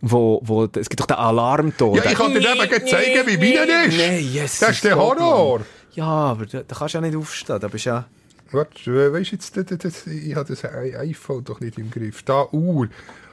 wo, 0.00 0.40
wo, 0.44 0.64
es 0.64 0.88
gibt 0.88 1.00
doch 1.00 1.06
den 1.06 1.16
Alarmton. 1.16 1.96
Ja, 1.96 2.04
ich 2.04 2.14
kann 2.14 2.32
dir 2.32 2.38
eben 2.38 2.86
zeigen, 2.86 3.26
wie 3.26 3.36
meiner 3.36 3.84
ist. 3.86 3.98
Nein, 3.98 4.28
yes, 4.32 4.60
Das 4.60 4.70
ist 4.70 4.84
der 4.84 4.96
Horror. 4.96 5.62
Ja, 5.94 6.06
aber 6.06 6.46
da, 6.46 6.62
da 6.62 6.76
kannst 6.76 6.94
du 6.94 6.98
ja 6.98 7.02
nicht 7.02 7.16
aufstehen. 7.16 7.58
Da 7.58 7.66
bist 7.66 7.84
ja... 7.84 8.06
Warte, 8.52 9.12
weißt 9.12 9.32
jetzt, 9.32 9.56
das, 9.56 9.66
das, 9.78 10.06
ich 10.06 10.34
habe 10.34 10.48
das 10.48 10.64
iPhone 10.64 11.44
doch 11.44 11.60
nicht 11.60 11.78
im 11.78 11.90
Griff. 11.90 12.22
Da 12.22 12.46
Uhr. 12.50 12.88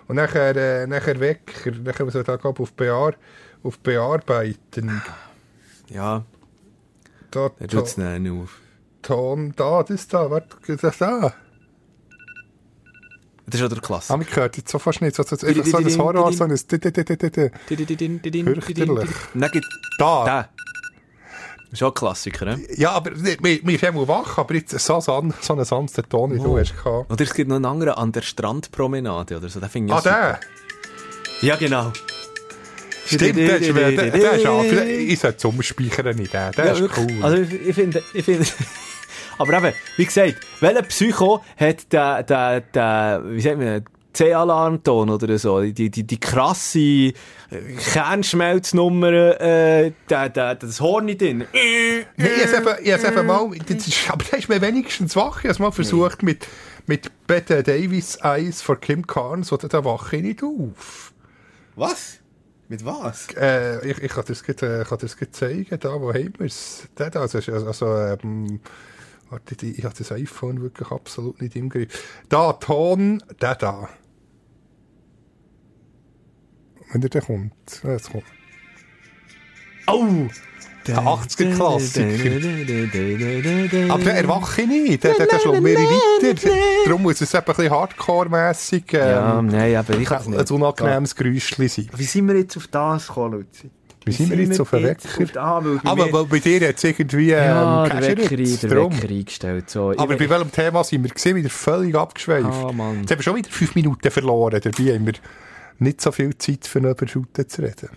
Und 0.07 0.15
nachher, 0.15 0.55
äh, 0.55 0.87
nachher 0.87 1.19
Wecker. 1.19 1.71
Nachher 1.83 2.05
muss 2.05 2.13
man 2.13 2.23
da 2.23 2.35
auf, 2.37 2.73
Bear, 2.73 3.13
auf 3.63 3.79
Bearbeiten. 3.79 5.01
Ja, 5.89 6.23
Da, 7.31 7.49
to, 7.49 7.67
tut 7.67 7.85
es 7.87 7.97
nicht 7.97 8.31
auf. 8.31 8.59
Ton, 9.01 9.53
da, 9.55 9.83
das 9.83 10.07
da, 10.07 10.29
warte, 10.29 10.77
das 10.77 10.97
da. 10.97 11.33
Das 13.45 13.55
ist 13.55 13.61
ja 13.61 13.67
der 13.69 13.77
Ah, 13.77 13.81
Klassiker. 13.81 14.17
man 14.17 14.27
hört 14.35 14.57
jetzt 14.57 14.69
so 14.69 14.77
fast 14.77 15.01
nicht. 15.01 15.15
So, 15.15 15.23
so, 15.23 15.47
einfach 15.47 15.65
so 15.65 15.77
ein 15.77 15.97
Horror, 15.97 16.33
so 16.33 16.43
ein... 16.43 16.57
Fürchterlich. 16.57 19.09
Gibt 19.51 19.65
Da. 19.97 20.49
Der. 21.67 21.73
Ist 21.73 21.83
auch 21.83 21.87
ein 21.89 21.93
Klassiker, 21.93 22.45
ne? 22.45 22.59
Ja, 22.75 22.91
aber 22.91 23.11
mir 23.11 23.37
mir 23.63 23.75
ist 23.75 23.83
immer 23.83 24.07
wach, 24.07 24.37
aber 24.37 24.53
jetzt 24.55 24.71
so, 24.79 24.99
so, 24.99 25.31
so 25.41 25.53
einen 25.53 25.65
sanften 25.65 26.07
Ton, 26.09 26.33
wie 26.33 26.39
du 26.39 26.57
hast 26.57 26.75
gehabt. 26.81 27.11
Oder 27.11 27.23
es 27.23 27.33
gibt 27.33 27.49
noch 27.49 27.55
einen 27.57 27.65
anderen 27.65 27.93
an 27.93 28.11
der 28.11 28.21
Strandpromenade 28.21 29.37
oder 29.37 29.49
so. 29.49 29.59
Den 29.59 29.69
finde 29.69 29.93
ich 29.93 29.99
Ah, 29.99 30.01
der? 30.01 30.39
Ja, 31.41 31.55
genau. 31.55 31.91
Stimmt, 33.05 33.37
der 33.37 33.57
ist, 33.59 33.73
der, 33.75 33.91
der 34.11 34.31
ist 34.33 34.45
auch, 34.47 34.63
ich 34.63 35.19
sollte 35.19 35.47
umspeichern 35.47 36.15
nicht, 36.17 36.33
der, 36.33 36.51
der 36.51 36.65
Ja, 36.65 36.71
ist 36.73 36.81
wirklich. 36.81 37.07
cool. 37.09 37.23
Also 37.23 37.37
ich, 37.37 37.53
ich 37.67 37.75
finde, 37.75 38.03
ich 38.13 38.25
finde, 38.25 38.45
aber 39.37 39.53
eben, 39.57 39.73
wie 39.95 40.05
gesagt, 40.05 40.35
welcher 40.59 40.81
Psycho 40.81 41.41
hat 41.55 41.93
der, 41.93 42.23
der, 42.23 42.61
der, 42.61 43.21
wie 43.25 43.39
sagt 43.39 43.57
man, 43.59 43.85
C-Alarmton 44.17 45.11
oder 45.11 45.37
so, 45.37 45.61
die, 45.61 45.91
die, 45.91 46.03
die 46.03 46.19
krasse 46.19 46.79
äh, 46.79 47.13
Kernschmelznummer, 47.93 49.39
äh, 49.39 49.91
der, 50.09 50.29
der, 50.29 50.55
das 50.55 50.81
Horn 50.81 51.05
nicht 51.05 51.21
drin. 51.21 51.45
Nee, 51.53 51.99
ich 52.17 52.55
habe 52.55 52.79
es 52.81 53.03
eben 53.03 53.27
mal, 53.27 53.51
das 53.67 53.87
ist, 53.87 54.09
aber 54.09 54.23
der 54.23 54.39
ist 54.39 54.49
mir 54.49 54.59
wenigstens 54.59 55.15
wach. 55.15 55.37
Ich 55.39 55.43
habe 55.43 55.51
es 55.51 55.59
mal 55.59 55.71
versucht 55.71 56.23
mit, 56.23 56.47
mit 56.87 57.11
Bette 57.27 57.61
Davis 57.61 58.19
Eis 58.23 58.63
von 58.63 58.79
Kim 58.81 59.05
Carnes, 59.05 59.51
oder 59.51 59.67
da 59.67 59.85
wache 59.85 60.17
ich 60.17 60.23
nicht 60.23 60.43
auf. 60.43 61.13
Was? 61.75 62.17
Mit 62.69 62.83
was? 62.83 63.27
Äh, 63.37 63.87
ich, 63.87 63.99
ich 63.99 64.11
kann 64.11 64.23
das 64.27 64.43
gleich, 64.43 64.63
äh, 64.63 64.97
das 64.99 65.15
zeigen, 65.31 65.79
da, 65.79 66.01
wo 66.01 66.11
haben 66.11 66.33
wir 66.39 66.47
es? 66.47 66.87
Der 66.97 67.11
da, 67.11 67.21
also, 67.21 67.37
also 67.37 67.85
ähm, 67.95 68.61
warte, 69.29 69.63
ich 69.63 69.85
habe 69.85 69.93
das 69.95 70.11
iPhone 70.11 70.63
wirklich 70.63 70.89
absolut 70.89 71.39
nicht 71.39 71.55
im 71.55 71.69
Griff. 71.69 72.23
Da, 72.29 72.53
Ton, 72.53 73.21
der 73.39 73.53
da. 73.53 73.89
Wenn 76.97 77.01
der 77.01 77.09
da 77.11 77.19
kommt. 77.21 77.53
Ja, 77.83 77.91
Jetzt 77.91 78.09
kommt. 78.11 78.23
Oh! 79.85 80.07
Der 80.87 80.97
80er-Klassiker. 80.97 83.93
Aber 83.93 84.03
der 84.03 84.15
erwache 84.15 84.61
ich 84.63 84.67
nicht, 84.67 85.03
der, 85.03 85.13
der, 85.13 85.27
der 85.27 85.39
schlägt 85.39 85.61
mir 85.61 85.75
weiter. 85.77 86.49
Darum 86.85 87.03
muss 87.03 87.21
es 87.21 87.35
ein 87.35 87.43
bisschen 87.43 87.69
hardcore-mässig 87.69 88.93
Ja, 88.93 89.37
ähm, 89.37 89.45
nein, 89.47 89.75
aber 89.75 89.95
ich 89.95 90.05
kann 90.07 90.23
ein 90.25 90.31
nicht. 90.31 90.49
unangenehmes 90.49 91.15
Geräuschchen 91.15 91.67
sein. 91.67 91.87
Wie 91.95 92.03
sind 92.03 92.27
wir 92.27 92.35
jetzt 92.37 92.57
auf 92.57 92.65
das 92.67 93.07
gekommen, 93.09 93.33
Luzi? 93.33 93.69
Wie 94.05 94.11
sind 94.13 94.31
wir 94.31 94.37
jetzt 94.39 94.59
auf 94.59 94.71
den 94.71 94.95
auf 94.95 95.19
Wecker? 95.19 95.41
Aber 95.43 96.11
weil 96.13 96.25
bei 96.25 96.39
dir 96.39 96.67
hat 96.69 96.77
es 96.77 96.83
irgendwie 96.85 97.29
ähm, 97.31 97.43
ja, 97.45 97.89
der 97.89 98.01
Wecker, 98.01 98.35
der. 98.37 98.71
Wecker 98.71 99.07
eingestellt. 99.09 99.69
So. 99.69 99.93
Aber 99.97 100.13
Ich- 100.13 100.19
bei 100.19 100.27
welchem 100.29 100.51
Thema 100.51 100.83
sind 100.83 101.03
wir 101.03 101.11
gesehen? 101.11 101.35
Wieder 101.35 101.49
völlig 101.51 101.93
abgeschweift. 101.95 102.47
Ah, 102.47 102.71
Mann. 102.71 103.01
Jetzt 103.01 103.11
haben 103.11 103.19
wir 103.19 103.23
schon 103.23 103.35
wieder 103.35 103.51
fünf 103.51 103.75
Minuten 103.75 104.09
verloren. 104.09 104.59
Dabei 104.63 104.95
haben 104.95 105.05
wir 105.05 105.13
nicht 105.79 106.01
so 106.01 106.11
viel 106.11 106.37
Zeit, 106.37 106.65
für 106.65 106.79
über 106.79 107.07
Shooten 107.07 107.47
zu 107.47 107.61
reden. 107.61 107.89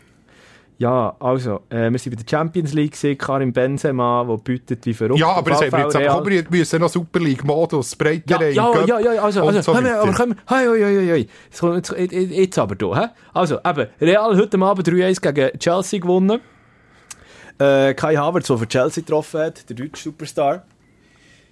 Ja, 0.81 1.15
also, 1.21 1.61
äh, 1.69 1.91
wir 1.91 1.99
sind 1.99 2.17
bei 2.17 2.23
der 2.23 2.27
Champions 2.27 2.73
League 2.73 2.93
gesehen, 2.93 3.19
Karim 3.19 3.53
Benzema, 3.53 4.25
der 4.27 4.39
bietet 4.39 4.87
wie 4.87 4.95
verrückt. 4.95 5.21
Ja, 5.21 5.33
aber 5.33 5.51
das 5.51 5.61
haben 5.61 5.73
wir 5.73 5.79
jetzt. 5.81 5.97
Aber 5.97 6.31
wir 6.31 6.45
müssen 6.49 6.81
noch 6.81 6.89
Super 6.89 7.21
League-Modus, 7.21 7.91
ja, 7.91 7.97
Breiterei, 7.99 8.51
ja, 8.53 8.73
Göpp 8.73 8.89
ja, 8.89 8.99
ja, 8.99 9.23
also, 9.23 9.47
also 9.47 9.61
so 9.61 9.75
wir, 9.75 10.01
aber 10.01 10.19
wir, 10.19 10.37
hei, 10.49 10.65
hei, 10.65 10.81
hei, 10.81 11.09
hei. 11.11 11.75
Jetzt, 11.77 11.91
jetzt, 11.91 12.13
jetzt, 12.13 12.59
aber 12.59 12.77
da, 12.77 12.99
hä? 12.99 13.09
Also, 13.35 13.59
eben, 13.63 13.89
Real 14.01 14.35
heute 14.35 14.59
Abend 14.59 14.89
3-1 14.89 15.21
gegen 15.21 15.59
Chelsea 15.59 16.01
gewonnen. 16.01 16.41
Äh, 17.59 17.93
Kai 17.93 18.17
Havertz, 18.17 18.47
der 18.47 18.57
für 18.57 18.67
Chelsea 18.67 19.03
getroffen 19.03 19.41
hat, 19.41 19.69
der 19.69 19.77
deutsche 19.77 20.05
Superstar. 20.05 20.65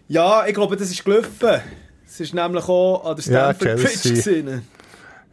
Ja, 0.09 0.47
ich 0.47 0.55
glaube, 0.55 0.75
das 0.79 0.91
ist 0.91 1.05
gelaufen. 1.05 1.61
Es 2.07 2.19
ist 2.19 2.33
nämlich 2.33 2.67
auch 2.67 3.05
an 3.05 3.17
der 3.17 3.25
Ja, 3.27 3.53
Stamford 3.53 3.77
Bridge 3.77 3.99
Chelsea. 3.99 4.63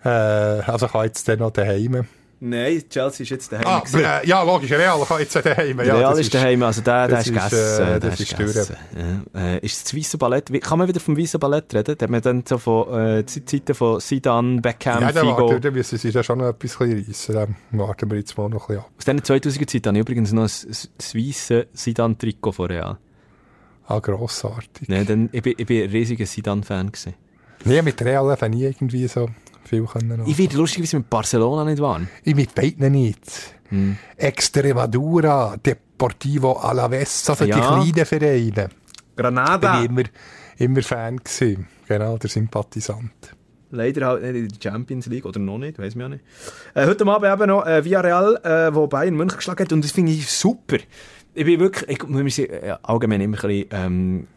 Äh, 0.05 0.09
also 0.09 0.87
kann 0.87 1.05
jetzt 1.05 1.27
dann 1.27 1.39
noch 1.39 1.51
daheim. 1.51 2.05
Nein, 2.41 2.83
Chelsea 2.89 3.23
ist 3.23 3.29
jetzt 3.29 3.51
daheim. 3.53 3.65
Ah, 3.65 3.81
äh, 4.21 4.27
ja, 4.27 4.43
logisch, 4.43 4.69
Real 4.71 4.99
kann 5.07 5.19
jetzt 5.19 5.35
daheim. 5.37 5.79
Ja, 5.79 5.95
Real 5.95 6.11
das 6.11 6.19
ist 6.19 6.33
daheim, 6.33 6.61
also 6.63 6.81
der, 6.81 7.07
der 7.07 7.19
ist 7.19 7.27
ist, 7.27 7.33
gegessen. 7.33 7.87
äh, 7.87 7.99
das 7.99 8.19
ist 8.19 8.37
gegessen. 8.37 8.75
Ja. 9.33 9.41
Äh, 9.41 9.59
ist 9.65 9.85
das 9.85 9.95
Weiße 9.95 10.17
Ballett, 10.17 10.61
kann 10.61 10.77
man 10.77 10.87
wieder 10.87 10.99
vom 10.99 11.17
Weißen 11.17 11.39
Ballett 11.39 11.73
reden? 11.73 11.95
Da 11.97 12.03
hat 12.03 12.09
man 12.11 12.21
dann 12.21 12.43
so 12.47 12.57
von 12.57 12.93
äh, 12.93 13.25
Ze- 13.25 13.45
Zeiten 13.45 13.73
von 13.73 13.99
Sidan, 14.01 14.61
Beckham, 14.61 15.01
Ja, 15.01 15.09
Figo. 15.13 15.49
warten, 15.49 15.61
da 15.61 15.71
müssen 15.71 15.97
sie 15.97 16.11
da 16.11 16.21
schon 16.23 16.39
noch 16.39 16.49
etwas 16.49 16.79
reissen. 16.79 17.33
Dann 17.35 17.55
warten 17.71 18.11
wir 18.11 18.17
jetzt 18.17 18.37
mal 18.37 18.49
noch 18.49 18.69
ein 18.69 18.75
bisschen 18.75 18.83
ab. 18.83 18.89
Aus 18.97 19.05
diesen 19.05 19.57
2000er 19.63 19.67
Zeit 19.67 19.87
habe 19.87 19.97
ich 19.97 20.01
übrigens 20.01 20.31
noch 20.33 20.43
das, 20.43 20.89
weiße 21.15 21.67
Sidan-Trikot 21.73 22.51
von 22.51 22.65
Real. 22.67 22.97
Ah, 23.87 23.99
grossartig. 23.99 24.87
Nee, 24.89 25.05
dann, 25.05 25.29
ich, 25.31 25.41
bin, 25.41 25.53
ich 25.57 25.65
bin 25.65 25.83
ein 25.83 25.89
riesiger 25.89 26.25
Sidan-Fan 26.25 26.91
gewesen. 26.91 27.13
Nee, 27.63 27.81
mit 27.81 27.99
Real 28.03 28.29
habe 28.29 28.45
ich 28.47 28.51
nie 28.53 28.63
irgendwie 28.65 29.07
so 29.07 29.29
viel 29.67 29.85
können. 29.85 30.23
Ich 30.25 30.37
werde 30.37 30.57
lustigerweise 30.57 30.97
mit 30.97 31.09
Barcelona 31.09 31.63
nicht 31.65 31.81
warm. 31.81 32.07
Ich 32.23 32.35
mit 32.35 32.53
beiden 32.55 32.91
nicht. 32.91 33.55
Hm. 33.69 33.97
Extremadura, 34.17 35.57
Deportivo 35.57 36.53
Alaves, 36.53 37.29
also 37.29 37.45
Ja. 37.45 37.55
die 37.55 37.61
kleinen 37.91 38.05
Vereine. 38.05 38.69
Granada. 39.15 39.81
Bin 39.81 39.83
ich 39.83 39.89
immer, 39.89 40.03
immer 40.57 40.81
Fan 40.83 41.17
gewesen. 41.17 41.67
Genau, 41.87 42.17
der 42.17 42.29
Sympathisant. 42.29 43.11
Leider 43.71 44.05
halt 44.07 44.21
nicht 44.23 44.35
in 44.35 44.47
der 44.47 44.71
Champions 44.71 45.07
League, 45.07 45.25
oder 45.25 45.39
noch 45.39 45.57
nicht, 45.57 45.79
weiß 45.79 45.95
mir 45.95 46.05
auch 46.05 46.09
nicht. 46.09 46.23
Äh, 46.75 46.85
heute 46.85 47.05
Abend 47.07 47.31
eben 47.33 47.47
noch 47.49 47.65
äh, 47.65 47.83
Villarreal, 47.83 48.35
äh, 48.43 48.73
wo 48.75 48.87
Bayern 48.87 49.15
München 49.15 49.37
geschlagen 49.37 49.63
hat, 49.63 49.73
und 49.73 49.83
das 49.83 49.91
finde 49.91 50.11
ich 50.11 50.29
super. 50.29 50.77
Ich 51.33 51.43
bin 51.45 51.59
wirklich, 51.59 51.89
ich 51.89 52.07
muss 52.07 52.35
sagen, 52.35 52.51
äh, 52.53 52.75
allgemein 52.83 53.21
immer 53.21 53.35
ein 53.43 53.47
bisschen 53.47 53.67
ähm, 53.71 54.27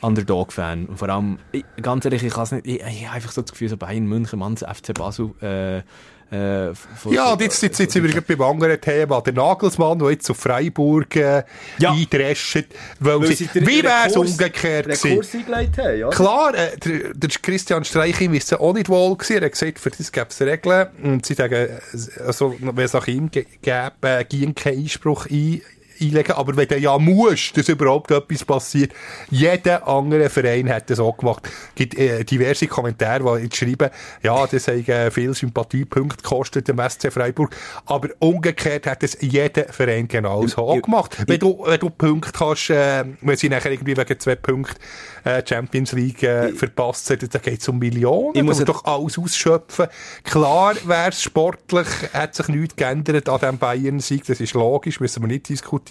Underdog-Fan. 0.00 0.86
Und 0.86 0.98
vor 0.98 1.08
allem, 1.08 1.38
ich, 1.52 1.64
ganz 1.82 2.04
ehrlich, 2.04 2.22
ich 2.22 2.32
kann 2.32 2.44
es 2.44 2.52
nicht, 2.52 2.66
ich, 2.66 2.80
ich 2.82 3.06
habe 3.06 3.16
einfach 3.16 3.32
so 3.32 3.42
das 3.42 3.52
Gefühl, 3.52 3.68
so 3.68 3.76
Bayern 3.76 4.06
München, 4.06 4.38
Mann, 4.38 4.54
das 4.54 4.78
FC 4.78 4.92
Basel, 4.94 5.30
äh, 5.42 5.82
äh, 6.28 6.74
von- 6.74 7.12
Ja, 7.12 7.36
jetzt, 7.38 7.62
jetzt, 7.62 7.78
jetzt 7.78 7.92
sind 7.92 8.02
wir 8.02 8.10
gerade 8.10 8.26
beim 8.36 8.42
anderen 8.50 8.80
Thema. 8.80 9.20
Der 9.20 9.32
Nagelsmann, 9.32 9.96
der 10.00 10.10
jetzt 10.10 10.28
auf 10.28 10.36
Freiburg 10.38 11.14
äh, 11.14 11.44
Ja. 11.78 11.92
eindrescht, 11.92 12.64
weil, 12.98 13.20
Weil 13.20 13.32
sie, 13.36 13.48
wie 13.54 13.82
wäre 13.84 14.08
es 14.08 14.16
umgekehrt 14.16 14.86
gewesen? 14.86 15.46
Haben, 15.54 15.98
ja. 16.00 16.08
Klar, 16.08 16.52
äh, 16.56 16.76
der, 16.78 17.14
der 17.14 17.30
Christian 17.40 17.84
Streichim 17.84 18.34
ist 18.34 18.52
auch 18.58 18.72
nicht 18.74 18.88
wohl 18.88 19.16
gewesen. 19.16 19.36
Er 19.38 19.44
hat 19.44 19.52
gesagt, 19.52 19.78
für 19.78 19.90
das 19.90 20.10
gäbe 20.10 20.26
es 20.28 20.40
Regeln. 20.40 20.88
Und 21.04 21.24
sie 21.24 21.34
sagen, 21.34 21.54
äh, 21.54 21.78
also, 22.26 22.56
wenn 22.60 22.76
es 22.84 22.92
nach 22.92 23.06
ihm 23.06 23.30
gäbe, 23.30 23.92
äh, 24.02 24.24
ging 24.24 24.52
kein 24.56 24.78
Einspruch 24.78 25.26
ein, 25.30 25.62
einlegen. 26.00 26.32
Aber 26.34 26.56
wenn 26.56 26.68
du 26.68 26.78
ja 26.78 26.98
musst, 26.98 27.56
dass 27.56 27.68
überhaupt 27.68 28.10
etwas 28.10 28.44
passiert, 28.44 28.92
jeder 29.30 29.86
andere 29.86 30.28
Verein 30.28 30.68
hat 30.68 30.90
das 30.90 31.00
auch 31.00 31.16
gemacht. 31.16 31.48
Es 31.70 31.74
gibt 31.74 31.98
äh, 31.98 32.24
diverse 32.24 32.66
Kommentare, 32.66 33.38
die 33.38 33.44
jetzt 33.44 33.56
schreiben, 33.56 33.90
ja, 34.22 34.46
das 34.46 34.68
hat 34.68 34.88
äh, 34.88 35.10
viel 35.10 35.34
Sympathiepunkte 35.34 36.22
gekostet, 36.22 36.68
dem 36.68 36.78
SC 36.78 37.12
Freiburg. 37.12 37.54
Aber 37.86 38.08
umgekehrt 38.18 38.86
hat 38.86 39.02
es 39.02 39.16
jeder 39.20 39.64
Verein 39.64 40.08
genauso 40.08 40.62
auch 40.62 40.80
gemacht. 40.80 41.16
Wenn 41.26 41.38
du, 41.38 41.62
wenn 41.64 41.80
du 41.80 41.90
Punkte 41.90 42.32
kannst, 42.32 42.70
äh, 42.70 43.04
wenn 43.20 43.36
sie 43.36 43.48
nachher 43.48 43.72
irgendwie 43.72 43.96
wegen 43.96 44.18
zwei 44.20 44.36
Punkten 44.36 44.76
äh, 45.24 45.42
Champions 45.46 45.92
League 45.92 46.22
äh, 46.22 46.52
verpasst 46.52 47.10
haben, 47.10 47.28
dann 47.28 47.42
geht 47.42 47.60
es 47.60 47.68
um 47.68 47.78
Millionen. 47.78 48.36
Ich 48.36 48.42
muss 48.42 48.62
doch 48.64 48.84
alles 48.84 49.18
ausschöpfen. 49.18 49.86
Klar 50.24 50.74
wäre 50.84 51.10
es 51.10 51.22
sportlich, 51.22 51.86
hat 52.12 52.34
sich 52.34 52.48
nichts 52.48 52.76
geändert 52.76 53.28
an 53.28 53.40
diesem 53.40 53.58
Bayern-Sieg. 53.58 54.24
Das 54.26 54.40
ist 54.40 54.54
logisch, 54.54 55.00
müssen 55.00 55.22
wir 55.22 55.28
nicht 55.28 55.48
diskutieren. 55.48 55.85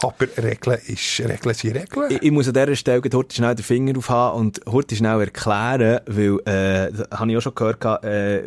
Aber 0.00 0.28
Regeln, 0.40 0.78
ist, 0.86 1.18
Regeln 1.20 1.54
sind 1.54 1.76
Regeln. 1.76 2.06
Ich, 2.10 2.22
ich 2.22 2.30
muss 2.30 2.46
an 2.46 2.54
dieser 2.54 2.76
Stelle 2.76 3.02
heute 3.12 3.34
schnell 3.34 3.56
den 3.56 3.64
Finger 3.64 3.98
aufhaben 3.98 4.38
und 4.38 4.60
heute 4.70 4.94
schnell 4.94 5.20
erklären, 5.20 6.00
weil, 6.06 6.38
äh, 6.46 6.92
das 6.92 7.18
habe 7.18 7.30
ich 7.32 7.36
auch 7.36 7.40
schon 7.40 7.54
gehört, 7.56 8.04
äh, 8.04 8.42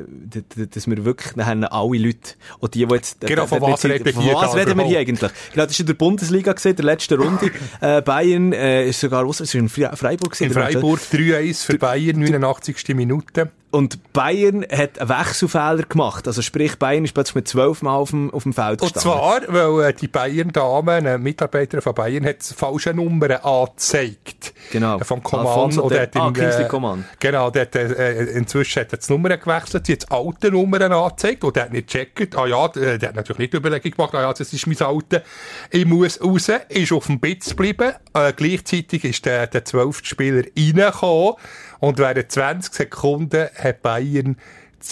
dass 0.73 0.87
wir 0.89 1.03
wirklich 1.03 1.35
nachher 1.35 1.73
alle 1.73 1.97
Leute, 1.97 2.35
und 2.59 2.73
die, 2.73 2.85
die 2.85 2.93
jetzt... 2.93 3.19
Genau, 3.19 3.47
von 3.47 3.61
was 3.61 3.83
reden 3.83 4.05
wir 4.05 4.13
hier 4.21 4.33
was 4.33 4.55
reden 4.55 4.77
wir 4.77 4.85
hier 4.85 4.99
eigentlich? 4.99 5.31
Genau, 5.51 5.65
das 5.65 5.71
ist 5.73 5.79
in 5.81 5.87
der 5.87 5.93
Bundesliga 5.95 6.53
gesehen, 6.53 6.75
der 6.77 6.85
letzten 6.85 7.21
Runde. 7.21 7.51
äh, 7.81 8.01
Bayern, 8.01 8.53
äh, 8.53 8.87
ist 8.87 9.01
sogar, 9.01 9.27
was, 9.27 9.41
ist 9.41 9.53
in 9.53 9.67
Fre- 9.69 9.93
Freiburg 9.97 10.31
gewesen, 10.31 10.45
In 10.45 10.53
letzte- 10.53 10.79
Freiburg 10.79 10.99
3-1 11.11 11.65
für 11.65 11.77
Bayern, 11.77 12.19
89. 12.19 12.95
Minute. 12.95 13.51
Und 13.71 14.13
Bayern 14.13 14.65
hat 14.69 14.99
einen 14.99 15.09
Wechselfehler 15.09 15.83
gemacht. 15.83 16.27
Also 16.27 16.41
sprich, 16.41 16.77
Bayern 16.77 17.05
ist 17.05 17.13
plötzlich 17.13 17.35
mit 17.35 17.47
zwölf 17.47 17.81
Mal 17.81 17.95
auf 17.95 18.09
dem, 18.09 18.29
auf 18.33 18.43
dem 18.43 18.51
Feld 18.53 18.81
Und 18.81 18.93
gestanden. 18.93 19.45
zwar, 19.47 19.53
weil 19.79 19.89
äh, 19.89 19.93
die 19.93 20.07
Bayern-Dame, 20.09 20.91
eine 20.91 21.17
Mitarbeiterin 21.17 21.81
von 21.81 21.93
Bayern, 21.95 22.25
hat 22.25 22.43
falsche 22.43 22.93
Nummern 22.93 23.31
angezeigt. 23.31 24.53
Genau. 24.71 24.99
Äh, 24.99 25.03
Vom 25.03 25.23
Command. 25.23 25.77
Oder 25.77 25.89
de- 25.95 26.01
hat 26.01 26.15
ah, 26.17 26.31
Kingsley 26.31 26.65
äh, 26.65 26.67
Coman. 26.67 27.05
Genau, 27.19 27.49
der 27.49 27.61
hat, 27.63 27.75
äh, 27.75 28.23
inzwischen 28.37 28.81
hat 28.81 28.91
er 28.91 28.99
die 28.99 29.11
Nummern 29.11 29.39
gewechselt, 29.39 29.85
sie 29.85 29.93
hat 29.93 30.03
die 30.03 30.11
alten 30.11 30.53
Nummern 30.53 30.91
angezeigt 30.91 31.43
und 31.43 31.55
der 31.55 31.63
hat 31.63 31.71
nicht 31.73 31.87
gecheckt. 31.87 32.37
Ah 32.37 32.45
ja, 32.45 32.67
der, 32.67 32.97
der 32.97 33.09
hat 33.09 33.15
natürlich 33.15 33.39
nicht 33.39 33.53
die 33.53 33.57
Überlegung 33.57 33.91
gemacht, 33.91 34.13
ah 34.15 34.21
ja, 34.21 34.33
das 34.33 34.51
ist 34.53 34.67
mein 34.67 34.81
Alte. 34.81 35.23
Ich 35.69 35.85
muss 35.85 36.21
raus, 36.21 36.49
ist 36.69 36.91
auf 36.91 37.05
dem 37.07 37.19
Bitz 37.19 37.49
geblieben. 37.51 37.93
Äh, 38.13 38.33
gleichzeitig 38.33 39.05
ist 39.05 39.25
der, 39.25 39.47
der 39.47 39.63
12. 39.63 40.01
Spieler 40.03 40.43
reingekommen 40.57 41.35
und 41.79 41.97
während 41.97 42.31
20 42.31 42.73
Sekunden 42.73 43.49
hat 43.55 43.81
Bayern 43.81 44.35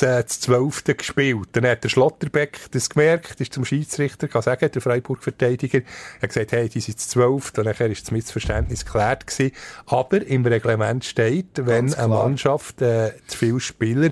äh, 0.02 0.24
das 0.24 0.40
Zwölfte 0.40 0.96
gespielt. 0.96 1.50
Dann 1.54 1.66
hat 1.66 1.84
der 1.84 1.90
Schlotterbeck 1.90 2.60
das 2.72 2.90
gemerkt, 2.90 3.42
ist 3.42 3.54
zum 3.54 3.66
Schiedsrichter 3.66 4.28
kann 4.28 4.42
sagen, 4.42 4.72
der 4.72 4.82
Freiburg-Verteidiger, 4.82 5.80
er 5.80 6.22
hat 6.22 6.30
gesagt, 6.30 6.52
hey, 6.52 6.70
die 6.70 6.80
sind 6.80 7.00
zu 7.00 7.10
zwölf, 7.10 7.52
und 7.58 7.66
nachher 7.66 7.90
ist 7.90 8.04
das 8.04 8.12
Missverständnis 8.12 8.86
geklärt 8.86 9.28
gewesen. 9.28 9.52
Aber 9.88 10.26
im 10.26 10.46
Reglement 10.46 11.04
steht, 11.04 11.48
wenn 11.56 11.94
eine 11.94 12.08
Mannschaft 12.08 12.82
äh, 12.82 13.14
zu 13.28 13.38
viele 13.38 13.60
Spieler 13.60 14.12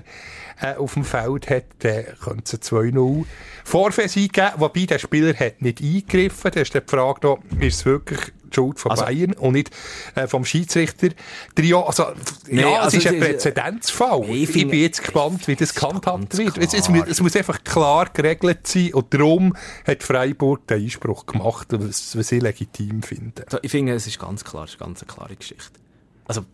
äh, 0.60 0.74
auf 0.74 0.94
dem 0.94 1.04
Feld 1.04 1.48
hat, 1.50 1.64
dann 1.80 2.04
könnte 2.22 2.56
es 2.56 2.62
2-0 2.70 3.24
Vorfälle 3.64 4.08
eingeben, 4.14 4.50
wobei 4.56 4.86
der 4.86 4.98
Spieler 4.98 5.34
hat 5.34 5.60
nicht 5.62 5.80
eingegriffen. 5.80 6.50
Da 6.52 6.60
ist 6.60 6.74
die 6.74 6.80
Frage 6.86 7.20
noch, 7.26 7.38
ist 7.60 7.76
es 7.76 7.84
wirklich 7.84 8.20
die 8.50 8.54
Schuld 8.54 8.80
von 8.80 8.90
Also- 8.92 9.04
Bayern 9.04 9.32
und 9.34 9.52
nicht 9.52 9.70
äh, 10.14 10.26
vom 10.26 10.44
Schiedsrichter. 10.44 11.08
Trio, 11.54 11.82
also, 11.82 12.06
Nee, 12.48 12.62
ja, 12.62 12.80
also 12.80 12.96
es 12.96 13.04
ist 13.04 13.10
ein 13.10 13.16
ist- 13.22 13.26
Präzedenzfall. 13.26 14.24
Ich 14.30 14.42
Ich, 14.44 14.50
finde- 14.50 14.68
bin 14.68 14.80
jetzt 14.80 15.02
gespannt, 15.02 15.46
wie 15.48 15.54
das 15.56 15.74
gehandhabt 15.74 16.36
wird. 16.38 16.56
Es, 16.56 16.72
es, 16.74 16.88
es 16.88 17.20
muss 17.20 17.36
einfach 17.36 17.62
klar 17.62 18.08
geregelt 18.12 18.66
sein 18.66 18.94
und 18.94 19.12
darum 19.12 19.54
hat 19.86 20.02
Freiburg 20.02 20.66
den 20.66 20.82
Einspruch 20.84 21.26
gemacht, 21.26 21.68
was, 21.72 22.16
was 22.16 22.28
sie 22.28 22.38
legitim 22.38 23.02
finden. 23.02 23.42
So, 23.50 23.58
Ich 23.60 23.70
finde, 23.70 23.92
es 23.92 24.06
ist 24.06 24.18
ganz 24.18 24.42
klar, 24.44 24.64
es 24.64 24.70
ist 24.74 24.80
eine 24.80 24.88
ganz 24.94 25.06
klare 25.06 25.36
Geschichte. 25.36 25.78
Also, 26.26 26.44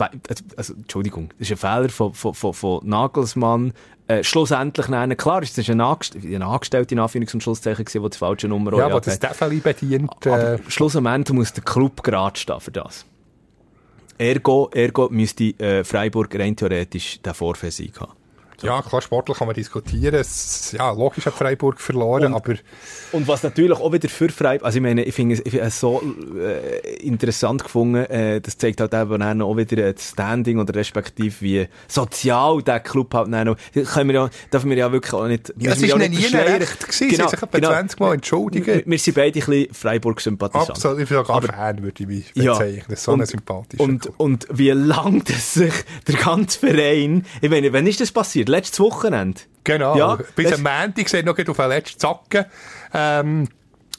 also, 0.00 0.44
also 0.56 0.74
Entschuldigung, 0.74 1.30
das 1.38 1.50
ist 1.50 1.64
ein 1.64 1.70
Fehler 1.70 1.88
von, 1.88 2.14
von, 2.14 2.34
von, 2.34 2.54
von 2.54 2.88
Nagelsmann. 2.88 3.72
Äh, 4.06 4.24
schlussendlich, 4.24 4.88
nein, 4.88 5.14
klar, 5.16 5.42
es 5.42 5.56
ist 5.56 5.68
ein, 5.68 5.80
Angest 5.80 6.16
ein 6.16 6.42
Angestellter 6.42 6.92
in 6.92 7.00
Anführungs- 7.00 7.34
und 7.34 7.42
Schlusszeichen 7.42 7.84
gewesen, 7.84 8.00
der 8.00 8.10
die 8.10 8.18
falsche 8.18 8.48
Nummer 8.48 8.76
Ja, 8.76 8.86
aber 8.86 9.00
das. 9.00 9.16
Stefan 9.16 9.60
bedient. 9.60 10.10
Äh, 10.24 10.30
Aber 10.30 10.58
schlussendlich 10.68 11.36
muss 11.36 11.52
der 11.52 11.64
Club 11.64 12.02
gerade 12.02 12.38
stehen 12.38 12.60
für 12.60 12.70
das. 12.70 13.04
Ergo, 14.16 14.68
ergo 14.72 15.08
müsste 15.10 15.44
äh, 15.58 15.84
Freiburg 15.84 16.34
rein 16.34 16.56
theoretisch 16.56 17.20
den 17.20 17.34
Vorfäsieg 17.34 18.00
haben. 18.00 18.12
Ja, 18.62 18.82
klar, 18.82 19.00
sportlich 19.02 19.38
kann 19.38 19.46
man 19.46 19.54
diskutieren. 19.54 20.14
Es, 20.14 20.72
ja, 20.72 20.90
logisch 20.92 21.26
hat 21.26 21.34
Freiburg 21.34 21.80
verloren, 21.80 22.34
aber 22.34 22.54
Und 23.12 23.28
was 23.28 23.42
natürlich 23.42 23.78
auch 23.78 23.92
wieder 23.92 24.08
für 24.08 24.28
Freiburg, 24.28 24.64
also 24.64 24.76
ich 24.78 24.82
meine, 24.82 25.04
ich 25.04 25.14
finde 25.14 25.34
es, 25.36 25.40
ich 25.44 25.50
finde 25.52 25.66
es 25.66 25.78
so 25.80 26.02
äh, 26.38 26.96
interessant 26.96 27.62
gefunden, 27.64 28.04
äh, 28.06 28.40
das 28.40 28.58
zeigt 28.58 28.80
halt 28.80 28.94
eben 28.94 29.20
dann 29.20 29.42
auch 29.42 29.56
wieder 29.56 29.92
das 29.92 30.10
Standing 30.10 30.58
oder 30.58 30.74
respektive 30.74 31.34
wie 31.40 31.68
sozial 31.86 32.62
der 32.62 32.80
Club 32.80 33.14
halt 33.14 33.32
dann 33.32 33.46
noch, 33.48 33.56
können 33.72 34.08
wir 34.10 34.14
ja, 34.14 34.30
dürfen 34.52 34.70
wir 34.70 34.76
ja 34.76 34.90
wirklich 34.92 35.12
auch 35.12 35.26
nicht, 35.26 35.52
Ja, 35.58 35.72
es 35.72 35.82
ist 35.82 35.92
auch 35.92 35.98
nicht 35.98 36.10
nie 36.10 36.24
recht 36.36 36.80
gewesen. 36.80 37.10
Sie 37.10 37.22
haben 37.22 37.28
sich 37.28 37.42
etwa 37.42 37.58
20 37.62 38.00
Mal 38.00 38.14
entschuldigt. 38.14 38.66
Wir, 38.66 38.82
wir 38.86 38.98
sind 38.98 39.14
beide 39.14 39.38
ein 39.40 39.46
bisschen 39.46 39.74
Freiburg-Sympathisanten. 39.74 40.70
absolut, 40.72 40.98
ich 41.00 41.08
bin 41.08 41.18
sogar 41.18 41.36
Aber- 41.36 41.48
Fan, 41.48 41.82
würde 41.82 42.02
ich 42.02 42.06
mich 42.08 42.32
Ja. 42.34 42.52
bezeichnen. 42.52 42.96
So 42.96 43.12
ein 43.12 43.24
sympathischer 43.26 43.82
und, 43.84 44.02
Club. 44.02 44.14
und 44.18 44.46
wie 44.52 44.70
lang 44.70 45.22
das 45.26 45.54
sich 45.54 45.72
der 46.06 46.14
ganze 46.16 46.58
Verein, 46.58 47.24
ich 47.40 47.50
meine, 47.50 47.72
wann 47.72 47.86
ist 47.86 48.00
das 48.00 48.12
passiert? 48.12 48.47
Letztes 48.48 48.80
Wochenende? 48.80 49.40
Genau. 49.64 49.96
Ja, 49.96 50.18
Bis 50.34 50.52
am 50.52 50.62
Montag 50.62 51.08
sind 51.08 51.26
noch 51.26 51.38
auf 51.38 51.56
den 51.56 51.68
letzten 51.68 51.98
Zacken. 52.00 52.46
Ähm, 52.94 53.48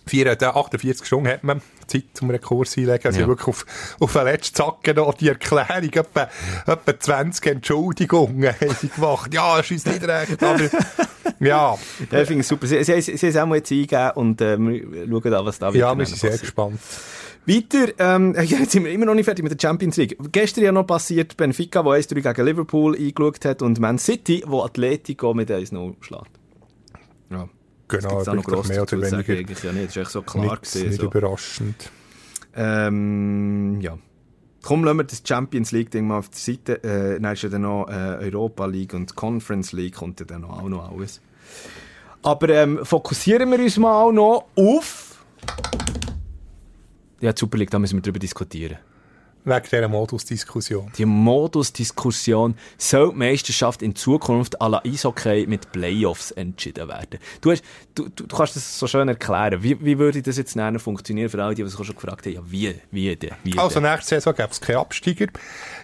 4, 0.08 0.42
48 0.42 1.06
Stunden 1.06 1.30
hat 1.30 1.44
man 1.44 1.62
Zeit 1.86 2.06
zum 2.14 2.30
Rekurs 2.32 2.78
einlegen. 2.78 3.06
Also 3.06 3.20
Ja. 3.22 3.28
wirklich 3.28 3.48
auf, 3.48 3.66
auf 4.00 4.14
den 4.14 4.24
letzten 4.24 4.56
Zacken 4.56 4.96
noch 4.96 5.14
die 5.14 5.30
Erklärung, 5.30 5.92
etwa, 5.94 6.30
etwa 6.66 7.00
20 7.00 7.46
Entschuldigungen 7.46 8.54
haben 8.62 8.76
sie 8.80 8.90
gemacht. 8.90 9.34
Ja, 9.34 9.60
es 9.60 9.70
ist 9.72 9.86
nicht 9.86 10.04
recht, 10.04 10.42
aber 10.44 10.64
ja. 11.40 11.78
Ja, 12.12 12.22
ich 12.22 12.28
finde 12.28 12.42
es 12.42 12.48
super. 12.48 12.66
Sie, 12.66 12.84
sie, 12.84 13.02
sie, 13.02 13.18
sie 13.18 13.28
haben 13.28 13.30
es 13.30 13.38
auch 13.38 13.46
mal 13.46 13.56
jetzt 13.58 13.72
eingegeben 13.72 14.12
und 14.16 14.42
äh, 14.42 14.58
wir 14.60 15.08
schauen 15.08 15.34
an, 15.34 15.46
was 15.46 15.60
da 15.60 15.70
Ja, 15.72 15.90
weiter 15.90 16.00
wir 16.00 16.06
sind 16.08 16.20
sehr 16.20 16.38
gespannt. 16.38 16.80
Weiter, 17.50 17.94
ähm, 17.98 18.34
ja, 18.36 18.60
jetzt 18.60 18.72
sind 18.72 18.86
wir 18.86 18.92
immer 18.92 19.06
noch 19.06 19.16
nicht 19.16 19.26
fertig 19.26 19.44
mit 19.44 19.52
der 19.52 19.68
Champions 19.68 19.98
League. 19.98 20.18
Gestern 20.32 20.64
ja 20.64 20.72
noch 20.72 20.86
passiert 20.86 21.36
Benfica, 21.36 21.84
wo 21.84 21.92
1-3 21.92 22.22
gegen 22.22 22.46
Liverpool 22.46 22.96
eingeschaut 22.96 23.44
hat 23.46 23.62
und 23.62 23.80
Man 23.80 23.98
City, 23.98 24.44
wo 24.46 24.62
Atletico 24.62 25.34
mit 25.34 25.50
1-0 25.50 25.96
schlägt. 26.02 26.32
Ja. 27.32 27.50
Genau, 27.88 28.20
auch 28.20 28.34
noch 28.34 28.44
gross 28.44 28.68
mehr 28.68 28.84
oder 28.84 28.88
zu 28.88 29.00
sagen, 29.00 29.14
weniger 29.14 29.34
eigentlich 29.34 29.64
ja 29.64 29.72
nicht. 29.72 29.96
Das 29.96 30.08
ist 30.08 30.12
so 30.12 30.22
klar 30.22 30.44
nicht, 30.44 30.62
gewesen, 30.62 30.90
nicht 30.90 31.02
so. 31.02 31.08
überraschend. 31.08 31.92
Ähm, 32.56 33.82
ja. 33.82 33.98
Komm, 34.62 34.84
lassen 34.84 34.98
wir 34.98 35.04
das 35.06 35.24
Champions 35.26 35.72
League-Ding 35.72 36.06
mal 36.06 36.20
auf 36.20 36.30
die 36.30 36.38
Seite. 36.38 36.84
Äh, 36.84 37.20
dann 37.20 37.34
ist 37.34 37.42
ja 37.42 37.50
dann 37.50 37.64
noch 37.64 37.88
äh, 37.88 38.30
Europa 38.32 38.68
League 38.68 38.94
und 38.94 39.16
Conference 39.16 39.72
League 39.72 39.96
kommt 39.96 40.20
ja 40.20 40.26
dann 40.26 40.44
auch 40.44 40.70
noch 40.70 40.92
alles. 40.92 41.22
Aber 42.22 42.50
ähm, 42.50 42.80
fokussieren 42.84 43.50
wir 43.50 43.60
uns 43.60 43.78
mal 43.78 44.12
noch 44.14 44.46
auf... 44.56 45.18
Ja, 47.22 47.34
die 47.34 47.40
Super 47.40 47.58
League, 47.58 47.72
da 47.72 47.80
müssen 47.80 47.98
wir 47.98 48.02
drüber 48.02 48.20
diskutieren. 48.20 48.78
Wegen 49.46 49.64
dieser 49.64 49.88
Modusdiskussion. 49.88 50.92
Die 50.98 51.06
Modusdiskussion 51.06 52.56
soll 52.78 53.12
die 53.12 53.16
Meisterschaft 53.18 53.82
in 53.82 53.96
Zukunft 53.96 54.62
à 54.62 54.70
la 54.70 54.82
Eishockey 54.86 55.48
mit 55.48 55.72
Playoffs 55.72 56.32
entschieden 56.32 56.90
werden. 56.90 57.20
Du, 57.40 57.52
hast, 57.52 57.64
du, 57.96 58.10
du, 58.10 58.26
du 58.26 58.36
kannst 58.36 58.58
das 58.58 58.78
so 58.78 58.86
schön 58.86 59.08
erklären. 59.08 59.64
Wie, 59.64 59.84
wie 59.84 59.98
würde 59.98 60.22
das 60.22 60.38
jetzt 60.38 60.58
näher 60.58 60.78
funktionieren 60.78 61.30
für 61.30 61.42
alle, 61.42 61.56
die 61.56 61.66
sich 61.66 61.80
auch 61.80 61.86
schon 61.86 61.96
gefragt 61.96 62.26
haben, 62.26 62.34
ja, 62.34 62.42
wie, 62.46 62.76
wie 62.92 63.16
denn, 63.16 63.32
wie 63.44 63.58
Also 63.58 63.80
denn? 63.80 63.90
nächste 63.90 64.16
Saison 64.16 64.36
gäbe 64.36 64.50
es 64.52 64.60
keine 64.60 64.80
Absteiger. 64.80 65.28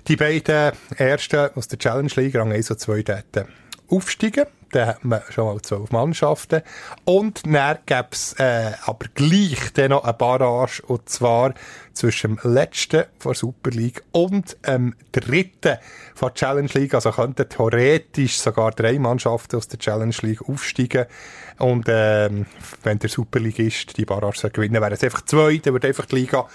Die 0.07 0.17
beiden 0.17 0.73
ersten 0.97 1.49
aus 1.55 1.69
der 1.69 1.79
Challenge 1.79 2.11
League, 2.17 2.35
Rang 2.35 2.51
1 2.51 2.71
und 2.71 2.79
2, 2.79 3.03
dort 3.03 3.47
aufsteigen. 3.87 4.45
Dann 4.75 4.87
hat 4.87 5.05
man 5.05 5.21
schon 5.29 5.45
mal 5.45 5.61
zwölf 5.61 5.89
Mannschaften. 5.91 6.61
Und 7.05 7.43
dann 7.45 7.77
gäbe 7.85 8.09
es 8.11 8.33
äh, 8.33 8.73
aber 8.83 9.07
gleich 9.13 9.71
dann 9.73 9.91
noch 9.91 10.03
eine 10.03 10.13
Barrage, 10.13 10.81
und 10.85 11.07
zwar 11.07 11.53
zwischen 11.93 12.35
dem 12.35 12.53
letzten 12.53 13.05
von 13.17 13.33
Super 13.33 13.69
League 13.69 14.03
und 14.11 14.57
dem 14.67 14.93
dritten 15.13 15.77
von 16.13 16.27
der 16.27 16.33
Challenge 16.33 16.69
League. 16.73 16.93
Also 16.93 17.11
könnten 17.11 17.47
theoretisch 17.47 18.37
sogar 18.37 18.71
drei 18.71 18.99
Mannschaften 18.99 19.55
aus 19.55 19.69
der 19.69 19.79
Challenge 19.79 20.15
League 20.23 20.41
aufsteigen. 20.41 21.05
Und 21.57 21.85
ähm, 21.87 22.45
wenn 22.83 22.99
der 22.99 23.09
Super 23.09 23.39
League 23.39 23.59
ist, 23.59 23.95
die 23.95 24.03
Barrage 24.03 24.49
gewinnen, 24.49 24.81
wären 24.81 24.91
es 24.91 25.05
einfach 25.05 25.21
zwei, 25.21 25.55
dann 25.55 25.71
würde 25.71 25.87
einfach 25.87 26.05
die 26.05 26.15
Liga 26.15 26.49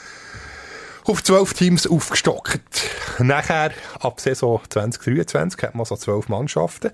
auf 1.11 1.25
zwölf 1.25 1.55
Teams 1.55 1.89
aufgestockt. 1.89 2.61
Nachher, 3.19 3.73
ab 3.99 4.21
Saison 4.21 4.61
2023, 4.69 5.61
hat 5.63 5.75
man 5.75 5.85
so 5.85 5.97
zwölf 5.97 6.29
Mannschaften. 6.29 6.93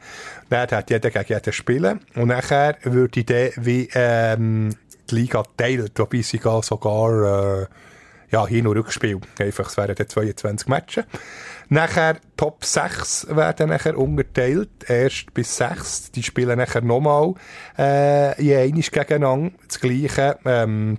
Dann 0.48 0.70
hat 0.70 0.90
jeder 0.90 1.10
gegen 1.10 1.26
jeden 1.28 1.52
spielen. 1.52 2.00
Und 2.14 2.28
nachher 2.28 2.78
würde 2.82 3.24
dann 3.24 3.50
wie 3.56 3.90
ähm, 3.94 4.74
die 5.10 5.14
Liga 5.14 5.42
teilen, 5.58 5.90
wobei 5.94 6.22
sie 6.22 6.38
gar 6.38 6.62
sogar 6.62 7.60
äh, 7.60 7.66
ja, 8.30 8.46
Hin- 8.46 8.66
und 8.66 8.76
Rückspiel. 8.76 9.20
Einfach, 9.38 9.68
es 9.68 9.76
wären 9.76 9.94
dann 9.94 10.08
22 10.08 10.66
Matches. 10.66 11.04
Nachher 11.68 12.16
Top 12.36 12.64
6 12.64 13.26
werden 13.30 13.68
nachher 13.68 13.98
unterteilt. 13.98 14.70
Erst 14.88 15.34
bis 15.34 15.56
6. 15.58 16.12
Die 16.12 16.22
spielen 16.22 16.58
nachher 16.58 16.82
nochmal 16.82 17.34
äh, 17.78 18.42
je 18.42 18.56
einiges 18.56 18.90
gegeneinander. 18.90 19.52
Das 19.68 19.78
Gleiche 19.78 20.38
ähm, 20.46 20.98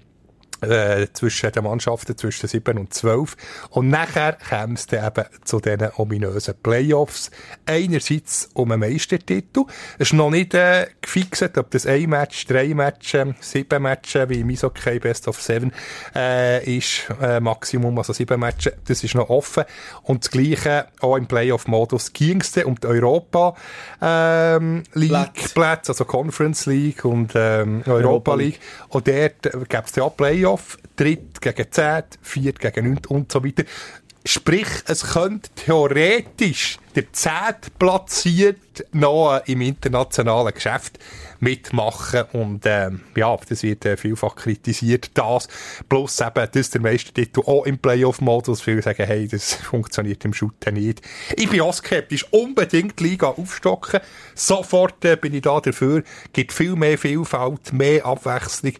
äh, 0.61 1.07
zwischen 1.13 1.51
den 1.51 1.63
Mannschaften 1.63 2.17
zwischen 2.17 2.47
7 2.47 2.77
und 2.77 2.93
12. 2.93 3.35
Und 3.69 3.89
nachher 3.89 4.33
käme 4.33 4.75
es 4.75 4.87
dann 4.87 5.05
eben 5.05 5.25
zu 5.43 5.59
diesen 5.59 5.89
ominösen 5.95 6.55
Playoffs. 6.61 7.31
Einerseits 7.65 8.49
um 8.53 8.71
einen 8.71 8.81
Meistertitel. 8.81 9.65
Es 9.99 10.07
ist 10.07 10.13
noch 10.13 10.31
nicht 10.31 10.53
äh, 10.53 10.87
gefixt, 11.01 11.57
ob 11.57 11.71
das 11.71 11.85
ein 11.85 12.09
Match, 12.09 12.45
drei 12.47 12.73
Matches, 12.73 13.27
sieben 13.41 13.83
Matches, 13.83 14.29
wie 14.29 14.41
im 14.41 14.49
Eishockey 14.49 14.99
Best 14.99 15.27
of 15.27 15.41
Seven, 15.41 15.71
äh, 16.15 16.77
ist 16.77 17.07
äh, 17.21 17.39
Maximum, 17.39 17.97
also 17.97 18.13
sieben 18.13 18.39
Matches. 18.39 18.73
Das 18.85 19.03
ist 19.03 19.15
noch 19.15 19.29
offen. 19.29 19.63
Und 20.03 20.23
das 20.23 20.31
Gleiche 20.31 20.87
auch 21.01 21.17
im 21.17 21.27
Playoff-Modus 21.27 22.13
ging 22.13 22.41
es 22.41 22.57
um 22.57 22.75
die 22.79 22.87
Europa 22.87 23.55
ähm, 24.01 24.83
League 24.93 25.33
Plätze. 25.33 25.53
Plätze, 25.53 25.91
also 25.91 26.05
Conference 26.05 26.65
League 26.65 27.05
und 27.05 27.33
ähm, 27.35 27.83
Europa, 27.85 27.91
Europa 27.91 28.35
League. 28.35 28.59
Und 28.89 29.07
dort 29.07 29.41
gäbe 29.41 29.83
es 29.85 29.95
ja 29.95 30.03
auch 30.03 30.15
Playoff, 30.47 30.77
dritt 30.95 31.41
gegen 31.41 31.71
zehn, 31.71 32.03
viert 32.21 32.59
gegen 32.59 32.85
neun 32.85 33.05
und 33.09 33.31
so 33.31 33.43
weiter. 33.43 33.63
Sprich, 34.23 34.67
es 34.85 35.03
könnte 35.03 35.49
theoretisch 35.55 36.79
der 36.97 37.13
zehnt 37.13 37.77
platziert 37.77 38.87
noch 38.91 39.39
im 39.45 39.61
internationalen 39.61 40.51
Geschäft 40.51 40.97
mitmachen 41.39 42.23
und 42.33 42.61
ähm, 42.65 43.01
ja, 43.15 43.37
das 43.47 43.61
wird 43.61 43.85
äh, 43.85 43.97
vielfach 43.97 44.35
kritisiert, 44.35 45.11
das 45.13 45.47
plus 45.87 46.19
eben, 46.19 46.49
dass 46.51 46.71
der 46.71 46.81
Meistertitel 46.81 47.41
auch 47.41 47.67
im 47.67 47.77
Playoff-Modus, 47.77 48.61
viele 48.61 48.81
sagen, 48.81 49.05
hey, 49.05 49.27
das 49.27 49.53
funktioniert 49.53 50.25
im 50.25 50.33
Shooten 50.33 50.73
nicht. 50.73 51.03
Ich 51.35 51.47
bin 51.47 51.61
auch 51.61 51.73
skeptisch, 51.73 52.25
unbedingt 52.31 52.99
die 52.99 53.03
Liga 53.03 53.27
aufstocken, 53.27 53.99
sofort 54.33 55.05
äh, 55.05 55.17
bin 55.17 55.35
ich 55.35 55.43
da 55.43 55.61
dafür, 55.61 56.01
gibt 56.33 56.51
viel 56.51 56.75
mehr 56.75 56.97
Vielfalt, 56.97 57.73
mehr 57.73 58.07
Abwechslung, 58.07 58.73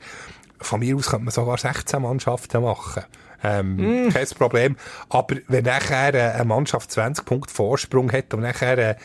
von 0.59 0.79
mir 0.79 0.95
aus 0.95 1.09
könnte 1.09 1.25
man 1.25 1.31
sogar 1.31 1.57
16 1.57 2.01
Mannschaften 2.01 2.61
machen. 2.63 3.03
Ähm, 3.43 4.09
Kein 4.11 4.27
Problem. 4.37 4.75
Aber 5.09 5.35
wenn 5.47 5.65
nachher 5.65 6.13
äh, 6.13 6.31
eine 6.33 6.45
Mannschaft 6.45 6.91
20 6.91 7.25
Punkte 7.25 7.53
Vorsprung 7.53 8.11
hat 8.11 8.33
und 8.33 8.41
nachher 8.41 8.77
äh, 8.77 8.95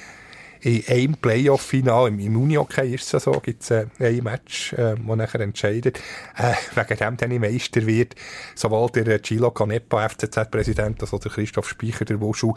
in 0.63 0.85
einem 0.87 1.15
Playoff-Final, 1.17 2.09
im, 2.09 2.21
im 2.21 2.37
Unihockey 2.37 2.95
ist 2.95 3.13
es 3.13 3.25
so, 3.25 3.33
gibt 3.33 3.63
es 3.63 3.71
äh, 3.71 3.87
ein 3.99 4.23
Match, 4.23 4.73
äh, 4.75 4.95
das 4.95 5.17
nachher 5.17 5.41
entscheidet, 5.41 5.99
äh, 6.37 6.55
wegen 6.75 6.99
dem 6.99 7.17
dann 7.17 7.41
Meister 7.41 7.85
wird, 7.85 8.15
sowohl 8.55 8.89
der 8.91 9.09
äh, 9.09 9.19
Gilo 9.19 9.51
Canepa, 9.51 10.09
FCZ-Präsident, 10.09 11.03
als 11.03 11.13
auch 11.13 11.19
der 11.19 11.33
Christoph 11.33 11.69
Speicher, 11.69 12.05
der 12.05 12.21
Wuschu 12.21 12.55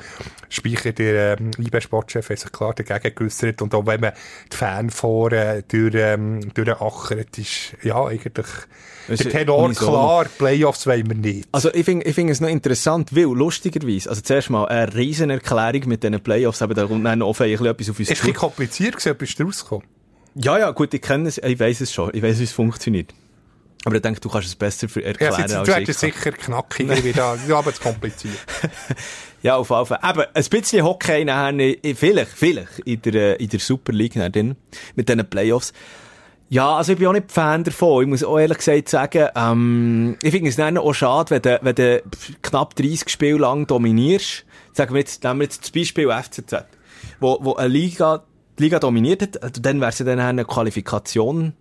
Speicher, 0.49 0.91
der 0.91 1.39
ähm, 1.39 1.51
IB-Sportchef, 1.57 2.29
hat 2.29 2.39
sich 2.39 2.51
klar 2.51 2.75
dagegen 2.75 3.15
geäussert. 3.15 3.61
Und 3.63 3.73
auch 3.73 3.87
wenn 3.87 4.01
man 4.01 4.13
die 4.51 4.55
Fan 4.55 4.91
vor 4.91 5.31
äh, 5.31 5.63
durch, 5.67 5.95
ähm, 5.95 6.53
durchachert, 6.53 7.37
ist 7.39 7.75
ja 7.81 8.05
eigentlich 8.05 8.47
der 9.07 9.17
Tenor 9.17 9.71
klar, 9.73 10.25
Playoffs 10.37 10.87
wollen 10.87 11.07
wir 11.09 11.15
nicht. 11.15 11.47
Also 11.51 11.73
ich 11.73 11.85
finde 11.85 12.05
ich 12.05 12.15
find 12.15 12.29
es 12.29 12.41
noch 12.41 12.49
interessant, 12.49 13.15
weil 13.15 13.23
lustigerweise, 13.25 14.09
also 14.09 14.21
zuerst 14.21 14.49
mal 14.49 14.65
eine 14.65 14.93
riesen 14.95 15.29
Erklärung 15.29 15.87
mit 15.87 16.03
diesen 16.03 16.19
Playoffs, 16.21 16.61
aber 16.61 16.73
da 16.73 16.85
kommt 16.85 17.05
dann 17.05 17.19
noch 17.19 17.39
ein 17.39 17.49
bisschen 17.51 17.65
etwas 17.65 17.89
auf 17.89 17.99
uns 17.99 18.09
Es 18.09 18.13
ist 18.17 18.21
ein 18.23 18.27
bisschen 18.27 18.33
kompliziert 18.35 18.97
gewesen, 18.97 19.17
bist 19.17 19.39
du 19.39 19.43
rausgekommen? 19.43 19.85
Ja, 20.35 20.57
ja, 20.59 20.71
gut, 20.71 20.93
ich 20.93 21.01
kenne 21.01 21.29
es, 21.29 21.37
ich 21.37 21.59
weiß 21.59 21.81
es 21.81 21.93
schon, 21.93 22.09
ich 22.13 22.21
weiß, 22.21 22.39
wie 22.39 22.43
es 22.43 22.51
funktioniert. 22.51 23.13
Aber 23.85 23.95
ich 23.95 24.01
denke, 24.01 24.19
du 24.19 24.29
kannst 24.29 24.47
es 24.47 24.55
besser 24.55 24.89
für 24.89 25.01
Ja, 25.01 25.07
erklären 25.07 25.35
jetzt, 25.39 25.53
als 25.53 25.65
du 25.67 25.71
ich. 25.71 25.77
hättest 25.77 25.99
sicher 25.99 26.31
knackiger 26.31 27.03
wieder, 27.03 27.37
ja, 27.47 27.57
aber 27.57 27.71
zu 27.73 27.81
kompliziert. 27.81 28.33
Ja, 29.43 29.57
auf 29.57 29.69
jeden 29.69 29.85
Fall. 29.85 29.99
Aber 30.01 30.27
ein 30.33 30.43
bisschen 30.43 30.83
Hockey 30.83 31.23
nachher, 31.23 31.75
vielleicht, 31.95 32.31
vielleicht 32.31 32.79
in 32.79 32.99
der, 33.03 33.39
äh, 33.39 33.43
in 33.43 33.47
der 33.49 33.59
Super 33.59 33.93
League 33.93 34.15
nachher 34.15 34.55
mit 34.95 35.07
diesen 35.07 35.29
Playoffs. 35.29 35.71
Ja, 36.49 36.75
also 36.77 36.91
ich 36.91 36.99
bin 36.99 37.07
auch 37.07 37.13
nicht 37.13 37.31
Fan 37.31 37.63
davon. 37.63 38.03
Ich 38.03 38.09
muss 38.09 38.23
auch 38.23 38.37
ehrlich 38.37 38.59
gesagt 38.59 38.89
sagen, 38.89 39.29
ähm, 39.35 40.17
ich 40.21 40.31
finde 40.31 40.49
es 40.49 40.55
dann 40.55 40.77
auch 40.77 40.93
schade, 40.93 41.31
wenn 41.31 41.41
du, 41.41 41.59
wenn 41.61 41.75
du 41.75 42.03
knapp 42.41 42.75
30 42.75 43.09
Spiele 43.09 43.39
lang 43.39 43.65
dominierst. 43.65 44.45
Sagen 44.73 44.93
wir 44.93 44.99
jetzt, 44.99 45.23
nehmen 45.23 45.39
wir 45.39 45.45
jetzt 45.45 45.63
das 45.63 45.71
Beispiel 45.71 46.11
FCZ, 46.11 46.65
wo, 47.19 47.39
wo 47.41 47.55
eine 47.55 47.69
Liga, 47.69 48.23
die 48.59 48.63
Liga 48.63 48.79
dominiert 48.79 49.21
hat, 49.21 49.41
also 49.41 49.61
dann 49.61 49.79
wäre 49.79 49.89
es 49.89 49.99
ja 49.99 50.05
dann 50.05 50.19
eine 50.19 50.45
Qualifikation, 50.45 51.53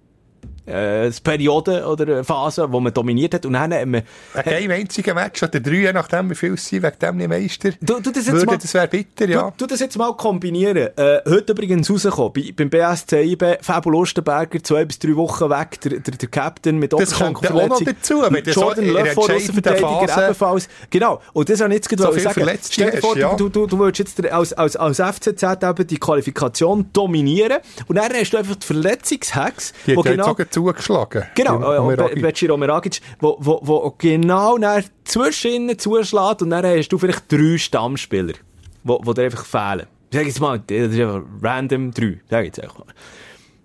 äh, 0.67 1.11
Periode 1.23 1.87
oder 1.87 2.25
Phase, 2.25 2.71
wo 2.71 2.81
man 2.81 2.93
dominiert 2.93 3.35
hat 3.35 3.47
und 3.47 3.55
dann 3.55 3.73
hat 3.73 3.87
man, 3.87 4.03
Wegen 4.35 4.49
einem 4.49 4.71
einzigen 4.71 5.15
Match 5.15 5.43
oder 5.43 5.61
drei, 5.61 5.75
je 5.75 5.93
nachdem 5.93 6.31
wie 6.31 6.35
viel 6.35 6.55
es 6.55 6.67
sind, 6.67 6.83
wegen 6.83 6.99
dem 7.01 7.17
nicht 7.17 7.29
Meister. 7.29 7.71
du, 7.81 8.01
du 8.01 8.11
das 8.11 8.27
jetzt 8.27 8.33
Würde, 8.33 8.47
mal, 8.47 8.59
das 8.59 8.75
wäre 8.75 8.89
bitter, 8.89 9.29
ja. 9.29 9.51
Du, 9.51 9.53
du 9.59 9.67
das 9.67 9.81
jetzt 9.81 9.97
mal 9.97 10.15
kombinieren. 10.17 10.91
Äh, 10.97 11.21
heute 11.29 11.53
übrigens 11.53 11.91
rausgekommen, 11.91 12.33
bei, 12.33 12.53
beim 12.57 12.71
BSC 12.71 13.23
IB, 13.23 13.57
Fabio 13.61 13.93
Lustenberger, 13.93 14.63
zwei 14.63 14.85
bis 14.85 14.99
drei 14.99 15.15
Wochen 15.17 15.51
weg, 15.51 15.81
der, 15.83 16.01
der, 16.01 16.15
der 16.15 16.29
Captain 16.29 16.79
mit 16.79 16.93
Das 16.93 17.15
kommt 17.15 17.51
auch 17.51 17.69
noch 17.69 17.81
dazu, 17.83 18.23
wenn 18.23 18.45
so 18.45 18.61
Jordan 18.61 18.85
der 18.85 18.95
Löffel, 18.95 19.37
Außenverteidiger 19.37 20.25
ebenfalls. 20.25 20.69
Genau. 20.91 21.21
Und 21.33 21.49
das 21.49 21.61
habe 21.61 21.71
ich 21.71 21.77
jetzt 21.77 21.89
gerade 21.89 22.03
So 22.03 22.19
sagen. 22.19 22.59
Stell 22.71 22.91
dir 22.91 23.01
vor, 23.01 23.17
ja. 23.17 23.35
du, 23.35 23.49
du, 23.49 23.67
du 23.67 23.79
willst 23.79 23.99
jetzt 23.99 24.25
als, 24.27 24.53
als, 24.53 24.77
als 24.77 24.99
FCZ 24.99 25.43
eben 25.43 25.87
die 25.87 25.99
Qualifikation 25.99 26.87
dominieren 26.93 27.59
und 27.87 27.97
dann 27.97 28.13
hast 28.13 28.31
du 28.31 28.37
einfach 28.39 28.57
die 28.57 28.67
Verletzungshex, 28.67 29.73
Die 29.87 29.97
wo 29.97 30.03
genau, 30.03 30.35
zugeschlagen. 30.55 31.25
Genau, 31.35 31.89
und. 31.89 31.97
Be- 31.97 32.49
Romeragic, 32.49 33.01
wo, 33.21 33.37
wo, 33.41 33.61
wo 33.63 33.95
genau 33.99 34.57
nach 34.57 34.83
zwischen 35.05 35.79
zuschlägt 35.79 36.43
und 36.43 36.51
dann 36.51 36.65
hast 36.65 36.89
du 36.89 36.99
vielleicht 36.99 37.31
drei 37.31 37.59
Stammspieler, 37.59 38.35
wo, 38.83 39.01
wo 39.03 39.13
dir 39.13 39.25
einfach 39.25 39.45
fehlen. 39.45 39.87
Sag 40.13 40.27
jetzt 40.27 40.41
mal, 40.41 40.61
das 40.61 40.77
ist 40.77 41.01
einfach 41.01 41.23
random 41.43 41.91
drei, 41.91 42.21
sag 42.31 42.45
jetzt 42.45 42.61
einfach 42.61 42.79
mal. 42.79 42.87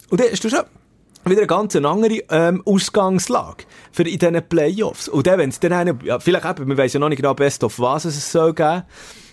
Und 0.10 0.20
dann 0.20 0.32
hast 0.32 0.44
du 0.44 0.50
schon 0.50 0.64
wieder 1.26 1.42
eine 1.42 1.48
ganz 1.48 1.76
andere 1.76 2.22
ähm, 2.32 2.64
Ausgangslage 2.66 3.66
für 3.92 4.04
in 4.04 4.18
diesen 4.18 4.42
Playoffs. 4.50 5.08
Und 5.08 5.28
dann, 5.28 5.38
wenn 5.38 5.50
es 5.50 5.60
dann 5.60 5.74
eine, 5.74 5.98
ja, 6.04 6.20
vielleicht 6.20 6.46
eben, 6.46 6.68
wir 6.68 6.78
wissen 6.78 6.98
ja 6.98 7.00
noch 7.02 7.10
nicht 7.10 7.22
genau 7.22 7.36
Best 7.36 7.64
of 7.64 7.80
was 7.80 8.06
es 8.06 8.32
soll 8.32 8.54
geben, 8.54 8.84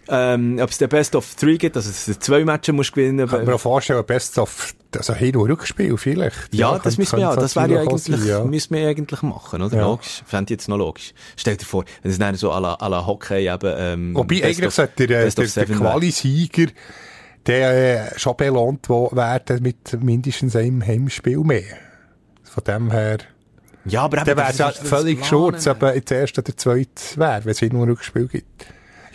ähm, 0.08 0.58
ob 0.62 0.70
es 0.70 0.78
den 0.78 0.88
Best 0.88 1.14
of 1.16 1.34
Three 1.34 1.56
gibt, 1.56 1.76
also 1.76 1.88
dass 1.90 2.04
du 2.06 2.18
zwei 2.18 2.44
Matches 2.44 2.74
musst 2.74 2.92
gewinnen. 2.92 3.28
Kann 3.28 3.44
mir 3.44 3.54
auch 3.54 3.60
vorstellen, 3.60 4.04
Best 4.04 4.38
of, 4.38 4.74
also 4.96 5.14
Hin- 5.14 5.36
und 5.36 5.50
Rückspiel 5.50 5.96
vielleicht. 5.96 6.54
Ja, 6.54 6.70
könnte- 6.72 6.84
das 6.84 6.98
müssen 6.98 7.16
wir 7.16 7.20
ja, 7.22 7.36
das 7.36 7.56
wäre 7.56 7.72
ja 7.74 7.80
eigentlich, 7.80 8.02
sein, 8.02 8.26
ja. 8.26 8.44
müssen 8.44 8.74
wir 8.74 8.88
eigentlich 8.88 9.22
machen, 9.22 9.62
oder? 9.62 9.76
Ja. 9.76 9.82
Logisch. 9.86 10.22
Fände 10.26 10.44
ich 10.52 10.58
jetzt 10.58 10.68
noch 10.68 10.76
logisch. 10.78 11.12
Stell 11.36 11.56
dir 11.56 11.64
vor, 11.64 11.84
wenn 12.02 12.10
es 12.12 12.18
dann 12.18 12.34
so 12.36 12.52
à 12.52 12.60
la, 12.60 12.74
à 12.74 12.88
la 12.88 13.06
Hockey 13.06 13.48
eben, 13.52 13.74
ähm, 13.78 14.14
Wobei 14.14 14.44
eigentlich 14.44 14.70
sollte 14.74 15.06
der, 15.06 15.24
Best 15.24 15.38
der, 15.38 15.66
der. 15.66 15.76
Quali-Sieger 15.76 16.66
der 17.46 18.10
äh, 18.14 18.18
schon 18.18 18.36
belohnt 18.36 18.88
werden 18.88 19.62
mit 19.62 20.02
mindestens 20.02 20.56
einem 20.56 20.84
Heimspiel 20.84 21.38
mehr. 21.38 21.62
Von 22.42 22.64
dem 22.64 22.90
her, 22.90 23.18
Ja, 23.84 24.02
aber 24.02 24.16
dann 24.16 24.36
wäre 24.36 24.50
es 24.50 24.58
ja 24.58 24.72
völlig 24.72 25.20
geschurzt, 25.20 25.68
ob 25.68 25.82
er 25.82 25.94
jetzt 25.94 26.10
erst 26.10 26.38
oder 26.38 26.56
zweit 26.56 26.88
wäre, 27.16 27.44
wenn 27.44 27.52
es 27.52 27.60
Hin- 27.60 27.76
und 27.76 27.88
Rückspiel 27.88 28.26
gibt. 28.26 28.66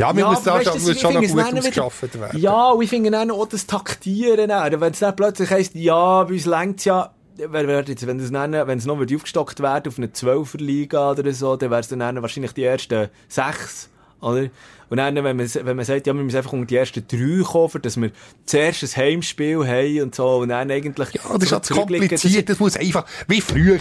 Ja, 0.01 0.15
wir 0.15 0.23
Ja, 0.23 0.29
müssen 0.31 0.45
weißt 0.47 0.65
schon, 0.65 0.81
muss 0.81 0.99
schon 0.99 1.13
noch 1.13 1.21
es 1.21 1.31
gut 1.31 1.57
ausgeschafft 1.57 2.19
werden. 2.19 2.39
Ja, 2.39 2.69
und 2.69 2.81
ich 2.81 2.89
finde 2.89 3.11
dann 3.11 3.29
auch 3.29 3.47
das 3.47 3.67
Taktieren, 3.67 4.49
wenn 4.49 4.91
es 4.93 4.99
dann 4.99 5.15
plötzlich 5.15 5.51
heisst, 5.51 5.75
ja, 5.75 6.23
bei 6.23 6.33
uns 6.33 6.85
ja, 6.85 7.13
wer 7.37 7.67
wird 7.67 7.89
jetzt, 7.89 8.07
wenn 8.07 8.19
es 8.19 8.31
wenn 8.31 8.77
es 8.77 8.85
noch 8.85 8.97
wird 8.97 9.13
aufgestockt 9.13 9.59
werden 9.59 9.89
auf 9.89 9.97
eine 9.99 10.07
12er 10.07 10.57
Liga 10.57 11.11
oder 11.11 11.31
so, 11.33 11.55
dann 11.55 11.69
wäre 11.69 11.81
es 11.81 11.87
dann 11.87 12.21
wahrscheinlich 12.21 12.53
die 12.53 12.63
ersten 12.63 13.09
sechs, 13.27 13.89
oder? 14.21 14.47
Und 14.89 14.97
dann, 14.97 15.15
wenn 15.15 15.37
man, 15.37 15.49
wenn 15.53 15.75
man 15.75 15.85
sagt, 15.85 16.07
ja, 16.07 16.13
wir 16.13 16.23
müssen 16.23 16.35
einfach 16.35 16.51
um 16.51 16.67
die 16.67 16.75
ersten 16.75 17.05
drei 17.07 17.43
kommen, 17.43 17.81
dass 17.81 17.95
wir 18.01 18.11
zuerst 18.45 18.83
ein 18.83 18.89
Heimspiel 18.97 19.65
haben 19.65 20.01
und 20.01 20.15
so, 20.15 20.37
und 20.37 20.49
dann 20.49 20.69
eigentlich... 20.69 21.13
Ja, 21.13 21.21
das 21.33 21.43
ist 21.43 21.51
ja 21.51 21.61
zu 21.61 21.75
kompliziert. 21.75 22.49
Das 22.49 22.59
muss 22.59 22.75
einfach, 22.75 23.05
wie 23.27 23.39
früher, 23.39 23.77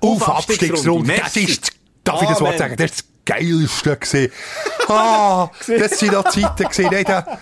auf 0.00 0.22
Auf 0.22 0.28
Abstiegsrunde. 0.28 1.14
Das 1.16 1.34
ist, 1.36 1.72
darf 2.04 2.22
ich 2.22 2.28
das 2.28 2.40
Wort 2.40 2.58
sagen, 2.58 2.76
das 2.76 2.90
ist 2.92 3.11
das 3.24 3.36
Geilste 3.36 3.96
gewesen. 3.96 4.32
Ah, 4.88 5.48
das 5.68 6.00
sind 6.00 6.12
noch 6.12 6.24
Zeiten 6.24 6.64
gewesen. 6.64 6.88
Nein, 6.90 7.04
da, 7.06 7.38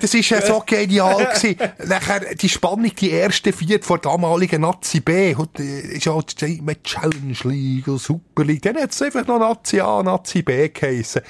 das 0.00 0.14
ist 0.14 0.30
ja 0.30 0.40
so 0.42 0.62
genial 0.64 1.26
gewesen. 1.26 1.56
Nachher, 1.86 2.34
die 2.34 2.48
Spannung, 2.48 2.92
die 2.94 3.10
erste 3.10 3.52
vier 3.52 3.82
vor 3.82 3.98
damaligen 3.98 4.62
Nazi 4.62 5.00
B. 5.00 5.32
Äh, 5.58 5.96
ist 5.96 6.04
ja 6.04 6.18
mit 6.62 6.84
Challenge 6.84 7.36
League 7.44 7.88
und 7.88 8.00
Super 8.00 8.44
League. 8.44 8.62
Dann 8.62 8.76
hat 8.76 8.92
es 8.92 9.02
einfach 9.02 9.26
noch 9.26 9.38
Nazi 9.38 9.80
A, 9.80 10.02
Nazi 10.02 10.42
B 10.42 10.68
geheissen. 10.68 11.22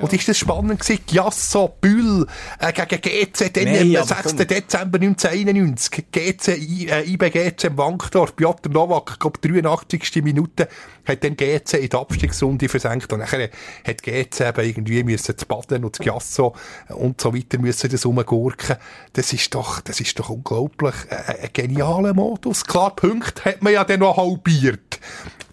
Und 0.00 0.12
ist 0.12 0.28
das 0.28 0.38
spannend 0.38 0.80
gewesen? 0.80 1.00
Giasso, 1.06 1.68
Bühl, 1.80 2.26
äh, 2.58 2.72
gegen 2.72 3.00
GC, 3.00 3.52
dann 3.52 3.64
Nein, 3.64 3.96
am 3.96 4.02
aber 4.02 4.22
6. 4.22 4.36
komm. 4.36 4.46
Dezember 4.46 4.98
1991. 4.98 6.04
GC, 6.10 6.48
äh, 6.88 7.02
IBGC 7.02 7.64
im 7.64 7.78
Wankdorf, 7.78 8.34
Piotr 8.36 8.70
Nowak, 8.70 9.10
ich 9.12 9.18
glaube 9.18 9.38
83. 9.40 10.22
Minute, 10.22 10.68
hat 11.06 11.24
dann 11.24 11.36
GC 11.36 11.74
in 11.74 11.88
die 11.88 11.96
Abstiegsrunde 11.96 12.68
versenkt. 12.68 13.12
Und 13.12 13.20
nachher 13.20 13.50
hat 13.86 14.02
GC 14.02 14.40
eben 14.40 14.68
irgendwie 14.68 15.04
müssen 15.04 15.36
zu 15.36 15.46
Baden 15.46 15.84
und 15.84 15.96
zu 15.96 16.02
Giasso 16.02 16.54
und 16.88 17.20
so 17.20 17.34
weiter 17.34 17.58
müssen 17.58 17.90
das 17.90 18.06
rumgurken. 18.06 18.76
Das 19.12 19.32
ist 19.32 19.54
doch, 19.54 19.80
das 19.80 20.00
ist 20.00 20.18
doch 20.18 20.30
unglaublich. 20.30 20.94
Äh, 21.08 21.42
ein 21.44 21.50
genialer 21.52 22.14
Modus. 22.14 22.64
Klar, 22.64 22.94
Punkte 22.94 23.44
hat 23.44 23.62
man 23.62 23.72
ja 23.72 23.84
dann 23.84 24.00
noch 24.00 24.16
halbiert. 24.16 25.00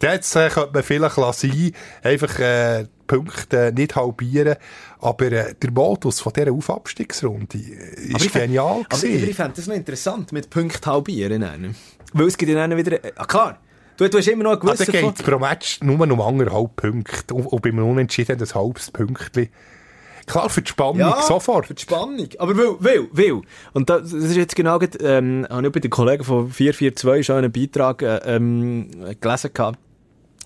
Jetzt 0.02 0.36
äh, 0.36 0.50
könnte 0.50 0.72
man 0.74 0.84
vielleicht 0.84 1.18
lassen, 1.18 1.74
einfach, 2.04 2.40
äh, 2.40 2.86
Punkte 3.08 3.74
nicht 3.76 3.96
halbieren. 3.96 4.56
Aber 5.00 5.32
äh, 5.32 5.54
der 5.54 5.72
Modus 5.72 6.22
von 6.22 6.32
dieser 6.34 6.52
Aufabstiegsrunde 6.52 7.58
äh, 7.58 8.02
ist 8.08 8.16
Aber 8.16 8.24
ich 8.24 8.32
fänd- 8.32 8.40
genial 8.46 8.86
Aber 8.90 9.04
ich, 9.04 9.24
ich 9.30 9.36
fände 9.36 9.54
das 9.56 9.68
noch 9.68 9.76
interessant, 9.76 10.32
mit 10.32 10.50
Punkt 10.50 10.86
halbieren. 10.88 11.76
Weil 12.14 12.28
es 12.28 12.38
gibt 12.38 12.52
ja 12.52 12.56
dann 12.68 12.78
wieder... 12.78 13.00
Ah, 13.16 13.26
klar. 13.26 13.60
Du, 14.02 14.10
du 14.10 14.18
hast 14.18 14.28
immer 14.30 14.44
noch 14.44 14.60
einen 14.60 14.68
Also 14.68 14.92
geht 14.92 15.24
pro 15.24 15.38
Match 15.38 15.80
nur 15.82 16.02
um 16.02 16.22
anderthalb 16.22 16.76
Punkte. 16.76 17.36
Und, 17.36 17.46
und 17.46 17.62
beim 17.62 17.78
Unentschieden 17.78 18.42
ein 18.42 18.56
halbes 18.56 18.90
Pünktchen. 18.90 19.50
Klar, 20.26 20.50
für 20.50 20.64
die 20.64 20.70
Spannung 20.70 21.14
sofort. 21.22 21.68
für 21.68 21.76
die 21.76 21.84
Spannung. 21.84 22.28
Aber 22.40 22.58
will, 22.58 22.78
will, 22.80 23.10
will. 23.12 23.42
Und 23.74 23.92
das, 23.92 24.10
das 24.10 24.14
ist 24.14 24.38
jetzt 24.38 24.56
genau, 24.56 24.80
ähm, 25.02 25.46
habe 25.48 25.68
ich 25.68 25.74
bei 25.74 25.80
den 25.80 25.92
Kollegen 25.92 26.24
von 26.24 26.50
442 26.50 27.26
schon 27.28 27.36
einen 27.36 27.52
Beitrag 27.52 28.02
äh, 28.02 28.18
ähm, 28.26 28.90
gelesen 29.20 29.54
gehabt. 29.54 29.78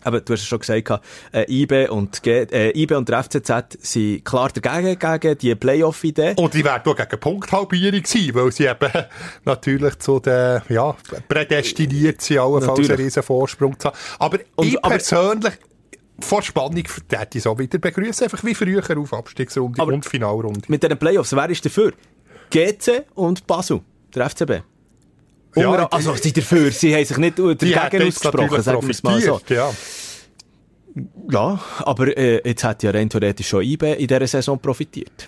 Aber 0.05 0.21
du 0.21 0.33
hast 0.33 0.41
es 0.41 0.45
schon 0.47 0.59
gesagt, 0.59 1.01
äh, 1.33 1.45
IB 1.51 1.89
und, 1.89 2.21
G, 2.21 2.43
äh, 2.51 2.77
IB 2.79 2.93
und 2.95 3.09
der 3.09 3.23
FCZ 3.23 3.77
sind 3.79 4.23
klar 4.23 4.49
dagegen, 4.53 4.99
gegen 4.99 5.37
die 5.39 5.55
Playoff-Idee. 5.55 6.35
Und 6.37 6.53
die 6.53 6.63
werden 6.63 6.83
auch 6.91 6.95
gegen 6.95 7.19
Punkthalbierung 7.19 8.05
sein, 8.05 8.29
weil 8.33 8.51
sie 8.51 8.65
eben 8.65 8.91
natürlich 9.45 9.97
zu 9.99 10.19
den, 10.19 10.61
ja, 10.69 10.95
prädestiniert 11.27 12.21
sind, 12.21 12.37
allenfalls 12.37 12.87
einen 12.89 12.99
riesen 12.99 13.23
Vorsprung 13.23 13.79
zu 13.79 13.87
haben. 13.87 13.97
Aber 14.19 14.37
Und- 14.55 14.67
ich 14.67 14.77
aber- 14.77 14.89
persönlich, 14.95 15.53
vor 16.19 16.41
Spannung, 16.43 16.83
hätte 17.11 17.37
ich 17.39 17.43
so 17.43 17.57
wieder 17.57 17.77
begrüßen, 17.79 18.25
einfach 18.25 18.43
wie 18.43 18.53
früher 18.55 18.83
auf 18.97 19.11
Abstiegsrunde 19.13 19.81
Aber- 19.81 19.91
und 19.91 20.05
Finalrunde. 20.05 20.61
Mit 20.67 20.83
diesen 20.83 20.97
Playoffs, 20.97 21.35
wer 21.35 21.49
ist 21.49 21.65
dafür? 21.65 21.93
GC 22.51 23.05
und 23.15 23.47
Basel, 23.47 23.81
der 24.13 24.25
FCB. 24.29 24.61
Ja, 25.55 25.87
also, 25.87 26.15
sie 26.15 26.33
dafür, 26.33 26.71
sie 26.71 26.93
haben 26.95 27.05
sich 27.05 27.17
nicht 27.17 27.37
Die 27.37 27.71
dagegen 27.71 28.07
ausgesprochen, 28.07 28.61
sagen 28.61 28.81
wir 28.81 28.89
es 28.89 29.03
mal 29.03 29.21
so. 29.21 29.39
ja. 29.49 29.71
Ja, 31.29 31.59
aber 31.79 32.17
äh, 32.17 32.41
jetzt 32.47 32.63
hat 32.63 32.83
ja 32.83 32.91
rein 32.91 33.09
theoretisch 33.09 33.49
schon 33.49 33.63
IB 33.63 33.93
in 33.93 34.07
dieser 34.07 34.27
Saison 34.27 34.57
profitiert. 34.59 35.27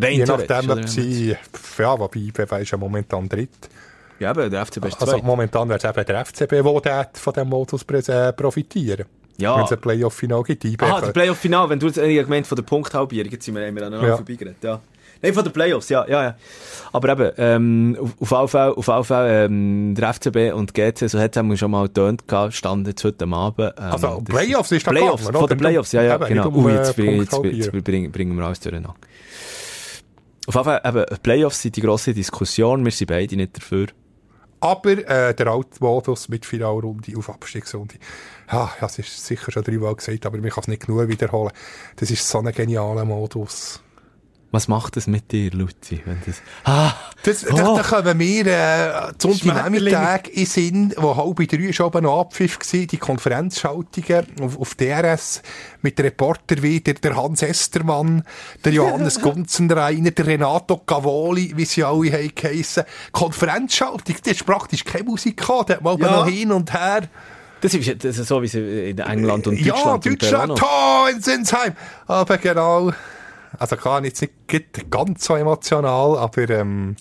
Rein 0.00 0.14
Je 0.18 0.24
nachdem, 0.24 0.70
ob 0.70 0.88
sie, 0.88 1.36
ja, 1.78 1.98
wobei 1.98 2.18
IBW 2.18 2.62
ist 2.62 2.70
ja 2.72 2.78
momentan 2.78 3.28
dritt. 3.28 3.50
Ja, 4.18 4.30
aber 4.30 4.48
der 4.48 4.64
FCB 4.64 4.86
ist 4.86 5.00
Also 5.00 5.12
zwei. 5.18 5.22
momentan 5.22 5.68
wäre 5.68 5.78
es 5.78 5.84
eben 5.84 6.04
der 6.06 6.24
FCB, 6.24 6.82
der 6.84 7.10
von 7.14 7.32
diesem 7.32 7.48
Modus 7.48 7.82
äh, 8.08 8.32
profitieren. 8.32 9.04
Ja. 9.38 9.56
Wenn 9.56 9.64
es 9.64 9.72
ein 9.72 9.80
Playoff-Final 9.80 10.42
gibt, 10.44 10.64
IB. 10.64 10.84
Aha, 10.84 11.00
der 11.00 11.12
Playoff-Final, 11.12 11.68
wenn 11.70 11.78
du 11.80 11.86
jetzt 11.86 11.96
gemeint 11.96 12.46
von 12.46 12.56
der 12.56 12.62
Punkthalbierung, 12.62 13.30
jetzt 13.32 13.44
sind 13.44 13.54
wir, 13.54 13.66
haben 13.66 13.74
wir 13.74 13.86
an 13.86 13.92
Ja. 13.92 14.16
vorbeigeredet, 14.16 14.62
ja. 14.62 14.80
Nein, 15.22 15.34
von 15.34 15.44
den 15.44 15.52
Playoffs, 15.52 15.88
ja, 15.88 16.04
ja, 16.08 16.22
ja. 16.24 16.36
Aber 16.92 17.08
eben, 17.10 17.30
ähm, 17.36 18.12
auf, 18.20 18.32
auf 18.32 18.50
Fälle, 18.50 18.76
auf 18.76 19.06
Fälle, 19.06 19.44
ähm, 19.44 19.94
der 19.96 20.12
FCB 20.12 20.52
und 20.52 20.74
GC, 20.74 21.08
so 21.08 21.18
hat 21.20 21.36
es 21.36 21.58
schon 21.58 21.70
mal 21.70 21.86
getönt 21.86 22.24
standen 22.50 22.86
jetzt 22.86 23.04
heute 23.04 23.26
Abend. 23.26 23.72
Ähm, 23.78 23.84
Also, 23.84 24.20
Playoffs 24.24 24.72
ist 24.72 24.86
da 24.86 24.90
Playoffs, 24.90 25.26
gegangen, 25.26 25.38
von 25.40 25.48
den 25.48 25.58
Playoffs, 25.58 25.92
ja, 25.92 26.02
ja, 26.02 26.16
Eben, 26.16 26.26
genau. 26.26 26.48
um, 26.48 26.64
Ui, 26.64 26.72
äh, 26.72 26.76
jetzt, 26.76 26.98
jetzt, 26.98 27.06
jetzt, 27.06 27.32
halbieren. 27.32 27.82
bringen, 27.82 28.12
bringen 28.12 28.36
wir 28.36 28.44
alles 28.44 28.58
durcheinander. 28.60 28.96
Auf 30.48 30.54
jeden 30.54 30.64
Fall, 30.64 30.82
eben, 30.84 31.04
Playoffs 31.22 31.62
sind 31.62 31.76
die 31.76 31.82
grosse 31.82 32.12
Diskussion, 32.12 32.84
wir 32.84 32.90
sind 32.90 33.06
beide 33.06 33.36
nicht 33.36 33.56
dafür. 33.56 33.86
Aber 34.58 34.90
äh, 34.90 35.34
der 35.34 35.46
alte 35.46 35.80
Modus 35.80 36.28
mit 36.28 36.46
Finalrunde 36.46 37.16
auf 37.16 37.30
Abstiegsrunde. 37.30 37.94
Ja, 38.50 38.72
das 38.80 38.98
ist 38.98 39.24
sicher 39.24 39.50
schon 39.50 39.64
dreimal 39.64 39.94
gesagt, 39.94 40.26
aber 40.26 40.38
ich 40.38 40.52
kann 40.52 40.62
es 40.62 40.68
nicht 40.68 40.86
genug 40.86 41.08
wiederholen. 41.08 41.52
Das 41.96 42.10
ist 42.10 42.28
so 42.28 42.38
ein 42.38 42.52
genialer 42.52 43.04
Modus. 43.04 43.82
Was 44.54 44.68
macht 44.68 44.96
das 44.96 45.06
mit 45.06 45.32
dir, 45.32 45.50
Luzi, 45.50 46.02
wenn 46.04 46.18
das... 46.26 46.36
Ah, 46.64 46.92
Das, 47.24 47.46
Oh. 47.50 47.56
da, 47.56 47.74
da 47.76 47.82
kommen 47.82 48.18
wir 48.18 48.46
äh, 48.46 49.12
zum 49.16 49.32
Nachmittag 49.44 50.28
in 50.28 50.44
Sinn, 50.44 50.94
wo 50.98 51.16
halb 51.16 51.48
drei 51.48 51.72
schon 51.72 51.86
oben 51.86 52.02
noch 52.04 52.20
Abpfiff 52.20 52.58
war, 52.58 52.80
die 52.86 52.98
Konferenzschaltungen 52.98 54.26
auf, 54.42 54.58
auf 54.60 54.74
DRS 54.74 55.40
mit 55.80 55.98
Reporter 55.98 56.62
wieder, 56.62 56.92
der 56.94 57.16
Hans 57.16 57.42
Estermann, 57.42 58.24
der 58.64 58.72
Johannes 58.72 59.20
Gunzenreiner, 59.22 60.10
der 60.10 60.26
Renato 60.26 60.76
Cavoli, 60.78 61.52
wie 61.56 61.64
sie 61.64 61.82
alle 61.84 62.12
haben 62.12 62.32
geheissen. 62.34 62.84
Konferenzschaltung, 63.12 64.16
das 64.22 64.32
ist 64.34 64.44
praktisch 64.46 64.84
keine 64.84 65.04
Musik 65.04 65.38
gehabt, 65.38 65.70
da 65.70 65.74
hat 65.76 65.82
man 65.82 65.98
Ja. 65.98 66.10
noch 66.10 66.26
hin 66.28 66.52
und 66.52 66.72
her. 66.72 67.02
das 67.62 67.72
ist, 67.74 68.04
das 68.04 68.18
ist 68.18 68.28
so, 68.28 68.42
wie 68.42 68.48
sie 68.48 68.90
in 68.90 68.98
England 68.98 69.46
und 69.46 69.58
Ja, 69.60 69.72
Deutschland 69.74 70.04
Deutschland, 70.04 70.58
Peruano- 70.60 71.04
oh, 71.04 71.06
in 71.10 71.22
Sinsheim. 71.22 71.72
Aber 72.06 72.36
genau, 72.38 72.92
also 73.58 73.76
klar, 73.76 74.04
jetzt 74.04 74.22
nicht 74.22 74.90
ganz 74.90 75.24
so 75.24 75.36
emotional, 75.36 76.18
aber 76.18 76.50
ähm, 76.50 76.96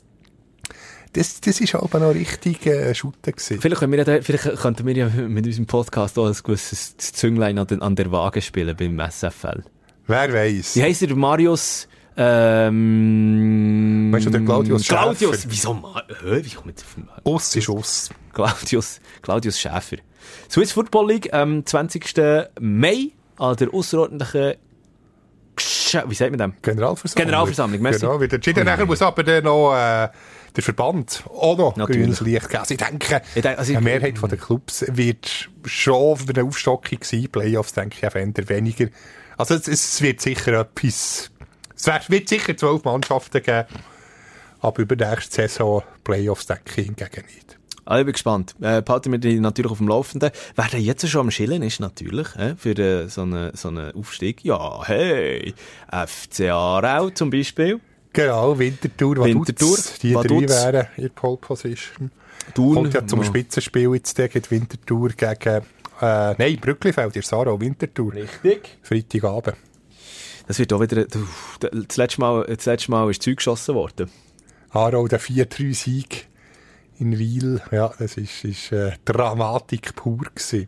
das, 1.14 1.42
das 1.42 1.60
ist 1.60 1.76
aber 1.76 2.00
noch 2.00 2.14
richtig 2.14 2.66
äh, 2.66 2.96
Shooter 2.96 3.34
gewesen. 3.34 3.60
Vielleicht, 3.60 3.80
können 3.80 3.92
wir 3.92 4.06
ja 4.06 4.22
vielleicht 4.22 4.44
könnten 4.58 4.86
wir 4.86 4.96
ja 4.96 5.08
mit 5.10 5.46
unserem 5.46 5.66
Podcast 5.66 6.18
auch 6.18 6.28
ein 6.28 6.36
gewisses 6.44 6.96
Zünglein 6.98 7.58
an, 7.58 7.68
den, 7.68 7.82
an 7.82 7.96
der 7.96 8.12
Waage 8.12 8.42
spielen 8.42 8.76
beim 8.78 9.00
SFL. 9.10 9.64
Wer 10.08 10.34
weiß? 10.34 10.76
Wie 10.76 10.84
heisst 10.84 11.02
der 11.02 11.16
Marius? 11.16 11.88
Ähm, 12.18 14.10
Weißt 14.12 14.26
du, 14.26 14.30
der 14.30 14.42
Claudius 14.42 14.88
Claudius. 14.88 15.42
Schäfer? 15.42 15.52
Wieso? 15.52 15.74
Ma 15.74 16.04
Hä, 16.22 16.42
wie 16.44 16.50
kommt 16.50 16.68
jetzt 16.68 16.84
auf 16.84 16.96
den 16.96 17.08
Us 17.26 17.56
ist 17.56 17.70
Us. 17.70 18.10
Claudius, 18.34 19.00
Claudius 19.22 19.60
Schäfer. 19.60 19.98
Swiss 20.50 20.72
Football 20.72 21.08
League 21.10 21.34
am 21.34 21.66
20. 21.66 22.14
Mai 22.60 23.12
an 23.38 23.56
der 23.56 23.74
außerordentlichen 23.74 24.56
Gsch- 25.92 26.10
wie 26.10 26.16
sagt 26.16 26.32
man 26.32 26.40
dem? 26.40 26.54
Generalversammlung. 26.62 27.26
Generalversammlung, 27.28 27.82
merci. 27.82 28.00
Genau, 28.00 28.22
wieder 28.22 28.36
entschieden. 28.36 28.66
Nachher 28.66 28.86
muss 28.86 29.02
aber 29.02 29.24
dann 29.24 29.44
noch 29.44 29.74
äh, 29.74 30.10
der 30.56 30.64
Verband 30.64 31.24
auch 31.30 31.58
noch 31.58 31.76
Natürlich. 31.76 32.02
grünes 32.04 32.22
Licht 32.22 32.48
geben. 32.50 32.60
Also 32.60 32.74
ich 32.74 32.80
denke, 32.80 33.22
Ich 33.36 33.42
denke, 33.42 33.58
also 33.60 33.72
eine 33.74 33.82
Mehrheit 33.82 34.18
von 34.18 34.30
der 34.30 34.38
Clubs 34.38 34.86
wird 34.88 35.50
schon 35.66 36.18
für 36.18 36.34
eine 36.34 36.44
Aufstockung 36.44 37.00
sein. 37.02 37.28
Playoffs 37.32 37.74
denke 37.74 37.98
ich 37.98 38.04
einfach 38.06 38.20
eher 38.20 38.50
weniger. 38.50 38.88
Also 39.38 39.56
es, 39.56 39.68
es 39.68 40.02
wird 40.02 40.22
sicher 40.22 40.60
etwas... 40.62 41.32
Es 41.76 42.10
wird 42.10 42.30
sicher 42.30 42.56
zwölf 42.56 42.84
Mannschaften 42.84 43.42
geben. 43.42 43.66
Aber 44.60 44.80
über 44.82 44.96
die 44.96 45.04
nächste 45.06 45.36
Saison 45.48 45.82
Playoffs 46.04 46.46
denke 46.46 46.64
ich 46.82 46.86
hingegen 46.86 47.26
nicht. 47.26 47.58
Ah, 47.86 48.00
ich 48.00 48.06
bin 48.06 48.14
gespannt. 48.14 48.56
Äh, 48.62 48.82
behalten 48.82 49.12
wir 49.12 49.20
die 49.20 49.40
natürlich 49.40 49.72
auf 49.72 49.80
dem 49.80 49.88
Laufenden. 49.88 50.30
Wer 50.56 50.68
da 50.72 50.78
jetzt 50.78 51.08
schon 51.10 51.22
am 51.22 51.32
Schillen 51.32 51.64
ist, 51.64 51.80
natürlich, 51.80 52.36
äh, 52.36 52.56
für 52.56 52.78
äh, 52.78 53.08
so 53.08 53.22
einen 53.24 53.56
so 53.56 53.70
einen 53.70 53.94
Aufstieg. 53.96 54.44
Ja, 54.46 54.84
hey, 54.86 55.54
FC 55.90 56.50
Aarau 56.52 57.10
zum 57.10 57.30
Beispiel. 57.32 57.80
Genau, 58.14 58.58
Winterthur, 58.60 59.18
Vaduz. 59.18 59.36
Winterthur, 59.36 59.78
Die 60.04 60.16
Vaduz. 60.16 60.46
drei 60.46 60.74
wären 60.74 60.88
in 60.98 61.10
Pole 61.12 61.38
Position. 61.38 62.12
Thun. 62.54 62.76
Kommt 62.76 62.94
ja 62.94 63.06
zum 63.08 63.20
Ja. 63.20 63.26
Spitzenspiel 63.26 63.94
jetzt 63.96 64.16
gegen 64.16 64.42
die 64.42 64.52
Winterthur 64.52 65.10
gegen... 65.10 65.64
Äh, 66.02 66.36
nein, 66.38 66.58
Brücklifeld, 66.60 67.16
ist 67.16 67.30
Sarah 67.30 67.60
Winterthur. 67.60 68.14
Richtig. 68.14 68.78
Freitagabend. 68.82 69.56
Das 70.48 70.60
wird 70.60 70.74
auch 70.74 70.82
wieder, 70.82 71.06
uff, 71.16 71.58
das 71.60 71.98
letzte 71.98 72.20
Mal, 72.22 72.44
das 72.46 72.66
letzte 72.66 72.92
Mal 72.92 73.10
ist 73.10 73.22
Zeug 73.24 73.38
geschossen 73.38 73.76
worden. 73.76 74.10
Aarau, 74.72 75.08
der 75.08 75.22
4-3-Sieg 75.22 76.28
in 77.02 77.18
Wiel. 77.20 77.62
Ja, 77.72 77.92
das 78.00 78.16
ist, 78.18 78.44
ist 78.46 78.72
äh, 78.72 78.92
Dramatik 79.06 79.96
pur 79.96 80.20
gewesen. 80.34 80.68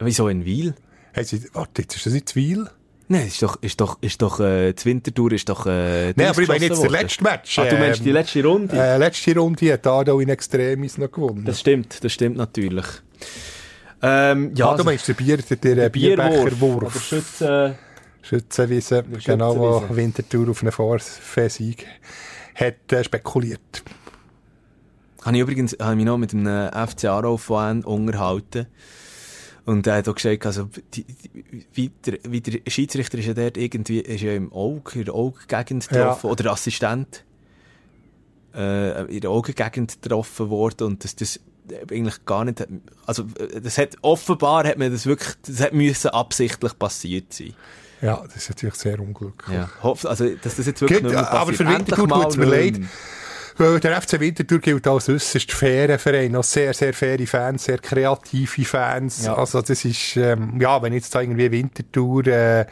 Wieso 0.00 0.28
in 0.28 0.44
Wiel? 0.44 0.74
Hey, 1.12 1.24
sie, 1.24 1.42
warte, 1.54 1.82
jetzt 1.82 1.96
ist 1.96 2.06
das 2.06 2.12
nicht 2.12 2.34
Wiel? 2.36 2.68
Nein, 3.06 3.26
ist 3.26 3.42
doch, 3.42 3.62
ist 3.62 3.80
doch, 3.80 3.98
ist 4.00 4.20
doch, 4.22 4.40
äh, 4.40 4.72
das 4.72 4.84
Wintertour 4.86 5.32
ist 5.32 5.48
doch, 5.48 5.66
äh, 5.66 6.12
Nein, 6.16 6.26
aber 6.28 6.40
ich 6.42 6.48
meine 6.48 6.64
jetzt 6.64 6.82
der 6.82 6.90
worden. 6.90 6.92
letzte 6.92 7.22
Match. 7.22 7.58
Ah, 7.58 7.66
du 7.66 7.76
meinst 7.76 8.04
die 8.04 8.08
Ähm, 8.08 8.14
letzte 8.14 8.44
Runde? 8.44 8.76
Äh, 8.76 8.96
letzte 8.98 9.34
Runde 9.36 9.72
hat 9.72 9.86
Aarau 9.86 10.20
in 10.20 10.28
Extremis 10.30 10.98
noch 10.98 11.12
gewonnen. 11.12 11.44
Das 11.44 11.60
stimmt, 11.60 12.02
das 12.02 12.12
stimmt 12.12 12.36
natürlich. 12.36 12.86
Ähm, 14.02 14.52
ja, 14.54 14.66
also 14.70 14.78
du 14.82 14.84
meinst 14.84 15.06
den, 15.08 15.14
Bier, 15.16 15.36
den, 15.36 15.60
den 15.60 15.92
Bierwurf. 15.92 16.26
Oder 16.26 16.50
Bierbecherwurf. 16.50 17.04
Schützen. 17.04 17.74
Schützenwiese, 18.22 19.02
Der 19.02 19.18
genau, 19.20 19.56
wo 19.56 19.72
Schützenwiese. 19.80 19.96
Winterthur 19.96 20.48
auf 20.50 20.62
einen 20.62 20.72
Vorsieg 20.72 21.86
hat 22.54 22.92
äh, 22.92 23.04
spekuliert. 23.04 23.82
Habe 25.24 25.36
ich 25.36 25.42
übrigens, 25.42 25.76
habe 25.80 25.92
ich 25.92 25.96
mich 25.96 26.04
noch 26.06 26.18
mit 26.18 26.32
einem 26.34 26.68
FC 26.88 27.06
Aarau-Fan 27.06 27.84
unterhalten. 27.84 28.66
Und 29.64 29.86
er 29.86 29.96
hat 29.96 30.08
auch 30.08 30.14
gesagt, 30.14 30.44
also, 30.44 30.68
die, 30.92 31.04
die, 31.04 31.66
wie, 31.72 31.88
der, 32.04 32.18
wie 32.28 32.42
der 32.42 32.60
Schiedsrichter 32.70 33.16
ist 33.18 33.26
ja 33.26 33.32
dort 33.34 33.56
irgendwie, 33.56 34.00
ist 34.00 34.20
ja 34.20 34.34
im 34.34 34.52
Auge, 34.52 34.98
in 34.98 35.04
der 35.06 35.14
Augengegend 35.14 35.84
Ja. 35.90 35.98
getroffen, 35.98 36.30
oder 36.30 36.42
der 36.42 36.52
Assistent, 36.52 37.24
äh, 38.54 39.04
in 39.06 39.20
der 39.22 39.30
Augengegend 39.30 40.02
getroffen 40.02 40.50
worden 40.50 40.86
und 40.88 41.04
das, 41.04 41.16
das 41.16 41.40
eigentlich 41.90 42.26
gar 42.26 42.44
nicht, 42.44 42.66
also, 43.06 43.22
äh, 43.38 43.60
das 43.62 43.78
hat, 43.78 43.96
offenbar 44.02 44.66
hat 44.66 44.76
man 44.76 44.92
das 44.92 45.06
wirklich, 45.06 45.34
das 45.46 45.60
hat 45.60 45.72
müssen 45.72 46.08
absichtlich 46.10 46.78
passiert 46.78 47.32
sein. 47.32 47.54
Ja, 48.02 48.22
das 48.22 48.36
ist 48.36 48.50
natürlich 48.50 48.74
sehr 48.74 49.00
unglücklich. 49.00 49.56
Ja. 49.56 49.70
Also, 49.82 50.28
dass 50.42 50.56
das 50.56 50.66
jetzt 50.66 50.82
wirklich 50.82 51.00
Gut, 51.00 51.04
nicht 51.10 51.14
mehr 51.14 51.30
aber 51.32 51.52
passiert. 51.52 51.56
für 51.56 51.74
Winterthur 51.74 52.06
mal 52.06 52.22
tut's 52.24 52.36
mir 52.36 52.44
leid. 52.44 52.80
Weil 53.56 53.78
der 53.78 54.00
FC 54.00 54.18
Winterthur 54.18 54.58
gilt 54.58 54.86
als 54.86 55.08
äußerst 55.08 55.52
fairer 55.52 55.98
Verein. 55.98 56.32
Noch 56.32 56.44
sehr, 56.44 56.74
sehr 56.74 56.92
faire 56.92 57.26
Fans, 57.26 57.64
sehr 57.64 57.78
kreative 57.78 58.64
Fans. 58.64 59.26
Ja. 59.26 59.36
Also 59.36 59.62
das 59.62 59.84
ist, 59.84 60.16
ähm, 60.16 60.60
ja, 60.60 60.82
wenn 60.82 60.92
jetzt 60.92 61.14
da 61.14 61.20
irgendwie 61.20 61.50
Winterthur 61.52 62.26
äh, 62.26 62.66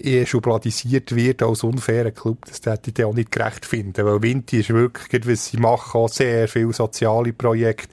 eh 0.00 0.26
schubladisiert 0.26 1.14
wird 1.14 1.42
als 1.42 1.62
unfairer 1.62 2.10
Club, 2.10 2.44
das 2.46 2.60
hätte 2.64 2.92
ich 2.96 3.04
auch 3.04 3.14
nicht 3.14 3.30
gerecht 3.30 3.66
finden. 3.66 4.04
Weil 4.04 4.22
Winti 4.22 4.60
ist 4.60 4.70
wirklich, 4.70 5.26
was 5.26 5.46
sie 5.46 5.58
machen, 5.58 6.00
auch 6.00 6.08
sehr 6.08 6.48
viele 6.48 6.72
soziale 6.72 7.32
Projekte. 7.32 7.88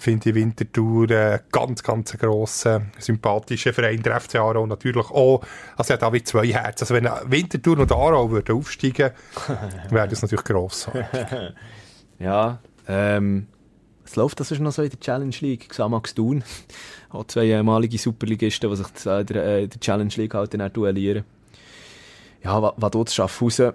Finde 0.00 0.30
ich 0.30 0.34
Winterthur 0.34 1.10
äh, 1.10 1.40
ganz, 1.52 1.82
ganz 1.82 2.12
einen 2.12 2.20
grossen, 2.20 2.90
sympathischen 2.98 3.74
Verein. 3.74 4.02
Der 4.02 4.18
FC 4.18 4.36
Aarau 4.36 4.64
natürlich 4.64 5.10
auch. 5.10 5.42
Also 5.76 5.92
er 5.92 5.98
hat 5.98 6.04
auch 6.04 6.14
wie 6.14 6.24
zwei 6.24 6.46
Herzen. 6.46 6.84
Also 6.84 6.94
wenn 6.94 7.04
Winterthur 7.30 7.78
und 7.78 7.92
Aarau 7.92 8.30
würden 8.30 8.56
aufsteigen, 8.56 9.10
wäre 9.90 10.08
das 10.08 10.22
natürlich 10.22 10.44
gross. 10.44 10.88
Ja, 12.18 12.58
ähm, 12.86 13.46
es 14.04 14.14
läuft 14.14 14.40
das 14.40 14.50
ist 14.50 14.60
noch 14.60 14.72
so 14.72 14.82
in 14.82 14.90
der 14.90 15.00
Challenge 15.00 15.36
League. 15.40 15.68
Xamax 15.70 16.14
Thun. 16.14 16.44
Auch 17.10 17.24
zwei 17.24 17.46
ehemalige 17.46 17.96
Superligisten, 17.96 18.70
die 18.70 18.76
sich 18.76 19.06
äh, 19.06 19.24
der, 19.24 19.44
äh, 19.44 19.68
Challenge 19.68 20.12
League 20.16 20.34
halt 20.34 20.52
dann 20.52 20.70
duellieren. 20.72 21.24
Ja, 22.42 22.62
was, 22.62 22.90
dort 22.90 23.10
Schaffhausen... 23.10 23.72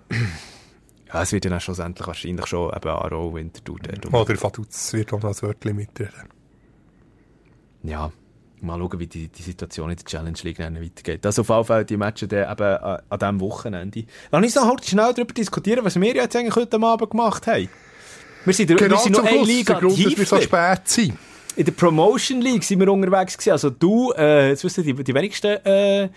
Ja, 1.13 1.21
es 1.21 1.31
wird 1.31 1.45
ja 1.45 1.51
dann 1.51 1.59
schlussendlich 1.59 2.07
wahrscheinlich 2.07 2.45
schon 2.47 2.73
eben 2.75 2.89
Aarau, 2.89 3.33
Winterthur. 3.33 3.77
Oder 4.11 4.41
Vaduz 4.41 4.93
wird 4.93 5.13
auch 5.13 5.21
noch 5.21 5.29
ein 5.29 5.41
Wörtchen 5.41 5.75
mitreden. 5.75 6.29
Ja, 7.83 8.11
mal 8.61 8.79
schauen, 8.79 8.99
wie 8.99 9.07
die, 9.07 9.27
die 9.27 9.41
Situation 9.43 9.89
in 9.91 9.97
der 9.97 10.05
Challenge 10.05 10.37
League 10.43 10.57
dann 10.57 10.81
weitergeht. 10.81 11.25
Also 11.25 11.41
auf 11.41 11.49
jeden 11.49 11.65
Fall 11.65 11.85
die 11.85 11.97
Matches 11.97 12.29
dann 12.29 12.51
eben 12.51 12.63
äh, 12.63 12.97
an 13.09 13.19
diesem 13.19 13.39
Wochenende. 13.39 14.05
Lass 14.31 14.43
uns 14.43 14.55
noch 14.55 14.67
halt 14.67 14.85
schnell 14.85 15.13
darüber 15.13 15.33
diskutieren, 15.33 15.85
was 15.85 15.99
wir 15.99 16.15
jetzt 16.15 16.35
eigentlich 16.35 16.55
heute 16.55 16.81
Abend 16.81 17.11
gemacht 17.11 17.45
haben. 17.47 17.69
Wir 18.45 18.53
sind, 18.53 18.69
wir 18.69 18.75
Genau 18.75 18.97
sind 18.97 19.13
noch 19.13 19.23
eine 19.23 19.43
Liga 19.43 19.73
der 19.73 19.81
Grund, 19.81 20.05
dass 20.05 20.17
wir 20.17 20.25
so 20.25 20.41
spät 20.41 20.81
sind. 20.85 21.17
In 21.55 21.65
der 21.65 21.71
Promotion 21.71 22.41
League 22.41 22.63
sind 22.63 22.79
wir 22.79 22.91
unterwegs 22.91 23.37
gewesen. 23.37 23.51
Also 23.51 23.69
du, 23.69 24.11
äh, 24.11 24.49
jetzt 24.49 24.63
wissen 24.63 24.83
die, 24.83 24.93
die 24.93 25.13
wenigsten, 25.13 25.65
äh, 25.65 26.09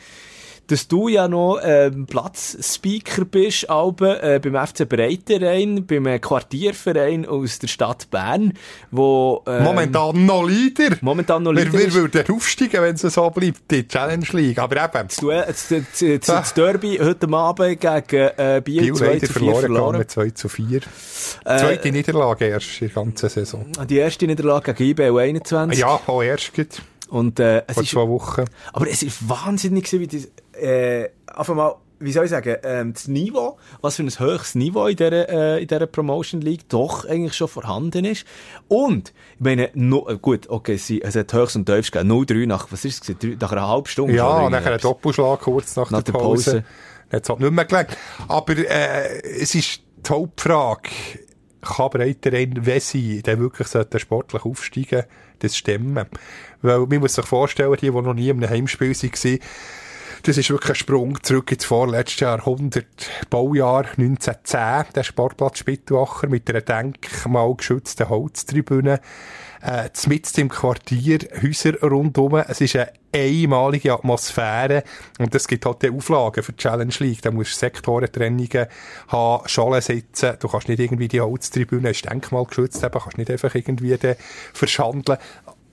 dass 0.69 0.87
du 0.87 1.09
ja 1.09 1.27
noch 1.29 1.59
ähm, 1.63 2.07
Platzspeaker 2.07 3.25
bist, 3.25 3.69
Alben, 3.69 4.17
äh, 4.21 4.41
beim 4.43 4.67
FC 4.67 4.89
Breiterein, 4.89 5.87
beim 5.87 6.07
äh, 6.07 6.19
Quartierverein 6.19 7.27
aus 7.27 7.59
der 7.59 7.69
Stadt 7.69 8.11
Bern, 8.11 8.53
wo 8.91 9.43
ähm, 9.47 9.65
Momentan 9.65 10.25
noch 10.27 10.47
Leader. 10.47 10.97
momentan 11.01 11.43
noch 11.43 11.53
Wir, 11.55 11.65
Leader 11.65 11.79
wir 11.79 11.87
ist. 11.89 11.95
würden 11.95 12.25
aufsteigen, 12.35 12.83
wenn 12.83 12.95
es 12.95 13.01
so 13.03 13.31
bleibt, 13.31 13.71
die 13.71 13.87
Challenge 13.89 14.27
League. 14.33 14.59
Aber 14.59 14.77
eben, 14.77 15.09
Das, 15.09 15.17
Duell- 15.17 15.45
das, 15.47 15.69
das, 15.69 15.83
das, 15.99 16.21
das 16.27 16.55
Derby 16.55 16.99
heute 17.03 17.29
Abend 17.33 17.81
gegen 17.81 18.31
äh, 18.37 18.63
Biel 18.65 18.83
Biel 18.83 18.95
2 18.95 19.07
leider 19.07 19.27
zu 19.27 19.33
4 19.33 19.33
verloren, 19.33 19.61
verloren. 19.61 19.61
verloren. 19.61 19.99
mit 19.99 20.11
2 20.11 20.31
zu 20.31 20.49
4. 20.49 20.77
Äh, 20.77 20.81
Zweite 21.59 21.93
Niederlage 21.93 22.45
erst 22.47 22.81
in 22.83 22.89
der 22.89 22.95
ganzen 23.05 23.29
Saison. 23.29 23.67
Die 23.89 23.97
erste 23.97 24.27
Niederlage 24.27 24.75
gegen 24.75 24.91
IBU 25.01 25.17
21. 25.19 25.79
Ja, 25.81 25.89
auch 26.07 26.23
erst 26.23 26.53
gerade, 26.55 26.69
Und, 27.09 27.41
äh, 27.41 27.63
vor 27.73 27.85
zwei 27.85 28.07
Wochen. 28.09 28.45
aber 28.73 28.89
es 28.89 29.03
ist 29.03 29.29
wahnsinnig 29.29 29.85
gewesen, 29.91 30.01
wie 30.01 30.07
das, 30.19 30.29
äh, 30.61 31.11
auf 31.35 31.51
einmal 31.51 31.77
wie 32.01 32.13
soll 32.13 32.25
ich 32.25 32.31
sagen, 32.31 32.57
ähm, 32.63 32.93
das 32.93 33.09
Niveau, 33.09 33.59
was 33.81 33.97
für 33.97 34.03
ein 34.03 34.11
höchstes 34.11 34.55
Niveau 34.55 34.87
in 34.87 34.97
dieser, 34.97 35.29
äh, 35.29 35.61
in 35.61 35.67
dieser 35.67 35.87
Promotion 35.87 36.41
League 36.41 36.69
doch 36.69 37.05
eigentlich 37.05 37.35
schon 37.35 37.49
vorhanden 37.49 38.05
ist. 38.05 38.25
Und, 38.69 39.13
ich 39.35 39.41
meine, 39.41 39.71
no, 39.75 40.09
äh, 40.09 40.17
gut, 40.17 40.49
okay, 40.49 40.77
sie, 40.77 41.03
es 41.03 41.17
hat 41.17 41.33
höchst 41.33 41.57
und 41.57 41.67
tiefst 41.67 41.93
gegeben, 41.93 42.13
0-3 42.13 42.47
nach, 42.47 42.71
was 42.71 42.85
ist 42.85 43.09
es, 43.09 43.17
nach 43.41 43.53
einer 43.53 43.67
halben 43.69 43.87
Stunde? 43.87 44.15
Ja, 44.15 44.27
oder 44.27 44.47
und 44.47 44.53
nachher 44.53 44.67
ein 44.67 44.73
irgendetwas? 44.73 44.83
Doppelschlag 44.83 45.41
kurz 45.41 45.77
nach, 45.77 45.91
Nach 45.91 46.03
der 46.03 46.13
der 46.13 46.21
Pause. 46.21 46.51
Pause. 46.51 46.65
Dann 47.11 47.19
hat's 47.19 47.29
halt 47.29 47.41
nicht 47.41 47.53
mehr 47.53 47.65
gelegt. 47.65 47.97
Aber 48.29 48.57
äh, 48.57 49.21
es 49.41 49.55
ist 49.55 49.83
die 50.07 50.11
Hauptfrage, 50.11 50.91
kann 51.61 51.91
Breiterein, 51.91 52.55
wenn 52.61 52.81
sie 52.81 53.23
dann 53.23 53.41
wirklich 53.41 53.69
sportlich 54.01 54.45
aufsteigen, 54.45 55.05
das 55.41 55.57
stemmen? 55.57 56.07
Weil 56.63 56.79
man 56.79 56.99
muss 56.99 57.15
sich 57.15 57.25
vorstellen, 57.25 57.73
die, 57.81 57.91
die 57.91 57.91
noch 57.91 58.15
nie 58.15 58.29
in 58.29 58.43
einem 58.43 58.51
Heimspiel 58.51 58.95
waren, 58.95 59.39
das 60.29 60.37
ist 60.37 60.51
wirklich 60.51 60.73
ein 60.73 60.75
Sprung 60.75 61.23
zurück 61.23 61.51
ins 61.53 61.65
vorletzte 61.65 62.27
Jahrhundert. 62.27 62.85
Baujahr 63.31 63.87
1910, 63.97 64.93
der 64.95 65.03
Sportplatz 65.03 65.61
Spittelwacher 65.61 66.29
mit 66.29 66.51
einer 66.51 66.61
denkmalgeschützten 66.61 68.11
Holztribüne. 68.11 69.01
Äh, 69.63 69.89
mitten 70.07 70.41
im 70.43 70.49
Quartier, 70.51 71.21
Häuser 71.43 71.81
rundum. 71.81 72.35
Es 72.47 72.61
ist 72.61 72.77
eine 72.77 72.93
einmalige 73.11 73.95
Atmosphäre. 73.95 74.85
Und 75.19 75.35
es 75.35 75.49
gibt 75.49 75.65
halt 75.65 75.83
die 75.83 75.91
Auflagen 75.91 76.43
für 76.43 76.53
die 76.53 76.59
Challenge 76.59 76.95
League. 76.99 77.23
Da 77.23 77.31
musst 77.31 77.55
du 77.55 77.59
Sektorentrennungen 77.61 78.67
haben, 79.09 79.49
Schalen 79.49 79.81
sitzen. 79.81 80.37
Du 80.41 80.49
kannst 80.49 80.69
nicht 80.69 80.79
irgendwie 80.79 81.09
die 81.09 81.23
Holztribüne, 81.23 81.91
ist 81.91 82.05
denkmalgeschützt, 82.05 82.85
eben, 82.85 83.01
kannst 83.01 83.17
nicht 83.17 83.31
einfach 83.31 83.55
irgendwie 83.55 83.97
verschandeln 84.53 85.19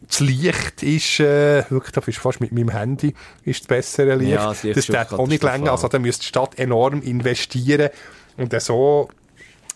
das 0.07 0.19
Licht 0.19 0.83
ist, 0.83 1.19
äh, 1.19 1.63
wirklich, 1.69 1.91
da 1.91 2.01
bist 2.01 2.17
du 2.17 2.21
fast 2.21 2.41
mit 2.41 2.51
meinem 2.51 2.69
Handy, 2.69 3.13
ist 3.43 3.61
das 3.61 3.67
bessere 3.67 4.15
Licht. 4.15 4.31
Ja, 4.31 4.49
das 4.49 4.63
Licht 4.63 4.77
das 4.77 4.85
ist 4.89 4.93
darf 4.93 5.13
auch 5.13 5.27
nicht 5.27 5.43
länger, 5.43 5.71
also 5.71 5.87
da 5.87 5.99
müsste 5.99 6.21
die 6.21 6.27
Stadt 6.27 6.57
enorm 6.59 7.01
investieren 7.01 7.89
und 8.37 8.53
äh, 8.53 8.59
so, 8.59 9.09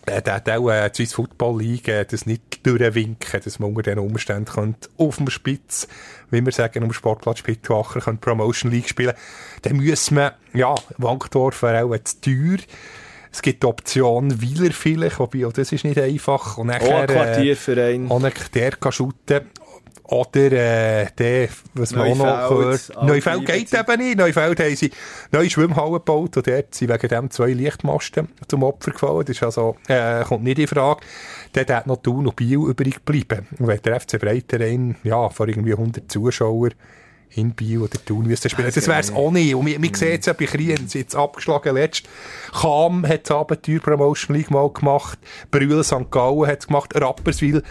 äh, 0.06 0.22
da 0.22 0.34
hat 0.36 0.48
auch 0.48 0.70
äh, 0.70 0.88
die 0.90 0.96
Swiss 0.96 1.14
Football 1.14 1.60
League 1.60 1.88
äh, 1.88 2.04
das 2.04 2.26
nicht 2.26 2.66
durchwinken, 2.66 3.40
dass 3.42 3.58
man 3.58 3.70
unter 3.70 3.82
diesen 3.82 3.98
Umständen 3.98 4.46
könnte 4.46 4.88
auf 4.96 5.16
dem 5.16 5.30
Spitz, 5.30 5.88
wie 6.30 6.44
wir 6.44 6.52
sagen, 6.52 6.82
am 6.82 6.92
Sportplatz 6.92 7.38
Spittwacher 7.38 8.00
könnte 8.00 8.20
Promotion 8.20 8.70
League 8.70 8.88
spielen. 8.88 9.14
Dann 9.62 9.76
müssen 9.76 10.16
wir, 10.16 10.34
ja, 10.52 10.74
Wankdorf 10.98 11.62
wäre 11.62 11.84
auch 11.84 11.96
zu 12.04 12.20
teuer. 12.20 12.58
Es 13.32 13.42
gibt 13.42 13.62
die 13.62 13.66
Option 13.66 14.40
Wieler 14.40 14.72
vielleicht, 14.72 15.20
wobei 15.20 15.46
auch 15.46 15.52
das 15.52 15.70
ist 15.70 15.84
nicht 15.84 15.98
einfach. 15.98 16.58
Und 16.58 16.68
Oh, 16.68 16.72
nachher, 16.72 17.00
ein 17.00 17.06
Quartierverein. 17.06 18.10
Äh, 18.10 18.30
der 18.54 18.72
kann 18.72 18.90
shooten. 18.92 19.42
Oder, 20.10 20.50
äh, 20.50 21.06
der, 21.16 21.48
was 21.74 21.92
man 21.92 22.10
auch 22.10 22.16
noch 22.16 22.50
Neufeld, 22.50 22.88
hört. 22.88 22.96
Alp 22.96 23.08
Neufeld 23.08 23.46
geht 23.46 23.72
eben 23.72 23.98
nicht. 24.00 24.18
Neufeld 24.18 24.58
haben 24.58 24.76
sie 24.76 24.90
neue 25.30 25.48
Schwimmhallen 25.48 25.92
gebaut 25.92 26.36
und 26.36 26.46
dort 26.48 26.74
sind 26.74 26.92
wegen 26.92 27.08
dem 27.08 27.30
zwei 27.30 27.52
Lichtmasten 27.52 28.28
zum 28.48 28.64
Opfer 28.64 28.90
gefallen. 28.90 29.24
Das 29.24 29.36
ist 29.36 29.42
also, 29.44 29.76
äh, 29.86 30.24
kommt 30.24 30.42
nicht 30.42 30.58
in 30.58 30.66
Frage. 30.66 31.02
Dort 31.52 31.70
hat 31.70 31.86
noch 31.86 31.98
Thun 31.98 32.26
und 32.26 32.34
Biel 32.34 32.58
übrig 32.58 32.96
geblieben. 32.96 33.46
Und 33.56 33.68
wenn 33.68 33.80
der 33.82 34.00
FC 34.00 34.18
Breiterein, 34.18 34.96
ja, 35.04 35.28
vor 35.28 35.46
irgendwie 35.46 35.74
100 35.74 36.10
Zuschauer 36.10 36.70
in 37.34 37.52
Biel 37.52 37.80
oder 37.82 38.04
Thun 38.04 38.26
müsste 38.26 38.50
spielen. 38.50 38.72
Das 38.74 38.88
wär's 38.88 39.12
auch 39.12 39.30
nicht. 39.30 39.54
Und 39.54 39.64
man, 39.64 39.80
man 39.80 39.94
sieht 39.94 40.20
es 40.20 40.26
ja 40.26 40.32
bei 40.32 40.46
Kriens 40.46 40.94
jetzt 40.94 41.14
abgeschlagen 41.14 41.74
letzt. 41.74 42.08
Cham 42.60 43.06
hat 43.06 43.28
das 43.28 43.36
Abenteuer 43.36 43.80
Promotion 43.80 44.36
League 44.36 44.50
mal 44.50 44.68
gemacht. 44.70 45.18
Brühl 45.50 45.82
St. 45.84 46.10
Gallen 46.10 46.46
hat 46.46 46.60
es 46.60 46.66
gemacht. 46.66 46.94
Rapperswil 46.94 47.62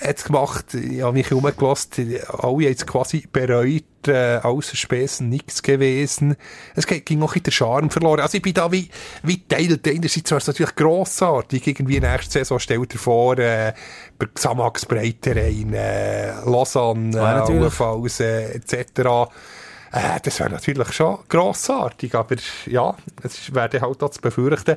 hat 0.00 0.18
es 0.18 0.24
gemacht. 0.24 0.74
Ich 0.74 1.02
habe 1.02 1.12
mich 1.12 1.30
umgelassen. 1.32 2.16
Alle 2.28 2.68
es 2.68 2.86
quasi 2.86 3.26
bereut. 3.30 3.84
Äh, 4.08 4.36
ausser 4.36 4.76
Spesen 4.76 5.30
nichts 5.30 5.62
gewesen. 5.62 6.36
Es 6.76 6.86
ging 6.86 7.22
auch 7.22 7.34
in 7.34 7.42
der 7.42 7.50
Charme 7.50 7.90
verloren. 7.90 8.20
Also 8.20 8.36
ich 8.36 8.42
bin 8.42 8.54
da 8.54 8.70
wie, 8.70 8.88
wie 9.24 9.42
teilt. 9.48 9.86
Einerseits 9.88 10.30
wäre 10.30 10.38
es 10.38 10.46
natürlich 10.46 10.76
grossartig. 10.76 11.66
Irgendwie 11.66 11.98
nächste 11.98 12.30
Saison 12.30 12.60
stellt 12.60 12.92
er 12.92 12.98
vor, 13.00 13.36
äh, 13.38 13.72
bei 14.18 14.26
Xamax 14.26 14.86
Breiterein, 14.86 15.74
äh, 15.74 16.32
Lausanne, 16.44 17.16
Ja, 17.16 17.38
äh, 17.38 17.42
allenfalls, 17.42 18.20
äh, 18.20 18.52
etc. 18.54 18.95
Äh, 19.04 20.20
das 20.22 20.40
wäre 20.40 20.50
natürlich 20.50 20.92
schon 20.92 21.18
grossartig, 21.28 22.14
aber 22.14 22.36
ja, 22.66 22.94
es 23.22 23.54
wäre 23.54 23.80
halt 23.80 24.02
auch 24.02 24.10
zu 24.10 24.20
befürchten, 24.20 24.76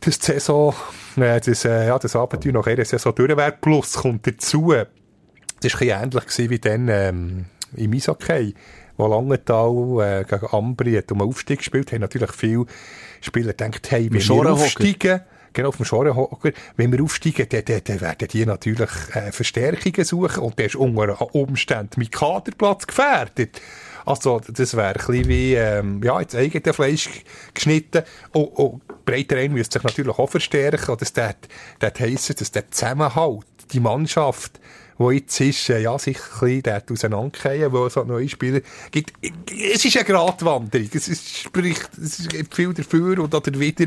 dass 0.00 0.18
die 0.18 0.26
Saison, 0.26 0.74
äh, 1.16 1.40
das, 1.40 1.64
äh, 1.64 1.88
ja, 1.88 1.98
das 1.98 2.16
Abenteuer 2.16 2.52
nach 2.52 2.66
einer 2.66 2.84
Saison 2.84 3.14
durch 3.14 3.36
wäre. 3.36 3.52
Plus 3.52 3.94
kommt 3.94 4.26
dazu, 4.26 4.74
das 5.62 5.74
war 5.74 5.80
ein 5.80 6.10
ähnlich 6.12 6.50
wie 6.50 6.58
dann 6.58 6.88
ähm, 6.88 7.44
im 7.76 7.92
Eishockey, 7.92 8.54
wo 8.96 9.06
Langenthal 9.06 10.20
äh, 10.20 10.24
gegen 10.24 10.46
Ambri 10.52 10.94
hat 10.94 11.12
um 11.12 11.20
einen 11.20 11.30
Aufstieg 11.30 11.58
gespielt, 11.58 11.92
haben 11.92 12.00
natürlich 12.00 12.32
viele 12.32 12.66
Spieler 13.20 13.52
gedacht, 13.52 13.90
hey, 13.90 14.10
wir 14.10 14.20
aufsteigen, 14.46 15.20
genau, 15.52 15.68
auf 15.68 15.76
dem 15.76 15.84
Schorenhocker, 15.84 16.52
wenn 16.76 16.92
wir 16.92 17.02
aufsteigen, 17.02 17.46
dann, 17.48 17.64
dann, 17.64 17.80
dann 17.84 18.00
werden 18.00 18.28
die 18.28 18.46
natürlich 18.46 18.90
äh, 19.14 19.32
Verstärkungen 19.32 20.04
suchen 20.04 20.42
und 20.42 20.58
der 20.58 20.66
ist 20.66 20.76
unter 20.76 21.34
Umständen 21.34 22.00
mit 22.00 22.12
Kaderplatz 22.12 22.86
gefährdet. 22.86 23.60
Also, 24.06 24.40
das 24.48 24.76
wäre 24.76 24.98
ein 24.98 25.28
wie, 25.28 25.54
ähm, 25.54 26.02
ja, 26.02 26.18
ins 26.20 26.34
eigene 26.34 26.72
Fleisch 26.72 27.08
geschnitten. 27.54 28.02
Und, 28.32 28.46
und 28.46 29.04
Breiterein 29.04 29.52
müsste 29.52 29.78
sich 29.78 29.84
natürlich 29.84 30.18
auch 30.18 30.30
verstärken. 30.30 30.96
Das 30.98 31.12
hat, 31.16 31.48
das 31.78 32.00
heissen, 32.00 32.36
dass 32.38 32.50
der 32.50 32.70
Zusammenhalt, 32.70 33.44
die 33.72 33.80
Mannschaft, 33.80 34.58
wo 35.00 35.10
jetzt 35.10 35.40
ist, 35.40 35.70
äh, 35.70 35.80
ja, 35.80 35.98
sich 35.98 36.18
ein 36.40 36.62
bisschen 36.62 36.82
auseinandergehen, 36.90 37.72
wo 37.72 37.86
es 37.86 37.96
halt 37.96 38.08
neue 38.08 38.28
Spieler 38.28 38.60
gibt. 38.90 39.12
Es 39.50 39.84
ist 39.84 39.96
eine 39.96 40.04
Gratwanderung. 40.04 40.90
Es 40.92 41.08
ist, 41.08 41.38
spricht, 41.38 41.90
es 41.96 42.28
gibt 42.28 42.54
viel 42.54 42.74
dafür 42.74 43.18
und 43.18 43.34
oder 43.34 43.58
wieder. 43.58 43.86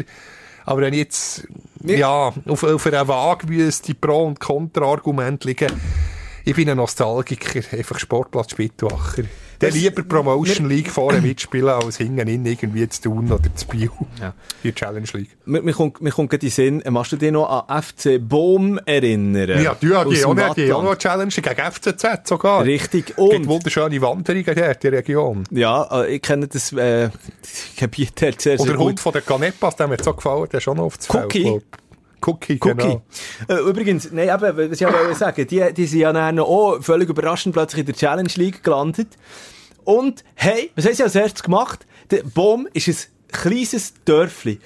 Aber 0.66 0.82
wenn 0.82 0.94
jetzt, 0.94 1.48
ja, 1.84 2.34
auf, 2.48 2.64
auf 2.64 2.88
einer 2.88 3.08
Waage 3.08 3.48
müsste 3.48 3.94
Pro- 3.96 4.26
und 4.28 4.40
Kontra-Argumente 4.40 5.48
liegen, 5.48 5.72
ich 6.46 6.56
bin 6.56 6.70
ein 6.70 6.78
Nostalgiker, 6.78 7.62
einfach 7.76 8.00
Sportplatz 8.00 8.52
Spittwacher. 8.52 9.24
Der 9.62 9.72
lieber 9.72 10.04
Promotion 10.04 10.68
League 10.68 10.90
vorne 10.90 11.22
mitspielen, 11.22 11.70
als 11.70 11.98
hinten 11.98 12.28
in 12.28 12.46
irgendwie 12.46 12.88
zu 12.90 13.02
tun 13.04 13.32
oder 13.32 13.54
zu 13.56 13.68
Biel. 13.68 13.90
Ja. 14.20 14.34
Die 14.64 14.74
Challenge 14.74 15.08
League. 15.14 15.30
Mir, 15.46 15.62
mir, 15.62 15.74
kommt, 15.74 16.02
mir 16.02 16.12
kommt 16.12 16.30
gerade 16.30 16.46
in 16.46 16.52
den 16.52 16.82
Sinn, 16.82 16.94
machst 16.94 17.12
du 17.14 17.18
dich 17.18 17.32
noch 17.32 17.50
an 17.68 17.84
FC 17.84 18.20
Bohm 18.20 18.80
erinnern? 18.86 19.62
Ja, 19.64 19.76
die, 19.82 19.94
Aus 19.94 20.08
die, 20.14 20.26
auch, 20.26 20.34
noch- 20.34 20.54
die 20.56 20.98
Challenge 20.98 21.32
gegen 21.32 21.72
FCZ 21.72 22.28
sogar. 22.28 22.64
Richtig. 22.64 23.10
Es 23.12 23.16
gibt 23.16 23.20
Und, 23.20 23.48
wunderschöne 23.48 24.02
Wanderungen 24.02 24.46
in 24.46 24.56
der 24.56 24.92
Region. 24.92 25.44
ja, 25.52 26.04
äh, 26.04 26.16
ich 26.16 26.22
kenne 26.22 26.48
das 26.48 26.72
äh, 26.74 27.10
Gebiet 27.78 28.20
sehr, 28.20 28.30
Und 28.32 28.42
sehr 28.42 28.56
der 28.58 28.76
gut. 28.76 28.78
Hund 28.86 29.00
von 29.00 29.14
der 29.14 29.22
Canepas, 29.22 29.76
der 29.76 29.88
mir 29.88 29.98
so 30.02 30.14
gefallen, 30.14 30.48
der 30.52 30.60
ist 30.60 30.68
auch 30.68 30.76
noch 30.76 30.84
auf 30.86 30.98
das 30.98 31.10
Cookie. 31.10 31.44
Feld. 31.44 31.64
glaub. 31.70 31.83
Cookie, 32.26 32.60
Cookie. 32.62 32.76
genau. 32.76 33.04
Äh, 33.48 33.70
übrigens, 33.70 34.12
nein, 34.12 34.30
eben, 34.30 34.72
was 34.72 34.82
ich 34.82 34.88
wollte 34.88 35.16
sagen, 35.16 35.48
die, 35.48 35.74
die 35.74 35.86
sind 35.86 36.00
ja 36.00 36.14
dann 36.14 36.40
auch 36.40 36.82
völlig 36.82 37.10
überraschend 37.10 37.54
plötzlich 37.54 37.82
in 37.82 37.86
der 37.86 37.96
Challenge 37.96 38.32
League 38.36 38.64
gelandet. 38.64 39.18
Und, 39.84 40.24
hey, 40.36 40.72
was 40.76 40.86
haben 40.86 40.94
sie 40.94 41.04
als 41.04 41.16
erstes 41.16 41.44
gemacht? 41.44 41.86
Der 42.12 42.24
Bohm 42.24 42.68
ist 42.74 42.88
ein 42.88 42.96
kleines 43.32 43.94
Dörfli. 44.06 44.60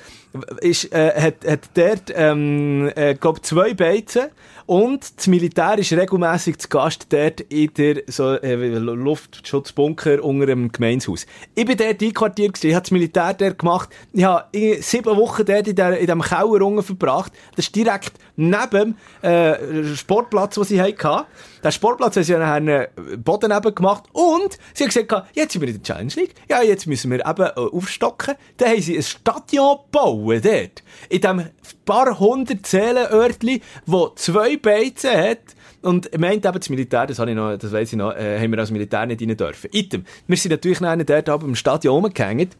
Ist, 0.61 0.91
äh, 0.93 1.19
hat, 1.19 1.47
hat 1.47 1.69
dort, 1.73 2.13
ähm, 2.13 2.91
äh, 2.95 3.15
glaub, 3.15 3.43
zwei 3.43 3.73
Beizen. 3.73 4.27
Und 4.67 5.17
das 5.17 5.27
Militär 5.27 5.77
ist 5.77 5.93
regelmässig 5.93 6.59
zu 6.59 6.67
Gast 6.67 7.07
dort 7.07 7.39
in 7.39 7.73
der 7.75 8.03
so, 8.07 8.33
äh, 8.33 8.53
Luftschutzbunker 8.55 10.21
unter 10.21 10.45
dem 10.45 10.73
Gemeinshaus. 10.73 11.25
Ich 11.55 11.65
bin 11.65 11.77
dort 11.77 12.03
einquartiert 12.03 12.53
gewesen, 12.53 12.67
ich 12.67 12.75
habe 12.75 12.83
das 12.83 12.91
Militär 12.91 13.33
dort 13.33 13.59
gemacht. 13.59 13.89
Ich 14.11 14.25
habe 14.25 14.43
irgendwie 14.51 14.81
sieben 14.81 15.15
Wochen 15.15 15.45
dort 15.45 15.69
in, 15.69 15.75
der, 15.77 15.97
in 15.97 16.05
diesem 16.05 16.21
Keller 16.21 16.65
unten 16.65 16.83
verbracht. 16.83 17.31
Das 17.55 17.67
ist 17.67 17.75
direkt 17.77 18.11
neben 18.35 18.95
dem 19.21 19.29
äh, 19.29 19.95
Sportplatz, 19.95 20.55
den 20.55 20.65
sie 20.65 20.81
hatten. 20.81 21.25
Den 21.63 21.71
Sportplatz 21.71 22.17
haben 22.17 22.23
sie 22.23 22.33
dann 22.33 22.41
einen 22.41 22.87
Boden 23.23 23.53
neben 23.53 23.73
gemacht. 23.73 24.03
Und 24.11 24.57
sie 24.73 24.83
haben 24.83 24.89
gesagt, 24.89 25.29
jetzt 25.33 25.53
sind 25.53 25.61
wir 25.61 25.69
in 25.69 25.75
der 25.75 25.83
Challenge 25.83 26.11
League. 26.17 26.35
Ja, 26.49 26.61
jetzt 26.61 26.87
müssen 26.87 27.09
wir 27.09 27.25
eben 27.25 27.41
äh, 27.41 27.53
aufstocken. 27.55 28.35
Dann 28.57 28.71
haben 28.71 28.81
sie 28.81 28.97
ein 28.97 29.03
Stadion 29.03 29.77
gebaut 29.85 30.43
dort. 30.43 30.83
In 31.07 31.21
diesem 31.21 31.45
paar 31.85 32.19
hundert 32.19 32.67
Seelenörtli, 32.67 33.61
wo 33.85 34.09
zwei 34.09 34.56
Beizen 34.61 35.11
hat. 35.11 35.39
Und 35.81 36.07
ich 36.11 36.19
meinte 36.19 36.47
eben, 36.47 36.59
das 36.59 36.69
Militär, 36.69 37.05
das, 37.07 37.19
habe 37.19 37.31
ich 37.31 37.35
noch, 37.35 37.57
das 37.57 37.71
weiss 37.71 37.91
ich 37.91 37.97
noch, 37.97 38.13
äh, 38.13 38.39
haben 38.39 38.51
wir 38.51 38.59
als 38.59 38.71
Militär 38.71 39.05
nicht 39.05 39.21
rein 39.21 39.37
dürfen. 39.37 39.69
Item. 39.73 40.05
Wir 40.27 40.37
sind 40.37 40.51
natürlich 40.51 40.81
noch 40.81 40.95
dort 40.97 41.29
oben 41.29 41.49
im 41.49 41.55
Stadion 41.55 42.03
rumgehängt. 42.03 42.57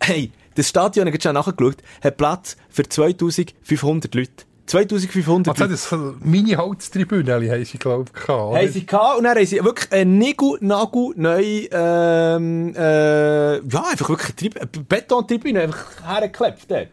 Hey, 0.00 0.30
das 0.54 0.68
Stadion, 0.68 1.06
ich 1.08 1.14
habe 1.14 1.22
schon 1.22 1.34
nachgeschaut, 1.34 1.82
hat 2.02 2.16
Platz 2.16 2.56
für 2.70 2.88
2500 2.88 4.14
Leute. 4.14 4.30
2500 4.66 5.48
Also 5.60 5.64
Leute. 5.64 5.72
das 5.72 6.24
Mini-Holztribüne 6.24 7.32
haben 7.32 7.64
sie, 7.64 7.78
glaube 7.78 8.04
ich, 8.14 8.26
gehabt. 8.26 8.56
Haben 8.56 8.68
sie 8.68 8.86
gehabt, 8.86 9.18
und 9.18 9.24
dann 9.24 9.36
haben 9.36 9.46
sie 9.46 9.64
wirklich 9.64 9.90
eine 9.92 10.10
Nigel, 10.10 10.58
Nagel, 10.60 11.12
neue, 11.16 11.68
ähm, 11.72 12.74
äh, 12.76 13.54
ja, 13.56 13.84
einfach 13.90 14.08
wirklich 14.10 14.56
eine 14.60 14.66
Betontribüne 14.66 15.62
einfach 15.62 15.86
hergeklebt 16.06 16.70
dort. 16.70 16.88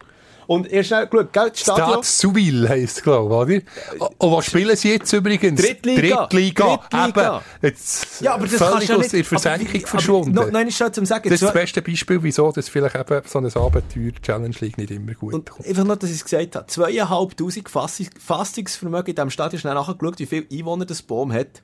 Und 0.46 0.70
erst 0.70 0.88
schnell 0.88 1.06
geschaut, 1.06 1.32
gell, 1.32 1.50
das 1.50 1.60
Stadion... 1.60 1.88
Stade 1.88 2.02
Souville 2.06 2.68
heisst 2.68 2.98
es, 2.98 3.02
glaube 3.02 3.54
ich, 3.56 3.64
oder? 4.00 4.10
Und 4.18 4.32
was 4.32 4.46
spielen 4.46 4.76
sie 4.76 4.92
jetzt 4.92 5.12
übrigens? 5.12 5.60
Drittliga. 5.60 6.26
Drittliga. 6.26 6.76
Drittliga. 6.90 7.36
Eben, 7.38 7.44
jetzt 7.62 8.20
Ja, 8.20 8.34
aber 8.34 8.46
das 8.46 8.54
völlig 8.56 8.88
ja 8.88 8.96
aus 8.96 9.08
der 9.08 9.24
Versenkung 9.24 9.76
aber- 9.80 9.86
verschwunden. 9.88 10.38
aber- 10.38 10.50
nein, 10.50 10.68
ist 10.68 10.76
schon 10.78 10.92
zum 10.92 11.04
Sagen. 11.06 11.24
das 11.28 11.34
ist 11.40 11.42
das 11.42 11.52
beste 11.52 11.82
Beispiel, 11.82 12.22
wieso 12.22 12.52
das 12.52 12.68
vielleicht 12.68 12.94
eben 12.94 13.22
so 13.26 13.38
ein 13.38 13.46
Abenteuer 13.46 14.12
Challenge 14.22 14.54
League 14.60 14.78
nicht 14.78 14.90
immer 14.90 15.14
gut 15.14 15.34
Und 15.34 15.50
kommt. 15.50 15.66
einfach 15.68 15.84
nur, 15.84 15.96
dass 15.96 16.10
ich 16.10 16.16
es 16.16 16.24
gesagt 16.24 16.54
habe. 16.56 16.66
Zweieinhalbtausend 16.66 17.68
Fassi- 17.68 18.10
Fassungsvermögen 18.24 19.08
in 19.08 19.14
diesem 19.16 19.30
Stadion. 19.30 19.60
Schnell 19.60 19.74
nachgeschaut, 19.74 20.18
wie 20.18 20.26
viele 20.26 20.46
Einwohner 20.52 20.84
das 20.84 21.02
Baum 21.02 21.32
hat. 21.32 21.62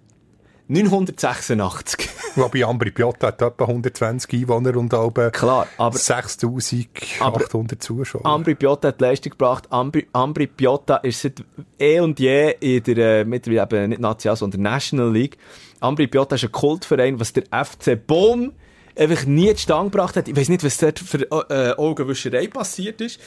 986. 0.68 2.08
Wobei 2.36 2.64
Ambri 2.64 2.90
Piotta 2.90 3.26
hat 3.28 3.42
etwa 3.42 3.64
120 3.64 4.32
Einwohner 4.32 4.76
und 4.76 4.94
oben 4.94 5.30
Klar, 5.32 5.66
aber- 5.76 5.98
6800 5.98 7.82
Zuschauer. 7.82 8.24
Ambri 8.24 8.54
Piotta 8.54 8.88
hat 8.88 9.00
Leistung 9.00 9.30
gebracht. 9.32 9.66
Ambri, 9.70 10.06
Ambri 10.12 10.46
Piotta 10.46 10.96
ist 10.96 11.20
seit 11.20 11.44
eh 11.78 12.00
und 12.00 12.18
je 12.20 12.54
in 12.60 12.82
der, 12.84 13.20
äh, 13.20 13.24
mittlerweile 13.24 13.62
eben 13.80 13.90
nicht 13.90 14.00
National, 14.00 14.36
sondern 14.36 14.62
National 14.62 15.12
League. 15.12 15.36
Ambri 15.80 16.06
Piotta 16.06 16.36
ist 16.36 16.44
ein 16.44 16.52
Kultverein, 16.52 17.20
was 17.20 17.32
der 17.32 17.44
FC 17.50 17.96
Bohm 18.06 18.52
einfach 18.96 19.24
nie 19.26 19.52
zustande 19.54 19.90
gebracht 19.90 20.16
hat. 20.16 20.28
Ich 20.28 20.36
weiß 20.36 20.48
nicht, 20.48 20.64
was 20.64 20.78
dort 20.78 20.98
für 20.98 21.22
äh, 21.50 21.74
Augenwischerei 21.76 22.46
passiert 22.46 23.00
ist. 23.00 23.20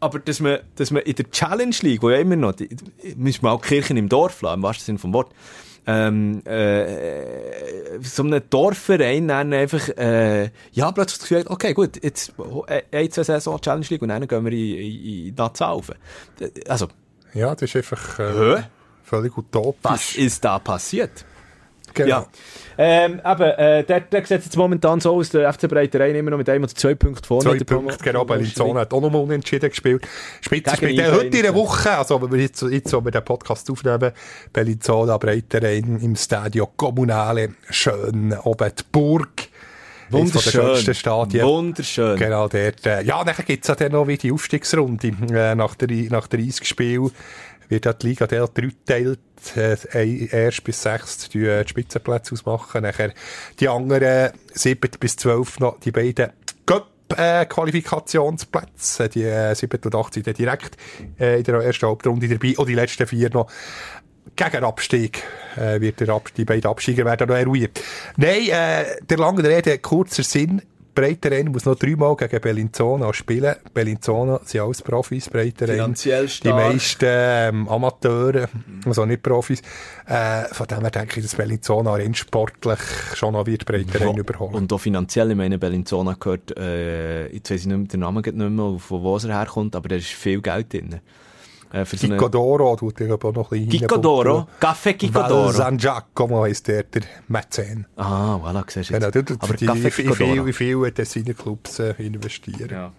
Aber 0.00 0.20
dass 0.20 0.38
man, 0.40 0.58
dass 0.76 0.90
man 0.92 1.02
in 1.02 1.14
der 1.16 1.30
Challenge 1.30 1.74
League, 1.82 2.02
wo 2.02 2.10
ja 2.10 2.18
immer 2.18 2.36
noch, 2.36 2.52
die, 2.52 2.68
müssen 3.16 3.42
wir 3.42 3.50
auch 3.50 3.60
Kirchen 3.60 3.96
im 3.96 4.08
Dorf 4.08 4.42
lassen, 4.42 4.54
im 4.58 4.62
wahrsten 4.62 4.86
Sinne 4.86 4.98
vom 4.98 5.12
Wort, 5.12 5.32
ähm, 5.88 6.42
äh, 6.44 7.98
so 8.02 8.22
einem 8.22 8.42
Dorfverein 8.50 9.26
dann 9.26 9.54
einfach, 9.54 9.88
äh, 9.96 10.50
ja, 10.72 10.92
plötzlich 10.92 11.18
das 11.20 11.28
Gefühl, 11.28 11.44
okay, 11.48 11.72
gut, 11.72 12.02
jetzt, 12.04 12.34
äh, 12.66 12.82
ein, 12.92 13.10
zwei 13.10 13.22
Saison 13.22 13.58
Challenge 13.58 13.86
League 13.88 14.02
und 14.02 14.08
dann 14.10 14.28
gehen 14.28 14.44
wir 14.44 14.52
in, 14.52 14.76
in, 14.76 15.28
in 15.28 15.34
Natzalfen. 15.34 15.94
Also, 16.68 16.88
Ja, 17.32 17.54
das 17.54 17.62
ist 17.74 17.76
einfach 17.76 18.18
äh, 18.18 18.62
völlig 19.02 19.36
utopisch. 19.38 19.78
was 19.82 20.14
ist 20.14 20.44
da 20.44 20.58
passiert? 20.58 21.24
Genau. 21.94 22.08
Ja. 22.08 22.26
Ähm, 22.80 23.20
eben, 23.24 23.42
äh, 23.42 23.84
der, 23.84 24.00
der 24.00 24.20
sieht 24.24 24.44
jetzt 24.44 24.56
momentan 24.56 25.00
so 25.00 25.16
aus, 25.16 25.30
der 25.30 25.52
FC 25.52 25.68
Breiterein 25.68 26.14
immer 26.14 26.30
noch 26.30 26.38
mit 26.38 26.48
einem 26.48 26.62
oder 26.62 26.74
zwei 26.74 26.94
Punkten 26.94 27.24
vorne. 27.24 27.50
Zwei 27.50 27.58
der 27.58 27.64
Punkte, 27.64 27.98
genau, 28.02 28.24
Bellinzona 28.24 28.80
hat 28.80 28.92
auch 28.92 29.00
nochmal 29.00 29.22
unentschieden 29.22 29.68
gespielt. 29.68 30.06
Spitzenspiel. 30.40 30.90
Gegen 30.90 31.00
Äh, 31.00 31.12
Heute 31.12 31.36
in 31.36 31.42
der. 31.42 31.54
Woche, 31.54 31.90
also 31.90 32.22
wenn 32.22 32.30
wir 32.32 32.40
jetzt, 32.40 32.62
jetzt 32.62 32.90
so 32.90 33.04
wir 33.04 33.10
den 33.10 33.24
Podcast 33.24 33.68
aufnehmen, 33.70 34.12
Bellinzona, 34.52 35.16
Breiterein 35.18 35.98
im 36.00 36.14
Stadio 36.14 36.68
Comunale, 36.76 37.54
schön, 37.68 38.36
oben 38.44 38.70
die 38.78 38.84
Burg. 38.92 39.48
Wunderschön. 40.10 40.94
Stadien. 40.94 41.46
Wunderschön. 41.46 42.16
Genau, 42.16 42.48
dort. 42.48 42.86
Äh, 42.86 43.02
ja, 43.02 43.22
dann 43.22 43.34
gibt's 43.46 43.68
ja 43.68 43.74
dann 43.74 43.92
noch 43.92 44.06
wie 44.06 44.16
die 44.16 44.32
Aufstiegsrunde. 44.32 45.08
Äh, 45.32 45.54
nach, 45.54 45.74
der, 45.74 45.88
nach 46.10 46.28
30 46.28 46.66
Spielen 46.66 47.10
wird 47.68 47.86
ja 47.86 47.92
die 47.92 48.08
Liga 48.08 48.26
dort 48.26 48.56
dreigeteilt. 48.56 49.20
Äh, 49.54 50.26
erst 50.26 50.64
bis 50.64 50.82
sechs 50.82 51.28
die, 51.28 51.44
äh, 51.44 51.64
die 51.64 51.70
Spitzenplätze 51.70 52.32
ausmachen. 52.32 52.82
Nachher 52.82 53.12
die 53.60 53.68
anderen 53.68 54.32
sieben 54.52 54.90
bis 54.98 55.16
zwölf 55.16 55.60
noch 55.60 55.78
die 55.80 55.92
beiden 55.92 56.32
Cup 56.66 56.88
äh. 57.16 57.46
Die 59.08 59.22
äh, 59.22 59.54
sieben 59.54 59.80
und 59.84 59.94
acht 59.94 60.14
sind 60.14 60.38
direkt 60.38 60.76
äh, 61.18 61.38
in 61.38 61.44
der 61.44 61.54
ersten 61.56 61.86
Hauptrunde 61.86 62.28
dabei. 62.28 62.54
Und 62.56 62.68
die 62.68 62.74
letzten 62.74 63.06
vier 63.06 63.30
noch 63.30 63.50
gegen 64.36 64.64
Abstieg 64.64 65.22
äh, 65.56 65.80
wird 65.80 66.00
der 66.00 66.10
Ab 66.10 66.28
die 66.36 66.44
beiden 66.44 66.70
Absteiger 66.70 67.04
werden 67.04 67.28
noch 67.28 67.36
eruiert. 67.36 67.80
Nein, 68.16 68.48
äh, 68.48 68.84
der 69.02 69.18
lange 69.18 69.42
Rede, 69.42 69.78
kurzer 69.78 70.22
Sinn. 70.22 70.62
Breiterein 71.00 71.46
muss 71.48 71.64
noch 71.64 71.76
dreimal 71.76 72.16
gegen 72.16 72.40
Bellinzona 72.40 73.12
spielen. 73.14 73.54
Bellinzona 73.72 74.40
sind 74.44 74.60
alles 74.62 74.82
Profis, 74.82 75.28
Breiterein. 75.28 75.76
Finanziell 75.76 76.24
Die 76.26 76.28
stark. 76.32 76.54
meisten 76.56 77.04
ähm, 77.08 77.68
Amateure, 77.68 78.48
also 78.84 79.06
nicht 79.06 79.22
Profis. 79.22 79.62
Äh, 80.06 80.44
von 80.52 80.66
dem 80.66 80.80
her 80.80 80.90
denke 80.90 81.20
ich, 81.20 81.26
dass 81.26 81.36
Bellinzona 81.36 81.92
rein 81.92 82.14
sportlich 82.14 82.80
schon 83.14 83.34
noch 83.34 83.46
wird 83.46 83.64
Breiterein 83.64 84.16
Wo- 84.16 84.18
überholen. 84.18 84.54
Und 84.54 84.72
auch 84.72 84.78
finanziell, 84.78 85.30
ich 85.30 85.36
meine, 85.36 85.58
Bellinzona 85.58 86.16
gehört, 86.18 86.56
äh, 86.58 87.28
jetzt 87.32 87.50
weiss 87.50 87.60
ich 87.60 87.66
nicht 87.68 87.76
mehr, 87.78 87.86
den 87.86 88.00
Namen 88.00 88.22
geht 88.22 88.34
nicht 88.34 88.50
mehr, 88.50 88.76
von 88.78 89.02
wo 89.02 89.16
er 89.16 89.38
herkommt, 89.38 89.76
aber 89.76 89.88
da 89.88 89.96
ist 89.96 90.08
viel 90.08 90.40
Geld 90.42 90.72
drin. 90.72 91.00
Äh, 91.72 91.84
für 91.84 91.96
so 91.98 92.06
eine- 92.06 92.16
tut 92.76 93.00
ich 93.00 93.10
aber 93.10 93.32
noch 93.32 93.52
ein 93.52 93.66
bisschen 93.66 93.80
Gicodoro? 93.80 94.48
Café 94.60 94.94
Gicodoro? 94.94 95.46
Val 95.46 95.52
San 95.52 95.76
Giacomo 95.76 96.44
heisst 96.44 96.66
der, 96.68 96.84
der 96.84 97.02
Mäzen. 97.28 97.86
Ah, 97.96 98.36
voilà, 98.36 98.64
siehst 98.70 98.90
du 98.90 98.94
Genau, 98.94 99.06
jetzt. 99.06 99.30
du, 99.30 99.34
aber 99.38 99.54
die, 99.54 99.68
Café 99.68 99.90
viel, 99.90 100.06
Gicodoro. 100.06 100.46
wie 100.46 100.52
viel 100.52 100.92
Tessiner 100.92 101.34
Clubs 101.34 101.78
äh, 101.78 101.94
investieren. 101.98 102.68
Ja. 102.70 102.92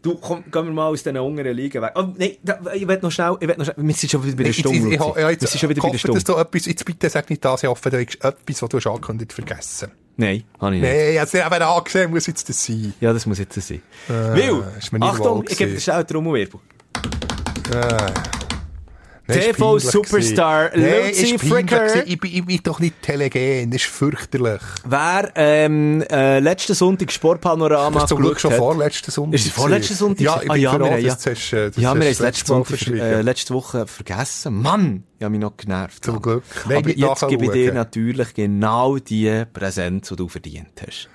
Du, 0.00 0.16
komm, 0.16 0.42
gehen 0.50 0.64
wir 0.64 0.72
mal 0.72 0.88
aus 0.88 1.02
diesen 1.04 1.16
unteren 1.18 1.56
Ligen 1.56 1.80
weg. 1.80 1.92
Oh, 1.94 2.04
nein, 2.16 2.32
da, 2.42 2.58
ich 2.74 2.86
will 2.88 2.98
noch 3.00 3.12
schnell, 3.12 3.36
ich 3.38 3.46
will 3.46 3.54
noch 3.56 3.64
schnell, 3.64 3.76
wir 3.78 3.94
sind 3.94 4.10
schon 4.10 4.24
wieder 4.24 4.36
bei 4.36 4.42
der 4.42 4.50
Ich, 4.50 4.58
ich, 4.58 4.62
Stunde. 4.64 4.88
ich, 4.88 4.94
ich, 4.94 5.00
Luzi. 5.00 5.20
ja, 5.20 5.26
wir 5.26 5.30
jetzt 5.30 5.46
sind 5.46 5.60
schon 5.60 5.70
wieder 5.70 5.82
bei 5.82 5.90
der 5.90 5.98
Stunde. 5.98 6.18
du 6.24 6.36
etwas, 6.36 6.66
jetzt 6.66 6.84
bitte 6.84 7.08
sag 7.08 7.30
nicht 7.30 7.44
das, 7.44 7.62
ich 7.62 7.68
hoffe, 7.68 7.88
du 7.90 7.98
hast 8.04 8.14
etwas, 8.24 8.62
was 8.62 8.68
du 8.68 8.76
hast 8.78 8.86
angekündigt, 8.88 9.32
vergessen. 9.32 9.92
Nein, 10.16 10.42
habe 10.60 10.74
ich 10.74 10.82
nicht. 10.82 10.90
Nein, 10.92 11.14
jetzt 11.14 11.34
eben 11.34 11.44
angesehen, 11.62 12.10
muss 12.10 12.26
jetzt 12.26 12.48
das 12.48 12.64
sein. 12.64 12.92
Ja, 13.00 13.12
das 13.12 13.26
muss 13.26 13.38
jetzt 13.38 13.54
sein. 13.60 13.80
Äh, 14.08 14.12
Weil, 14.12 14.54
nicht 14.90 15.02
Achtung, 15.02 15.44
ich 15.48 15.56
gebe 15.56 15.70
dir 15.72 15.80
schnell 15.80 16.04
Trommelwirbel. 16.04 16.58
Äh. 17.74 18.12
Nein, 19.28 19.38
ist 19.38 19.44
TV 19.52 19.66
peinlich 19.66 19.84
Superstar 19.88 20.70
gewesen. 20.70 20.90
Nein, 20.90 21.08
Lucy 21.10 21.38
Fricker. 21.38 22.06
Ich, 22.06 22.18
bin- 22.18 22.34
ich 22.34 22.44
bin 22.44 22.60
doch 22.64 22.80
nicht 22.80 23.00
telegen, 23.02 23.70
das 23.70 23.82
ist 23.82 23.88
fürchterlich. 23.90 24.60
Wer 24.84 25.30
ähm, 25.36 26.02
äh, 26.10 26.40
letzten 26.40 26.74
Sonntag 26.74 27.12
Sportpanorama 27.12 27.94
Das 27.94 28.02
ist 28.02 28.08
zum 28.08 28.18
Glück 28.18 28.40
schon 28.40 28.52
vorletzten 28.52 29.12
Sonntag. 29.12 29.34
Ist 29.38 29.46
es 29.46 29.52
vorletzten. 29.52 29.94
Sonntag? 29.94 30.20
Ja, 30.24 30.40
ich 30.42 30.50
Ah, 30.50 30.56
ja, 30.56 30.78
wir 30.78 30.98
ja- 30.98 31.14
dass 31.14 31.22
du 31.22 31.30
hast, 31.30 31.52
das 31.52 31.76
Ja, 31.76 31.82
wir 31.82 31.88
haben 31.88 32.02
es 32.02 32.18
letzte, 32.18 32.52
äh, 32.98 33.22
letzte 33.22 33.54
Woche 33.54 33.86
vergessen. 33.86 34.60
Mann, 34.60 35.04
ich 35.18 35.22
habe 35.24 35.30
mich 35.30 35.40
noch 35.40 35.56
genervt. 35.56 36.04
Zum 36.04 36.20
Glück. 36.20 36.42
Nein, 36.68 36.78
Aber 36.78 36.90
jetzt 36.90 37.28
gebe 37.28 37.44
ich 37.44 37.50
dir 37.52 37.72
natürlich 37.72 38.34
genau 38.34 38.98
die 38.98 39.44
Präsenz, 39.52 40.08
die 40.08 40.16
du 40.16 40.28
verdient 40.28 40.82
hast. 40.84 41.08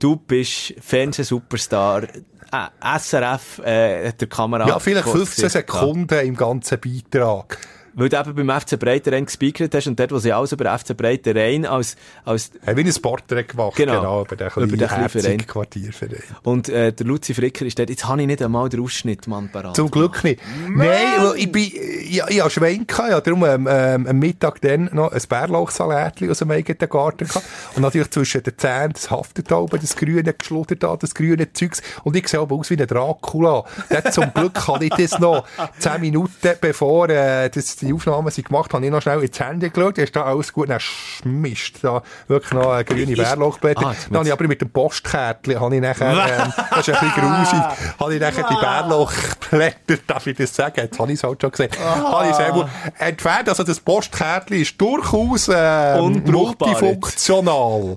Du 0.00 0.16
bist 0.16 0.74
Fernsehsuperstar. 0.80 2.02
Äh, 2.50 2.98
SRF 2.98 3.58
äh, 3.58 4.08
hat 4.08 4.20
der 4.20 4.28
Kamera... 4.28 4.66
Ja, 4.66 4.78
vielleicht 4.78 5.08
15 5.08 5.48
gehabt. 5.48 5.52
Sekunden 5.52 6.26
im 6.26 6.34
ganzen 6.36 6.80
Beitrag. 6.80 7.58
Weil 7.98 8.08
du 8.08 8.18
eben 8.18 8.46
beim 8.46 8.60
FC 8.60 8.78
Breiterein 8.78 9.24
gespeakert 9.26 9.74
hast 9.74 9.86
und 9.88 9.98
dort, 9.98 10.12
wo 10.12 10.18
sie 10.18 10.32
alles 10.32 10.52
über 10.52 10.78
FC 10.78 10.96
Breiterein 10.96 11.66
als, 11.66 11.96
als 12.24 12.50
Hey, 12.64 12.76
wie 12.76 12.84
ein 12.84 13.02
Porträt 13.02 13.44
gemacht, 13.44 13.76
Genau. 13.76 13.96
genau, 14.00 14.22
über 14.22 14.36
den 14.36 14.48
Über 14.48 14.66
den 14.66 14.68
kleinen, 14.78 14.88
kleinen 14.88 15.08
Verein. 15.08 15.46
Quartierverein. 15.46 16.22
und 16.44 16.68
äh, 16.68 16.92
der 16.92 17.06
Luzi 17.06 17.34
Fricker 17.34 17.66
ist 17.66 17.78
dort, 17.78 17.90
jetzt 17.90 18.06
habe 18.06 18.20
ich 18.20 18.26
nicht 18.26 18.40
einmal 18.42 18.68
den 18.68 18.80
Ausschnitt, 18.80 19.26
Mann, 19.26 19.50
parat. 19.50 19.76
Zum 19.76 19.90
Glück 19.90 20.22
nicht. 20.24 20.40
Nein, 20.68 20.88
weil 21.18 21.36
ich 21.38 21.50
bin, 21.52 21.70
ja, 22.08 22.26
ich 22.28 22.40
habe 22.40 22.50
Schwein 22.50 22.86
gehabt, 22.86 23.10
ja, 23.10 23.20
darum, 23.20 23.44
ähm, 23.44 23.68
ähm, 23.70 24.06
am 24.06 24.18
Mittag 24.18 24.60
dann 24.60 24.88
noch 24.92 25.12
ein 25.12 25.22
Bärlauchsalätchen 25.28 26.30
aus 26.30 26.38
dem 26.38 26.50
eigenen 26.50 26.88
Garten 26.88 27.26
gehabt. 27.26 27.44
Und 27.74 27.82
natürlich 27.82 28.10
zwischen 28.10 28.42
den 28.42 28.56
Zähnen 28.56 28.92
das 28.92 29.10
haftet 29.10 29.50
oben, 29.52 29.80
das 29.80 29.96
grüne 29.96 30.32
geschluttert 30.32 30.82
da, 30.82 30.96
das 30.96 31.14
grüne 31.14 31.52
Zeugs. 31.52 31.82
Und 32.04 32.16
ich 32.16 32.28
sehe 32.28 32.40
aber 32.40 32.54
aus 32.54 32.70
wie 32.70 32.76
ein 32.80 32.86
Dracula. 32.86 33.64
Dort 33.90 34.12
zum 34.14 34.32
Glück 34.32 34.54
kann 34.54 34.82
ich 34.82 34.90
das 34.90 35.18
noch 35.18 35.44
zehn 35.78 36.00
Minuten 36.00 36.54
bevor, 36.60 37.08
äh, 37.08 37.50
das, 37.50 37.76
die 37.76 37.87
Aufnahmen 37.94 38.30
sind 38.30 38.48
gemacht, 38.48 38.72
habe 38.72 38.84
ich 38.84 38.90
noch 38.90 39.02
schnell 39.02 39.22
ins 39.22 39.38
Handy 39.38 39.70
geschaut, 39.70 39.98
da 39.98 40.02
ist 40.02 40.16
da 40.16 40.24
alles 40.24 40.52
gut, 40.52 40.70
dann 40.70 40.80
schmischt 40.80 41.78
da 41.82 42.02
wirklich 42.26 42.52
noch 42.52 42.70
eine 42.70 42.84
grüne 42.84 43.14
Bärlauchblätter. 43.14 43.86
Ah, 43.86 43.94
dann 44.08 44.18
habe 44.18 44.28
ich 44.28 44.32
aber 44.32 44.46
mit 44.46 44.60
dem 44.60 44.70
Postkärtchen, 44.70 45.60
habe 45.60 45.74
ich 45.74 45.82
nachher, 45.82 46.10
ähm, 46.46 46.52
das 46.70 46.88
ist 46.88 46.94
ein 46.94 47.08
bisschen 47.08 47.22
grusig, 47.22 47.60
habe 48.00 48.14
ich 48.14 48.20
nachher 48.20 48.46
die 48.48 48.54
Bärlauchblätter, 48.54 49.98
darf 50.06 50.26
ich 50.26 50.36
das 50.36 50.54
sagen, 50.54 50.74
jetzt 50.76 50.98
habe 50.98 51.12
ich 51.12 51.18
es 51.18 51.24
halt 51.24 51.40
schon 51.40 51.50
gesehen, 51.50 51.70
habe 51.78 52.28
ich 52.28 52.34
selber 52.34 52.68
entfernt, 52.98 53.48
also 53.48 53.62
das 53.62 53.80
Postkärtchen 53.80 54.60
ist 54.60 54.80
durchaus, 54.80 55.46
jetzt. 55.46 56.26
multifunktional. 56.26 57.96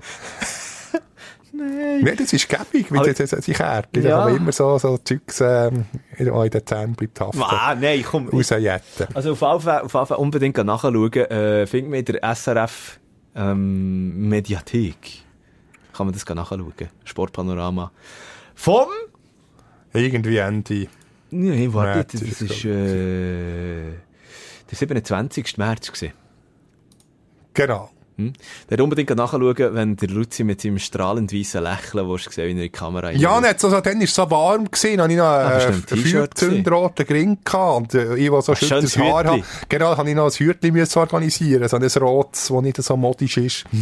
Nein. 1.54 2.16
das 2.16 2.32
ist 2.32 2.48
gäbig, 2.48 2.86
Aber- 2.90 3.00
weil 3.06 3.12
das, 3.12 3.30
das, 3.30 3.44
die 3.44 3.52
Kärtchen, 3.52 4.02
Ja. 4.02 4.10
da 4.10 4.16
kann 4.24 4.32
man 4.32 4.36
immer 4.42 4.52
so, 4.52 4.78
so 4.78 4.96
Zeugs, 4.98 5.40
ähm, 5.42 5.84
in 6.16 6.24
den 6.26 6.66
Zähnen 6.66 6.94
bleibt 6.94 7.20
haften. 7.20 7.42
Ah, 7.42 7.74
nein, 7.74 8.02
komm. 8.02 8.28
Rausjetten. 8.28 9.06
Also 9.14 9.32
auf 9.32 9.40
jeden 9.40 9.60
Fall, 9.60 9.80
auf 9.82 9.92
jeden 9.94 10.06
Fall 10.06 10.16
unbedingt 10.18 10.56
nachschauen. 10.56 11.12
Äh, 11.12 11.66
findet 11.66 11.90
man 11.90 11.98
in 12.00 12.04
der 12.06 12.34
SRF 12.34 12.98
ähm, 13.36 14.28
Mediathek. 14.28 14.96
Kann 15.92 16.06
man 16.06 16.14
das 16.14 16.26
nachschauen. 16.26 16.72
Sportpanorama. 17.04 17.92
Vom... 18.54 18.88
Irgendwie 19.92 20.38
Ende. 20.38 20.88
Nein, 21.30 21.72
warte, 21.74 21.98
März 21.98 22.12
das 22.12 22.22
es, 22.22 22.40
ist 22.42 22.64
äh, 22.64 23.90
der 24.70 24.76
27. 24.78 25.58
März 25.58 25.92
gewesen. 25.92 26.12
Genau. 27.54 27.90
Hm? 28.16 28.32
Der 28.68 28.76
hat 28.76 28.82
unbedingt 28.82 29.10
nachschauen, 29.10 29.74
wenn 29.74 29.96
der 29.96 30.08
Luzi 30.08 30.44
mit 30.44 30.60
seinem 30.60 30.78
strahlend 30.78 31.32
weißen 31.32 31.62
Lächeln, 31.62 32.06
wo 32.06 32.16
du 32.16 32.24
gesehen 32.24 32.50
in 32.50 32.58
die 32.58 32.68
Kamera 32.68 33.10
Ja, 33.10 33.40
nicht 33.40 33.60
so, 33.60 33.70
so, 33.70 33.80
dann 33.80 33.98
war 33.98 34.04
es 34.04 34.14
so 34.14 34.30
warm 34.30 34.70
gewesen, 34.70 35.00
habe 35.00 35.12
ich 35.12 35.18
noch 35.18 35.24
Ah, 35.24 35.58
äh, 35.58 35.66
einen 35.66 35.86
T-Shirt 35.86 36.12
feuerzündroten 36.12 37.06
Gring 37.06 37.38
gehabt 37.44 37.76
und 37.76 37.94
äh, 37.94 38.16
ich, 38.16 38.30
der 38.30 38.42
so 38.42 38.54
schön 38.54 38.68
schönes 38.68 38.98
Haar 38.98 39.24
habe, 39.24 39.42
genau, 39.68 39.96
habe 39.96 40.08
ich 40.08 40.16
noch 40.16 40.26
ein 40.26 40.30
Hütli 40.32 40.70
müssen 40.70 40.98
organisieren, 40.98 41.68
so 41.68 41.76
ein 41.76 41.84
rotes, 41.84 42.48
das 42.48 42.62
nicht 42.62 42.82
so 42.82 42.96
modisch 42.96 43.36
ist. 43.36 43.64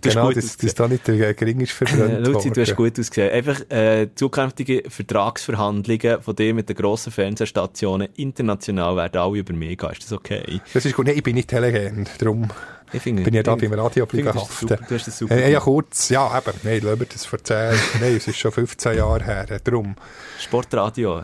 Genau, 0.00 0.26
gut 0.28 0.36
dass, 0.36 0.56
dass 0.56 0.74
da 0.74 0.88
nicht 0.88 1.06
der 1.08 1.34
Gring 1.34 1.60
ist 1.60 1.72
verbrannt 1.72 2.00
Äh, 2.10 2.18
Luzi, 2.18 2.50
du 2.50 2.60
hast 2.60 2.76
gut 2.76 2.98
ausgesehen. 2.98 3.30
Einfach 3.32 3.60
äh, 3.70 4.08
zukünftige 4.14 4.82
Vertragsverhandlungen 4.88 6.22
von 6.22 6.36
dir 6.36 6.54
mit 6.54 6.68
den 6.68 6.76
grossen 6.76 7.12
Fernsehstationen 7.12 8.08
international 8.16 8.96
werden 8.96 9.20
alle 9.20 9.38
über 9.38 9.52
mich 9.52 9.78
gehen. 9.78 9.90
Ist 9.90 10.04
das 10.04 10.12
okay? 10.12 10.60
Das 10.72 10.84
ist 10.84 10.94
gut. 10.94 11.06
Nein, 11.06 11.16
ich 11.16 11.22
bin 11.22 11.34
nicht 11.34 11.48
Telegend, 11.48 12.10
darum 12.18 12.48
Ich 12.92 13.02
finde, 13.02 13.22
bin 13.22 13.34
ich 13.34 13.42
da 13.42 13.54
ich 13.54 13.60
beim 13.68 13.72
Radio 13.78 14.06
bleiben 14.06 14.26
das 14.26 14.36
haften. 14.36 14.78
Du 14.88 14.94
hast 14.94 15.06
das 15.06 15.18
super 15.18 15.34
Äh, 15.34 15.40
ja, 15.40 15.46
gemacht. 15.48 15.64
kurz, 15.64 16.08
ja, 16.08 16.38
eben, 16.38 16.52
nein, 16.62 16.80
lassen 16.82 17.00
wir 17.00 17.06
das 17.06 17.22
10, 17.42 17.56
nein, 18.00 18.16
es 18.16 18.28
ist 18.28 18.36
schon 18.38 18.52
15 18.52 18.96
Jahre 18.96 19.24
her, 19.24 19.50
äh, 19.50 19.58
darum. 19.62 19.96
Sportradio. 20.38 21.22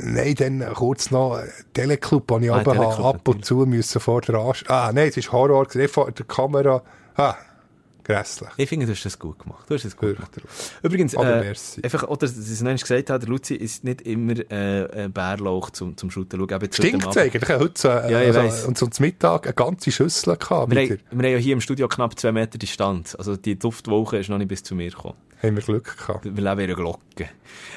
Nein, 0.00 0.34
dann 0.36 0.74
kurz 0.74 1.10
noch, 1.10 1.38
äh, 1.38 1.48
Teleclub, 1.74 2.24
wo 2.30 2.38
ich 2.38 2.50
Ah, 2.50 3.08
ab 3.10 3.26
und 3.28 3.44
zu 3.44 3.66
müssen 3.66 4.00
vor 4.00 4.20
der 4.20 4.36
Anst 4.36 4.70
Ah, 4.70 4.90
nein, 4.92 5.08
es 5.08 5.16
ist 5.16 5.32
Horror, 5.32 5.66
gewesen, 5.66 5.88
vor 5.92 6.10
der 6.12 6.24
Kamera, 6.26 6.82
ah, 7.16 7.34
grässlich. 8.08 8.50
Ich 8.56 8.68
finde, 8.68 8.86
du 8.86 8.92
hast 8.92 9.04
das 9.04 9.18
gut 9.18 9.38
gemacht. 9.38 9.64
Du 9.68 9.74
hast 9.74 9.84
das 9.84 9.96
gut 9.96 10.16
gemacht. 10.16 10.32
Übrigens, 10.82 11.14
Aber 11.14 11.36
äh, 11.36 11.44
merci. 11.44 11.82
einfach, 11.82 12.04
oder, 12.04 12.26
dass 12.26 12.36
ich 12.36 12.50
es 12.50 12.62
noch 12.62 12.72
nicht 12.72 12.82
gesagt 12.82 13.10
habe, 13.10 13.18
der 13.20 13.28
Luzi 13.28 13.54
ist 13.54 13.84
nicht 13.84 14.00
immer 14.02 14.34
äh, 14.50 15.04
ein 15.04 15.12
Bärlauch 15.12 15.70
zum, 15.70 15.96
zum 15.96 16.10
Shooten. 16.10 16.38
Schau, 16.40 16.44
eben 16.54 16.64
jetzt 16.64 16.78
heute 16.78 16.88
Stinkt 16.88 17.16
eigentlich? 17.16 17.42
Ich 17.42 17.48
habe 17.48 17.64
heute, 17.64 17.88
äh, 17.88 18.12
Ja, 18.12 18.22
ich 18.22 18.36
also, 18.36 18.66
und 18.68 18.78
so 18.78 18.86
zum 18.86 19.04
Mittag 19.04 19.46
eine 19.46 19.54
ganze 19.54 19.92
Schüssel 19.92 20.36
gehabt, 20.36 20.70
Wir 20.70 20.80
haben, 20.80 20.88
wir 21.10 21.28
haben 21.28 21.32
ja 21.34 21.38
hier 21.38 21.52
im 21.52 21.60
Studio 21.60 21.86
knapp 21.86 22.18
zwei 22.18 22.32
Meter 22.32 22.58
Distanz. 22.58 23.14
Also 23.14 23.36
die 23.36 23.58
Duftwoche 23.58 24.16
ist 24.16 24.30
noch 24.30 24.38
nicht 24.38 24.48
bis 24.48 24.62
zu 24.62 24.74
mir 24.74 24.90
gekommen. 24.90 25.16
Haben 25.42 25.54
wir 25.56 25.62
Glück 25.62 25.96
gehabt. 25.98 26.24
Wir 26.24 26.30
leben 26.32 26.44
in 26.44 26.48
einer 26.48 26.74
Glocke. 26.74 27.28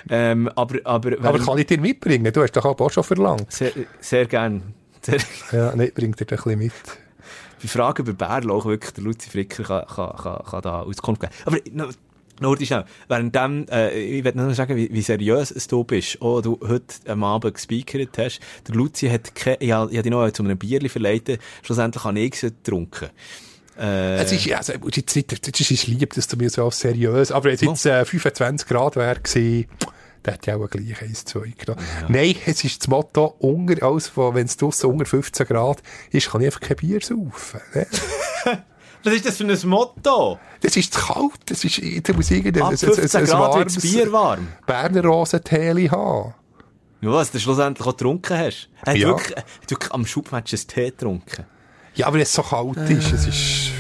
Ähm, 0.10 0.48
aber, 0.56 0.80
aber, 0.86 1.12
Aber 1.22 1.40
kann 1.40 1.58
ich 1.58 1.68
dir 1.68 1.80
mitbringen? 1.80 2.32
Du 2.34 2.42
hast 2.42 2.54
doch 2.54 2.66
auch 2.66 2.92
schon 2.92 3.04
verlangt. 3.04 3.52
sehr, 3.52 3.72
sehr 4.00 4.26
gern. 4.26 4.74
Ja, 5.52 5.76
nein, 5.76 5.92
bringt 5.94 6.20
dir 6.20 6.26
ein 6.26 6.36
bisschen 6.36 6.58
mit. 6.60 6.72
Bei 7.62 7.68
Fragen 7.68 8.04
über 8.08 8.14
Bärlauch 8.14 8.66
wirklich 8.66 8.94
der 8.94 9.04
Luzi 9.04 9.30
Fricker 9.30 9.64
kann, 9.64 9.86
kann, 9.88 10.16
kann, 10.18 10.44
kann 10.50 10.62
da 10.62 10.82
Auskunft 10.82 11.22
geben. 11.22 11.34
Aber 11.46 11.58
noch, 11.72 11.92
noch 12.40 12.58
schnell. 12.60 12.86
Währenddem, 13.08 13.68
äh, 13.70 14.00
ich 14.00 14.24
will 14.24 14.34
noch 14.34 14.54
sagen, 14.54 14.76
wie, 14.76 14.92
wie 14.92 15.02
seriös 15.02 15.52
es 15.52 15.68
du 15.68 15.84
bist. 15.84 16.18
Oh, 16.22 16.42
du 16.42 16.60
heute 16.68 16.96
am 17.08 17.24
Abend 17.24 17.54
gespeakert 17.54 18.18
hast. 18.18 18.40
Der 18.68 18.76
Luzi 18.76 19.08
hat 19.10 19.36
keine, 19.36 19.58
ich, 19.58 19.70
ich 19.70 19.74
hab 19.74 19.90
dich 19.90 20.06
noch 20.06 20.32
zu 20.32 20.44
einem 20.44 20.58
Bierli 20.58 20.90
verleitet. 20.90 21.40
Schlussendlich 21.62 22.04
habe 22.04 22.20
ich 22.20 22.34
es 22.34 22.42
getrunken. 22.42 23.10
Äh, 23.80 24.18
Es 24.18 24.32
ist, 24.32 24.46
ja, 24.46 24.58
also, 24.58 24.74
jetzt 24.92 25.16
nicht, 25.16 25.32
das 25.32 25.60
ist, 25.60 25.72
ich 25.72 25.88
liebe 25.88 26.14
das 26.16 26.28
zu 26.28 26.36
mir 26.38 26.50
so 26.50 26.70
seriös, 26.72 27.32
aber 27.32 27.52
es 27.52 27.62
jetzt 27.62 27.86
äh, 27.86 28.04
25 28.06 28.68
Grad 28.68 28.96
wäre 28.96 29.20
gewesen, 29.20 29.68
dann 30.24 30.34
hätte 30.36 30.52
ich 30.52 30.58
auch 30.58 30.70
gleich 30.70 31.02
eins, 31.02 31.26
zwei 31.26 31.54
genommen. 31.58 31.84
Nein, 32.08 32.36
es 32.46 32.64
ist 32.64 32.82
das 32.82 32.88
Motto, 32.88 33.36
unter, 33.40 33.86
als 33.86 34.12
wenn 34.16 34.46
es 34.46 34.58
draussen 34.58 34.92
unter 34.92 35.06
15 35.06 35.48
Grad 35.48 35.82
ist, 36.12 36.30
kann 36.30 36.42
ich 36.42 36.48
einfach 36.48 36.62
kein 36.62 36.78
Bier 36.78 37.00
saufen. 37.02 37.60
Ne? 37.74 37.88
was 39.04 39.14
ist 39.14 39.26
das 39.26 39.38
für 39.38 39.46
ein 39.46 39.70
Motto? 39.70 40.40
Das 40.62 40.78
ist 40.78 40.94
kalt, 40.96 41.34
das 41.46 41.64
ist, 41.64 41.82
da 42.08 42.14
muss 42.14 42.30
irgendein 42.32 42.64
ein, 42.64 42.68
ein, 42.70 42.74
ein, 42.74 42.78
15 42.78 43.22
ein 43.22 43.26
Grad 43.26 43.56
wird 43.56 43.66
das 43.68 43.76
warmes 43.76 43.82
Bier 43.82 44.12
warm. 44.12 44.48
Berner 44.66 45.04
Rosentee 45.04 45.90
haben. 45.90 46.34
Ja, 47.02 47.12
was 47.12 47.32
du 47.32 47.40
schlussendlich 47.40 47.88
auch 47.88 47.98
getrunken 47.98 48.38
hast. 48.38 48.70
Er 48.86 48.94
hat 48.94 49.00
Ja. 49.00 49.08
wirklich, 49.08 49.36
hat 49.36 49.72
wirklich 49.72 49.92
am 49.92 50.06
Schubmatch 50.06 50.54
einen 50.54 50.68
Tee 50.68 50.92
getrunken. 50.92 51.46
Ja, 51.96 52.08
aber 52.08 52.20
es 52.20 52.32
so 52.32 52.44
kalt 52.44 52.78
ist, 52.90 53.12
es 53.12 53.28
ist 53.28 53.72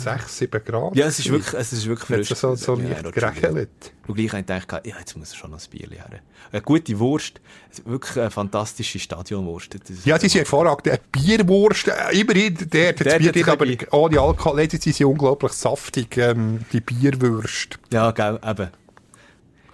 6, 0.00 0.38
7 0.38 0.64
Grad. 0.64 0.96
Ja, 0.96 1.06
es 1.06 1.18
ist 1.18 1.30
wirklich, 1.30 1.54
es 1.54 1.72
ist 1.72 1.86
wirklich 1.86 2.28
Hat 2.28 2.30
es 2.30 2.40
so, 2.40 2.54
so 2.54 2.74
Ja, 2.76 3.00
leicht 3.00 3.12
geregelt. 3.12 3.92
Und 4.06 4.14
gleich 4.16 4.28
habe 4.32 4.40
ich 4.40 4.46
gedacht, 4.66 4.86
ja, 4.86 4.94
jetzt 4.98 5.16
muss 5.16 5.30
er 5.32 5.36
schon 5.36 5.50
noch 5.50 5.60
ein 5.60 5.70
Bier 5.70 5.88
her. 5.90 6.06
Eine 6.52 6.62
gute 6.62 6.98
Wurst, 6.98 7.40
wirklich 7.84 8.18
eine 8.18 8.30
fantastische 8.30 8.98
Stadionwurst. 8.98 9.74
Das 9.74 10.04
Ja, 10.04 10.18
die 10.18 10.28
sind 10.28 10.38
hervorragend. 10.40 10.88
Eine 10.88 11.00
Bierwurst, 11.12 11.88
äh, 11.88 12.18
immerhin, 12.20 12.56
der, 12.56 12.92
Der 12.92 13.04
das 13.04 13.18
Bier 13.18 13.32
drin, 13.32 13.48
aber 13.48 13.66
bisschen- 13.66 13.88
ohne 13.92 14.20
Alkohol, 14.20 14.66
die 14.66 14.78
sind 14.92 15.06
unglaublich 15.06 15.52
saftig, 15.52 16.16
ähm, 16.16 16.64
die 16.72 16.80
Bierwürste. 16.80 17.78
Ja, 17.92 18.10
gell, 18.10 18.38
eben. 18.44 18.70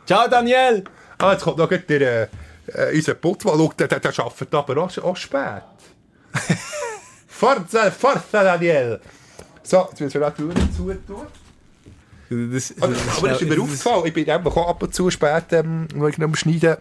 Ciao, 0.05 0.29
Daniel! 0.29 0.85
Ah, 1.19 1.33
jetzt 1.33 1.45
kommt 1.45 1.59
noch 1.59 1.69
der, 1.69 2.01
äh, 2.01 2.29
äh, 2.69 2.95
unser 2.95 3.15
Putzmann, 3.15 3.57
schau, 3.59 3.73
der, 3.79 3.89
der, 3.89 4.01
der 4.01 4.19
arbeitet 4.19 4.55
aber 4.55 4.77
auch, 4.83 4.99
auch 4.99 5.17
spät. 5.17 5.63
Forza, 7.27 7.91
Forza, 7.91 8.43
Daniel! 8.45 9.01
So, 9.67 9.89
jetzt 9.91 10.01
müssen 10.01 10.21
wir 10.21 10.29
auch 10.29 10.33
die 10.33 10.43
Türen 10.43 10.73
zutun. 10.73 11.27
Das, 12.29 12.75
Aber, 12.81 12.95
aber 13.17 13.29
das 13.29 13.43
ist 13.43 13.49
mir 13.49 13.61
aufgefallen, 13.61 14.07
ich 14.07 14.15
bin 14.15 14.31
einfach 14.31 14.57
auch 14.57 14.69
ab 14.69 14.83
und 14.83 14.95
zu 14.95 15.11
spät, 15.11 15.45
ähm, 15.53 15.89
wegen 15.95 16.23
dem 16.23 16.35
Schneiden, 16.35 16.77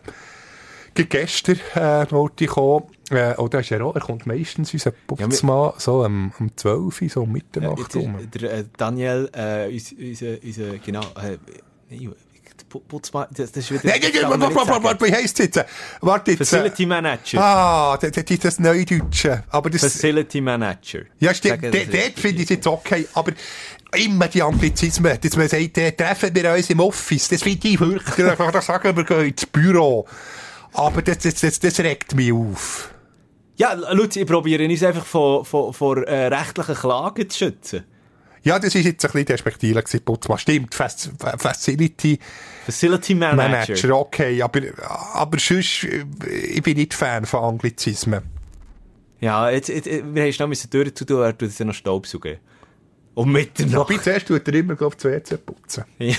Gerade 0.95 1.09
gestern 1.09 1.59
äh, 1.73 2.09
wollte 2.09 2.45
ich 2.45 2.49
kommen, 2.49 2.85
äh, 3.09 3.33
oh, 3.37 3.49
da 3.49 3.59
ist 3.59 3.69
er 3.69 3.85
auch, 3.85 3.95
er 3.95 4.01
kommt 4.01 4.25
meistens, 4.25 4.73
unser 4.73 4.91
Putzmann, 4.91 5.73
so 5.77 6.05
am, 6.05 6.31
am 6.39 6.55
12 6.55 7.01
Uhr, 7.01 7.09
so 7.09 7.23
um 7.23 7.33
Mitternacht 7.33 7.93
rum. 7.95 8.15
der, 8.33 8.53
äh, 8.53 8.63
Daniel, 8.77 9.29
äh, 9.33 9.67
unser, 9.67 10.41
unser, 10.41 10.77
genau, 10.77 11.01
äh, 11.21 11.37
Putzmann, 12.79 13.27
das, 13.31 13.51
das 13.51 13.63
ist 13.63 13.71
wieder... 13.71 13.81
Nein, 13.99 13.99
nein, 14.01 14.39
nein, 14.39 14.55
warte, 14.55 14.83
warte, 14.83 15.05
wie 15.05 15.11
heisst 15.11 15.39
es 15.39 15.45
jetzt? 15.45 15.65
Warte 16.01 16.31
jetzt. 16.31 16.49
Facility 16.49 16.85
Manager. 16.85 17.41
Ah, 17.41 17.97
das, 17.99 18.11
ist 18.17 18.45
das 18.45 18.59
Neudeutsche. 18.59 19.43
Aber 19.49 19.69
das, 19.69 19.81
Facility 19.81 20.41
Manager. 20.41 21.01
ja, 21.19 21.33
stimmt, 21.33 21.63
dort 21.63 22.19
finde 22.19 22.37
ich 22.37 22.43
es 22.43 22.49
jetzt 22.49 22.67
okay, 22.67 23.07
aber 23.13 23.33
immer 23.95 24.27
die 24.27 24.41
Anglizismen, 24.41 25.17
dass 25.21 25.37
man 25.37 25.47
sagt, 25.47 25.73
treffen 25.73 26.35
wir 26.35 26.53
uns 26.53 26.69
im 26.69 26.79
Office, 26.79 27.29
das 27.29 27.43
finde 27.43 27.67
ich 27.67 27.79
wirklich, 27.79 28.27
ich 28.27 28.37
kann 28.37 28.61
sagen, 28.61 28.95
wir 28.95 29.03
gehen 29.03 29.25
ins 29.27 29.45
Büro. 29.45 30.05
Aber 30.73 31.01
das, 31.01 31.19
das, 31.19 31.35
das, 31.35 31.59
das 31.59 31.79
regt 31.79 32.15
mich 32.15 32.33
auf. 32.33 32.91
Ja, 33.57 33.73
Luzi, 33.73 34.21
ich 34.21 34.27
probiere 34.27 34.65
uns 34.65 34.83
einfach 34.83 35.05
vor, 35.05 35.45
vor, 35.45 35.73
vor 35.73 36.03
äh, 36.03 36.27
rechtlichen 36.27 36.75
Klagen 36.75 37.29
zu 37.29 37.37
schützen. 37.37 37.85
Ja, 38.45 38.59
das 38.59 38.75
ist 38.75 38.85
jetzt 38.85 39.03
ein 39.03 39.11
bisschen 39.11 39.25
despektierlich 39.25 39.85
gewesen, 39.85 40.05
Putzmann. 40.05 40.37
Stimmt, 40.37 40.75
Fac 40.75 40.91
Facility 41.39 42.19
Facility 42.63 43.15
Manager. 43.15 43.49
Manager, 43.49 43.97
okay, 43.97 44.39
aber, 44.39 44.61
aber 45.13 45.39
sonst, 45.39 45.83
äh, 45.83 46.05
ich 46.29 46.61
bin 46.61 46.77
nicht 46.77 46.93
Fan 46.93 47.25
von 47.25 47.43
Anglizismen. 47.43 48.21
Ja, 49.19 49.49
jetzt, 49.49 49.69
jetzt, 49.69 49.87
wir 49.87 50.23
haben 50.23 50.31
schnell 50.31 50.47
müssen 50.47 50.69
Türen 50.69 50.95
zu 50.95 51.05
tun, 51.05 51.21
er 51.21 51.35
tut 51.35 51.49
jetzt 51.49 51.59
ja 51.59 51.65
noch 51.65 51.73
Staubsaugen. 51.73 52.37
Um 53.15 53.31
Mitternacht. 53.31 53.89
Wobei, 53.89 53.97
zuerst 53.97 54.27
tut 54.27 54.47
er 54.47 54.53
immer, 54.53 54.75
glaube 54.75 54.95
ich, 54.95 55.01
das 55.01 55.11
WC 55.11 55.37
putzen. 55.37 55.83
Ja. 55.99 56.15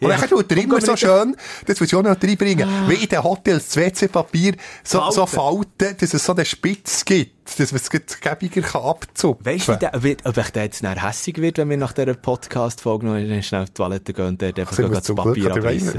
Und 0.00 0.10
dann 0.10 0.28
tut 0.28 0.52
er 0.52 0.58
immer 0.58 0.80
so 0.80 0.96
schön, 0.96 1.34
das 1.66 1.80
muss 1.80 1.88
ich 1.88 1.94
auch 1.96 2.02
noch 2.04 2.22
reinbringen, 2.22 2.68
wie 2.86 3.02
in 3.02 3.08
den 3.08 3.24
Hotels 3.24 3.66
das 3.66 3.76
WC-Papier 3.76 4.54
so, 4.84 5.10
so 5.10 5.26
Falten. 5.26 5.64
falten, 5.78 5.96
dass 5.98 6.14
es 6.14 6.24
so 6.24 6.34
eine 6.34 6.44
Spitze 6.44 7.04
gibt, 7.04 7.37
dass 7.56 7.72
man 7.72 7.80
es 7.80 8.20
gäbiger 8.20 8.62
kann 8.62 8.82
abzupfen. 8.82 9.46
Weißt 9.46 9.68
du, 9.68 9.72
ob 9.94 10.04
ob 10.24 10.36
ich 10.36 10.50
der 10.50 10.64
jetzt 10.64 10.82
nachher 10.82 11.08
hässig 11.08 11.38
wird, 11.38 11.58
wenn 11.58 11.70
wir 11.70 11.76
nach 11.76 11.92
dieser 11.92 12.14
Podcast-Folge 12.14 13.06
noch 13.06 13.16
in 13.16 13.42
schnell 13.42 13.62
auf 13.62 13.70
die 13.70 13.74
Toilette 13.74 14.12
gehen 14.12 14.26
und 14.26 14.42
dort 14.42 14.58
einfach 14.58 14.76
das 14.76 15.14
Papier 15.14 15.54
abreißen? 15.54 15.96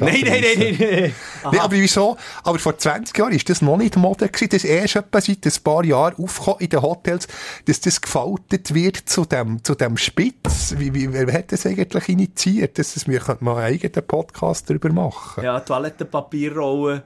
Nein, 0.00 0.20
nein, 0.24 0.40
nein, 0.42 0.58
nein, 0.58 0.76
nein. 0.80 1.14
Nee, 1.52 1.58
aber 1.58 1.72
wieso? 1.72 2.16
Aber 2.44 2.58
vor 2.58 2.76
20 2.76 3.16
Jahren 3.16 3.32
ist 3.32 3.48
das 3.48 3.62
noch 3.62 3.76
nicht 3.76 3.96
Mode 3.96 4.28
gewesen. 4.28 4.48
Das 4.50 4.64
ist 4.64 4.70
erst 4.70 4.96
etwa 4.96 5.20
seit 5.20 5.46
ein 5.46 5.62
paar 5.62 5.84
Jahren 5.84 6.14
aufgekommen 6.16 6.60
in 6.60 6.68
den 6.68 6.82
Hotels, 6.82 7.28
dass 7.66 7.80
das 7.80 8.00
gefaltet 8.00 8.74
wird 8.74 8.96
zu 8.96 9.24
dem, 9.24 9.62
zu 9.64 9.74
dem 9.74 9.96
Spitz. 9.96 10.74
Wie, 10.78 10.94
wie, 10.94 11.12
wer 11.12 11.32
hat 11.32 11.52
das 11.52 11.66
eigentlich 11.66 12.08
initiiert? 12.08 12.78
Das, 12.78 12.94
das 12.94 13.06
wir 13.06 13.20
könnten 13.20 13.44
mal 13.44 13.56
einen 13.56 13.74
eigenen 13.74 14.06
Podcast 14.06 14.68
darüber 14.68 14.92
machen. 14.92 15.44
Ja, 15.44 15.60
Toilettenpapierrollen. 15.60 17.02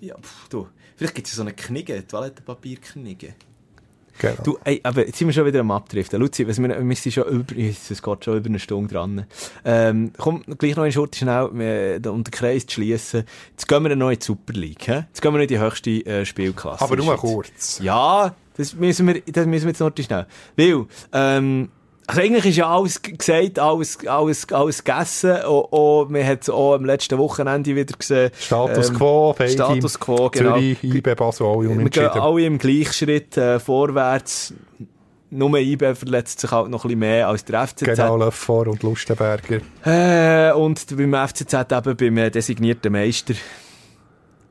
Ja, 0.00 0.16
pff, 0.16 0.48
du. 0.48 0.66
Vielleicht 1.00 1.14
gibt 1.14 1.28
es 1.28 1.34
so 1.34 1.40
eine 1.40 1.54
Knigge, 1.54 2.06
Toilettenpapierknigge. 2.06 3.32
Genau. 4.18 4.42
Du, 4.44 4.58
ey, 4.64 4.82
aber 4.82 5.06
jetzt 5.06 5.16
sind 5.16 5.28
wir 5.28 5.32
schon 5.32 5.46
wieder 5.46 5.60
am 5.60 5.70
Abdriften. 5.70 6.20
Luzi, 6.20 6.46
was 6.46 6.60
wir, 6.60 6.68
wir 6.68 6.96
sind 6.96 7.12
schon 7.12 7.24
über, 7.24 7.56
es 7.56 8.02
geht 8.02 8.22
schon 8.26 8.36
über 8.36 8.48
eine 8.50 8.58
Stunde 8.58 8.92
dran. 8.92 9.24
Ähm, 9.64 10.12
komm, 10.18 10.42
gleich 10.58 10.76
noch 10.76 10.82
eine 10.82 10.92
Schurte 10.92 11.16
schnell, 11.16 11.98
äh, 12.04 12.06
um 12.06 12.22
den 12.22 12.30
Kreis 12.30 12.66
zu 12.66 12.74
schliessen. 12.74 13.24
Jetzt 13.52 13.66
gehen 13.66 13.82
wir 13.82 13.96
noch 13.96 14.10
in 14.10 14.18
die 14.18 14.24
Super 14.26 14.52
League, 14.52 14.88
hä? 14.88 15.06
Jetzt 15.08 15.22
gehen 15.22 15.32
wir 15.32 15.38
noch 15.38 15.42
in 15.44 15.48
die 15.48 15.58
höchste 15.58 15.90
äh, 16.04 16.26
Spielklasse. 16.26 16.84
aber 16.84 16.96
nur 16.96 17.16
kurz. 17.16 17.80
Ja, 17.82 18.34
das 18.58 18.74
müssen 18.74 19.06
wir, 19.06 19.22
das 19.22 19.46
müssen 19.46 19.64
wir 19.64 19.70
jetzt 19.70 19.80
noch 19.80 19.96
schnell. 19.96 20.26
Weil, 20.54 20.84
ähm, 21.14 21.70
also 22.10 22.20
eigentlich 22.22 22.46
ist 22.46 22.56
ja 22.56 22.68
alles 22.68 23.00
gesagt, 23.02 23.58
alles, 23.58 23.98
alles, 24.06 24.52
alles 24.52 24.84
gegessen. 24.84 25.36
Auch, 25.42 25.72
auch, 25.72 26.06
wir 26.10 26.24
haben 26.26 26.38
es 26.40 26.50
auch 26.50 26.74
am 26.74 26.84
letzten 26.84 27.18
Wochenende 27.18 27.74
wieder 27.76 27.96
gesehen. 27.96 28.30
Status 28.38 28.88
Ähm, 28.90 28.96
quo, 28.96 29.34
beide. 29.38 29.52
Status 29.52 29.98
quo, 30.00 30.28
genau. 30.30 30.54
Zürich, 30.54 30.82
IB, 30.82 31.14
Basel, 31.14 31.46
alle 31.46 31.60
Wir 31.62 31.68
gehen 31.68 31.78
unentschieden. 31.78 32.20
alle 32.20 32.44
im 32.44 32.58
Gleichschritt 32.58 33.36
äh, 33.36 33.60
vorwärts. 33.60 34.52
Nur 35.32 35.56
IB 35.58 35.94
verletzt 35.94 36.40
sich 36.40 36.50
halt 36.50 36.70
noch 36.70 36.84
ein 36.84 36.88
bisschen 36.88 36.98
mehr 36.98 37.28
als 37.28 37.44
der 37.44 37.64
FCZ. 37.66 37.84
Genau, 37.84 38.16
Löffler 38.16 38.66
und 38.66 38.82
Lustenberger. 38.82 39.60
Äh, 39.84 40.52
und 40.54 40.84
beim 40.96 41.14
FCZ 41.28 41.54
eben 41.70 41.96
beim 41.96 42.16
äh, 42.18 42.30
designierten 42.30 42.90
Meister. 42.92 43.34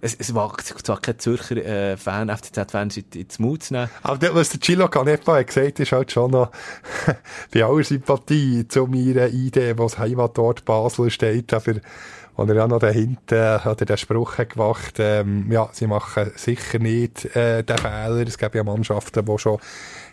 Es, 0.01 0.15
es 0.15 0.33
wagt 0.33 0.65
zwar 0.65 1.01
kein 1.01 1.19
Zürcher 1.19 1.57
äh, 1.57 1.97
Fan, 1.97 2.29
FCZ-Fan 2.29 2.89
ins 3.13 3.39
Mut 3.39 3.63
zu 3.63 3.73
nehmen. 3.73 3.89
Aber 4.01 4.17
das, 4.17 4.33
was 4.33 4.49
der 4.49 4.59
Gilo 4.59 4.87
Canepa 4.87 5.37
hat 5.37 5.47
gesagt 5.47 5.79
ist 5.79 5.91
halt 5.91 6.11
schon 6.11 6.31
noch 6.31 6.51
bei 7.53 7.63
aller 7.63 7.83
Sympathie 7.83 8.67
zu 8.67 8.87
meiner 8.87 9.27
Idee, 9.27 9.77
wo 9.77 9.83
das 9.83 9.97
Heimatort 9.97 10.63
Basel 10.65 11.09
steht, 11.09 11.53
aber 11.53 11.75
Und 12.39 12.49
er 12.49 12.55
ja 12.55 12.67
noch 12.67 12.79
dahinter 12.79 13.65
hat 13.65 13.81
er 13.81 13.85
den 13.85 13.97
Spruch 13.97 14.37
hat 14.37 14.51
gemacht, 14.51 14.95
ähm, 14.99 15.51
ja, 15.51 15.67
sie 15.73 15.87
machen 15.87 16.31
sicher 16.37 16.79
nicht 16.79 17.35
äh, 17.35 17.63
den 17.63 17.77
Fehler. 17.77 18.25
Es 18.25 18.37
gab 18.37 18.55
ja 18.55 18.63
Mannschaften, 18.63 19.25
die 19.25 19.37
schon 19.37 19.59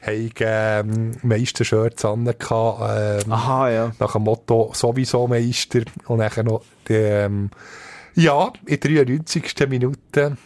haben, 0.03 0.31
ähm, 0.41 1.13
Meistershirts 1.23 2.05
an 2.05 2.27
ähm, 2.27 3.33
Aha, 3.33 3.71
ja. 3.71 3.93
nach 4.01 4.13
dem 4.15 4.23
Motto 4.23 4.73
sowieso 4.75 5.29
Meister 5.29 5.83
und 6.07 6.19
nachher 6.19 6.43
noch 6.43 6.63
die, 6.89 6.95
ähm, 6.95 7.51
ja, 8.17 8.53
in 8.67 8.81
93. 8.81 9.69
Minute 9.69 10.37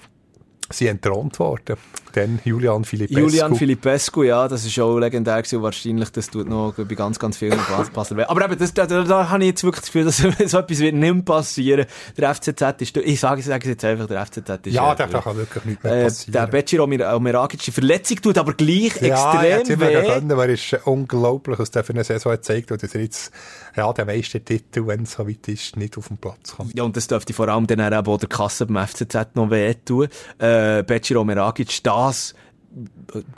sie 0.72 0.86
entthront 0.86 1.38
worden. 1.38 1.76
Dann 2.12 2.40
Julian 2.44 2.84
Filippescu. 2.84 3.20
Julian 3.20 3.54
Filippescu, 3.54 4.24
ja, 4.24 4.48
das 4.48 4.64
ist 4.64 4.78
auch 4.80 4.98
legendär 4.98 5.36
gewesen 5.42 5.62
wahrscheinlich, 5.62 6.10
das 6.10 6.28
tut 6.28 6.48
noch 6.48 6.74
bei 6.74 6.94
ganz, 6.94 7.18
ganz 7.18 7.36
vielen 7.36 7.58
passen. 7.92 8.20
Aber 8.20 8.44
eben, 8.44 8.58
das, 8.58 8.74
da, 8.74 8.86
da, 8.86 9.04
da 9.04 9.28
habe 9.30 9.44
ich 9.44 9.50
jetzt 9.50 9.62
wirklich 9.64 9.82
das 9.82 9.92
Gefühl, 9.92 10.04
dass 10.04 10.16
so 10.50 10.58
etwas 10.58 10.78
wird 10.78 10.94
nicht 10.94 11.14
mehr 11.14 11.22
passieren. 11.22 11.86
Der 12.16 12.34
FCZ 12.34 12.62
ist, 12.78 12.96
ich 12.96 13.20
sage, 13.20 13.40
ich 13.40 13.46
sage 13.46 13.62
es 13.62 13.68
jetzt 13.68 13.84
einfach, 13.84 14.06
der 14.06 14.26
FCZ 14.26 14.66
ist... 14.66 14.74
Ja, 14.74 14.92
äh, 14.92 14.96
da 14.96 15.06
kann 15.06 15.36
wirklich 15.36 15.64
nichts 15.64 15.84
mehr 15.84 15.92
äh, 15.92 16.04
passieren. 16.04 16.32
der 16.32 16.46
Becir 16.48 16.82
Omeragic, 16.82 17.62
die 17.62 17.70
Verletzung 17.70 18.20
tut 18.22 18.38
aber 18.38 18.54
gleich 18.54 19.00
ja, 19.00 19.08
er 19.08 19.58
hat's 19.58 19.70
extrem 19.70 19.80
immer 19.80 20.02
weh. 20.02 20.06
können, 20.08 20.32
aber 20.32 20.48
es 20.48 20.72
ist 20.72 20.86
unglaublich, 20.86 21.58
was 21.60 21.70
der 21.70 21.84
für 21.84 21.92
eine 21.92 22.02
Saison 22.02 22.32
gezeigt 22.32 22.70
hat, 22.72 22.82
dass 22.82 22.94
er 22.94 23.02
jetzt, 23.02 23.30
ja, 23.76 23.92
den 23.92 24.06
meisten 24.06 24.44
Titel, 24.44 24.86
wenn 24.86 25.02
es 25.02 25.12
so 25.12 25.26
weit 25.28 25.46
ist, 25.48 25.76
nicht 25.76 25.96
auf 25.98 26.08
den 26.08 26.16
Platz 26.18 26.56
kommt. 26.56 26.76
Ja, 26.76 26.84
und 26.84 26.96
das 26.96 27.06
dürfte 27.06 27.32
vor 27.32 27.48
allem 27.48 27.66
dann 27.66 27.80
auch 27.94 28.18
der 28.18 28.28
Kasse 28.28 28.66
beim 28.66 28.86
FCZ 28.86 29.34
noch 29.34 29.50
wehtun. 29.50 30.08
Äh, 30.38 30.82
Becir 30.82 31.20
Omeragic, 31.20 31.82
das 31.82 32.34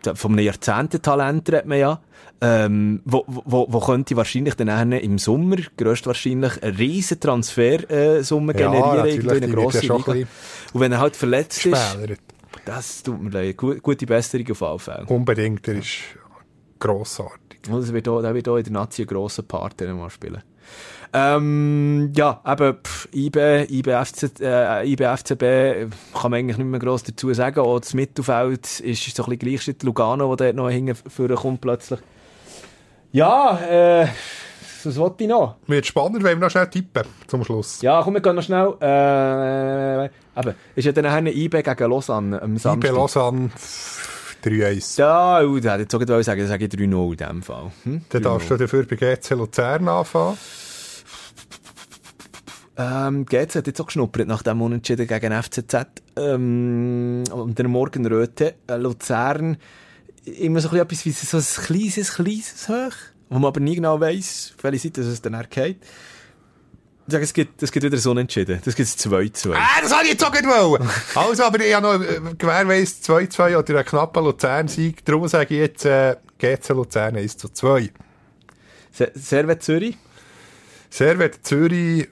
äh, 0.05 0.15
vom 0.15 0.39
Jahrzehnten-Talent 0.39 1.49
redet 1.51 1.67
man 1.67 1.79
ja. 1.79 2.01
Ähm, 2.45 3.03
wo, 3.05 3.25
wo, 3.27 3.67
wo 3.69 3.79
könnte 3.81 4.17
wahrscheinlich 4.17 4.55
dann 4.55 4.91
im 4.93 5.19
Sommer 5.19 5.57
größtwahrscheinlich 5.77 6.61
eine 6.63 6.77
riesen 6.77 7.21
Transfersumme 7.21 8.53
Ja, 8.59 8.71
generieren, 8.71 9.07
irgendwo 9.07 9.31
in 9.35 9.41
die 9.41 9.47
eine 9.47 9.55
grosse 9.55 9.87
ja 9.87 9.97
Liga. 9.97 10.13
ein 10.13 10.29
Und 10.73 10.81
wenn 10.81 10.91
er 10.93 10.99
halt 11.01 11.15
verletzt 11.15 11.65
ist, 11.67 11.79
Spälert. 11.93 12.19
das 12.65 13.03
tut 13.05 13.23
mir 13.23 13.31
leid. 13.31 13.57
Gu- 13.57 13.77
Gute 13.81 14.07
Besserung 14.07 14.51
auf 14.51 14.63
alle 14.63 14.79
Fälle. 14.81 15.07
Unbedingt, 15.07 15.69
er 15.69 15.75
ist 15.77 15.99
grossartig. 16.81 17.39
Und 17.69 17.93
wird 17.93 18.09
auch, 18.09 18.23
der 18.23 18.35
wird 18.35 18.49
auch 18.49 18.57
in 18.57 18.65
der 18.65 18.73
Nazi 18.73 19.03
einen 19.03 19.09
grossen 19.09 19.47
Part 19.47 19.81
mal 19.81 20.11
spielen. 20.11 20.43
Ähm, 21.15 22.13
ja, 22.17 22.41
eben, 22.47 22.79
pff, 22.83 23.09
IB, 23.13 23.67
IB, 23.69 23.91
FC, 24.05 24.41
äh, 24.41 24.89
IB, 24.89 25.05
FCB, 25.05 25.43
äh, 25.43 25.89
kann 26.15 26.31
man 26.31 26.41
eigentlich 26.41 26.57
nicht 26.57 26.67
mehr 26.67 26.81
gross 26.81 27.03
dazu 27.03 27.33
sagen. 27.35 27.61
Auch 27.61 27.81
das 27.81 27.93
Mittelfeld 27.93 28.81
ist 28.81 29.15
so 29.15 29.25
ein 29.25 29.39
bisschen 29.39 29.39
gleich 29.39 29.67
wie 29.67 29.87
Lugano, 29.87 30.35
der 30.35 30.53
dort 30.55 30.57
noch 30.57 30.71
hinten 30.71 31.35
kommt 31.35 31.61
plötzlich. 31.61 32.01
Ja, 33.13 33.59
äh, 33.59 34.09
was 34.85 34.97
wollte 34.97 35.25
ich 35.25 35.29
noch? 35.29 35.57
Wird 35.67 35.85
spannend, 35.85 36.23
wenn 36.23 36.39
wir 36.39 36.47
noch 36.47 36.51
schnell 36.51 36.69
tippen, 36.69 37.03
zum 37.27 37.45
Schluss. 37.45 37.83
Ja, 37.83 38.01
komm, 38.03 38.15
wir 38.15 38.23
gehen 38.23 38.35
noch 38.35 38.43
schnell. 38.43 38.75
Äh, 38.81 40.07
eben, 40.07 40.55
ist 40.75 40.85
ja 40.87 40.93
dann 40.93 41.05
nachher 41.05 41.27
IB 41.27 41.63
gegen 41.63 41.91
Lausanne 41.91 42.41
am 42.41 42.53
IB 42.53 42.59
Samstag. 42.59 42.93
Lausanne 42.93 43.51
3-1. 44.43 44.99
Ja, 44.99 45.43
uh, 45.43 45.61
da 45.61 45.73
hätte 45.73 45.83
ich 45.83 46.01
jetzt 46.01 46.11
auch 46.11 46.23
sagen, 46.23 46.41
dann 46.41 46.49
sage 46.49 46.65
ich 46.65 46.71
3-0 46.71 47.11
in 47.11 47.17
dem 47.17 47.43
Fall. 47.43 47.73
Hm? 47.85 48.03
Dann 48.09 48.23
darfst 48.23 48.51
du 48.51 48.57
dafür 48.57 48.85
bei 48.85 48.97
GC 48.97 49.31
Luzern 49.31 49.89
anfangen. 49.89 50.39
Ähm, 52.77 53.27
GC 53.27 53.57
hat 53.57 53.67
jetzt 53.67 53.81
auch 53.81 53.87
geschnuppert 53.87 54.27
nach 54.27 54.43
dem 54.43 54.63
Unentschieden 54.63 55.07
gegen 55.07 55.43
FCZ. 55.43 55.75
Ähm, 56.17 57.25
und 57.31 57.59
der 57.59 57.69
Morgenröte, 57.69 58.55
äh, 58.67 58.77
Luzern, 58.77 59.59
immer 60.25 60.61
so 60.61 60.71
ein 60.71 60.87
bisschen 60.87 61.13
etwas 61.13 61.23
wie 61.23 61.27
so 61.27 61.37
ein 61.37 61.67
kleines, 61.67 62.15
kleines 62.15 62.69
Hoch, 62.69 62.97
wo 63.29 63.39
man 63.39 63.49
aber 63.49 63.61
nie 63.61 63.77
genau 63.77 64.01
weiss, 64.01 64.55
auf 64.57 64.65
welche 64.65 64.89
Seite 64.89 65.03
es 65.03 65.21
dann 65.21 65.41
geht. 65.51 65.79
Ich 67.13 67.15
sage, 67.15 67.25
es 67.25 67.35
gibt, 67.35 67.63
es 67.63 67.71
gibt 67.71 67.85
wieder 67.85 67.99
so 67.99 68.11
Unentschieden. 68.13 68.59
Das 68.65 68.75
gibt 68.75 68.89
es 68.89 68.97
2-2. 68.99 69.53
Ah, 69.55 69.83
das 69.83 69.93
habe 69.93 70.05
ich 70.05 70.13
jetzt 70.13 70.25
auch 70.25 70.33
nicht 70.33 70.47
wollen. 70.47 70.89
Also, 71.15 71.45
aber 71.45 71.61
ich 71.63 71.75
habe 71.75 71.87
noch 71.99 72.03
äh, 72.03 72.35
gewährweise 72.39 72.95
2-2 73.05 73.59
oder 73.59 73.75
einen 73.77 73.85
knappen 73.85 74.25
Luzern-Sieg. 74.25 75.05
Darum 75.05 75.29
sage 75.29 75.53
ich 75.55 75.61
jetzt 75.61 75.85
äh, 75.85 76.17
GC 76.39 76.71
Luzern 76.71 77.17
1-2. 77.19 77.91
Se- 78.93 79.13
Servet 79.15 79.63
Zürich. 79.63 79.99
Servet 80.89 81.47
Zürich, 81.47 82.09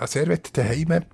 ja, 0.00 0.06
Servet 0.08 0.56
daheim, 0.56 1.04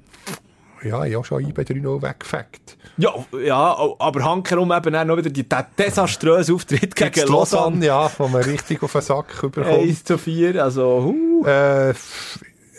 ja, 0.83 1.05
ich 1.05 1.15
habe 1.17 1.25
schon 1.27 1.47
IB 1.47 1.61
3-0 1.61 2.01
weggefegt. 2.03 2.78
Ja, 2.99 3.15
ja, 3.45 3.77
aber 4.01 4.25
hankerum 4.25 4.73
eben 4.73 4.95
auch 4.97 5.05
noch 5.05 5.17
wieder 5.17 5.31
die, 5.31 5.49
der 5.49 5.69
desaströse 5.79 6.53
Auftritt 6.53 6.97
gegen 6.97 7.13
Gegen 7.13 7.29
Lausanne. 7.29 7.87
ja, 7.87 8.11
wo 8.19 8.27
man 8.27 8.43
richtig 8.43 8.83
auf 8.83 8.91
den 8.91 9.03
Sack 9.03 9.41
bekommt. 9.41 9.67
1 9.67 10.03
zu 10.03 10.19
4, 10.19 10.63
also, 10.63 11.05
huh. 11.05 11.47
Äh, 11.47 11.95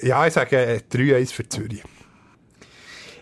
ja, 0.02 0.28
ich 0.28 0.34
sage 0.34 0.58
äh, 0.58 0.82
3-1 0.92 1.34
für 1.34 1.48
Zürich. 1.48 1.84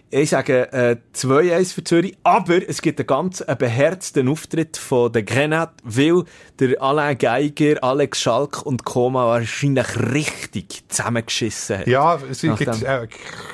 Ich 0.09 0.29
sage 0.29 0.71
äh, 0.71 0.95
2-1 1.13 1.73
für 1.73 1.83
Zürich, 1.83 2.17
aber 2.23 2.67
es 2.67 2.81
gibt 2.81 2.99
einen 2.99 3.07
ganz 3.07 3.41
äh, 3.41 3.55
beherzten 3.59 4.29
Auftritt 4.29 4.77
von 4.77 5.11
der 5.11 5.23
Grenade, 5.23 5.73
weil 5.83 6.23
der 6.59 6.81
Alain 6.81 7.17
Geiger, 7.17 7.83
Alex 7.83 8.21
Schalk 8.21 8.65
und 8.65 8.85
Koma 8.85 9.27
wahrscheinlich 9.27 9.99
richtig 10.13 10.83
zusammengeschissen 10.87 11.79
hat. 11.79 11.87
Ja, 11.87 12.17
es 12.31 12.41
gibt, 12.41 12.61
äh, 12.61 13.07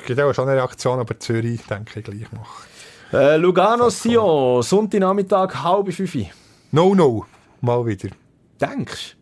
gibt 0.06 0.20
auch 0.20 0.32
schon 0.32 0.48
eine 0.48 0.58
Reaktion, 0.58 1.00
aber 1.00 1.18
Zürich 1.18 1.60
denke 1.68 1.98
ich 1.98 2.04
gleich 2.04 2.32
noch. 2.32 2.62
Äh, 3.14 3.36
Lugano 3.36 3.90
Sion, 3.90 4.60
Sonntagnachmittag, 4.62 5.62
halb 5.62 5.92
fünf. 5.92 6.16
No-No, 6.72 7.24
mal 7.60 7.86
wieder. 7.86 8.08
Denkst 8.60 9.16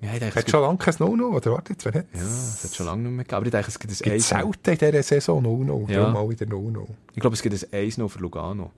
du? 0.00 0.06
Ja, 0.06 0.12
ich 0.14 0.20
denke, 0.20 0.34
Hat 0.36 0.44
gibt, 0.46 0.50
schon 0.50 0.62
lange 0.62 0.78
kein 0.78 0.94
No-No, 0.98 1.28
oder 1.36 1.52
warte 1.52 1.74
jetzt, 1.74 1.84
wenn 1.84 1.94
ja, 1.94 2.02
es 2.14 2.64
hat 2.64 2.74
schon 2.74 2.86
lange 2.86 3.02
nicht 3.02 3.12
mehr 3.12 3.24
gegeben, 3.24 3.36
aber 3.36 3.46
ich 3.46 3.52
denke, 3.52 3.68
es 3.68 3.78
gibt 3.78 3.92
ein 3.92 3.96
Gibt 3.96 4.14
1 4.14 4.28
selten 4.28 4.70
in 4.70 4.78
dieser 4.78 5.02
Saison 5.02 5.42
No-No, 5.42 5.86
Ja. 5.88 6.08
mal 6.08 6.26
wieder 6.30 6.46
No-No. 6.46 6.86
Ich 7.14 7.20
glaube, 7.20 7.34
es 7.34 7.42
gibt 7.42 7.54
ein 7.54 7.78
1 7.78 7.98
noch 7.98 8.08
für 8.08 8.20
Lugano. 8.20 8.70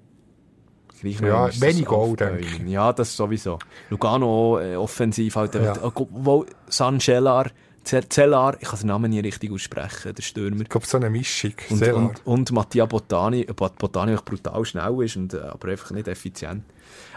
Noch 1.02 1.20
Ja, 1.20 1.60
wenig 1.60 1.84
Goal, 1.84 2.16
denke 2.16 2.64
Ja, 2.66 2.92
das 2.92 3.14
sowieso. 3.16 3.58
Lugano 3.90 4.58
äh, 4.58 4.74
offensiv 4.74 5.36
halt. 5.36 5.54
Ja. 5.54 5.74
Ja. 5.74 5.92
Wo 6.10 6.46
San 6.68 6.98
Cellar, 6.98 7.50
Z- 7.86 8.12
Cellar, 8.12 8.56
ich 8.60 8.68
kann 8.68 8.78
den 8.80 8.88
Namen 8.88 9.10
nie 9.10 9.20
richtig 9.20 9.50
aussprechen, 9.52 10.14
der 10.14 10.22
Stürmer. 10.22 10.60
Ich 10.62 10.68
glaube, 10.68 10.86
so 10.86 10.96
eine 10.96 11.08
Mischung. 11.08 11.52
Und, 11.70 11.76
Sehr 11.78 11.96
und, 11.96 12.26
und 12.26 12.50
Mattia 12.52 12.84
Botani, 12.84 13.42
äh, 13.42 13.52
Bot- 13.52 13.78
Botani 13.78 14.14
auch 14.14 14.24
brutal 14.24 14.64
schnell 14.64 15.02
ist, 15.04 15.16
und, 15.16 15.34
äh, 15.34 15.38
aber 15.38 15.68
einfach 15.68 15.92
nicht 15.92 16.08
effizient. 16.08 16.64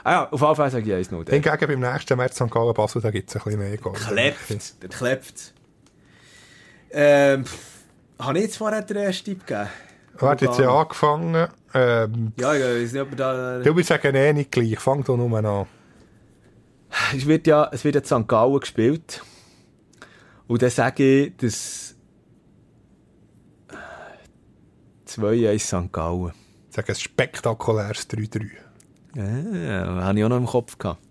Ah 0.04 0.12
ja, 0.12 0.30
auf 0.32 0.40
jeden 0.41 0.56
Fall 0.56 0.72
sage 0.72 1.00
ich 1.00 1.08
1-0. 1.10 1.24
Der 1.26 1.34
Hingegen 1.34 1.68
beim 1.82 1.91
nächsten 1.94 2.16
Match 2.18 2.34
St. 2.36 2.50
Gallen 2.52 2.74
Basel, 2.74 3.02
da 3.02 3.12
gibt 3.12 3.30
es 3.30 3.36
ein 3.36 3.41
bisschen 3.44 3.60
mehr 3.60 3.78
Goal. 3.78 3.96
klebt, 3.96 4.82
der 4.84 4.90
klebt. 4.90 5.54
Ähm, 6.91 7.44
habe 8.20 8.38
ich 8.38 8.44
jetzt 8.46 8.58
vorher 8.58 8.82
den 8.82 8.98
ersten 8.98 9.26
Tipp 9.26 9.46
gegeben? 9.46 9.70
Er 10.20 10.28
hat 10.30 10.41
jetzt 10.41 10.60
ja 10.60 10.70
angefangen. 10.74 11.48
Ähm, 11.74 12.34
Ja, 12.38 12.54
ich 12.54 12.64
weiß 12.64 12.91
nicht, 12.94 13.02
ob 13.02 13.16
da... 13.16 13.60
du 13.60 13.76
willst 13.76 13.90
sagen, 13.90 14.16
eh 14.16 14.34
nicht 14.34 14.52
gleich. 14.52 14.78
Fang 14.80 15.04
doch 15.04 15.16
nur 15.18 15.38
an. 15.38 15.66
Es 17.16 17.26
wird 17.26 17.46
ja, 17.48 17.70
es 17.72 17.84
wird 17.84 17.96
jetzt 17.96 18.08
St. 18.10 18.28
Gallen 18.28 18.60
gespielt. 18.60 19.22
Und 20.50 20.64
dann 20.64 20.72
sage 20.72 21.26
ich, 21.26 21.38
dass 21.38 21.96
2-1 25.08 25.60
St. 25.60 25.94
Gallen. 25.94 26.34
Ich 26.70 26.76
sage 26.76 26.92
ein 26.92 26.96
spektakuläres 26.96 28.10
3-3. 28.10 28.50
Ja, 29.16 30.04
habe 30.04 30.18
ich 30.18 30.26
auch 30.26 30.30
noch 30.30 30.38
im 30.38 30.48
Kopf 30.48 30.76
gehabt. 30.80 31.02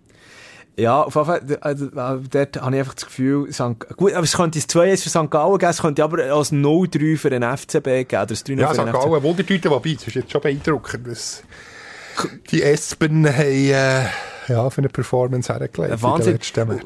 Ja, 0.77 1.03
auf 1.03 1.15
jeden 1.15 1.25
Fall, 1.25 1.57
also, 1.61 1.85
äh, 1.87 2.19
dort 2.29 2.61
habe 2.61 2.75
ich 2.75 2.79
einfach 2.79 2.93
das 2.95 3.05
Gefühl, 3.05 3.51
St. 3.53 3.79
gut, 3.95 4.13
aber 4.13 4.23
es 4.23 4.35
könnte 4.35 4.59
ein 4.59 4.61
2-1 4.61 5.03
für 5.03 5.09
St. 5.09 5.31
Gallen 5.31 5.57
geben, 5.57 5.69
es 5.71 5.81
könnte 5.81 6.03
aber 6.03 6.17
ein 6.21 6.31
0-3 6.31 7.17
für 7.17 7.29
den 7.29 7.43
FCB 7.43 7.85
geben, 8.09 8.23
oder 8.23 8.31
ein 8.31 8.35
3-0 8.35 8.59
Ja, 8.59 8.73
St. 8.73 8.79
den 8.79 8.87
FCB. 8.87 8.91
Gallen, 8.91 9.23
Wundertüte, 9.23 9.69
wobei, 9.69 9.93
das 9.93 10.07
ist 10.07 10.15
jetzt 10.15 10.31
schon 10.31 10.41
beeindruckend, 10.41 11.07
die 12.51 12.61
Espen 12.61 13.25
haben, 13.25 13.39
äh, 13.45 14.05
ja, 14.49 14.69
für 14.69 14.79
eine 14.79 14.89
Performance 14.89 15.53
hergelegt. 15.53 16.01
Wahnsinn. 16.01 16.39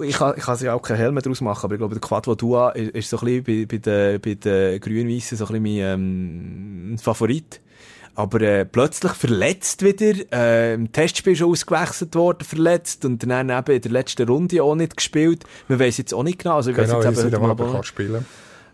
Ich 0.04 0.18
kann, 0.18 0.34
ich 0.38 0.44
kann 0.44 0.58
sich 0.58 0.70
auch 0.70 0.82
keinen 0.82 0.98
Helm 0.98 1.16
daraus 1.16 1.42
machen, 1.42 1.66
aber 1.66 1.76
ich 1.76 1.80
glaube, 1.80 1.96
der 1.96 2.02
Quad 2.02 2.28
Dua 2.42 2.72
ist, 2.72 2.92
ist 2.92 3.10
so 3.10 3.20
ein 3.20 3.44
bisschen 3.44 3.44
bei, 3.44 3.66
bei 3.66 3.78
den, 3.78 4.22
bei 4.22 4.34
den 4.36 4.80
Grün-Weissen 4.80 5.38
so 5.38 5.48
ein 5.48 5.64
bisschen 5.64 5.86
mein 5.86 6.92
ähm, 6.92 6.98
Favorit. 6.98 7.62
Aber 8.16 8.42
äh, 8.42 8.64
plötzlich 8.64 9.14
verletzt 9.14 9.84
wieder, 9.84 10.14
äh, 10.32 10.76
im 10.76 10.92
Testspiel 10.92 11.36
schon 11.36 11.50
ausgewechselt 11.50 12.14
worden, 12.14 12.44
verletzt 12.44 13.06
und 13.06 13.24
dann 13.24 13.50
eben 13.50 13.76
in 13.76 13.82
der 13.82 13.92
letzten 13.92 14.28
Runde 14.28 14.62
auch 14.62 14.76
nicht 14.76 14.96
gespielt. 14.96 15.46
Man 15.68 15.80
weiss 15.80 15.98
jetzt 15.98 16.14
auch 16.14 16.22
nicht 16.22 16.40
genau, 16.40 16.58
also 16.58 16.70
ich 16.70 16.76
Genau, 16.76 17.02
jetzt 17.02 17.06
jetzt 17.06 17.34
eben 17.34 17.42
heute 17.42 17.64
mal 17.64 17.84
spielen 17.84 18.26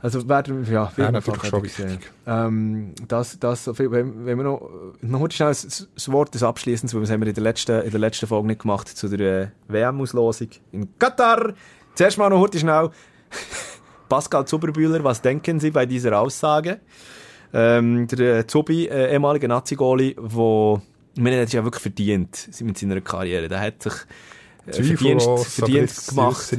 also 0.01 0.27
werden, 0.29 0.65
ja, 0.71 0.91
Ja, 0.95 1.11
natürlich 1.11 1.43
einfach 1.43 1.49
schon 1.49 1.65
sehen. 1.65 1.99
Ähm, 2.25 2.93
das, 3.07 3.37
das 3.39 3.67
wenn, 3.67 4.25
wenn 4.25 4.37
wir 4.37 4.43
noch, 4.43 4.69
noch 5.01 5.31
schnell 5.31 5.49
das, 5.49 5.87
das 5.93 6.11
Wort 6.11 6.33
des 6.33 6.43
Abschließens, 6.43 6.93
weil 6.93 7.01
das 7.01 7.11
haben 7.11 7.21
wir 7.21 7.27
in 7.27 7.33
der 7.33 7.43
letzten, 7.43 7.81
in 7.81 7.91
der 7.91 7.99
letzten 7.99 8.27
Folge 8.27 8.47
nicht 8.47 8.61
gemacht, 8.61 8.87
zu 8.87 9.09
der 9.09 9.41
äh, 9.41 9.47
WM-Auslosung 9.67 10.49
in 10.71 10.87
Katar. 10.97 11.53
Zuerst 11.95 12.17
mal 12.17 12.29
noch 12.29 12.39
kurz 12.39 12.59
schnell. 12.59 12.89
Pascal 14.09 14.45
Zuberbühler, 14.45 15.03
was 15.03 15.21
denken 15.21 15.59
Sie 15.59 15.69
bei 15.69 15.85
dieser 15.85 16.17
Aussage? 16.19 16.79
Ähm, 17.53 18.07
der 18.07 18.39
äh, 18.39 18.47
Zubi, 18.47 18.85
äh, 18.87 19.11
ehemaliger 19.11 19.47
Nazi-Goli, 19.47 20.15
wo, 20.17 20.81
ich 21.15 21.21
meine, 21.21 21.35
der 21.35 21.41
hat 21.41 21.47
es 21.47 21.53
ja 21.53 21.63
wirklich 21.63 21.81
verdient 21.81 22.49
mit 22.61 22.77
seiner 22.77 23.01
Karriere. 23.01 23.47
Der 23.47 23.59
hat 23.59 23.83
sich 23.83 23.93
äh, 24.67 24.83
verdient, 24.83 25.21
verdient 25.21 26.07
gemacht. 26.07 26.57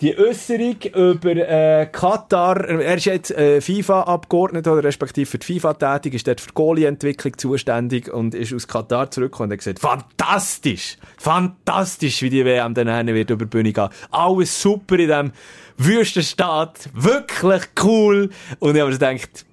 Die 0.00 0.16
Äußerung 0.16 0.76
über 0.94 1.36
äh, 1.36 1.86
Katar, 1.92 2.66
er 2.66 2.96
ist 2.96 3.04
jetzt 3.04 3.32
äh, 3.32 3.60
FIFA-Abgeordneter 3.60 4.72
oder 4.72 4.84
respektive 4.84 5.26
für 5.26 5.36
die 5.36 5.60
FIFA 5.60 5.74
tätig, 5.74 6.14
ist 6.14 6.26
dort 6.26 6.40
für 6.40 6.48
die 6.48 6.54
Goalie-Entwicklung 6.54 7.36
zuständig 7.36 8.10
und 8.10 8.34
ist 8.34 8.54
aus 8.54 8.66
Katar 8.66 9.10
zurückgekommen 9.10 9.50
und 9.50 9.52
hat 9.52 9.58
gesagt, 9.58 9.78
fantastisch, 9.78 10.96
fantastisch, 11.18 12.22
wie 12.22 12.30
die 12.30 12.46
WM 12.46 12.72
dann 12.72 13.08
wird 13.08 13.28
über 13.28 13.44
die 13.44 13.50
Bühne 13.50 13.74
gehen. 13.74 13.90
Alles 14.10 14.62
super 14.62 14.94
in 14.94 15.08
diesem 15.08 15.32
Wüstenstaat, 15.76 16.88
wirklich 16.94 17.64
cool. 17.82 18.30
Und 18.58 18.76
ich 18.76 18.80
habe 18.80 18.90
mir 18.90 18.98
gedacht, 18.98 19.44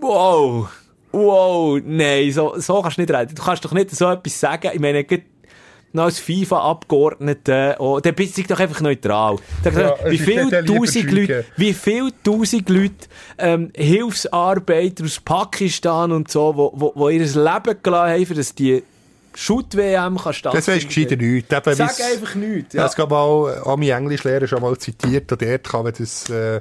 wow, 0.00 0.70
wow, 1.12 1.78
nein, 1.84 2.32
so, 2.32 2.54
so 2.56 2.80
kannst 2.80 2.96
du 2.96 3.02
nicht 3.02 3.12
reden. 3.12 3.34
Du 3.34 3.42
kannst 3.42 3.62
doch 3.62 3.72
nicht 3.72 3.90
so 3.90 4.08
etwas 4.08 4.40
sagen. 4.40 4.70
Ich 4.72 4.80
meine, 4.80 5.04
noch 5.92 6.04
als 6.04 6.20
FIFA-Abgeordneter, 6.20 7.76
oh, 7.80 8.00
dann 8.00 8.14
bist 8.14 8.38
du 8.38 8.42
doch 8.44 8.60
einfach 8.60 8.80
neutral. 8.80 9.36
Dann, 9.64 9.76
Ja, 9.78 9.94
wie 10.06 10.18
viele 10.18 10.64
tausend 10.64 11.10
Leute, 11.10 11.44
wie 11.56 11.72
viele 11.74 12.10
tausend 12.22 12.68
Leute, 12.68 12.94
ähm, 13.38 13.70
Hilfsarbeiter 13.74 15.04
aus 15.04 15.20
Pakistan 15.20 16.12
und 16.12 16.30
so, 16.30 16.56
wo, 16.56 16.72
wo, 16.74 16.92
wo 16.94 17.08
ihr 17.08 17.20
Leben 17.20 17.76
gelassen 17.82 18.12
haben, 18.12 18.26
für 18.26 18.34
dass 18.34 18.54
die 18.54 18.82
Shoot-WM 19.34 20.16
kann 20.16 20.24
Das 20.24 20.36
stattfinden. 20.36 20.66
weisst 20.66 20.86
gescheiter 20.88 21.16
nichts. 21.16 21.52
Eben, 21.52 21.74
Sag 21.76 22.00
einfach 22.00 22.34
nichts. 22.34 22.74
Ja. 22.74 22.80
Ja. 22.82 22.86
Es 22.88 22.96
gab 22.96 23.10
mal, 23.10 23.62
Ami 23.64 23.88
Englischlehrer 23.90 24.46
schon 24.48 24.60
mal 24.60 24.76
zitiert, 24.76 25.30
und 25.30 25.40
dort 25.42 25.64
kann 25.64 25.84
man 25.84 25.92
das, 25.96 26.28
äh, 26.30 26.60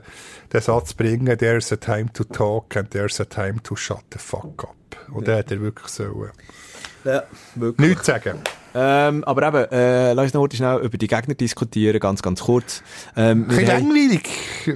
den 0.54 0.62
Satz 0.62 0.94
bringen, 0.94 1.36
there's 1.38 1.72
a 1.72 1.76
time 1.78 2.12
to 2.14 2.24
talk 2.24 2.76
and 2.78 2.92
there's 2.92 3.20
a 3.20 3.26
time 3.26 3.62
to 3.64 3.76
shut 3.76 4.04
the 4.14 4.20
fuck 4.20 4.64
up. 4.64 4.76
Und 5.12 5.28
da 5.28 5.38
hat 5.38 5.52
er 5.52 5.60
wirklich 5.62 5.88
so, 5.88 6.04
äh, 6.04 7.10
Ja, 7.10 7.24
wirklich. 7.56 7.90
nichts 7.90 8.06
sagen. 8.06 8.40
Ähm, 8.76 9.24
aber 9.24 9.48
eben, 9.48 9.72
äh, 9.72 10.14
lass 10.14 10.26
uns 10.26 10.34
noch 10.36 10.48
schnell 10.52 10.80
über 10.80 10.98
die 10.98 11.08
Gegner 11.08 11.34
diskutieren, 11.34 12.00
ganz, 12.00 12.22
ganz 12.22 12.42
kurz. 12.42 12.84
Ähm, 13.18 13.48
Ein 13.50 13.66
langweilig. 13.66 14.30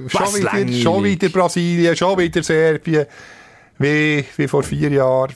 Schon 0.08 0.34
wieder, 0.34 0.44
langweilig? 0.44 0.82
schon 0.82 1.04
wieder 1.04 1.28
Brasilien, 1.28 1.96
schon 1.96 2.18
wieder 2.18 2.42
Serbien. 2.42 3.06
Wie, 3.78 4.24
wie 4.36 4.48
vor 4.48 4.62
vier 4.62 4.90
Jahren. 4.90 5.34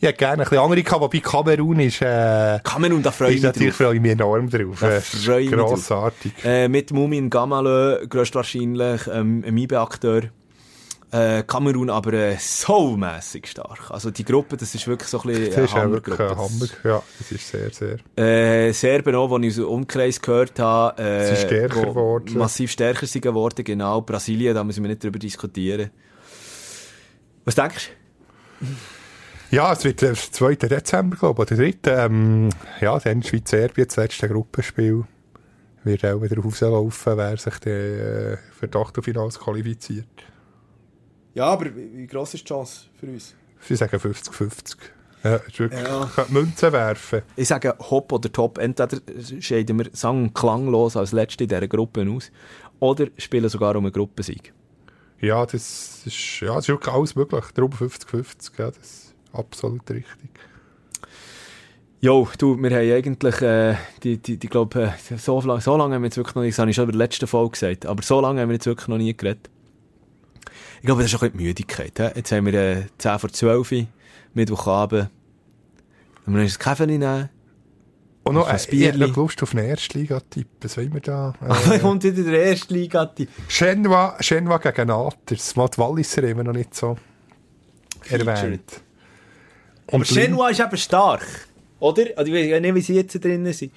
Ich 0.00 0.08
hätte 0.08 0.18
gerne 0.18 0.42
ein 0.42 0.48
bisschen 0.48 0.58
andere 0.58 0.82
gehabt, 0.82 1.00
wobei 1.00 1.20
Kamerun 1.20 1.80
ist, 1.80 2.02
äh, 2.02 2.58
Kamerun, 2.62 3.02
da 3.02 3.10
freue 3.10 3.28
ich 3.30 3.34
mich 3.36 3.42
natürlich 3.44 3.74
freue 3.74 3.94
ich 3.94 4.00
mich 4.02 4.12
enorm 4.12 4.50
drauf. 4.50 4.78
Da 4.80 4.90
Äh, 4.90 5.00
freue 5.00 5.40
ich 5.42 5.50
mich. 5.50 5.58
Grossartig. 5.58 6.32
Äh, 6.44 6.68
mit 6.68 6.92
Mumin 6.92 7.30
Gamalö, 7.30 8.06
größtwahrscheinlich, 8.06 9.02
ähm, 9.12 9.44
ein 9.46 9.54
MIBE-Akteur. 9.54 10.24
Äh, 11.14 11.44
Kamerun 11.44 11.90
aber 11.90 12.12
äh, 12.14 12.36
so 12.40 12.96
mässig 12.96 13.46
stark. 13.46 13.88
Also 13.90 14.10
die 14.10 14.24
Gruppe, 14.24 14.56
das 14.56 14.74
ist 14.74 14.86
wirklich 14.88 15.08
so 15.08 15.20
ein 15.20 15.28
bisschen 15.28 15.46
Das 15.54 15.56
ist 15.70 15.74
eine 15.74 15.82
Hammergruppe. 15.84 16.28
ein 16.30 16.36
Hammer. 16.36 16.66
Ja, 16.82 17.02
das 17.18 17.30
ist 17.30 17.48
sehr, 17.48 17.70
sehr. 17.70 17.98
Äh, 18.18 18.72
Serben 18.72 19.14
auch, 19.14 19.38
die 19.38 19.46
ich 19.46 19.52
aus 19.52 19.56
dem 19.56 19.66
Umkreis 19.66 20.20
gehört 20.20 20.58
habe, 20.58 21.00
äh, 21.00 21.28
Sie 21.28 21.36
sind 21.36 21.46
stärker 21.46 21.76
wo 21.76 21.82
geworden. 21.90 22.36
massiv 22.38 22.72
stärker 22.72 23.06
sind 23.06 23.22
geworden, 23.22 23.62
genau. 23.64 24.00
Brasilien, 24.00 24.56
da 24.56 24.64
müssen 24.64 24.82
wir 24.82 24.88
nicht 24.88 25.04
drüber 25.04 25.20
diskutieren. 25.20 25.90
Was 27.44 27.54
denkst 27.54 27.90
du? 28.60 28.66
Ja, 29.54 29.72
es 29.72 29.84
wird 29.84 30.02
der 30.02 30.14
2. 30.14 30.56
Dezember, 30.56 31.16
glaube 31.16 31.44
ich, 31.44 31.52
oder 31.52 31.62
3. 31.62 32.06
Ähm, 32.06 32.50
ja, 32.80 32.98
dann 32.98 33.22
Schweiz-Serbien, 33.22 33.86
das 33.86 33.96
letzte 33.96 34.28
Gruppenspiel. 34.28 35.04
Wird 35.84 36.04
auch 36.06 36.20
wieder 36.22 36.38
rauslaufen, 36.42 37.16
wer 37.18 37.36
sich 37.36 37.54
dann, 37.58 37.72
äh, 37.72 38.36
für 38.58 38.66
die 38.66 38.76
Achtelfinals 38.78 39.38
qualifiziert. 39.38 40.06
Ja, 41.34 41.46
aber 41.46 41.66
wie 41.74 42.06
gross 42.06 42.34
ist 42.34 42.44
die 42.44 42.48
Chance 42.48 42.86
für 42.98 43.06
uns? 43.06 43.34
Sie 43.60 43.76
sagen 43.76 43.96
50-50. 43.96 44.76
Ja, 45.24 45.36
ist 45.36 45.58
wirklich, 45.58 45.82
Ja. 45.82 46.08
Münzen 46.28 46.72
werfen. 46.72 47.22
Ich 47.34 47.48
sage 47.48 47.74
Hop 47.78 48.12
oder 48.12 48.30
Top. 48.30 48.58
Entweder 48.58 48.98
scheiden 49.40 49.78
wir 49.78 49.88
sang- 49.92 50.24
und 50.24 50.34
klanglos 50.34 50.96
als 50.96 51.12
Letzte 51.12 51.44
in 51.44 51.48
dieser 51.48 51.66
Gruppe 51.66 52.06
aus 52.10 52.30
oder 52.78 53.06
spielen 53.16 53.48
sogar 53.48 53.74
um 53.76 53.84
einen 53.84 53.92
Gruppensieg. 53.92 54.52
Ja, 55.20 55.46
das 55.46 56.02
ist, 56.04 56.40
ja, 56.40 56.54
das 56.54 56.64
ist 56.64 56.68
wirklich 56.68 56.94
alles 56.94 57.16
möglich. 57.16 57.44
Darum 57.54 57.70
50-50, 57.72 58.58
ja, 58.58 58.66
das 58.66 58.76
ist 58.78 59.14
absolut 59.32 59.90
richtig. 59.90 60.28
Jo, 62.02 62.28
du, 62.36 62.58
wir 62.62 62.70
haben 62.70 62.92
eigentlich, 62.92 63.40
äh, 63.40 63.76
die, 64.02 64.18
die, 64.18 64.36
die 64.36 64.48
glaub, 64.48 64.76
äh, 64.76 64.90
so, 65.16 65.40
lang, 65.40 65.62
so 65.62 65.74
lange 65.78 65.94
haben 65.94 66.02
wir 66.02 66.08
jetzt 66.08 66.18
wirklich 66.18 66.34
noch 66.34 66.42
nicht, 66.42 66.52
das 66.52 66.58
habe 66.58 66.70
ich 66.70 66.76
schon 66.76 66.84
in 66.84 66.90
der 66.90 66.98
letzten 66.98 67.26
Folge 67.26 67.52
gesagt, 67.52 67.86
aber 67.86 68.02
so 68.02 68.20
lange 68.20 68.42
haben 68.42 68.50
wir 68.50 68.54
jetzt 68.56 68.66
wirklich 68.66 68.88
noch 68.88 68.98
nie 68.98 69.16
geredet. 69.16 69.48
Ich 70.84 70.86
glaube, 70.86 71.00
das 71.00 71.10
ist 71.10 71.16
auch 71.16 71.22
ein 71.22 71.30
bisschen 71.30 71.38
die 71.38 71.44
Müdigkeit. 71.46 71.92
He? 71.96 72.10
Jetzt 72.14 72.30
haben 72.30 72.44
wir 72.44 72.52
äh, 72.52 72.82
10 72.98 73.18
vor 73.18 73.32
12 73.32 73.72
Uhr, 73.72 73.86
Mittwochabend. 74.34 75.08
Wenn 76.26 76.34
wir 76.34 76.42
uns 76.42 76.56
ein 76.56 76.58
Kaffee 76.58 76.86
nehmen. 76.86 77.30
Und 78.22 78.34
noch, 78.34 78.46
Ein 78.46 78.60
ich 78.70 78.84
hätte 78.84 78.98
noch 78.98 79.16
Lust 79.16 79.42
auf 79.42 79.52
eine 79.52 79.66
Erstliga-Tipp. 79.66 80.46
Was 80.60 80.76
wollen 80.76 80.92
wir 80.92 81.00
da? 81.00 81.32
Äh. 81.70 81.76
Äh, 81.76 81.78
kommt 81.78 82.04
wieder 82.04 82.22
der 82.30 82.44
erste 82.44 82.74
Liga. 82.74 83.06
die- 83.06 83.28
Genua, 83.48 84.18
Genua 84.20 84.58
gegen 84.58 84.88
Naters. 84.88 85.56
Matt 85.56 85.78
Walliser 85.78 86.22
immer 86.24 86.44
noch 86.44 86.52
nicht 86.52 86.74
so 86.74 86.98
erwähnt. 88.10 88.82
Aber 89.86 89.96
Und 89.96 90.06
Genua 90.06 90.50
ist 90.50 90.60
eben 90.60 90.76
stark. 90.76 91.26
Oder? 91.80 92.04
Also, 92.14 92.30
ich 92.30 92.52
weiß 92.52 92.60
nicht, 92.60 92.74
wie 92.74 92.80
sie 92.82 92.94
jetzt 92.96 93.24
drinnen 93.24 93.54
sind. 93.54 93.72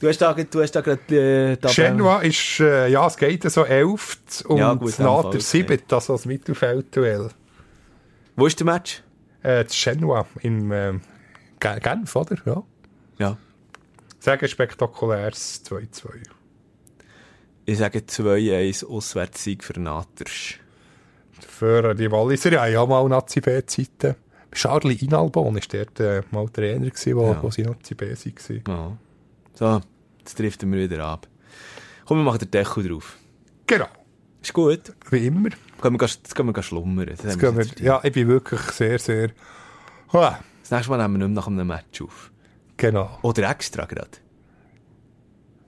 Du 0.00 0.08
hast 0.08 0.18
da, 0.18 0.32
du 0.32 0.62
hast 0.62 0.72
da 0.72 0.80
gerade 0.80 1.52
äh, 1.52 1.56
Genua 1.74 2.20
ist, 2.22 2.58
äh, 2.60 2.88
ja, 2.88 3.06
es 3.06 3.16
geht 3.18 3.42
so 3.50 3.64
11 3.64 4.44
und 4.46 4.58
Ja, 4.58 4.72
gut, 4.72 4.80
in 4.80 4.86
dem 4.86 4.92
Fall, 4.94 5.04
Nater 5.16 5.28
okay. 5.28 5.40
7, 5.40 5.78
das 5.88 6.24
Mittelfeldduell. 6.26 7.28
Wo 8.34 8.46
ist 8.46 8.58
der 8.58 8.64
Match? 8.64 9.02
Äh, 9.42 9.64
das 9.64 9.74
Genua 9.84 10.26
in 10.40 10.70
Gen- 11.60 11.80
Genf, 11.80 12.16
oder? 12.16 12.36
Ja. 12.46 12.62
Ja. 13.18 13.36
Sagen 14.18 14.48
spektakuläres 14.48 15.62
2-2. 15.66 16.08
Ich 17.66 17.78
sage 17.78 17.98
2-1 18.00 18.86
Auswärtssieg 18.86 19.62
für 19.62 19.78
Naters. 19.78 20.54
Für 21.46 21.94
die 21.94 22.10
Walliser, 22.10 22.52
ja, 22.52 22.66
ja, 22.66 22.84
mal 22.86 23.06
Nazi 23.08 23.40
B-Zeiten. 23.40 24.16
Charlie 24.52 24.94
Inalbon 25.04 25.54
war 25.54 25.62
dort 25.70 26.00
äh, 26.00 26.22
mal 26.30 26.48
Trainer, 26.48 26.88
gewesen, 26.90 27.16
wo, 27.16 27.26
Ja. 27.32 27.42
wo 27.42 27.50
sie 27.50 27.62
Nazi 27.62 27.94
B 27.94 28.10
waren. 28.14 28.62
Ja. 28.66 28.98
So, 29.60 29.78
jetzt 30.18 30.38
trifft 30.38 30.62
wir 30.62 30.78
wieder 30.78 31.04
ab. 31.04 31.28
Komm, 32.06 32.16
wir 32.16 32.24
machen 32.24 32.38
den 32.38 32.50
Deckel 32.50 32.88
drauf. 32.88 33.18
Genau, 33.66 33.88
Ist 34.40 34.54
gut. 34.54 34.80
wie 35.10 35.26
immer. 35.26 35.50
Können 35.82 36.00
wir, 36.00 36.06
jetzt 36.06 36.34
wir 36.34 36.62
schlummern. 36.62 37.10
Das, 37.22 37.38
wir 37.38 37.66
ja, 37.78 38.00
ich 38.02 38.12
bin 38.14 38.26
wirklich 38.26 38.60
sehr, 38.72 38.98
sehr... 38.98 39.28
Ah, 40.12 40.38
das 40.62 40.70
nächste 40.70 40.88
Mal 40.90 40.96
nehmen 40.96 41.20
wir 41.20 41.28
nicht 41.28 41.36
nach 41.36 41.46
einem 41.46 41.66
Match 41.66 42.00
auf. 42.00 42.30
genau. 42.78 43.18
Oder 43.20 43.50
extra 43.50 43.84
gerade. 43.84 44.08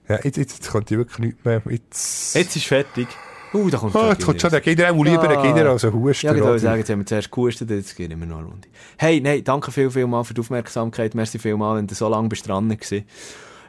Ja, 0.09 0.15
jetzt, 0.23 0.37
jetzt, 0.37 0.53
jetzt 0.55 0.71
könnte 0.71 0.95
ich 0.95 0.97
wirklich 0.97 1.19
nichts 1.19 1.45
mehr... 1.45 1.61
Jetzt, 1.69 2.33
Jetzt 2.35 2.55
ist 2.55 2.65
fertig. 2.65 3.07
Uh, 3.53 3.69
da 3.69 3.77
kommt 3.77 3.93
schon 3.93 4.09
jetzt 4.09 4.25
kommt 4.25 4.41
schon 4.41 4.49
der 4.49 4.61
Kinder, 4.61 4.91
auch 4.91 5.03
lieber 5.03 5.29
Ah. 5.29 5.39
Kinder 5.43 5.69
als 5.69 5.85
ein 5.85 5.93
Huster. 5.93 6.35
Ja, 6.35 6.43
wollte 6.43 6.57
sagen, 6.63 6.79
jetzt 6.79 6.89
haben 6.89 6.99
wir 6.99 7.05
zuerst 7.05 7.29
gehustet, 7.29 7.69
jetzt 7.69 7.95
gehen 7.95 8.09
wir 8.19 8.25
noch 8.25 8.39
eine 8.39 8.47
Runde. 8.47 8.67
Hey, 8.97 9.21
nein, 9.21 9.43
danke 9.43 9.71
viel, 9.71 9.91
viel 9.91 10.07
mal 10.07 10.23
für 10.23 10.33
die 10.33 10.41
Aufmerksamkeit. 10.41 11.13
Merci 11.13 11.37
viel 11.37 11.55
mal, 11.55 11.77
wenn 11.77 11.85
du 11.85 11.93
so 11.93 12.09
lange 12.09 12.27
bist 12.27 12.47
dran. 12.47 12.75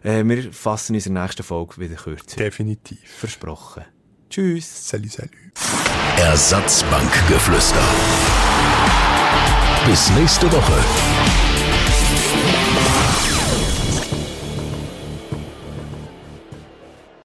Äh, 0.04 0.22
wir 0.24 0.52
fassen 0.52 0.94
uns 0.94 1.06
in 1.06 1.14
der 1.14 1.24
nächsten 1.24 1.42
Folge 1.42 1.78
wieder 1.78 1.96
kürzer. 1.96 2.36
Definitiv. 2.36 3.00
Versprochen. 3.18 3.84
Tschüss. 4.28 4.88
Salut, 4.88 5.10
salut. 5.10 5.30
Ersatzbankgeflüster. 6.18 7.82
Bis 9.86 10.10
nächste 10.10 10.52
Woche. 10.52 11.53